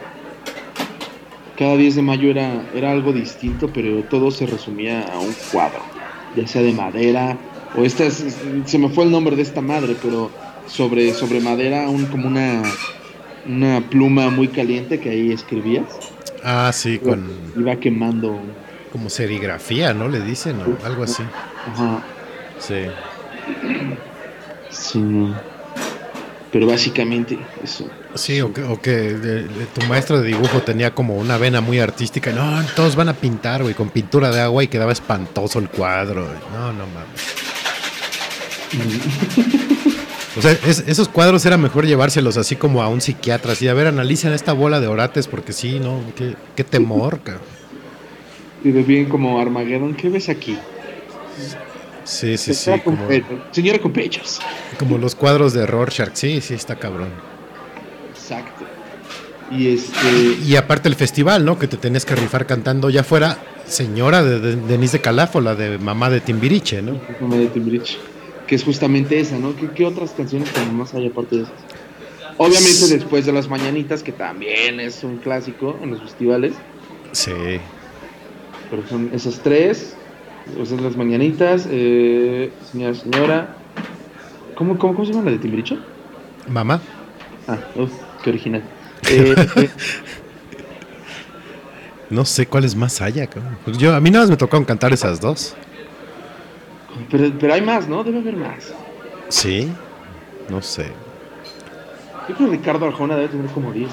cada 1.58 1.76
10 1.78 1.96
de 1.96 2.02
mayo 2.02 2.30
era, 2.32 2.64
era 2.74 2.92
algo 2.92 3.14
distinto, 3.14 3.70
pero 3.72 4.04
todo 4.04 4.32
se 4.32 4.46
resumía 4.48 5.04
a 5.14 5.20
un 5.20 5.34
cuadro, 5.52 5.80
ya 6.36 6.48
sea 6.48 6.62
de 6.64 6.74
madera, 6.74 7.38
o 7.78 7.84
esta 7.86 8.04
es- 8.06 8.26
se 8.66 8.78
me 8.80 8.90
fue 8.90 9.04
el 9.06 9.12
nombre 9.12 9.36
de 9.36 9.44
esta 9.44 9.62
madre, 9.62 9.96
pero 10.02 10.32
sobre, 10.68 11.14
sobre 11.14 11.40
madera, 11.40 11.88
un, 11.90 12.06
como 12.08 12.28
una, 12.28 12.64
una 13.46 13.82
pluma 13.90 14.30
muy 14.30 14.48
caliente 14.48 15.00
que 15.00 15.10
ahí 15.10 15.32
escribías. 15.32 15.86
Ah, 16.44 16.72
sí, 16.74 17.00
con 17.00 17.30
Iba 17.58 17.76
quemando. 17.78 18.40
como 18.92 19.10
serigrafía, 19.10 19.94
¿no? 19.94 20.08
Le 20.08 20.22
dicen, 20.22 20.58
o 20.62 20.86
algo 20.86 21.04
así. 21.04 21.24
Ajá. 21.68 22.02
Sí. 22.60 22.86
Sí, 24.70 25.00
no. 25.00 25.36
Pero 26.52 26.66
básicamente 26.66 27.38
eso. 27.64 27.88
Sí, 28.16 28.42
o 28.42 28.52
que, 28.52 28.64
o 28.64 28.82
que 28.82 28.90
de- 28.92 29.44
de- 29.44 29.66
tu 29.68 29.86
maestro 29.86 30.20
de 30.20 30.28
dibujo 30.30 30.62
tenía 30.64 30.96
como 30.96 31.16
una 31.16 31.38
vena 31.38 31.62
muy 31.62 31.80
artística. 31.80 32.32
No, 32.32 32.64
todos 32.76 32.96
van 32.96 33.10
a 33.10 33.14
pintar, 33.14 33.62
güey, 33.62 33.76
con 33.76 33.90
pintura 33.92 34.32
de 34.32 34.42
agua 34.42 34.64
y 34.64 34.68
quedaba 34.68 34.92
espantoso 34.92 35.60
el 35.60 35.70
cuadro. 35.70 36.28
No, 36.54 36.74
no 36.74 36.86
mames. 36.88 37.36
O 40.38 40.42
sea, 40.42 40.52
es- 40.52 40.84
esos 40.88 41.10
cuadros 41.10 41.46
era 41.46 41.58
mejor 41.58 41.86
llevárselos 41.86 42.38
así 42.38 42.56
como 42.56 42.82
a 42.84 42.88
un 42.88 43.02
psiquiatra, 43.02 43.54
así, 43.54 43.68
a 43.68 43.74
ver, 43.74 43.88
analicen 43.88 44.32
esta 44.34 44.54
bola 44.54 44.80
de 44.80 44.88
orates 44.88 45.28
porque 45.28 45.54
sí, 45.54 45.80
no, 45.80 46.00
qué, 46.16 46.36
qué 46.56 46.64
temor, 46.64 47.20
cabrón. 47.24 47.44
Y 48.64 48.72
de 48.72 48.84
bien 48.84 49.06
como 49.06 49.40
Armageddon, 49.40 49.96
¿qué 49.96 50.10
ves 50.10 50.30
aquí? 50.30 50.58
Sí, 52.04 52.38
sí, 52.38 52.54
sí, 52.54 52.72
como. 52.84 53.08
Señora 53.52 53.80
con 53.80 53.94
pechos. 53.94 54.40
como 54.78 54.98
los 54.98 55.16
cuadros 55.16 55.54
de 55.54 55.66
Rorschach, 55.66 56.12
sí, 56.14 56.42
sí, 56.42 56.56
está 56.56 56.76
cabrón. 56.76 57.10
Exacto. 58.14 58.66
Y 59.52 59.68
este. 59.76 60.38
Y 60.46 60.56
aparte 60.56 60.90
el 60.90 60.96
festival, 60.96 61.46
¿no? 61.46 61.58
Que 61.58 61.68
te 61.68 61.78
tenías 61.78 62.06
que 62.06 62.16
rifar 62.16 62.46
cantando 62.46 62.90
ya 62.90 63.04
fuera 63.04 63.38
señora 63.68 64.24
de, 64.24 64.40
de- 64.40 64.56
Denise 64.56 64.98
de 64.98 65.02
Calafo, 65.02 65.40
la 65.40 65.56
de 65.56 65.78
mamá 65.78 66.10
de 66.10 66.20
Timbiriche, 66.22 66.82
¿no? 66.82 67.00
Mamá 67.22 67.36
de 67.38 67.48
Timbiriche, 67.48 67.98
Que 68.50 68.56
es 68.56 68.64
justamente 68.64 69.20
esa, 69.20 69.38
¿no? 69.38 69.56
¿Qué, 69.56 69.70
qué 69.70 69.86
otras 69.86 70.12
canciones 70.12 70.52
tenemos 70.52 70.94
hay 70.96 71.08
aparte 71.08 71.38
de 71.38 71.42
esas? 71.44 71.54
Obviamente 72.38 72.88
después 72.88 73.26
de 73.26 73.32
las 73.32 73.48
mañanitas, 73.48 74.02
que 74.02 74.12
también 74.12 74.80
es 74.80 75.04
un 75.04 75.18
clásico 75.18 75.78
en 75.84 75.92
los 75.92 76.02
festivales. 76.02 76.54
Sí. 77.12 77.32
Pero 78.70 78.88
son 78.88 79.12
esas 79.14 79.40
tres. 79.42 79.96
O 80.60 80.66
sea, 80.66 80.80
las 80.80 80.96
mañanitas. 80.96 81.68
Eh, 81.70 82.50
señora, 82.72 82.96
señora. 82.96 83.56
¿Cómo, 84.56 84.78
cómo, 84.80 84.96
¿Cómo 84.96 85.06
se 85.06 85.12
llama 85.14 85.26
la 85.26 85.32
de 85.32 85.38
Timbiriche? 85.40 85.78
Mamá. 86.48 86.82
Ah, 87.48 87.58
uf, 87.76 87.92
qué 88.24 88.30
original. 88.32 88.64
Eh, 89.10 89.34
eh, 89.56 89.70
No 92.10 92.26
sé 92.26 92.48
cuáles 92.48 92.76
más 92.76 93.02
haya, 93.02 93.28
cabrón. 93.28 93.58
Pues 93.64 93.78
yo, 93.78 93.94
a 93.96 94.00
mí 94.00 94.10
nada 94.10 94.24
más 94.24 94.32
me 94.32 94.38
tocaron 94.38 94.66
cantar 94.66 94.92
esas 94.92 95.22
dos. 95.22 95.56
Pero, 97.10 97.32
pero 97.40 97.54
hay 97.54 97.62
más, 97.62 97.88
¿no? 97.88 98.04
Debe 98.04 98.20
haber 98.20 98.36
más. 98.36 98.74
Sí. 99.30 99.70
No 100.50 100.62
sé. 100.62 100.86
Yo 102.28 102.36
creo 102.36 102.50
que 102.50 102.58
Ricardo 102.58 102.86
Arjona 102.86 103.16
debe 103.16 103.28
tener 103.30 103.48
como 103.52 103.72
10. 103.72 103.90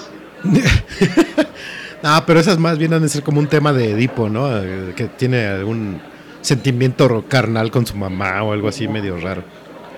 Ah, 2.02 2.22
pero 2.26 2.40
esas 2.40 2.58
más 2.58 2.78
bien 2.78 2.92
han 2.94 3.02
de 3.02 3.08
ser 3.08 3.22
como 3.22 3.40
un 3.40 3.46
tema 3.46 3.72
de 3.72 3.92
Edipo, 3.92 4.28
¿no? 4.28 4.48
Eh, 4.56 4.92
Que 4.96 5.04
tiene 5.06 5.46
algún 5.46 6.00
sentimiento 6.40 7.24
carnal 7.28 7.70
con 7.70 7.86
su 7.86 7.96
mamá 7.96 8.42
o 8.42 8.52
algo 8.52 8.68
así 8.68 8.86
medio 8.88 9.18
raro. 9.18 9.42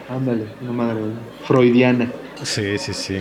Ándale, 0.08 0.46
una 0.62 0.72
madre 0.72 1.00
freudiana. 1.46 2.10
Sí, 2.42 2.78
sí, 2.78 2.94
sí. 2.94 3.18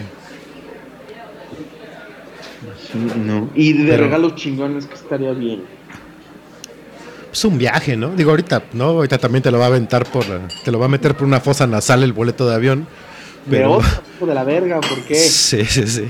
Sí, 2.91 2.97
no. 3.25 3.49
Y 3.55 3.73
de 3.73 3.91
Pero- 3.91 4.03
regalos 4.05 4.35
chingones 4.35 4.85
que 4.85 4.95
estaría 4.95 5.31
bien. 5.33 5.63
Es 7.37 7.45
un 7.45 7.59
viaje, 7.59 7.95
¿no? 7.95 8.09
Digo, 8.15 8.31
ahorita, 8.31 8.63
¿no? 8.73 8.85
Ahorita 8.85 9.19
también 9.19 9.43
te 9.43 9.51
lo 9.51 9.59
va 9.59 9.65
a 9.65 9.67
aventar 9.67 10.07
por, 10.07 10.25
te 10.25 10.71
lo 10.71 10.79
va 10.79 10.87
a 10.87 10.89
meter 10.89 11.15
por 11.15 11.27
una 11.27 11.39
fosa 11.39 11.67
nasal 11.67 12.01
el 12.01 12.11
boleto 12.11 12.49
de 12.49 12.55
avión. 12.55 12.87
Pero, 13.47 13.79
de 14.19 14.33
la 14.33 14.43
verga, 14.43 14.81
¿por 14.81 15.03
qué? 15.03 15.13
sí, 15.13 15.63
sí, 15.63 15.85
sí. 15.85 16.09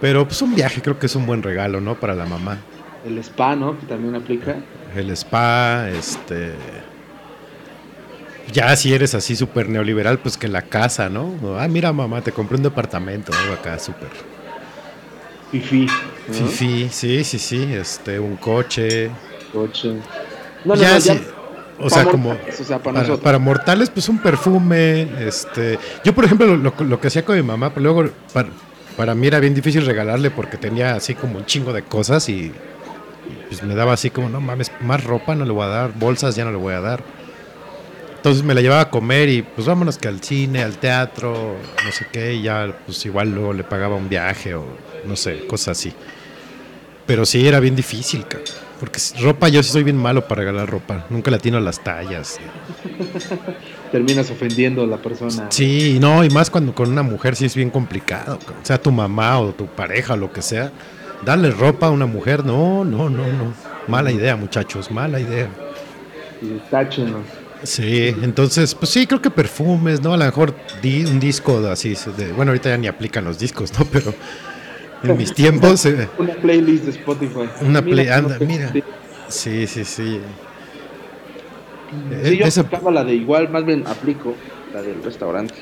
Pero 0.00 0.26
pues 0.26 0.40
un 0.40 0.54
viaje 0.54 0.80
creo 0.80 0.98
que 0.98 1.04
es 1.04 1.14
un 1.14 1.26
buen 1.26 1.42
regalo, 1.42 1.82
¿no? 1.82 2.00
Para 2.00 2.14
la 2.14 2.24
mamá. 2.24 2.56
El 3.04 3.18
spa, 3.18 3.54
¿no? 3.54 3.78
Que 3.78 3.84
también 3.84 4.14
aplica. 4.14 4.56
El 4.96 5.10
spa, 5.10 5.90
este... 5.90 6.54
Ya 8.50 8.74
si 8.74 8.94
eres 8.94 9.14
así 9.14 9.36
súper 9.36 9.68
neoliberal, 9.68 10.20
pues 10.20 10.38
que 10.38 10.48
la 10.48 10.62
casa, 10.62 11.10
¿no? 11.10 11.34
Ah, 11.58 11.68
mira 11.68 11.92
mamá, 11.92 12.22
te 12.22 12.32
compré 12.32 12.56
un 12.56 12.62
departamento, 12.62 13.30
algo 13.42 13.52
acá 13.52 13.78
súper 13.78 14.08
Fifi. 15.50 15.84
¿no? 16.28 16.32
fifi, 16.32 16.88
sí, 16.90 17.24
sí, 17.24 17.38
sí, 17.38 17.68
este, 17.74 18.18
un 18.18 18.36
coche. 18.36 19.10
Coche. 19.52 19.96
No, 20.64 20.74
no, 20.74 20.80
ya 20.80 20.94
no, 20.94 21.00
sí, 21.00 21.20
o 21.78 21.90
sea, 21.90 22.04
como 22.04 22.28
mortales, 22.28 22.60
O 22.60 22.64
sea, 22.64 22.78
para, 22.78 22.82
para, 22.82 22.98
nosotros. 23.00 23.24
para 23.24 23.38
mortales, 23.38 23.90
pues 23.90 24.08
un 24.08 24.18
perfume, 24.18 25.26
este... 25.26 25.78
Yo, 26.04 26.14
por 26.14 26.24
ejemplo, 26.24 26.56
lo, 26.56 27.00
que 27.00 27.06
hacía 27.08 27.24
con 27.24 27.36
mi 27.36 27.42
mamá, 27.42 27.70
pero 27.70 27.92
luego 27.92 28.10
para, 28.32 28.48
para 28.96 29.14
mí 29.14 29.26
era 29.26 29.40
bien 29.40 29.54
difícil 29.54 29.84
regalarle 29.84 30.30
porque 30.30 30.56
tenía 30.56 30.94
así 30.94 31.14
como 31.14 31.38
un 31.38 31.46
chingo 31.46 31.72
de 31.72 31.82
cosas 31.82 32.28
y, 32.28 32.34
y, 32.34 32.52
pues 33.48 33.62
me 33.62 33.74
daba 33.74 33.94
así 33.94 34.10
como, 34.10 34.28
no 34.28 34.40
mames, 34.40 34.70
más 34.80 35.02
ropa 35.02 35.34
no 35.34 35.44
le 35.44 35.52
voy 35.52 35.64
a 35.64 35.68
dar, 35.68 35.92
bolsas 35.94 36.36
ya 36.36 36.44
no 36.44 36.52
le 36.52 36.58
voy 36.58 36.74
a 36.74 36.80
dar. 36.80 37.02
Entonces 38.16 38.44
me 38.44 38.54
la 38.54 38.60
llevaba 38.60 38.82
a 38.82 38.90
comer 38.90 39.28
y 39.28 39.42
pues 39.42 39.66
vámonos 39.66 39.98
que 39.98 40.06
al 40.06 40.22
cine, 40.22 40.62
al 40.62 40.78
teatro, 40.78 41.56
no 41.84 41.90
sé 41.90 42.06
qué, 42.12 42.34
y 42.34 42.42
ya 42.42 42.72
pues 42.86 43.04
igual 43.04 43.34
luego 43.34 43.52
le 43.52 43.64
pagaba 43.64 43.96
un 43.96 44.08
viaje 44.08 44.54
o 44.54 44.64
no 45.04 45.16
sé, 45.16 45.44
cosas 45.48 45.76
así. 45.76 45.92
Pero 47.04 47.26
sí 47.26 47.44
era 47.44 47.58
bien 47.58 47.74
difícil, 47.74 48.24
cabrón, 48.28 48.61
porque 48.82 48.98
ropa 49.20 49.46
yo 49.48 49.62
sí 49.62 49.70
soy 49.70 49.84
bien 49.84 49.96
malo 49.96 50.26
para 50.26 50.40
regalar 50.40 50.68
ropa, 50.68 51.06
nunca 51.08 51.30
le 51.30 51.36
atino 51.36 51.56
a 51.56 51.60
las 51.60 51.78
tallas. 51.84 52.40
Terminas 53.92 54.28
ofendiendo 54.28 54.82
a 54.82 54.86
la 54.88 54.96
persona. 54.96 55.46
Sí, 55.50 55.98
no, 56.00 56.24
y 56.24 56.30
más 56.30 56.50
cuando 56.50 56.74
con 56.74 56.90
una 56.90 57.04
mujer 57.04 57.36
sí 57.36 57.44
es 57.44 57.54
bien 57.54 57.70
complicado, 57.70 58.40
sea 58.64 58.82
tu 58.82 58.90
mamá 58.90 59.38
o 59.38 59.52
tu 59.52 59.66
pareja 59.66 60.14
o 60.14 60.16
lo 60.16 60.32
que 60.32 60.42
sea, 60.42 60.72
darle 61.24 61.52
ropa 61.52 61.86
a 61.86 61.90
una 61.90 62.06
mujer, 62.06 62.44
no, 62.44 62.84
no, 62.84 63.08
no, 63.08 63.24
no. 63.24 63.54
Mala 63.86 64.10
idea, 64.10 64.34
muchachos, 64.34 64.90
mala 64.90 65.20
idea. 65.20 65.48
Y 66.40 66.58
táchenlo. 66.68 67.18
Sí, 67.62 68.08
entonces, 68.22 68.74
pues 68.74 68.90
sí, 68.90 69.06
creo 69.06 69.22
que 69.22 69.30
perfumes, 69.30 70.00
¿no? 70.00 70.12
A 70.14 70.16
lo 70.16 70.24
mejor 70.24 70.56
di- 70.82 71.04
un 71.04 71.20
disco 71.20 71.58
así, 71.70 71.94
de, 72.16 72.32
bueno, 72.32 72.50
ahorita 72.50 72.70
ya 72.70 72.76
ni 72.78 72.88
aplican 72.88 73.22
los 73.24 73.38
discos, 73.38 73.72
¿no? 73.78 73.84
Pero 73.84 74.12
en 75.04 75.16
mis 75.16 75.32
tiempos, 75.34 75.84
eh, 75.86 76.08
Una 76.18 76.34
playlist 76.34 76.84
de 76.84 76.90
Spotify. 76.92 77.48
Una 77.60 77.82
play- 77.82 78.06
cómo 78.06 78.28
anda, 78.32 78.38
mira. 78.46 78.72
Sí, 79.28 79.66
sí, 79.66 79.66
sí, 79.66 79.84
sí. 79.84 80.20
Sí, 80.20 80.20
Eh, 82.32 82.36
yo 82.38 82.46
esa- 82.46 82.62
aplicaba 82.62 82.90
la 82.90 83.04
de 83.04 83.14
igual, 83.14 83.50
más 83.50 83.64
bien 83.64 83.84
aplico 83.86 84.34
la 84.72 84.80
del 84.82 85.02
restaurante. 85.02 85.54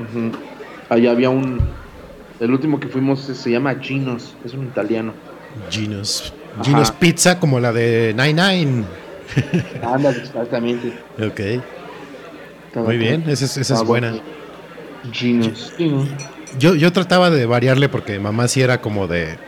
Ujú. 0.00 0.32
Ahí 0.88 1.06
había 1.06 1.30
un. 1.30 1.60
El 2.40 2.50
último 2.50 2.80
que 2.80 2.88
fuimos 2.88 3.20
se 3.20 3.50
llama 3.50 3.74
Ginos, 3.80 4.34
es 4.44 4.52
un 4.54 4.64
italiano. 4.64 5.12
Ginos, 5.70 6.32
Ajá. 6.54 6.64
Ginos 6.64 6.90
Pizza, 6.92 7.38
como 7.38 7.60
la 7.60 7.72
de 7.72 8.14
Nine 8.16 8.34
Nine. 8.64 8.84
Anda, 9.82 10.10
exactamente. 10.10 10.92
Ok, 11.20 11.40
muy 12.84 12.96
bien, 12.96 13.22
esa 13.28 13.44
es, 13.44 13.50
esa 13.56 13.60
es 13.60 13.70
estaba 13.70 13.82
buena. 13.84 14.10
bueno. 14.10 14.22
Ginos. 15.12 15.72
Yo, 16.58 16.74
yo 16.74 16.92
trataba 16.92 17.30
de 17.30 17.46
variarle 17.46 17.88
porque 17.88 18.18
mamá 18.18 18.48
sí 18.48 18.60
era 18.60 18.80
como 18.80 19.06
de 19.06 19.38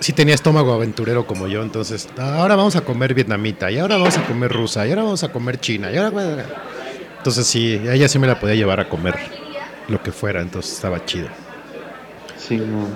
sí 0.00 0.12
tenía 0.12 0.34
estómago 0.34 0.72
aventurero 0.72 1.26
como 1.26 1.48
yo, 1.48 1.62
entonces 1.62 2.08
ahora 2.18 2.56
vamos 2.56 2.76
a 2.76 2.82
comer 2.82 3.14
vietnamita, 3.14 3.70
y 3.70 3.78
ahora 3.78 3.96
vamos 3.96 4.18
a 4.18 4.22
comer 4.26 4.52
rusa, 4.52 4.86
y 4.86 4.90
ahora 4.90 5.02
vamos 5.02 5.24
a 5.24 5.32
comer 5.32 5.58
china, 5.58 5.90
y 5.90 5.96
ahora... 5.96 6.44
Entonces 7.16 7.46
sí, 7.46 7.80
ella 7.88 8.06
sí 8.06 8.18
me 8.18 8.26
la 8.26 8.38
podía 8.38 8.54
llevar 8.54 8.80
a 8.80 8.88
comer 8.90 9.14
lo 9.88 10.02
que 10.02 10.12
fuera, 10.12 10.42
entonces 10.42 10.74
estaba 10.74 11.02
chido. 11.06 11.28
Sí, 12.36 12.58
no. 12.58 12.86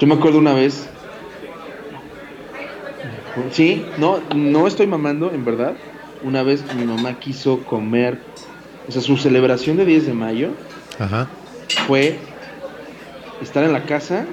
Yo 0.00 0.08
me 0.08 0.14
acuerdo 0.14 0.38
una 0.38 0.54
vez. 0.54 0.88
Sí, 3.52 3.86
no, 3.98 4.18
no 4.34 4.66
estoy 4.66 4.88
mamando, 4.88 5.30
en 5.32 5.44
verdad. 5.44 5.74
Una 6.24 6.42
vez 6.42 6.64
mi 6.74 6.84
mamá 6.84 7.20
quiso 7.20 7.62
comer, 7.62 8.18
o 8.88 8.90
sea, 8.90 9.02
su 9.02 9.16
celebración 9.16 9.76
de 9.76 9.84
10 9.84 10.06
de 10.06 10.14
mayo 10.14 10.48
Ajá. 10.98 11.28
fue 11.86 12.18
estar 13.44 13.64
en 13.64 13.72
la 13.72 13.84
casa 13.84 14.26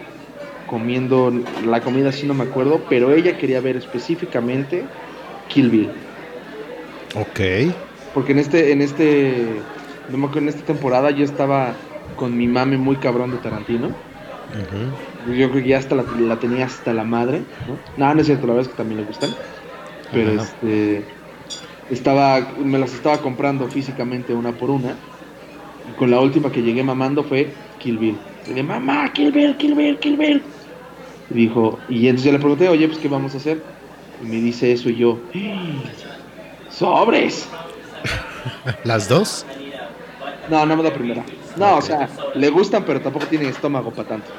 comiendo 0.68 1.34
la 1.66 1.82
comida, 1.82 2.12
sí 2.12 2.26
no 2.26 2.34
me 2.34 2.46
acuerdo, 2.46 2.82
pero 2.90 3.14
ella 3.14 3.38
quería 3.38 3.60
ver 3.60 3.76
específicamente 3.76 4.86
Kill 5.50 5.70
Bill. 5.70 5.90
Ok. 7.16 7.74
Porque 8.14 8.32
en 8.32 8.40
este, 8.40 8.72
en 8.72 8.82
este, 8.82 9.48
no 10.10 10.18
me 10.18 10.28
acuerdo, 10.28 10.48
en 10.48 10.50
esta 10.50 10.66
temporada 10.66 11.12
yo 11.12 11.26
estaba 11.26 11.74
con 12.16 12.38
mi 12.38 12.48
mame 12.48 12.78
muy 12.78 12.96
cabrón 12.98 13.32
de 13.32 13.38
Tarantino. 13.38 13.90
Yo 15.28 15.50
creo 15.50 15.64
que 15.64 15.70
ya 15.70 15.78
hasta 15.78 15.96
la, 15.96 16.04
la 16.20 16.38
tenía 16.38 16.66
hasta 16.66 16.94
la 16.94 17.04
madre, 17.04 17.42
¿no? 17.68 17.78
No, 17.98 18.14
no 18.14 18.22
es 18.22 18.28
cierto, 18.28 18.48
la 18.48 18.54
verdad 18.54 18.70
es 18.70 18.72
que 18.72 18.78
también 18.78 19.02
le 19.02 19.08
gustan. 19.08 19.30
Pero 20.12 20.42
este 20.42 21.06
estaba, 21.90 22.54
me 22.58 22.80
las 22.80 22.94
estaba 22.94 23.18
comprando 23.20 23.68
físicamente 23.68 24.34
una 24.34 24.52
por 24.54 24.70
una. 24.70 24.96
Y 25.90 25.98
con 25.98 26.12
la 26.12 26.20
última 26.20 26.52
que 26.52 26.62
llegué 26.62 26.84
mamando 26.84 27.24
fue 27.24 27.54
Kill 27.80 27.98
Bill. 27.98 28.18
Y 28.46 28.50
dije, 28.50 28.64
mamá, 28.64 29.12
Kill 29.14 29.32
Bill, 29.32 29.56
Kill 29.58 29.76
Bill, 29.76 29.98
Kill 30.00 30.18
Bill. 30.18 30.42
Y 31.30 31.34
dijo, 31.34 31.80
y 31.88 32.08
entonces 32.08 32.26
yo 32.26 32.32
le 32.34 32.40
pregunté, 32.40 32.68
oye, 32.70 32.88
pues 32.88 33.00
qué 33.00 33.08
vamos 33.08 33.34
a 33.34 33.38
hacer. 33.38 33.62
Y 34.22 34.26
me 34.26 34.36
dice 34.38 34.72
eso 34.72 34.90
y 34.90 34.96
yo, 34.98 35.20
"¡Ah! 35.36 35.82
sobres. 36.70 37.48
¿Las 38.84 39.08
dos? 39.08 39.46
No, 40.50 40.66
no 40.66 40.76
me 40.76 40.84
da 40.84 40.94
primera. 40.94 41.24
No, 41.56 41.78
o 41.78 41.82
sea, 41.82 42.10
le 42.36 42.50
gustan, 42.50 42.84
pero 42.86 43.00
tampoco 43.02 43.26
tienen 43.28 43.50
estómago 43.50 43.92
para 43.92 44.08
tanto. 44.10 44.32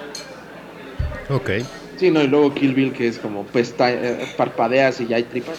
Ok. 1.30 1.50
Sí, 1.96 2.10
no, 2.10 2.22
y 2.22 2.26
luego 2.26 2.52
Kill 2.54 2.74
Bill, 2.74 2.92
que 2.92 3.06
es 3.08 3.18
como 3.18 3.44
pesta 3.44 3.90
eh, 3.92 4.26
parpadeas 4.36 5.00
y 5.00 5.06
ya 5.06 5.16
hay 5.16 5.22
tripas. 5.24 5.56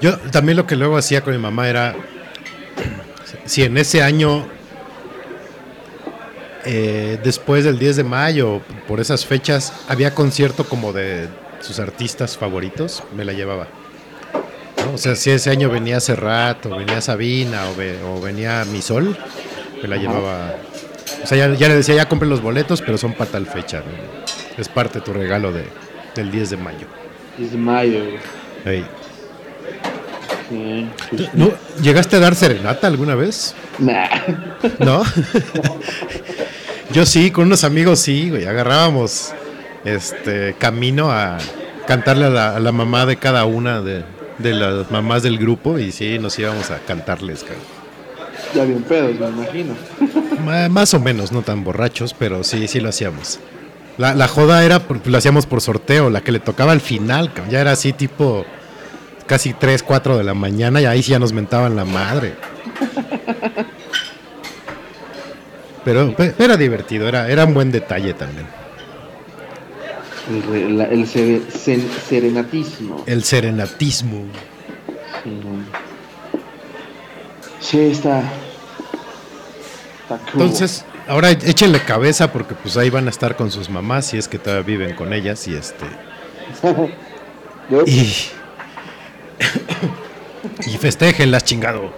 Yo 0.00 0.18
también 0.18 0.56
lo 0.56 0.66
que 0.66 0.76
luego 0.76 0.96
hacía 0.96 1.20
con 1.22 1.32
mi 1.32 1.38
mamá 1.38 1.68
era, 1.68 1.94
si 3.44 3.62
en 3.62 3.78
ese 3.78 4.02
año, 4.02 4.46
eh, 6.64 7.18
después 7.22 7.64
del 7.64 7.78
10 7.78 7.96
de 7.96 8.04
mayo, 8.04 8.60
por 8.88 9.00
esas 9.00 9.26
fechas, 9.26 9.72
había 9.88 10.14
concierto 10.14 10.64
como 10.64 10.92
de 10.92 11.28
sus 11.60 11.78
artistas 11.78 12.36
favoritos, 12.36 13.02
me 13.16 13.24
la 13.24 13.32
llevaba. 13.32 13.68
¿no? 14.84 14.94
O 14.94 14.98
sea, 14.98 15.14
si 15.16 15.30
ese 15.30 15.50
año 15.50 15.68
venía 15.70 16.00
Serrat, 16.00 16.66
o 16.66 16.76
venía 16.76 17.00
Sabina, 17.00 17.68
o, 17.70 17.76
ve- 17.76 17.98
o 18.04 18.20
venía 18.20 18.64
Misol, 18.64 19.16
me 19.80 19.88
la 19.88 19.96
Ajá. 19.96 20.04
llevaba. 20.04 20.54
O 21.22 21.26
sea, 21.26 21.38
ya, 21.38 21.54
ya 21.54 21.68
le 21.68 21.76
decía, 21.76 21.94
ya 21.94 22.08
compré 22.08 22.28
los 22.28 22.40
boletos, 22.42 22.80
pero 22.82 22.98
son 22.98 23.12
para 23.14 23.30
tal 23.30 23.46
fecha. 23.46 23.78
¿no? 23.78 24.60
Es 24.60 24.68
parte 24.68 24.98
de 24.98 25.04
tu 25.04 25.12
regalo 25.12 25.52
de, 25.52 25.64
del 26.16 26.30
10 26.32 26.50
de 26.50 26.56
mayo. 26.56 26.86
Es 27.40 27.52
mayo. 27.54 28.00
güey. 28.64 28.76
Ey. 28.76 28.86
Sí, 30.48 30.86
sí, 31.10 31.16
sí. 31.18 31.28
¿No? 31.32 31.50
¿Llegaste 31.80 32.16
a 32.16 32.20
dar 32.20 32.34
serenata 32.34 32.86
alguna 32.86 33.14
vez? 33.14 33.54
Nah. 33.78 34.08
¿No? 34.78 35.02
Yo 36.92 37.06
sí, 37.06 37.30
con 37.30 37.46
unos 37.46 37.64
amigos 37.64 38.00
sí, 38.00 38.30
güey. 38.30 38.44
Agarrábamos 38.46 39.32
este 39.84 40.54
camino 40.58 41.10
a 41.10 41.38
cantarle 41.86 42.26
a 42.26 42.30
la, 42.30 42.56
a 42.56 42.60
la 42.60 42.72
mamá 42.72 43.06
de 43.06 43.16
cada 43.16 43.44
una 43.44 43.80
de, 43.80 44.04
de 44.38 44.52
las 44.54 44.90
mamás 44.90 45.22
del 45.22 45.38
grupo 45.38 45.78
y 45.78 45.90
sí, 45.92 46.18
nos 46.18 46.38
íbamos 46.38 46.70
a 46.70 46.78
cantarles, 46.80 47.40
cabrón. 47.44 47.64
Ya 48.54 48.64
bien 48.64 48.82
pedos, 48.82 49.18
me 49.18 49.26
imagino. 49.28 49.74
Ma- 50.44 50.68
Más 50.68 50.92
o 50.94 51.00
menos, 51.00 51.32
no 51.32 51.42
tan 51.42 51.64
borrachos, 51.64 52.14
pero 52.14 52.44
sí, 52.44 52.68
sí 52.68 52.80
lo 52.80 52.90
hacíamos. 52.90 53.40
La, 53.98 54.14
la 54.14 54.28
joda 54.28 54.64
era, 54.64 54.80
por- 54.80 55.06
lo 55.06 55.18
hacíamos 55.18 55.46
por 55.46 55.60
sorteo, 55.62 56.10
la 56.10 56.20
que 56.20 56.32
le 56.32 56.40
tocaba 56.40 56.72
al 56.72 56.80
final, 56.82 57.28
cabrón, 57.32 57.50
ya 57.50 57.60
era 57.60 57.72
así 57.72 57.92
tipo 57.94 58.44
casi 59.26 59.54
3, 59.54 59.82
4 59.82 60.18
de 60.18 60.24
la 60.24 60.34
mañana 60.34 60.80
y 60.80 60.84
ahí 60.84 61.02
sí 61.02 61.12
ya 61.12 61.18
nos 61.18 61.32
mentaban 61.32 61.74
la 61.76 61.84
madre. 61.86 62.34
Pero 65.84 66.14
pe- 66.14 66.34
era 66.38 66.56
divertido, 66.56 67.08
era, 67.08 67.28
era 67.28 67.44
un 67.44 67.54
buen 67.54 67.72
detalle 67.72 68.14
también. 68.14 68.46
El, 70.54 70.78
la- 70.78 70.88
serenatismo. 71.06 73.02
El 73.06 73.24
serenatismo. 73.24 74.24
Sí, 77.60 77.80
está. 77.80 78.22
Está. 80.02 80.20
Entonces, 80.32 80.84
ahora 81.08 81.30
échenle 81.30 81.80
cabeza 81.80 82.32
porque 82.32 82.54
pues 82.54 82.76
ahí 82.76 82.90
van 82.90 83.06
a 83.06 83.10
estar 83.10 83.36
con 83.36 83.50
sus 83.50 83.68
mamás 83.68 84.06
si 84.06 84.18
es 84.18 84.28
que 84.28 84.38
todavía 84.38 84.78
viven 84.78 84.94
con 84.94 85.12
ellas 85.12 85.46
y 85.48 85.54
este... 85.54 85.84
Y, 87.86 88.00
y 90.66 90.76
festéjenlas, 90.78 91.44
chingado. 91.44 91.92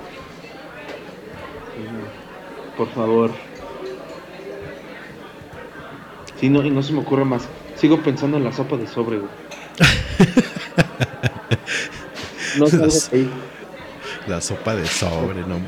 Por 2.76 2.90
favor. 2.92 3.30
Sí, 6.40 6.48
no, 6.48 6.64
y 6.64 6.70
no 6.70 6.82
se 6.82 6.92
me 6.92 7.00
ocurre 7.00 7.24
más. 7.24 7.46
Sigo 7.76 8.00
pensando 8.02 8.36
en 8.36 8.44
la 8.44 8.52
sopa 8.52 8.76
de 8.76 8.86
sobre, 8.86 9.18
güey. 9.18 9.30
No 12.58 12.66
de 12.66 12.84
ahí. 13.12 13.30
La 14.28 14.40
sopa 14.40 14.76
de 14.76 14.86
sobre, 14.86 15.40
no. 15.40 15.58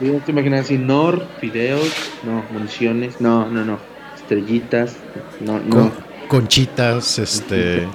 No 0.00 0.18
te 0.20 0.32
imaginas 0.32 0.62
así, 0.64 0.78
Nor, 0.78 1.26
fideos, 1.38 1.86
no, 2.24 2.42
municiones, 2.50 3.20
no, 3.20 3.46
no, 3.50 3.62
no. 3.64 3.78
Estrellitas, 4.16 4.96
no, 5.40 5.58
no. 5.60 5.68
Con- 5.70 5.92
conchitas, 6.28 7.18
este. 7.18 7.86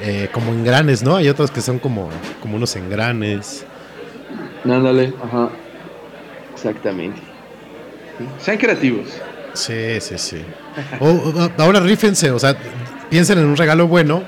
eh, 0.00 0.28
como 0.32 0.52
engranes, 0.52 1.02
¿no? 1.02 1.16
Hay 1.16 1.28
otros 1.28 1.50
que 1.50 1.60
son 1.60 1.78
como, 1.78 2.08
como 2.40 2.56
unos 2.56 2.74
engranes. 2.76 3.66
No, 4.64 4.74
ándale, 4.76 5.12
ajá. 5.22 5.50
Exactamente. 6.56 7.20
Sí, 8.18 8.24
Sean 8.38 8.58
creativos. 8.58 9.08
Sí, 9.52 10.00
sí, 10.00 10.18
sí. 10.18 10.42
O- 11.00 11.08
o- 11.08 11.50
ahora 11.62 11.80
rífense, 11.80 12.30
o 12.30 12.38
sea, 12.38 12.56
piensen 13.10 13.38
en 13.38 13.44
un 13.46 13.56
regalo 13.56 13.86
bueno 13.86 14.22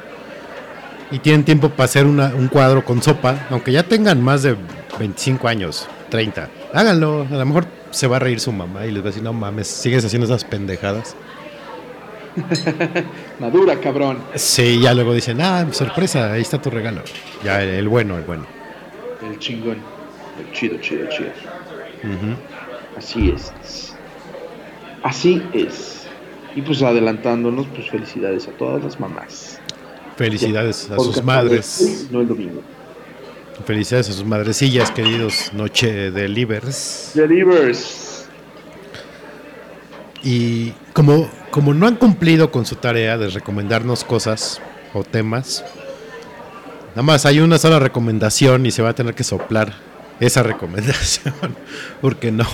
y 1.10 1.18
tienen 1.18 1.44
tiempo 1.44 1.70
para 1.70 1.84
hacer 1.86 2.04
una- 2.06 2.34
un 2.34 2.48
cuadro 2.48 2.84
con 2.84 3.02
sopa, 3.02 3.46
aunque 3.50 3.72
ya 3.72 3.82
tengan 3.82 4.22
más 4.22 4.42
de 4.42 4.56
25 4.98 5.48
años, 5.48 5.88
30. 6.10 6.48
Háganlo, 6.74 7.26
a 7.30 7.34
lo 7.34 7.46
mejor 7.46 7.66
se 7.90 8.06
va 8.06 8.16
a 8.16 8.18
reír 8.20 8.40
su 8.40 8.52
mamá 8.52 8.84
y 8.86 8.90
les 8.90 8.98
va 9.02 9.06
a 9.06 9.10
decir, 9.10 9.22
no 9.22 9.32
mames, 9.32 9.66
sigues 9.68 10.04
haciendo 10.04 10.26
esas 10.26 10.44
pendejadas. 10.44 11.16
Madura, 13.38 13.76
cabrón. 13.80 14.18
Sí, 14.34 14.80
ya 14.80 14.94
luego 14.94 15.12
dicen, 15.14 15.40
ah, 15.40 15.66
sorpresa, 15.72 16.32
ahí 16.32 16.42
está 16.42 16.60
tu 16.60 16.70
regalo. 16.70 17.02
Ya, 17.44 17.62
el, 17.62 17.70
el 17.70 17.88
bueno, 17.88 18.16
el 18.16 18.24
bueno. 18.24 18.46
El 19.28 19.38
chingón. 19.38 19.78
El 20.38 20.52
chido, 20.52 20.78
chido, 20.78 21.08
chido. 21.08 21.30
Así 22.96 23.30
es. 23.30 23.52
Así 25.02 25.42
es. 25.52 26.06
Y 26.54 26.62
pues 26.62 26.82
adelantándonos, 26.82 27.66
pues 27.68 27.88
felicidades 27.90 28.48
a 28.48 28.50
todas 28.52 28.82
las 28.82 28.98
mamás. 28.98 29.60
Felicidades 30.16 30.90
a 30.90 30.96
sus 30.96 31.22
madres. 31.22 32.08
No 32.10 32.20
el 32.20 32.28
domingo. 32.28 32.62
Felicidades 33.64 34.10
a 34.10 34.12
sus 34.12 34.24
madrecillas, 34.24 34.90
queridos 34.90 35.52
Noche 35.52 36.10
de 36.10 36.28
Livers. 36.28 37.12
Delivers. 37.14 38.28
Y 40.22 40.72
como, 40.92 41.28
como 41.50 41.74
no 41.74 41.86
han 41.86 41.96
cumplido 41.96 42.50
con 42.50 42.66
su 42.66 42.76
tarea 42.76 43.18
de 43.18 43.28
recomendarnos 43.28 44.04
cosas 44.04 44.60
o 44.94 45.04
temas, 45.04 45.64
nada 46.90 47.02
más 47.02 47.26
hay 47.26 47.40
una 47.40 47.58
sola 47.58 47.78
recomendación 47.78 48.66
y 48.66 48.70
se 48.70 48.82
va 48.82 48.90
a 48.90 48.94
tener 48.94 49.14
que 49.14 49.24
soplar 49.24 49.74
esa 50.20 50.42
recomendación. 50.42 51.34
Porque 52.00 52.30
no, 52.32 52.44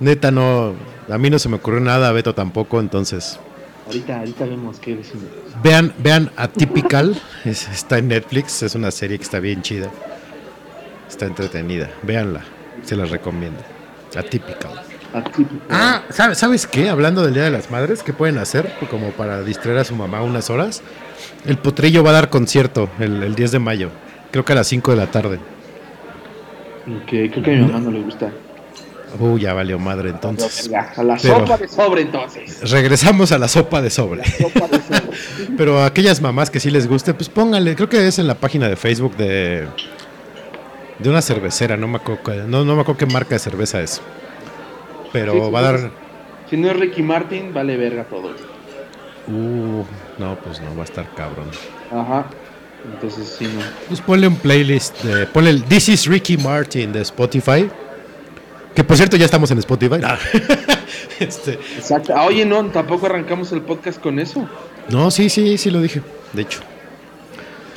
neta 0.00 0.30
no, 0.30 0.74
a 1.08 1.18
mí 1.18 1.30
no 1.30 1.38
se 1.38 1.48
me 1.48 1.56
ocurrió 1.56 1.80
nada, 1.80 2.08
a 2.08 2.12
Beto 2.12 2.34
tampoco, 2.34 2.80
entonces 2.80 3.38
Ahorita, 3.86 4.18
ahorita 4.18 4.44
vemos 4.44 4.78
qué 4.80 4.96
decimos. 4.96 5.24
vean, 5.62 5.94
vean 5.98 6.30
Atypical, 6.36 7.20
es- 7.44 7.68
está 7.68 7.98
en 7.98 8.08
Netflix, 8.08 8.62
es 8.62 8.74
una 8.74 8.90
serie 8.90 9.16
que 9.18 9.24
está 9.24 9.40
bien 9.40 9.62
chida, 9.62 9.88
está 11.08 11.24
entretenida, 11.26 11.90
véanla, 12.02 12.42
se 12.84 12.96
las 12.96 13.10
recomiendo. 13.10 13.60
Atypical. 14.14 14.82
Ah, 15.70 16.02
¿sabes, 16.10 16.36
¿sabes 16.38 16.66
qué? 16.66 16.90
Hablando 16.90 17.22
del 17.24 17.32
Día 17.32 17.44
de 17.44 17.50
las 17.50 17.70
Madres, 17.70 18.02
¿qué 18.02 18.12
pueden 18.12 18.36
hacer 18.36 18.70
como 18.90 19.10
para 19.12 19.40
distraer 19.42 19.78
a 19.78 19.84
su 19.84 19.94
mamá 19.96 20.22
unas 20.22 20.50
horas? 20.50 20.82
El 21.46 21.56
Potrillo 21.56 22.04
va 22.04 22.10
a 22.10 22.14
dar 22.14 22.28
concierto 22.30 22.90
el, 22.98 23.22
el 23.22 23.34
10 23.34 23.52
de 23.52 23.58
mayo, 23.58 23.90
creo 24.30 24.44
que 24.44 24.52
a 24.52 24.56
las 24.56 24.66
5 24.66 24.90
de 24.90 24.96
la 24.98 25.06
tarde. 25.10 25.38
Que 27.06 27.30
creo 27.30 27.42
que 27.42 27.50
a 27.50 27.54
mi 27.54 27.60
mamá 27.66 27.80
no 27.80 27.90
le 27.90 28.00
gusta. 28.00 28.30
Uh, 29.18 29.38
ya 29.38 29.54
valió 29.54 29.78
madre 29.78 30.10
entonces. 30.10 30.70
A 30.96 31.02
la 31.02 31.16
Pero- 31.16 31.38
sopa 31.40 31.56
de 31.56 31.68
sobre 31.68 32.02
entonces. 32.02 32.70
Regresamos 32.70 33.32
a 33.32 33.38
la 33.38 33.48
sopa 33.48 33.80
de 33.80 33.88
sobre. 33.90 34.22
Sopa 34.24 34.68
de 34.68 34.80
sobre. 34.82 35.16
Pero 35.56 35.78
a 35.80 35.86
aquellas 35.86 36.20
mamás 36.20 36.50
que 36.50 36.60
sí 36.60 36.70
les 36.70 36.86
guste, 36.86 37.14
pues 37.14 37.28
pónganle. 37.30 37.74
Creo 37.74 37.88
que 37.88 38.06
es 38.06 38.18
en 38.18 38.26
la 38.26 38.34
página 38.34 38.68
de 38.68 38.76
Facebook 38.76 39.16
de 39.16 39.66
de 40.98 41.08
una 41.08 41.22
cervecera. 41.22 41.76
No 41.76 41.88
me 41.88 41.96
acuerdo, 41.96 42.46
no, 42.46 42.64
no 42.64 42.74
me 42.74 42.82
acuerdo 42.82 42.98
qué 42.98 43.06
marca 43.06 43.34
de 43.34 43.38
cerveza 43.38 43.80
es. 43.80 44.00
Pero 45.12 45.32
Sí, 45.32 45.50
va 45.52 45.58
a 45.58 45.62
dar. 45.62 45.90
Si 46.50 46.56
no 46.58 46.68
es 46.70 46.76
Ricky 46.78 47.02
Martin, 47.02 47.52
vale 47.54 47.76
verga 47.78 48.04
todo. 48.04 48.30
Uh, 49.26 49.84
no, 50.18 50.36
pues 50.44 50.60
no, 50.60 50.74
va 50.74 50.82
a 50.82 50.84
estar 50.84 51.06
cabrón. 51.14 51.48
Ajá. 51.90 52.26
Entonces 52.94 53.36
sí, 53.38 53.44
no. 53.44 53.62
Pues 53.88 54.00
ponle 54.00 54.26
un 54.26 54.36
playlist, 54.36 55.02
de, 55.02 55.26
ponle 55.26 55.50
el 55.50 55.64
This 55.64 55.88
is 55.88 56.06
Ricky 56.06 56.36
Martin 56.36 56.92
de 56.92 57.02
Spotify. 57.02 57.68
Que 58.74 58.84
por 58.84 58.96
cierto 58.96 59.16
ya 59.16 59.24
estamos 59.24 59.50
en 59.50 59.58
Spotify. 59.58 60.00
Ah. 60.04 60.18
este, 61.20 61.54
Exacto. 61.76 62.14
Ah, 62.16 62.24
oye, 62.24 62.44
no, 62.44 62.64
tampoco 62.66 63.06
arrancamos 63.06 63.52
el 63.52 63.62
podcast 63.62 64.00
con 64.00 64.18
eso. 64.18 64.48
no, 64.88 65.10
sí, 65.10 65.28
sí, 65.28 65.58
sí 65.58 65.70
lo 65.70 65.80
dije. 65.80 66.02
De 66.32 66.42
hecho. 66.42 66.60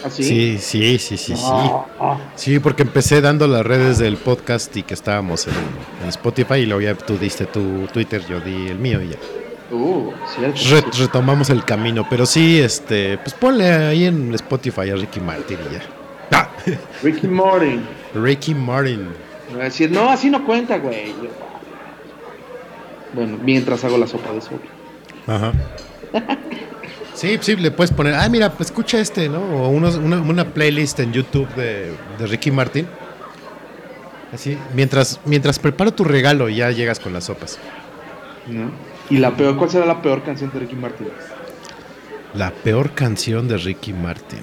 ¿Así? 0.04 0.24
Sí, 0.24 0.58
sí, 0.60 0.98
sí, 0.98 1.18
sí, 1.18 1.36
sí. 1.36 1.44
Ah, 1.46 1.86
ah. 2.00 2.18
Sí, 2.36 2.60
porque 2.60 2.82
empecé 2.82 3.22
dando 3.22 3.48
las 3.48 3.64
redes 3.64 4.00
del 4.00 4.18
podcast 4.18 4.76
y 4.76 4.84
que 4.84 4.96
estábamos 4.96 5.46
en, 5.48 5.54
en 6.02 6.10
Spotify 6.10 6.56
y 6.56 6.66
luego 6.66 6.82
ya 6.82 6.96
tú 6.96 7.18
diste 7.18 7.46
tu 7.46 7.88
Twitter, 7.94 8.24
yo 8.28 8.40
di 8.40 8.68
el 8.68 8.80
mío 8.80 9.00
y 9.02 9.10
ya. 9.10 9.18
Uh, 9.72 10.12
cierto. 10.36 10.60
Re- 10.70 11.04
retomamos 11.04 11.50
el 11.50 11.64
camino, 11.64 12.06
pero 12.10 12.26
sí, 12.26 12.60
este, 12.60 13.18
pues 13.20 13.34
ponle 13.34 13.72
ahí 13.72 14.06
en 14.06 14.34
Spotify 14.36 14.90
a 14.90 14.96
Ricky 14.96 15.20
Martin 15.22 15.58
y 15.70 15.74
ya. 15.74 15.82
Ah, 16.32 16.50
Ricky 17.04 17.28
Martin. 17.28 17.86
Ricky 18.14 18.54
Martin. 18.54 19.08
No, 19.92 20.10
así 20.10 20.30
no 20.30 20.46
cuenta, 20.46 20.78
güey. 20.78 21.14
Bueno, 23.14 23.38
mientras 23.44 23.84
hago 23.84 23.98
la 23.98 24.08
sopa 24.08 24.32
de 24.34 24.42
sobre. 24.42 24.64
Ajá. 25.28 25.52
Sí, 27.14 27.38
sí, 27.42 27.56
le 27.58 27.70
puedes 27.72 27.92
poner, 27.92 28.16
ah, 28.16 28.28
mira, 28.30 28.52
pues 28.54 28.70
escucha 28.70 28.98
este, 28.98 29.28
¿no? 29.30 29.42
O 29.42 29.68
unos- 29.70 29.98
una, 29.98 30.18
una 30.22 30.46
playlist 30.46 31.00
en 31.02 31.12
YouTube 31.12 31.48
de, 31.56 31.92
de 32.18 32.26
Ricky 32.26 32.50
Martin. 32.52 32.88
Así, 34.34 34.58
mientras, 34.74 35.20
mientras 35.26 35.60
preparo 35.60 35.92
tu 35.94 36.04
regalo 36.06 36.48
y 36.50 36.56
ya 36.56 36.72
llegas 36.72 37.00
con 37.00 37.12
las 37.14 37.26
sopas. 37.26 37.60
¿no? 38.48 38.72
Y 39.12 39.18
la 39.18 39.36
peor, 39.36 39.58
¿cuál 39.58 39.70
será 39.70 39.86
la 39.86 40.02
peor 40.02 40.24
canción 40.24 40.52
de 40.54 40.60
Ricky 40.60 40.76
Martin? 40.76 41.08
La 42.34 42.52
peor 42.52 42.92
canción 42.92 43.46
de 43.50 43.58
Ricky 43.58 43.92
Martin. 43.92 44.40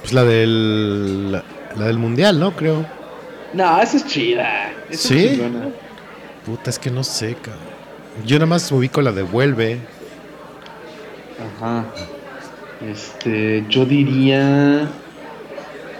Pues 0.00 0.12
la 0.12 0.22
del. 0.22 1.32
La, 1.32 1.42
la 1.76 1.86
del 1.86 1.98
mundial, 1.98 2.38
¿no? 2.38 2.52
Creo. 2.52 2.86
No, 3.54 3.82
esa 3.82 3.96
es 3.96 4.06
chida. 4.06 4.72
Esa 4.88 5.08
¿Sí? 5.08 5.26
es. 5.26 5.40
Puta, 6.46 6.70
es 6.70 6.78
que 6.78 6.92
no 6.92 7.02
sé, 7.02 7.34
cabrón. 7.34 7.64
Yo 8.24 8.36
nada 8.36 8.46
más 8.46 8.70
ubico 8.70 9.02
la 9.02 9.10
de 9.10 9.22
Vuelve. 9.22 9.80
Ajá. 11.58 11.86
Este, 12.88 13.64
yo 13.68 13.84
diría. 13.84 14.88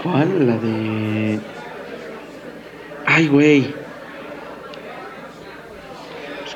¿Cuál? 0.04 0.46
La 0.46 0.56
de. 0.56 1.40
Ay, 3.06 3.26
güey. 3.26 3.79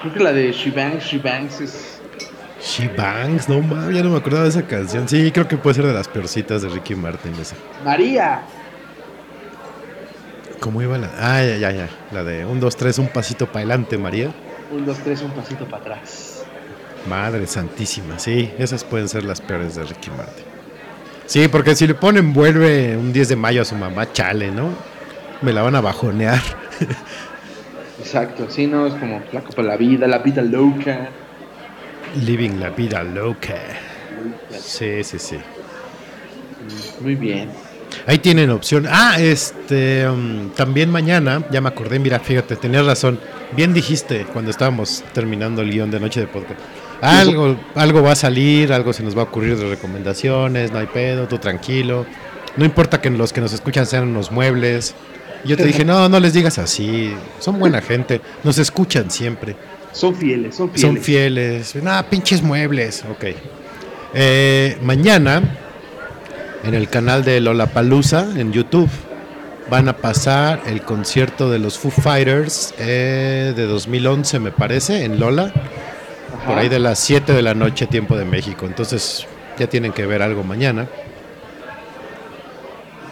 Creo 0.05 0.13
que 0.13 0.23
la 0.23 0.35
de 0.35 0.53
She 0.53 0.71
Bangs, 0.71 1.03
She 1.03 1.17
Bangs 1.17 1.63
es. 1.63 1.99
She 2.63 2.89
Bangs, 2.89 3.49
no 3.49 3.63
mames, 3.63 3.97
ya 3.97 4.03
no 4.03 4.11
me 4.11 4.19
acordaba 4.19 4.43
de 4.43 4.51
esa 4.51 4.67
canción. 4.67 5.09
Sí, 5.09 5.33
creo 5.33 5.49
que 5.49 5.57
puede 5.57 5.77
ser 5.77 5.87
de 5.87 5.95
las 5.95 6.09
peorcitas 6.09 6.61
de 6.61 6.69
Ricky 6.69 6.95
Martin 6.95 7.33
esa. 7.41 7.57
María. 7.83 8.43
¿Cómo 10.61 10.83
iba 10.83 10.99
la.? 10.99 11.11
Ah, 11.19 11.43
ya, 11.43 11.57
ya, 11.57 11.71
ya. 11.71 11.89
La 12.13 12.23
de 12.23 12.45
1, 12.45 12.61
2, 12.61 12.77
3, 12.77 12.99
un 12.99 13.09
pasito 13.09 13.47
para 13.47 13.61
adelante, 13.61 13.97
María. 13.97 14.31
Un, 14.71 14.85
dos, 14.85 14.99
tres, 14.99 15.23
un 15.23 15.31
pasito 15.31 15.65
para 15.65 15.83
atrás. 15.83 16.45
Madre 17.09 17.47
santísima, 17.47 18.19
sí, 18.19 18.53
esas 18.59 18.85
pueden 18.85 19.09
ser 19.09 19.25
las 19.25 19.41
peores 19.41 19.75
de 19.75 19.85
Ricky 19.85 20.11
Martin. 20.11 20.45
Sí, 21.25 21.49
porque 21.49 21.75
si 21.75 21.87
le 21.87 21.95
ponen 21.95 22.35
vuelve 22.35 22.95
un 22.95 23.11
10 23.11 23.31
de 23.31 23.37
mayo 23.37 23.63
a 23.63 23.65
su 23.65 23.75
mamá, 23.75 24.13
chale, 24.13 24.51
¿no? 24.51 24.69
Me 25.41 25.55
la 25.55 25.63
van 25.63 25.77
a 25.77 25.81
bajonear. 25.81 26.43
Exacto, 28.05 28.47
sí, 28.51 28.67
no, 28.67 28.87
es 28.87 28.93
como 28.95 29.23
la 29.33 29.41
copa 29.41 29.63
de 29.63 29.69
la 29.69 29.77
vida, 29.79 30.07
la 30.07 30.19
vida 30.19 30.43
loca. 30.43 31.09
Living 32.23 32.61
la 32.61 32.69
vida 32.69 33.03
loca. 33.03 33.57
Sí, 34.51 35.03
sí, 35.03 35.19
sí. 35.19 35.39
Muy 37.01 37.15
bien. 37.15 37.49
Ahí 38.07 38.19
tienen 38.19 38.51
opción. 38.51 38.87
Ah, 38.91 39.17
este, 39.19 40.07
um, 40.07 40.51
también 40.51 40.91
mañana, 40.91 41.45
ya 41.51 41.63
me 41.63 41.69
acordé, 41.69 41.99
mira, 41.99 42.21
fíjate, 42.21 42.57
tenías 42.57 42.85
razón. 42.85 43.19
Bien 43.57 43.73
dijiste 43.73 44.27
cuando 44.33 44.51
estábamos 44.51 45.03
terminando 45.15 45.63
el 45.63 45.71
guion 45.71 45.91
de 45.91 45.99
Noche 45.99 46.21
de 46.21 46.27
Podcast. 46.27 46.61
Algo, 47.01 47.57
algo 47.75 48.03
va 48.03 48.13
a 48.13 48.17
salir, 48.17 48.71
algo 48.73 48.93
se 48.93 49.03
nos 49.03 49.17
va 49.17 49.23
a 49.23 49.25
ocurrir 49.25 49.57
de 49.57 49.69
recomendaciones, 49.69 50.73
no 50.73 50.79
hay 50.79 50.87
pedo, 50.87 51.27
tú 51.27 51.39
tranquilo. 51.39 52.05
No 52.59 52.67
importa 52.67 53.01
que 53.01 53.09
los 53.09 53.33
que 53.33 53.41
nos 53.41 53.55
escuchan 53.55 53.87
sean 53.87 54.09
unos 54.09 54.31
muebles. 54.31 54.95
Yo 55.45 55.57
te 55.57 55.65
dije, 55.65 55.85
no, 55.85 56.09
no 56.09 56.21
les 56.21 56.33
digas 56.33 56.59
así, 56.59 57.15
son 57.39 57.59
buena 57.59 57.81
gente, 57.83 58.21
nos 58.43 58.59
escuchan 58.59 59.11
siempre. 59.11 59.57
Son 59.93 60.15
fieles, 60.15 60.57
son 60.57 60.71
fieles. 60.71 60.81
Son 60.81 61.03
fieles. 61.03 61.77
Nada, 61.77 62.03
pinches 62.11 62.43
muebles. 62.43 63.05
Ok. 63.09 63.27
Eh, 64.15 64.77
mañana, 64.83 65.43
en 66.65 66.75
el 66.75 66.89
canal 66.89 67.25
de 67.25 67.41
Lollapalooza, 67.41 68.29
en 68.37 68.53
YouTube, 68.53 68.91
van 69.71 69.89
a 69.89 69.97
pasar 69.97 70.63
el 70.67 70.83
concierto 70.83 71.51
de 71.51 71.59
los 71.59 71.79
Foo 71.79 71.91
Fighters 71.91 72.75
eh, 72.79 73.53
de 73.55 73.67
2011, 73.67 74.41
me 74.41 74.51
parece, 74.51 75.05
en 75.05 75.21
Lola. 75.21 75.53
Ajá. 76.35 76.47
Por 76.47 76.59
ahí 76.59 76.69
de 76.69 76.81
las 76.81 76.99
7 76.99 77.33
de 77.33 77.43
la 77.43 77.55
noche, 77.55 77.87
tiempo 77.87 78.17
de 78.17 78.25
México. 78.25 78.67
Entonces, 78.67 79.27
ya 79.59 79.69
tienen 79.69 79.93
que 79.93 80.07
ver 80.07 80.23
algo 80.23 80.43
mañana. 80.43 80.89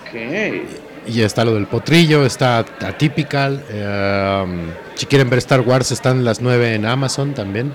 Ok. 0.03 0.82
Y 1.07 1.23
está 1.23 1.45
lo 1.45 1.55
del 1.55 1.67
potrillo, 1.67 2.25
está 2.25 2.59
Atypical. 2.59 3.63
eh, 3.71 4.43
um, 4.45 4.61
si 4.95 5.07
quieren 5.07 5.29
ver 5.29 5.39
Star 5.41 5.61
Wars, 5.61 5.91
están 5.91 6.25
las 6.25 6.41
9 6.41 6.75
en 6.75 6.87
Amazon 6.87 7.35
también. 7.35 7.73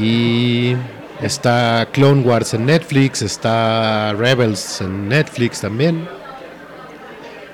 Y 0.00 0.74
está 1.22 1.86
Clone 1.92 2.22
Wars 2.22 2.54
en 2.54 2.66
Netflix, 2.66 3.22
está 3.22 4.12
Rebels 4.14 4.80
en 4.80 5.08
Netflix 5.08 5.60
también. 5.60 6.08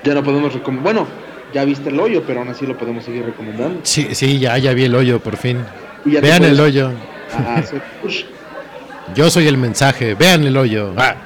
Ya 0.03 0.13
no 0.13 0.23
podemos 0.23 0.53
recomendar. 0.53 0.83
Bueno, 0.93 1.07
ya 1.53 1.65
viste 1.65 1.89
el 1.89 1.99
hoyo, 1.99 2.23
pero 2.25 2.39
aún 2.39 2.49
así 2.49 2.65
lo 2.65 2.77
podemos 2.77 3.03
seguir 3.03 3.25
recomendando. 3.25 3.79
Sí, 3.83 4.09
sí, 4.13 4.39
ya, 4.39 4.57
ya 4.57 4.73
vi 4.73 4.85
el 4.85 4.95
hoyo 4.95 5.19
por 5.19 5.35
fin. 5.37 5.57
Vean 6.05 6.21
puedes- 6.21 6.51
el 6.53 6.59
hoyo. 6.59 6.91
Ah. 7.33 7.61
Yo 9.15 9.29
soy 9.29 9.47
el 9.47 9.57
mensaje, 9.57 10.15
vean 10.15 10.43
el 10.45 10.57
hoyo. 10.57 10.93
Ah. 10.97 11.15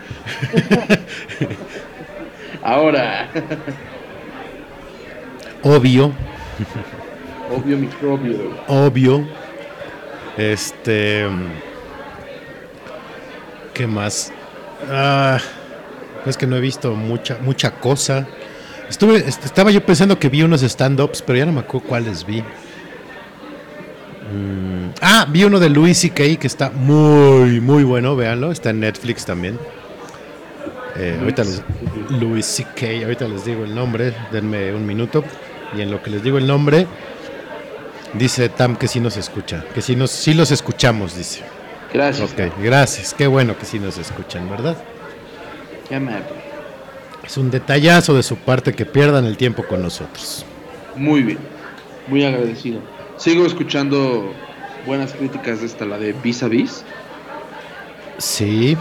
Ahora, 2.61 3.29
Obvio, 5.63 6.11
obvio 7.55 7.77
microbio. 7.77 8.51
obvio. 8.67 9.27
Este. 10.37 11.25
¿Qué 13.73 13.87
más? 13.87 14.31
Ah, 14.89 15.39
es 16.25 16.37
que 16.37 16.47
no 16.47 16.55
he 16.57 16.61
visto 16.61 16.91
mucha, 16.95 17.37
mucha 17.41 17.71
cosa. 17.71 18.27
Estuve, 18.89 19.17
est- 19.17 19.45
estaba 19.45 19.71
yo 19.71 19.85
pensando 19.85 20.17
que 20.19 20.29
vi 20.29 20.41
unos 20.43 20.61
stand-ups, 20.63 21.21
pero 21.21 21.39
ya 21.39 21.45
no 21.45 21.51
me 21.53 21.59
acuerdo 21.61 21.87
cuáles 21.87 22.25
vi. 22.25 22.41
Mm, 24.31 24.91
ah, 25.01 25.25
vi 25.29 25.43
uno 25.43 25.59
de 25.59 25.69
Louis 25.69 25.97
C.K. 25.97 26.37
que 26.39 26.47
está 26.47 26.69
muy, 26.71 27.59
muy 27.61 27.83
bueno, 27.83 28.15
véanlo. 28.15 28.51
Está 28.51 28.69
en 28.71 28.79
Netflix 28.81 29.25
también. 29.25 29.57
Eh, 30.95 31.17
ahorita 31.19 31.43
les, 31.43 31.61
Louis 32.09 32.45
C.K., 32.45 33.03
ahorita 33.05 33.27
les 33.27 33.45
digo 33.45 33.63
el 33.63 33.73
nombre, 33.75 34.13
denme 34.31 34.73
un 34.73 34.85
minuto. 34.85 35.23
Y 35.77 35.81
en 35.81 35.91
lo 35.91 36.01
que 36.01 36.09
les 36.09 36.23
digo 36.23 36.37
el 36.37 36.47
nombre, 36.47 36.87
dice 38.13 38.49
Tam 38.49 38.75
que 38.75 38.87
sí 38.87 38.99
nos 38.99 39.17
escucha, 39.17 39.63
que 39.73 39.81
sí, 39.81 39.95
nos, 39.95 40.09
sí 40.11 40.33
los 40.33 40.51
escuchamos, 40.51 41.15
dice. 41.15 41.43
Gracias. 41.93 42.31
Ok, 42.31 42.39
gracias, 42.61 43.13
qué 43.13 43.27
bueno 43.27 43.57
que 43.57 43.65
sí 43.65 43.79
nos 43.79 43.97
escuchan, 43.97 44.49
¿verdad? 44.49 44.77
Ya 45.89 45.99
me- 45.99 46.13
Es 47.25 47.37
un 47.37 47.51
detallazo 47.51 48.15
de 48.15 48.23
su 48.23 48.35
parte 48.37 48.73
que 48.73 48.85
pierdan 48.85 49.25
el 49.25 49.37
tiempo 49.37 49.63
con 49.63 49.81
nosotros. 49.83 50.43
Muy 50.95 51.21
bien. 51.21 51.37
Muy 52.07 52.23
agradecido. 52.25 52.81
Sigo 53.17 53.45
escuchando 53.45 54.33
buenas 54.87 55.13
críticas 55.13 55.59
de 55.59 55.67
esta, 55.67 55.85
la 55.85 55.97
de 55.99 56.13
Vis 56.13 56.41
a 56.41 56.47
Vis. 56.47 56.83
Sí, 58.17 58.75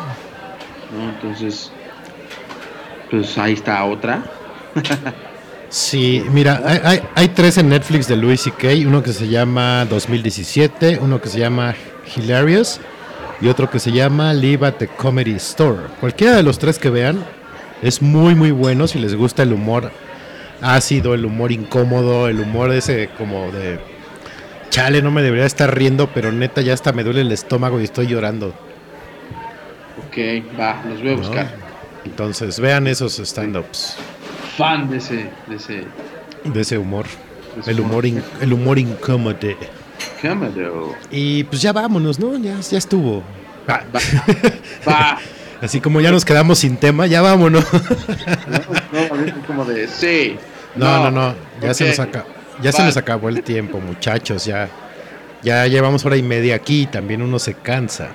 ¿no? 0.96 1.10
Entonces, 1.10 1.70
pues 3.10 3.36
ahí 3.38 3.54
está 3.54 3.84
otra. 3.84 4.24
sí, 5.68 6.22
mira, 6.30 6.62
hay, 6.64 6.80
hay- 6.84 7.02
hay 7.14 7.28
tres 7.28 7.58
en 7.58 7.68
Netflix 7.68 8.08
de 8.08 8.16
Louis 8.16 8.40
C.K., 8.40 8.68
uno 8.86 9.02
que 9.02 9.12
se 9.12 9.28
llama 9.28 9.84
2017, 9.86 10.98
uno 11.00 11.20
que 11.20 11.28
se 11.28 11.38
llama 11.38 11.74
Hilarious 12.16 12.80
y 13.40 13.48
otro 13.48 13.70
que 13.70 13.78
se 13.78 13.92
llama 13.92 14.32
Live 14.34 14.66
at 14.66 14.74
the 14.74 14.88
Comedy 14.88 15.34
Store. 15.36 15.88
Cualquiera 16.00 16.36
de 16.36 16.42
los 16.42 16.58
tres 16.58 16.78
que 16.78 16.90
vean 16.90 17.24
es 17.82 18.02
muy 18.02 18.34
muy 18.34 18.50
bueno 18.50 18.88
si 18.88 18.98
les 18.98 19.14
gusta 19.14 19.42
el 19.44 19.52
humor 19.52 19.92
ácido, 20.60 21.14
el 21.14 21.24
humor 21.24 21.52
incómodo, 21.52 22.28
el 22.28 22.40
humor 22.40 22.72
ese 22.72 23.10
como 23.16 23.52
de 23.52 23.80
chale, 24.70 25.02
no 25.02 25.10
me 25.10 25.22
debería 25.22 25.46
estar 25.46 25.74
riendo, 25.76 26.12
pero 26.14 26.32
neta 26.32 26.60
ya 26.62 26.74
hasta 26.74 26.92
me 26.92 27.04
duele 27.04 27.22
el 27.22 27.32
estómago 27.32 27.80
y 27.80 27.84
estoy 27.84 28.08
llorando. 28.08 28.60
Ok, 29.96 30.16
va, 30.58 30.84
los 30.84 31.00
voy 31.02 31.10
a 31.12 31.16
¿no? 31.16 31.16
buscar. 31.16 31.67
Entonces, 32.04 32.58
vean 32.60 32.86
esos 32.86 33.18
stand-ups 33.18 33.96
Fan 34.56 34.88
de 34.90 34.96
ese, 34.98 35.30
de 35.46 35.56
ese. 35.56 35.84
de 36.44 36.60
ese 36.60 36.78
humor. 36.78 37.06
de 37.64 37.70
El 37.72 37.80
humor, 37.80 38.06
in- 38.06 38.22
el 38.40 38.52
humor 38.52 38.78
incómodo. 38.78 39.34
Y 41.10 41.44
pues 41.44 41.62
ya 41.62 41.72
vámonos, 41.72 42.18
¿no? 42.18 42.36
Ya, 42.38 42.58
ya 42.60 42.78
estuvo. 42.78 43.22
Ah, 43.66 43.82
Va. 43.94 44.00
Va. 44.88 45.18
Así 45.60 45.80
como 45.80 46.00
ya 46.00 46.12
nos 46.12 46.24
quedamos 46.24 46.60
sin 46.60 46.76
tema, 46.76 47.06
ya 47.06 47.20
vámonos. 47.20 47.64
No, 48.92 49.16
no, 49.16 49.24
es 49.24 49.34
como 49.46 49.64
de 49.64 49.86
sí. 49.88 50.36
No, 50.76 51.04
no, 51.04 51.10
no. 51.10 51.34
Ya 51.60 51.74
se 51.74 51.88
nos 51.88 51.98
acabó. 51.98 52.26
Ya 52.62 52.72
se 52.72 52.82
nos 52.82 52.96
acabó 52.96 53.28
el 53.28 53.42
tiempo, 53.42 53.80
muchachos. 53.80 54.44
Ya, 54.44 54.68
ya 55.42 55.66
llevamos 55.66 56.04
hora 56.04 56.16
y 56.16 56.22
media 56.22 56.54
aquí. 56.56 56.86
También 56.86 57.22
uno 57.22 57.38
se 57.38 57.54
cansa. 57.54 58.08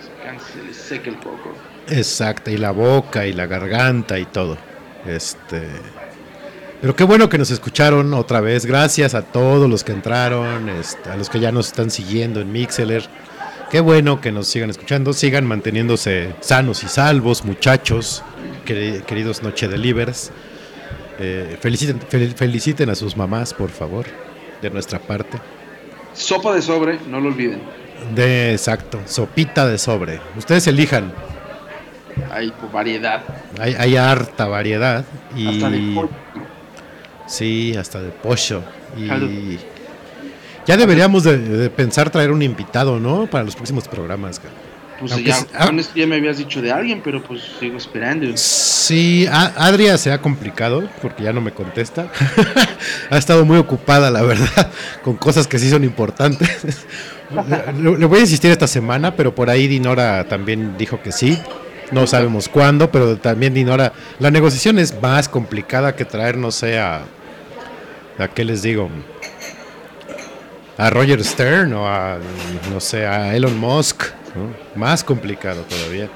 Se 0.00 0.24
cansa, 0.26 0.44
se 0.52 0.62
le 0.62 0.74
seca 0.74 1.10
el 1.10 1.16
coco. 1.16 1.54
Exacto. 1.88 2.50
Y 2.50 2.56
la 2.56 2.70
boca 2.72 3.26
y 3.26 3.32
la 3.32 3.46
garganta 3.46 4.18
y 4.18 4.24
todo. 4.26 4.56
Este. 5.06 5.62
Pero 6.80 6.94
qué 6.94 7.04
bueno 7.04 7.28
que 7.28 7.38
nos 7.38 7.50
escucharon 7.50 8.12
otra 8.14 8.40
vez. 8.40 8.66
Gracias 8.66 9.14
a 9.14 9.22
todos 9.22 9.68
los 9.68 9.82
que 9.82 9.92
entraron, 9.92 10.68
este, 10.68 11.08
a 11.10 11.16
los 11.16 11.30
que 11.30 11.40
ya 11.40 11.50
nos 11.52 11.68
están 11.68 11.90
siguiendo 11.90 12.40
en 12.40 12.52
Mixeler. 12.52 13.08
Qué 13.70 13.80
bueno 13.80 14.20
que 14.20 14.30
nos 14.30 14.46
sigan 14.46 14.70
escuchando. 14.70 15.12
Sigan 15.12 15.46
manteniéndose 15.46 16.34
sanos 16.40 16.84
y 16.84 16.88
salvos, 16.88 17.44
muchachos, 17.44 18.22
queri- 18.66 19.02
queridos 19.02 19.42
Noche 19.42 19.68
Delivers. 19.68 20.30
Eh, 21.18 21.56
feliciten, 21.60 21.98
fel- 22.00 22.34
feliciten 22.34 22.90
a 22.90 22.94
sus 22.94 23.16
mamás, 23.16 23.54
por 23.54 23.70
favor, 23.70 24.04
de 24.60 24.70
nuestra 24.70 24.98
parte. 24.98 25.38
Sopa 26.12 26.54
de 26.54 26.60
sobre, 26.62 26.98
no 27.08 27.20
lo 27.20 27.28
olviden. 27.28 27.60
De 28.14 28.52
exacto, 28.52 29.00
sopita 29.06 29.66
de 29.66 29.78
sobre. 29.78 30.20
Ustedes 30.36 30.66
elijan. 30.66 31.12
Hay 32.30 32.52
variedad. 32.72 33.22
Hay, 33.58 33.74
hay 33.78 33.96
harta 33.96 34.46
variedad. 34.46 35.04
Y, 35.36 35.48
Hasta 35.48 35.70
de 35.70 35.78
pollo. 35.94 36.10
Sí, 37.26 37.74
hasta 37.76 38.00
de 38.00 38.10
pollo. 38.10 38.62
Y 38.96 39.58
ya 40.66 40.76
deberíamos 40.76 41.24
de, 41.24 41.38
de 41.38 41.70
pensar 41.70 42.10
traer 42.10 42.30
un 42.30 42.42
invitado, 42.42 42.98
¿no? 42.98 43.26
Para 43.26 43.44
los 43.44 43.54
próximos 43.54 43.86
programas. 43.88 44.40
Pues 44.98 45.12
Aunque 45.12 45.28
ya, 45.28 45.36
es- 45.38 45.46
ah. 45.54 45.70
ya 45.94 46.06
me 46.06 46.16
habías 46.16 46.38
dicho 46.38 46.62
de 46.62 46.72
alguien, 46.72 47.02
pero 47.04 47.22
pues 47.22 47.42
sigo 47.60 47.76
esperando. 47.76 48.26
Sí, 48.36 49.26
a- 49.30 49.52
Adria 49.66 49.98
se 49.98 50.10
ha 50.10 50.20
complicado 50.22 50.88
porque 51.02 51.22
ya 51.24 51.32
no 51.32 51.40
me 51.40 51.52
contesta. 51.52 52.06
ha 53.10 53.18
estado 53.18 53.44
muy 53.44 53.58
ocupada, 53.58 54.10
la 54.10 54.22
verdad, 54.22 54.70
con 55.04 55.16
cosas 55.16 55.46
que 55.46 55.58
sí 55.58 55.68
son 55.68 55.84
importantes. 55.84 56.86
le, 57.78 57.98
le 57.98 58.06
voy 58.06 58.18
a 58.18 58.22
insistir 58.22 58.50
esta 58.50 58.66
semana, 58.66 59.14
pero 59.14 59.34
por 59.34 59.50
ahí 59.50 59.68
Dinora 59.68 60.24
también 60.28 60.76
dijo 60.78 61.02
que 61.02 61.12
sí. 61.12 61.38
No 61.92 62.06
sabemos 62.06 62.48
cuándo, 62.48 62.90
pero 62.90 63.16
también 63.16 63.54
Dinora. 63.54 63.92
La 64.18 64.30
negociación 64.30 64.78
es 64.78 65.00
más 65.00 65.28
complicada 65.28 65.94
que 65.94 66.04
traer, 66.04 66.36
no 66.36 66.50
sé, 66.50 66.78
a. 66.78 67.02
¿A 68.18 68.28
qué 68.28 68.44
les 68.44 68.62
digo? 68.62 68.88
A 70.78 70.90
Roger 70.90 71.22
Stern 71.24 71.72
o 71.74 71.86
a. 71.86 72.18
No 72.72 72.80
sé, 72.80 73.06
a 73.06 73.34
Elon 73.36 73.58
Musk. 73.58 74.04
¿no? 74.34 74.50
Más 74.80 75.02
complicado 75.04 75.62
todavía. 75.62 76.08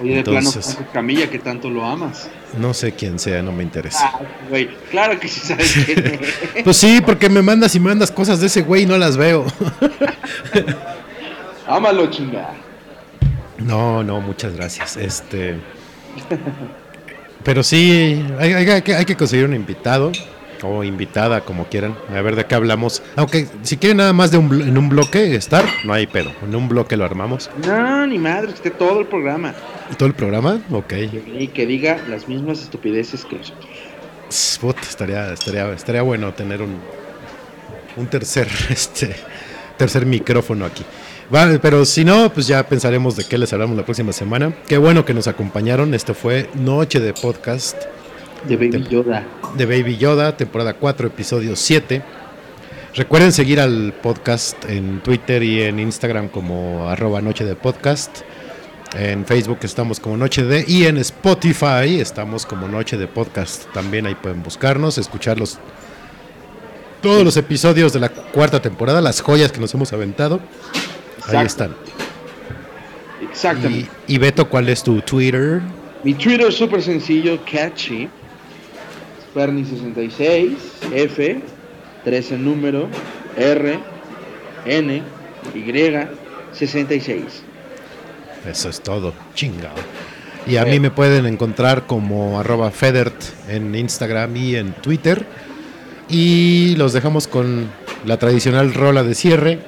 Oye, 0.00 0.12
de 0.12 0.18
Entonces- 0.18 0.52
plano, 0.52 0.76
Franco 0.76 0.92
Camilla, 0.92 1.30
que 1.30 1.38
tanto 1.38 1.70
lo 1.70 1.84
amas. 1.84 2.28
No 2.58 2.72
sé 2.74 2.92
quién 2.92 3.18
sea, 3.18 3.42
no 3.42 3.52
me 3.52 3.62
interesa. 3.62 4.10
Ah, 4.14 4.20
güey, 4.48 4.68
claro 4.90 5.18
que 5.20 5.28
sí 5.28 5.40
sabes 5.40 5.72
quién 5.84 5.98
es. 6.54 6.62
Pues 6.64 6.76
sí, 6.76 7.00
porque 7.04 7.28
me 7.28 7.42
mandas 7.42 7.74
y 7.74 7.80
mandas 7.80 8.10
cosas 8.10 8.40
de 8.40 8.46
ese 8.46 8.62
güey 8.62 8.82
y 8.82 8.86
no 8.86 8.96
las 8.98 9.16
veo. 9.16 9.44
Ámalo, 11.66 12.10
chinga. 12.10 12.50
No, 13.58 14.02
no, 14.04 14.20
muchas 14.20 14.54
gracias. 14.54 14.96
Este. 14.96 15.56
Pero 17.44 17.62
sí, 17.62 18.24
hay, 18.38 18.52
hay- 18.52 18.68
hay 18.70 18.82
que, 18.82 18.94
hay 18.94 19.04
que 19.04 19.16
conseguir 19.16 19.46
un 19.46 19.54
invitado 19.54 20.12
o 20.62 20.82
invitada, 20.82 21.40
como 21.42 21.66
quieran. 21.66 21.96
A 22.14 22.20
ver 22.20 22.34
de 22.36 22.44
qué 22.46 22.54
hablamos. 22.54 23.02
Aunque 23.16 23.46
si 23.62 23.76
quieren 23.76 23.98
nada 23.98 24.12
más 24.12 24.30
de 24.32 24.38
un, 24.38 24.60
en 24.60 24.76
un 24.76 24.88
bloque 24.88 25.34
estar, 25.36 25.64
no 25.84 25.92
hay 25.92 26.06
pedo. 26.08 26.32
En 26.42 26.54
un 26.54 26.68
bloque 26.68 26.96
lo 26.96 27.04
armamos. 27.04 27.48
No, 27.66 28.06
ni 28.06 28.18
madre, 28.18 28.48
que 28.48 28.54
esté 28.54 28.70
todo 28.70 29.00
el 29.00 29.06
programa. 29.06 29.54
¿Todo 29.96 30.08
el 30.08 30.14
programa? 30.14 30.60
Ok. 30.70 30.92
Y 31.38 31.48
que 31.48 31.64
diga 31.66 31.98
las 32.08 32.26
mismas 32.28 32.60
estupideces 32.60 33.24
que 33.24 33.36
nosotros. 33.36 33.66
Puta, 34.60 34.80
estaría, 34.82 35.32
estaría, 35.32 35.72
estaría 35.72 36.02
bueno 36.02 36.34
tener 36.34 36.60
un, 36.60 36.76
un 37.96 38.06
tercer, 38.08 38.48
este, 38.70 39.14
tercer 39.76 40.04
micrófono 40.06 40.66
aquí. 40.66 40.84
Vale, 41.30 41.58
pero 41.58 41.84
si 41.84 42.06
no, 42.06 42.32
pues 42.32 42.46
ya 42.46 42.66
pensaremos 42.66 43.14
de 43.14 43.24
qué 43.24 43.36
les 43.36 43.52
hablamos 43.52 43.76
la 43.76 43.84
próxima 43.84 44.12
semana. 44.12 44.54
Qué 44.66 44.78
bueno 44.78 45.04
que 45.04 45.12
nos 45.12 45.28
acompañaron. 45.28 45.92
Esto 45.92 46.14
fue 46.14 46.48
Noche 46.54 47.00
de 47.00 47.12
Podcast 47.12 47.76
De 48.48 48.56
Baby 48.56 48.86
Yoda. 48.88 49.26
de 49.54 49.66
Baby 49.66 49.98
Yoda, 49.98 50.38
temporada 50.38 50.72
4, 50.72 51.08
episodio 51.08 51.54
7. 51.54 52.02
Recuerden 52.94 53.32
seguir 53.32 53.60
al 53.60 53.92
podcast 53.92 54.56
en 54.70 55.00
Twitter 55.00 55.42
y 55.42 55.62
en 55.62 55.78
Instagram 55.78 56.28
como 56.28 56.88
arroba 56.88 57.20
Noche 57.20 57.44
de 57.44 57.54
Podcast. 57.54 58.22
En 58.96 59.26
Facebook 59.26 59.58
estamos 59.64 60.00
como 60.00 60.16
Noche 60.16 60.44
de 60.44 60.64
y 60.66 60.86
en 60.86 60.96
Spotify 60.96 62.00
estamos 62.00 62.46
como 62.46 62.68
Noche 62.68 62.96
de 62.96 63.06
Podcast. 63.06 63.70
También 63.74 64.06
ahí 64.06 64.14
pueden 64.14 64.42
buscarnos, 64.42 64.96
escucharlos 64.96 65.58
todos 67.02 67.22
los 67.22 67.36
episodios 67.36 67.92
de 67.92 68.00
la 68.00 68.08
cuarta 68.08 68.62
temporada, 68.62 69.02
las 69.02 69.20
joyas 69.20 69.52
que 69.52 69.60
nos 69.60 69.74
hemos 69.74 69.92
aventado. 69.92 70.40
Ahí 71.28 71.46
están. 71.46 71.74
Exactamente. 73.30 73.90
Y, 74.06 74.14
y 74.14 74.18
Beto, 74.18 74.48
¿cuál 74.48 74.68
es 74.68 74.82
tu 74.82 75.00
Twitter? 75.00 75.60
Mi 76.04 76.14
Twitter 76.14 76.46
es 76.48 76.54
súper 76.56 76.82
sencillo, 76.82 77.38
catchy. 77.50 78.08
Sperny66, 79.34 80.56
F, 80.92 81.40
3 82.04 82.32
en 82.32 82.44
número, 82.44 82.88
R, 83.36 83.78
N, 84.64 85.02
Y, 85.54 85.98
66. 86.52 87.22
Eso 88.46 88.68
es 88.68 88.80
todo, 88.80 89.12
chingado. 89.34 89.76
Y 90.46 90.56
a 90.56 90.64
mí 90.64 90.80
me 90.80 90.90
pueden 90.90 91.26
encontrar 91.26 91.86
como 91.86 92.40
arroba 92.40 92.70
Federt 92.70 93.14
en 93.48 93.74
Instagram 93.74 94.34
y 94.36 94.56
en 94.56 94.72
Twitter. 94.72 95.26
Y 96.08 96.74
los 96.76 96.94
dejamos 96.94 97.28
con 97.28 97.68
la 98.06 98.16
tradicional 98.16 98.72
rola 98.72 99.02
de 99.02 99.14
cierre. 99.14 99.58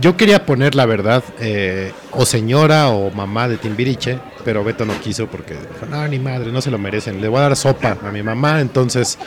Yo 0.00 0.16
quería 0.16 0.44
poner 0.44 0.74
la 0.74 0.84
verdad, 0.84 1.24
eh, 1.40 1.92
o 2.12 2.26
señora 2.26 2.88
o 2.88 3.10
mamá 3.10 3.48
de 3.48 3.56
Timbiriche, 3.56 4.18
pero 4.44 4.62
Beto 4.62 4.84
no 4.84 4.98
quiso 5.00 5.26
porque 5.26 5.54
dijo, 5.54 5.86
no, 5.88 6.06
ni 6.08 6.18
madre, 6.18 6.52
no 6.52 6.60
se 6.60 6.70
lo 6.70 6.78
merecen. 6.78 7.20
Le 7.20 7.28
voy 7.28 7.38
a 7.38 7.42
dar 7.42 7.56
sopa 7.56 7.96
a 8.02 8.10
mi 8.10 8.22
mamá, 8.22 8.60
entonces 8.60 9.18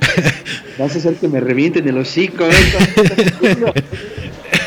Vas 0.78 0.94
a 0.94 0.98
hacer 0.98 1.16
que 1.16 1.28
me 1.28 1.40
revienten 1.40 1.86
el 1.88 1.98
hocico. 1.98 2.44
¿eh? 2.44 3.84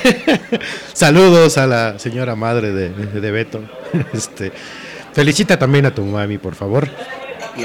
saludos 0.93 1.57
a 1.57 1.67
la 1.67 1.99
señora 1.99 2.35
madre 2.35 2.71
de, 2.71 2.89
de 2.89 3.31
Beto. 3.31 3.61
Este, 4.13 4.51
felicita 5.13 5.57
también 5.57 5.85
a 5.85 5.93
tu 5.93 6.03
mami, 6.03 6.37
por 6.39 6.55
favor. 6.55 6.89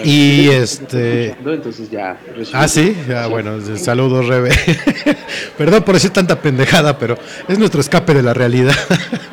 Y 0.04 0.48
este... 0.50 1.30
Entonces 1.44 1.90
ya. 1.90 2.18
Ah, 2.52 2.68
sí, 2.68 2.96
ya, 3.08 3.26
bueno, 3.26 3.58
saludos, 3.76 4.26
Rebe. 4.26 4.50
Perdón 5.58 5.82
por 5.82 5.94
decir 5.94 6.10
tanta 6.10 6.40
pendejada, 6.40 6.98
pero 6.98 7.16
es 7.48 7.58
nuestro 7.58 7.80
escape 7.80 8.12
de 8.14 8.22
la 8.22 8.34
realidad. 8.34 8.74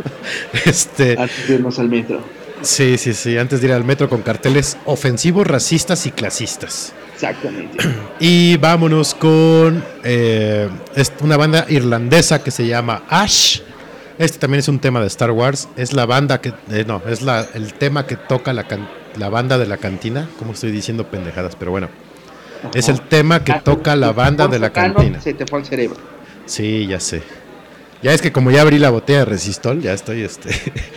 este, 0.66 1.16
Antes 1.20 1.48
de 1.48 1.54
irnos 1.56 1.78
al 1.80 1.90
metro. 1.90 2.22
sí, 2.62 2.98
sí, 2.98 3.14
sí, 3.14 3.38
antes 3.38 3.62
de 3.62 3.68
ir 3.68 3.74
al 3.74 3.84
metro 3.84 4.10
con 4.10 4.22
carteles 4.22 4.78
ofensivos, 4.86 5.46
racistas 5.48 6.06
y 6.06 6.12
clasistas. 6.12 6.94
Exactamente. 7.14 7.78
Y 8.20 8.58
vámonos 8.58 9.14
con 9.16 9.84
eh, 10.04 10.70
es 10.96 11.14
una 11.22 11.38
banda 11.38 11.66
irlandesa 11.70 12.44
que 12.44 12.52
se 12.52 12.68
llama 12.68 13.04
Ash. 13.10 13.60
Este 14.18 14.38
también 14.38 14.60
es 14.60 14.68
un 14.68 14.80
tema 14.80 15.00
de 15.02 15.08
Star 15.08 15.32
Wars. 15.32 15.68
Es 15.78 15.94
la 15.94 16.06
banda 16.06 16.40
que. 16.42 16.54
eh, 16.72 16.84
no, 16.88 17.02
es 17.08 17.22
la, 17.22 17.46
el 17.54 17.74
tema 17.74 18.06
que 18.06 18.16
toca 18.18 18.52
la, 18.54 18.66
can- 18.68 18.88
la 19.18 19.30
banda 19.30 19.58
de 19.58 19.66
la 19.66 19.78
cantina. 19.78 20.28
Como 20.40 20.54
estoy 20.54 20.72
diciendo 20.72 21.08
pendejadas, 21.08 21.56
pero 21.56 21.72
bueno. 21.72 21.90
Es 22.74 22.90
el 22.90 23.02
tema 23.02 23.44
que 23.44 23.54
toca 23.64 23.96
la 23.96 24.12
banda 24.12 24.48
de 24.48 24.60
la 24.60 24.72
cantina. 24.72 25.22
Se 25.22 25.34
te 25.34 25.46
fue 25.46 25.60
al 25.60 25.66
cerebro. 25.66 25.98
Sí, 26.46 26.88
ya 26.88 27.00
sé. 27.00 27.22
Ya 28.02 28.14
es 28.14 28.22
que 28.22 28.32
como 28.32 28.52
ya 28.52 28.62
abrí 28.62 28.78
la 28.80 28.90
botella 28.90 29.20
de 29.20 29.26
Resistol, 29.26 29.82
ya 29.82 29.94
estoy, 29.94 30.22
este. 30.24 30.50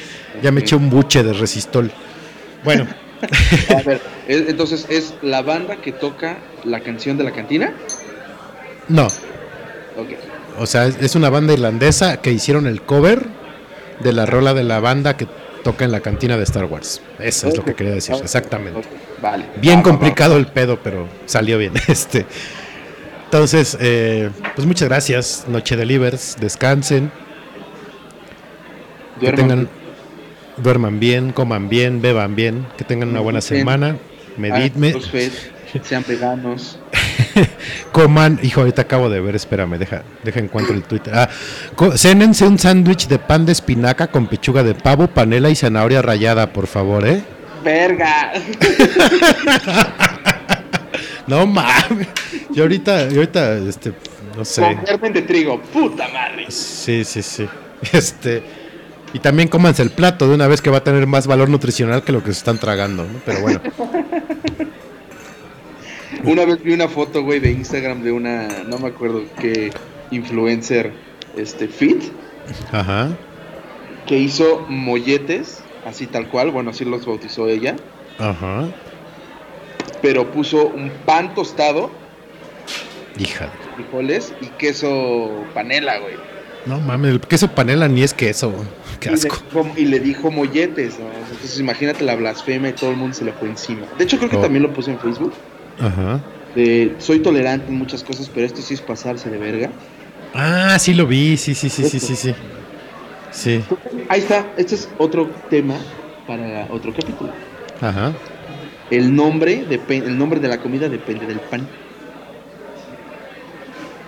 ya 0.43 0.51
me 0.53 0.61
eché 0.61 0.77
un 0.77 0.91
buche 0.91 1.23
de 1.23 1.33
Resistol. 1.33 1.91
Bueno, 2.65 2.87
A 3.77 3.83
ver, 3.83 4.01
es- 4.29 4.49
entonces 4.49 4.87
es 4.89 5.15
la 5.23 5.43
banda 5.43 5.77
que 5.77 5.93
toca 5.93 6.39
la 6.65 6.81
canción 6.81 7.17
de 7.19 7.25
la 7.25 7.33
cantina. 7.33 7.73
no. 8.89 9.09
O 10.61 10.67
sea, 10.67 10.87
es 10.87 11.15
una 11.15 11.31
banda 11.31 11.53
irlandesa 11.53 12.17
que 12.21 12.33
hicieron 12.33 12.67
el 12.67 12.83
cover 12.83 13.27
de 14.01 14.13
la 14.13 14.27
rola 14.27 14.55
de 14.55 14.65
la 14.65 14.81
banda 14.81 15.17
que 15.17 15.27
toca 15.63 15.85
en 15.85 15.93
la 15.93 16.01
cantina 16.01 16.37
de 16.37 16.45
Star 16.45 16.65
Wars. 16.67 17.01
Eso 17.19 17.49
es 17.49 17.57
lo 17.57 17.65
que 17.65 17.75
quería 17.75 17.93
decir, 17.95 18.15
exactamente. 18.23 18.83
Vale. 19.21 19.45
Bien 19.57 19.79
Va, 19.79 19.83
va, 19.83 19.83
va. 19.83 19.91
complicado 19.91 20.37
el 20.37 20.47
pedo, 20.47 20.79
pero 20.83 21.07
salió 21.27 21.59
bien. 21.59 21.73
Este, 21.89 22.27
entonces, 23.25 23.77
eh, 23.81 24.31
pues 24.55 24.67
muchas 24.67 24.89
gracias. 24.89 25.45
Noche 25.49 25.77
Delivers, 25.77 26.37
descansen, 26.41 27.11
que 29.21 29.27
Duerman. 29.27 29.49
tengan, 29.49 29.69
duerman 30.57 31.01
bien, 31.01 31.33
coman 31.33 31.69
bien, 31.69 32.01
beban 32.01 32.35
bien, 32.37 32.67
que 32.77 32.85
tengan 32.85 33.11
una 33.11 33.21
buena 33.21 33.41
semana. 33.41 33.97
Meditme, 34.37 34.93
crossfit, 34.93 35.33
sean 35.83 36.05
veganos. 36.07 36.79
coman. 37.93 38.39
Hijo, 38.43 38.61
ahorita 38.61 38.83
acabo 38.83 39.09
de 39.09 39.21
ver, 39.21 39.37
espérame, 39.37 39.79
deja, 39.79 40.03
deja 40.23 40.41
encuentro 40.41 40.75
el 40.75 40.83
Twitter. 40.83 41.15
Ah, 41.15 41.29
cénense 41.97 42.47
un 42.47 42.59
sándwich 42.59 43.09
de 43.09 43.19
pan 43.19 43.47
de 43.47 43.53
espinaca 43.53 44.09
con 44.09 44.27
pechuga 44.27 44.63
de 44.63 44.75
pavo, 44.75 45.09
panela 45.09 45.51
y 45.51 45.57
zanahoria 45.57 46.03
rallada, 46.03 46.53
por 46.53 46.67
favor, 46.67 47.07
¿eh? 47.07 47.23
¡Verga! 47.65 48.33
No 51.29 51.47
mames. 51.47 52.09
Yo 52.51 52.63
ahorita, 52.63 53.11
yo 53.11 53.17
ahorita, 53.17 53.59
este, 53.59 53.93
no 54.35 54.45
sé. 54.45 54.79
Con 54.99 55.13
de 55.13 55.23
trigo. 55.23 55.61
¡Puta 55.61 56.09
madre! 56.09 56.47
Sí, 56.49 57.05
sí, 57.05 57.23
sí. 57.23 57.47
Este. 57.93 58.43
Y 59.13 59.21
también 59.21 59.49
cómanse 59.49 59.83
el 59.83 59.91
plato 59.91 60.27
de 60.27 60.35
una 60.35 60.47
vez 60.49 60.61
que 60.61 60.71
va 60.71 60.79
a 60.79 60.85
tener 60.85 61.07
más 61.07 61.27
valor 61.27 61.49
nutricional 61.49 62.03
que 62.03 62.13
lo 62.13 62.23
que 62.23 62.33
se 62.33 62.39
están 62.39 62.59
tragando, 62.59 63.05
¿no? 63.05 63.21
Pero 63.25 63.41
bueno. 63.41 63.61
Una 66.25 66.45
vez 66.45 66.63
vi 66.63 66.73
una 66.73 66.89
foto, 66.89 67.23
güey, 67.23 67.41
de 67.41 67.53
Instagram 67.53 68.03
de 68.03 68.13
una, 68.13 68.49
no 68.67 68.79
me 68.79 68.89
acuerdo 68.89 69.23
qué 69.41 69.71
influencer, 70.11 70.93
este, 71.37 71.69
fit, 71.69 72.03
Ajá. 72.73 73.11
que 74.07 74.19
hizo 74.19 74.65
molletes, 74.69 75.63
así 75.87 76.07
tal 76.07 76.29
cual, 76.29 76.51
bueno, 76.51 76.71
así 76.71 76.85
los 76.85 77.07
bautizó 77.07 77.49
ella, 77.49 77.77
Ajá. 78.19 78.69
pero 80.03 80.31
puso 80.33 80.67
un 80.67 80.91
pan 81.07 81.35
tostado, 81.35 81.91
Hija. 83.19 83.51
frijoles 83.77 84.33
y 84.41 84.47
queso 84.59 85.31
panela, 85.55 85.99
güey. 85.99 86.15
No 86.67 86.81
mames, 86.81 87.13
el 87.13 87.21
queso 87.21 87.49
panela 87.49 87.89
ni 87.89 88.03
es 88.03 88.13
queso. 88.13 88.53
Qué 89.01 89.09
Y 89.09 89.13
le, 89.13 89.17
asco. 89.17 89.67
y 89.77 89.85
le 89.87 90.01
dijo 90.01 90.31
molletes, 90.31 90.99
¿no? 90.99 91.07
Entonces 91.31 91.59
imagínate 91.61 92.05
la 92.05 92.17
blasfemia 92.17 92.71
y 92.71 92.73
todo 92.75 92.91
el 92.91 92.97
mundo 92.97 93.15
se 93.15 93.25
le 93.25 93.33
fue 93.33 93.49
encima. 93.49 93.87
De 93.97 94.05
hecho, 94.05 94.19
creo 94.19 94.29
que 94.29 94.37
Oh. 94.37 94.41
también 94.43 94.65
lo 94.65 94.73
puse 94.73 94.91
en 94.91 94.99
Facebook. 94.99 95.33
Ajá. 95.81 96.21
De, 96.55 96.95
soy 96.99 97.21
tolerante 97.21 97.69
en 97.69 97.75
muchas 97.79 98.03
cosas, 98.03 98.31
pero 98.33 98.47
esto 98.47 98.61
sí 98.63 98.75
es 98.75 98.81
pasarse 98.81 99.31
de 99.31 99.39
verga. 99.39 99.71
Ah, 100.35 100.77
sí 100.79 100.95
lo 100.95 101.07
vi. 101.07 101.37
Sí, 101.37 101.55
sí, 101.55 101.69
sí, 101.69 101.85
sí, 101.89 102.01
sí, 102.01 102.17
sí. 102.17 102.35
Sí. 103.31 103.63
Ahí 104.09 104.21
está, 104.21 104.47
este 104.57 104.75
es 104.75 104.89
otro 104.99 105.31
tema 105.51 105.77
para 106.27 106.67
otro 106.71 106.93
capítulo. 106.93 107.31
Ajá. 107.81 108.13
El 108.91 109.15
nombre, 109.15 109.67
depen- 109.69 110.05
el 110.05 110.17
nombre 110.19 110.41
de 110.41 110.49
la 110.49 110.59
comida 110.59 110.89
depende 110.89 111.27
del 111.27 111.39
pan. 111.41 111.67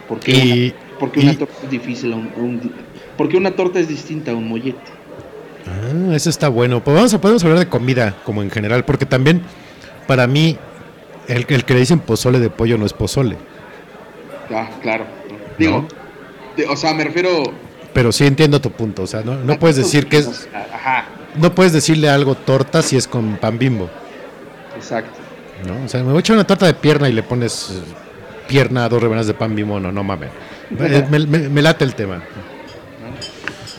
Porque, 0.08 0.32
Y- 0.32 0.62
una, 0.70 0.98
porque 0.98 1.20
y- 1.20 1.22
una 1.24 1.38
torta 1.38 1.54
es 1.64 1.70
difícil 1.70 2.12
un, 2.12 2.30
un- 2.36 2.72
porque 3.16 3.36
una 3.36 3.52
torta 3.52 3.78
es 3.78 3.88
distinta 3.88 4.32
a 4.32 4.34
un 4.34 4.48
mollete. 4.48 4.78
Ah, 5.66 6.14
eso 6.14 6.30
está 6.30 6.48
bueno. 6.48 6.82
Pues 6.82 6.96
vamos 6.96 7.14
a, 7.14 7.20
podemos 7.20 7.44
hablar 7.44 7.58
de 7.60 7.68
comida 7.68 8.16
como 8.24 8.42
en 8.42 8.50
general, 8.50 8.84
porque 8.84 9.06
también 9.06 9.42
para 10.06 10.26
mí 10.26 10.56
el, 11.30 11.46
el 11.48 11.64
que 11.64 11.74
le 11.74 11.80
dicen 11.80 12.00
pozole 12.00 12.38
de 12.40 12.50
pollo 12.50 12.76
no 12.78 12.86
es 12.86 12.92
pozole. 12.92 13.36
Ah, 14.54 14.68
claro. 14.82 15.04
Digo, 15.58 15.86
de- 16.56 16.66
o 16.66 16.76
sea, 16.76 16.92
me 16.94 17.04
refiero. 17.04 17.52
Pero 17.92 18.12
sí 18.12 18.24
entiendo 18.26 18.60
tu 18.60 18.70
punto. 18.70 19.02
O 19.02 19.06
sea, 19.06 19.22
no, 19.22 19.36
no 19.36 19.58
puedes 19.58 19.76
decir 19.76 20.06
que 20.08 20.18
es, 20.18 20.48
Ajá, 20.72 21.06
no 21.36 21.54
puedes 21.54 21.72
decirle 21.72 22.08
algo 22.08 22.34
torta 22.34 22.82
si 22.82 22.96
es 22.96 23.06
con 23.08 23.36
pan 23.36 23.58
bimbo. 23.58 23.88
exacto. 24.76 25.18
¿no? 25.66 25.84
O 25.84 25.88
sea, 25.88 26.00
me 26.02 26.08
voy 26.08 26.16
a 26.16 26.20
echar 26.20 26.36
una 26.36 26.46
torta 26.46 26.66
de 26.66 26.74
pierna 26.74 27.08
y 27.08 27.12
le 27.12 27.22
pones 27.22 27.70
eh, 27.70 27.80
pierna 28.48 28.84
a 28.84 28.88
dos 28.88 29.02
rebanadas 29.02 29.26
de 29.26 29.34
pan 29.34 29.54
bimbo. 29.54 29.78
No, 29.80 29.90
no 29.92 30.02
mames. 30.04 30.30
Eh, 30.78 31.04
me, 31.10 31.18
me- 31.26 31.48
me 31.48 31.62
late 31.62 31.84
el 31.84 31.94
tema. 31.96 32.22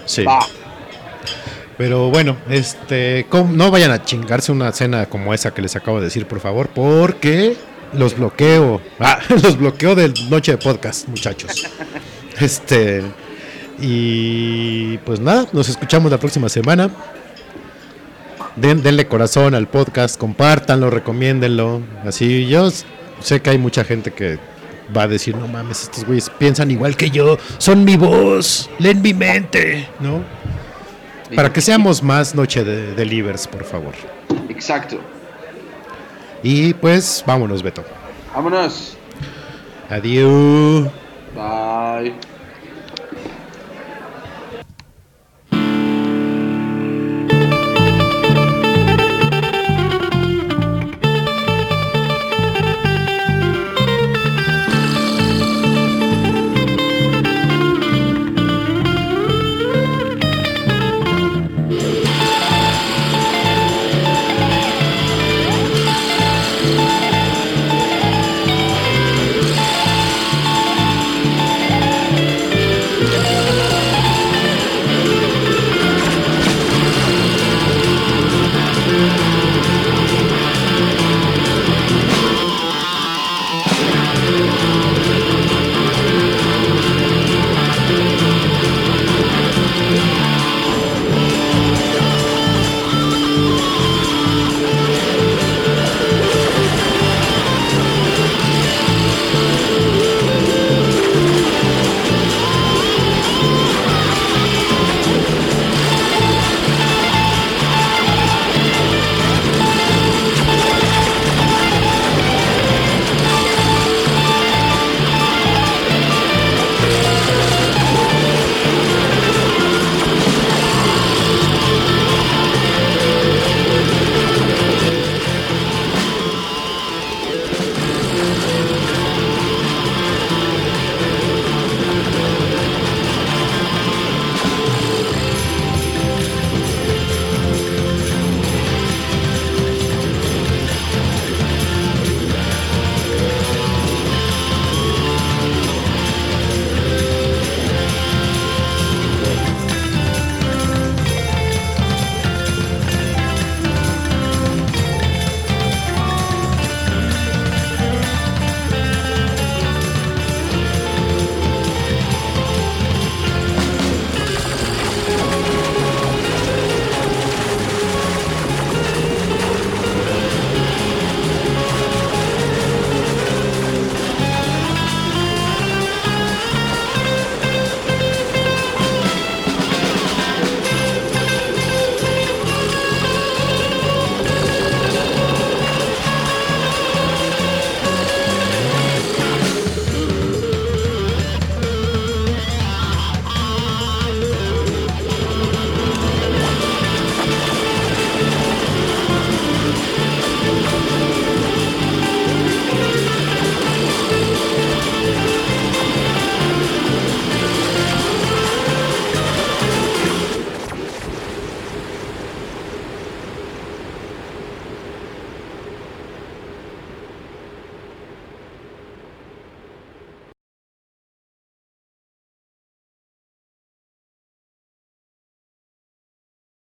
Sí. 0.06 0.24
Va. 0.26 0.40
Pero 1.82 2.12
bueno, 2.12 2.38
este, 2.48 3.26
no 3.54 3.72
vayan 3.72 3.90
a 3.90 4.06
chingarse 4.06 4.52
una 4.52 4.72
cena 4.72 5.08
como 5.08 5.34
esa 5.34 5.52
que 5.52 5.64
les 5.64 5.76
acabo 5.76 5.98
de 5.98 6.04
decir, 6.06 6.28
por 6.28 6.40
favor, 6.40 6.68
porque 6.68 7.58
los 7.94 8.16
bloqueo. 8.16 8.80
Ah, 9.00 9.18
los 9.30 9.58
bloqueo 9.58 9.96
de 9.96 10.14
noche 10.30 10.52
de 10.52 10.58
podcast, 10.60 11.08
muchachos. 11.08 11.68
Este, 12.40 13.02
y 13.80 15.00
pues 15.00 15.20
nada, 15.20 15.48
nos 15.54 15.70
escuchamos 15.70 16.12
la 16.12 16.20
próxima 16.20 16.50
semana. 16.50 16.92
Den, 18.56 18.84
denle 18.84 19.08
corazón 19.08 19.56
al 19.56 19.68
podcast, 19.68 20.20
compártanlo, 20.20 20.92
recomiéndenlo. 20.92 21.82
Así 22.06 22.46
yo 22.46 22.70
sé 23.22 23.42
que 23.42 23.50
hay 23.50 23.58
mucha 23.58 23.84
gente 23.84 24.12
que 24.12 24.38
va 24.96 25.04
a 25.04 25.08
decir, 25.08 25.36
no 25.36 25.48
mames, 25.48 25.82
estos 25.82 26.06
güeyes 26.06 26.30
piensan 26.30 26.70
igual 26.70 26.96
que 26.96 27.10
yo, 27.10 27.40
son 27.58 27.84
mi 27.84 27.98
voz, 27.98 28.70
leen 28.78 29.02
mi 29.02 29.16
mente, 29.16 29.90
¿no? 30.00 30.22
Para 31.36 31.52
que 31.52 31.62
seamos 31.62 32.04
más 32.04 32.36
noche 32.36 32.64
de 32.64 32.94
delivers, 32.94 33.48
por 33.48 33.64
favor. 33.64 33.94
Exacto. 34.50 35.00
Y 36.44 36.74
pues 36.74 37.24
vámonos, 37.26 37.62
Beto. 37.62 37.84
Vámonos. 38.34 38.98
Adiós. 39.90 40.90
Bye. 41.36 42.31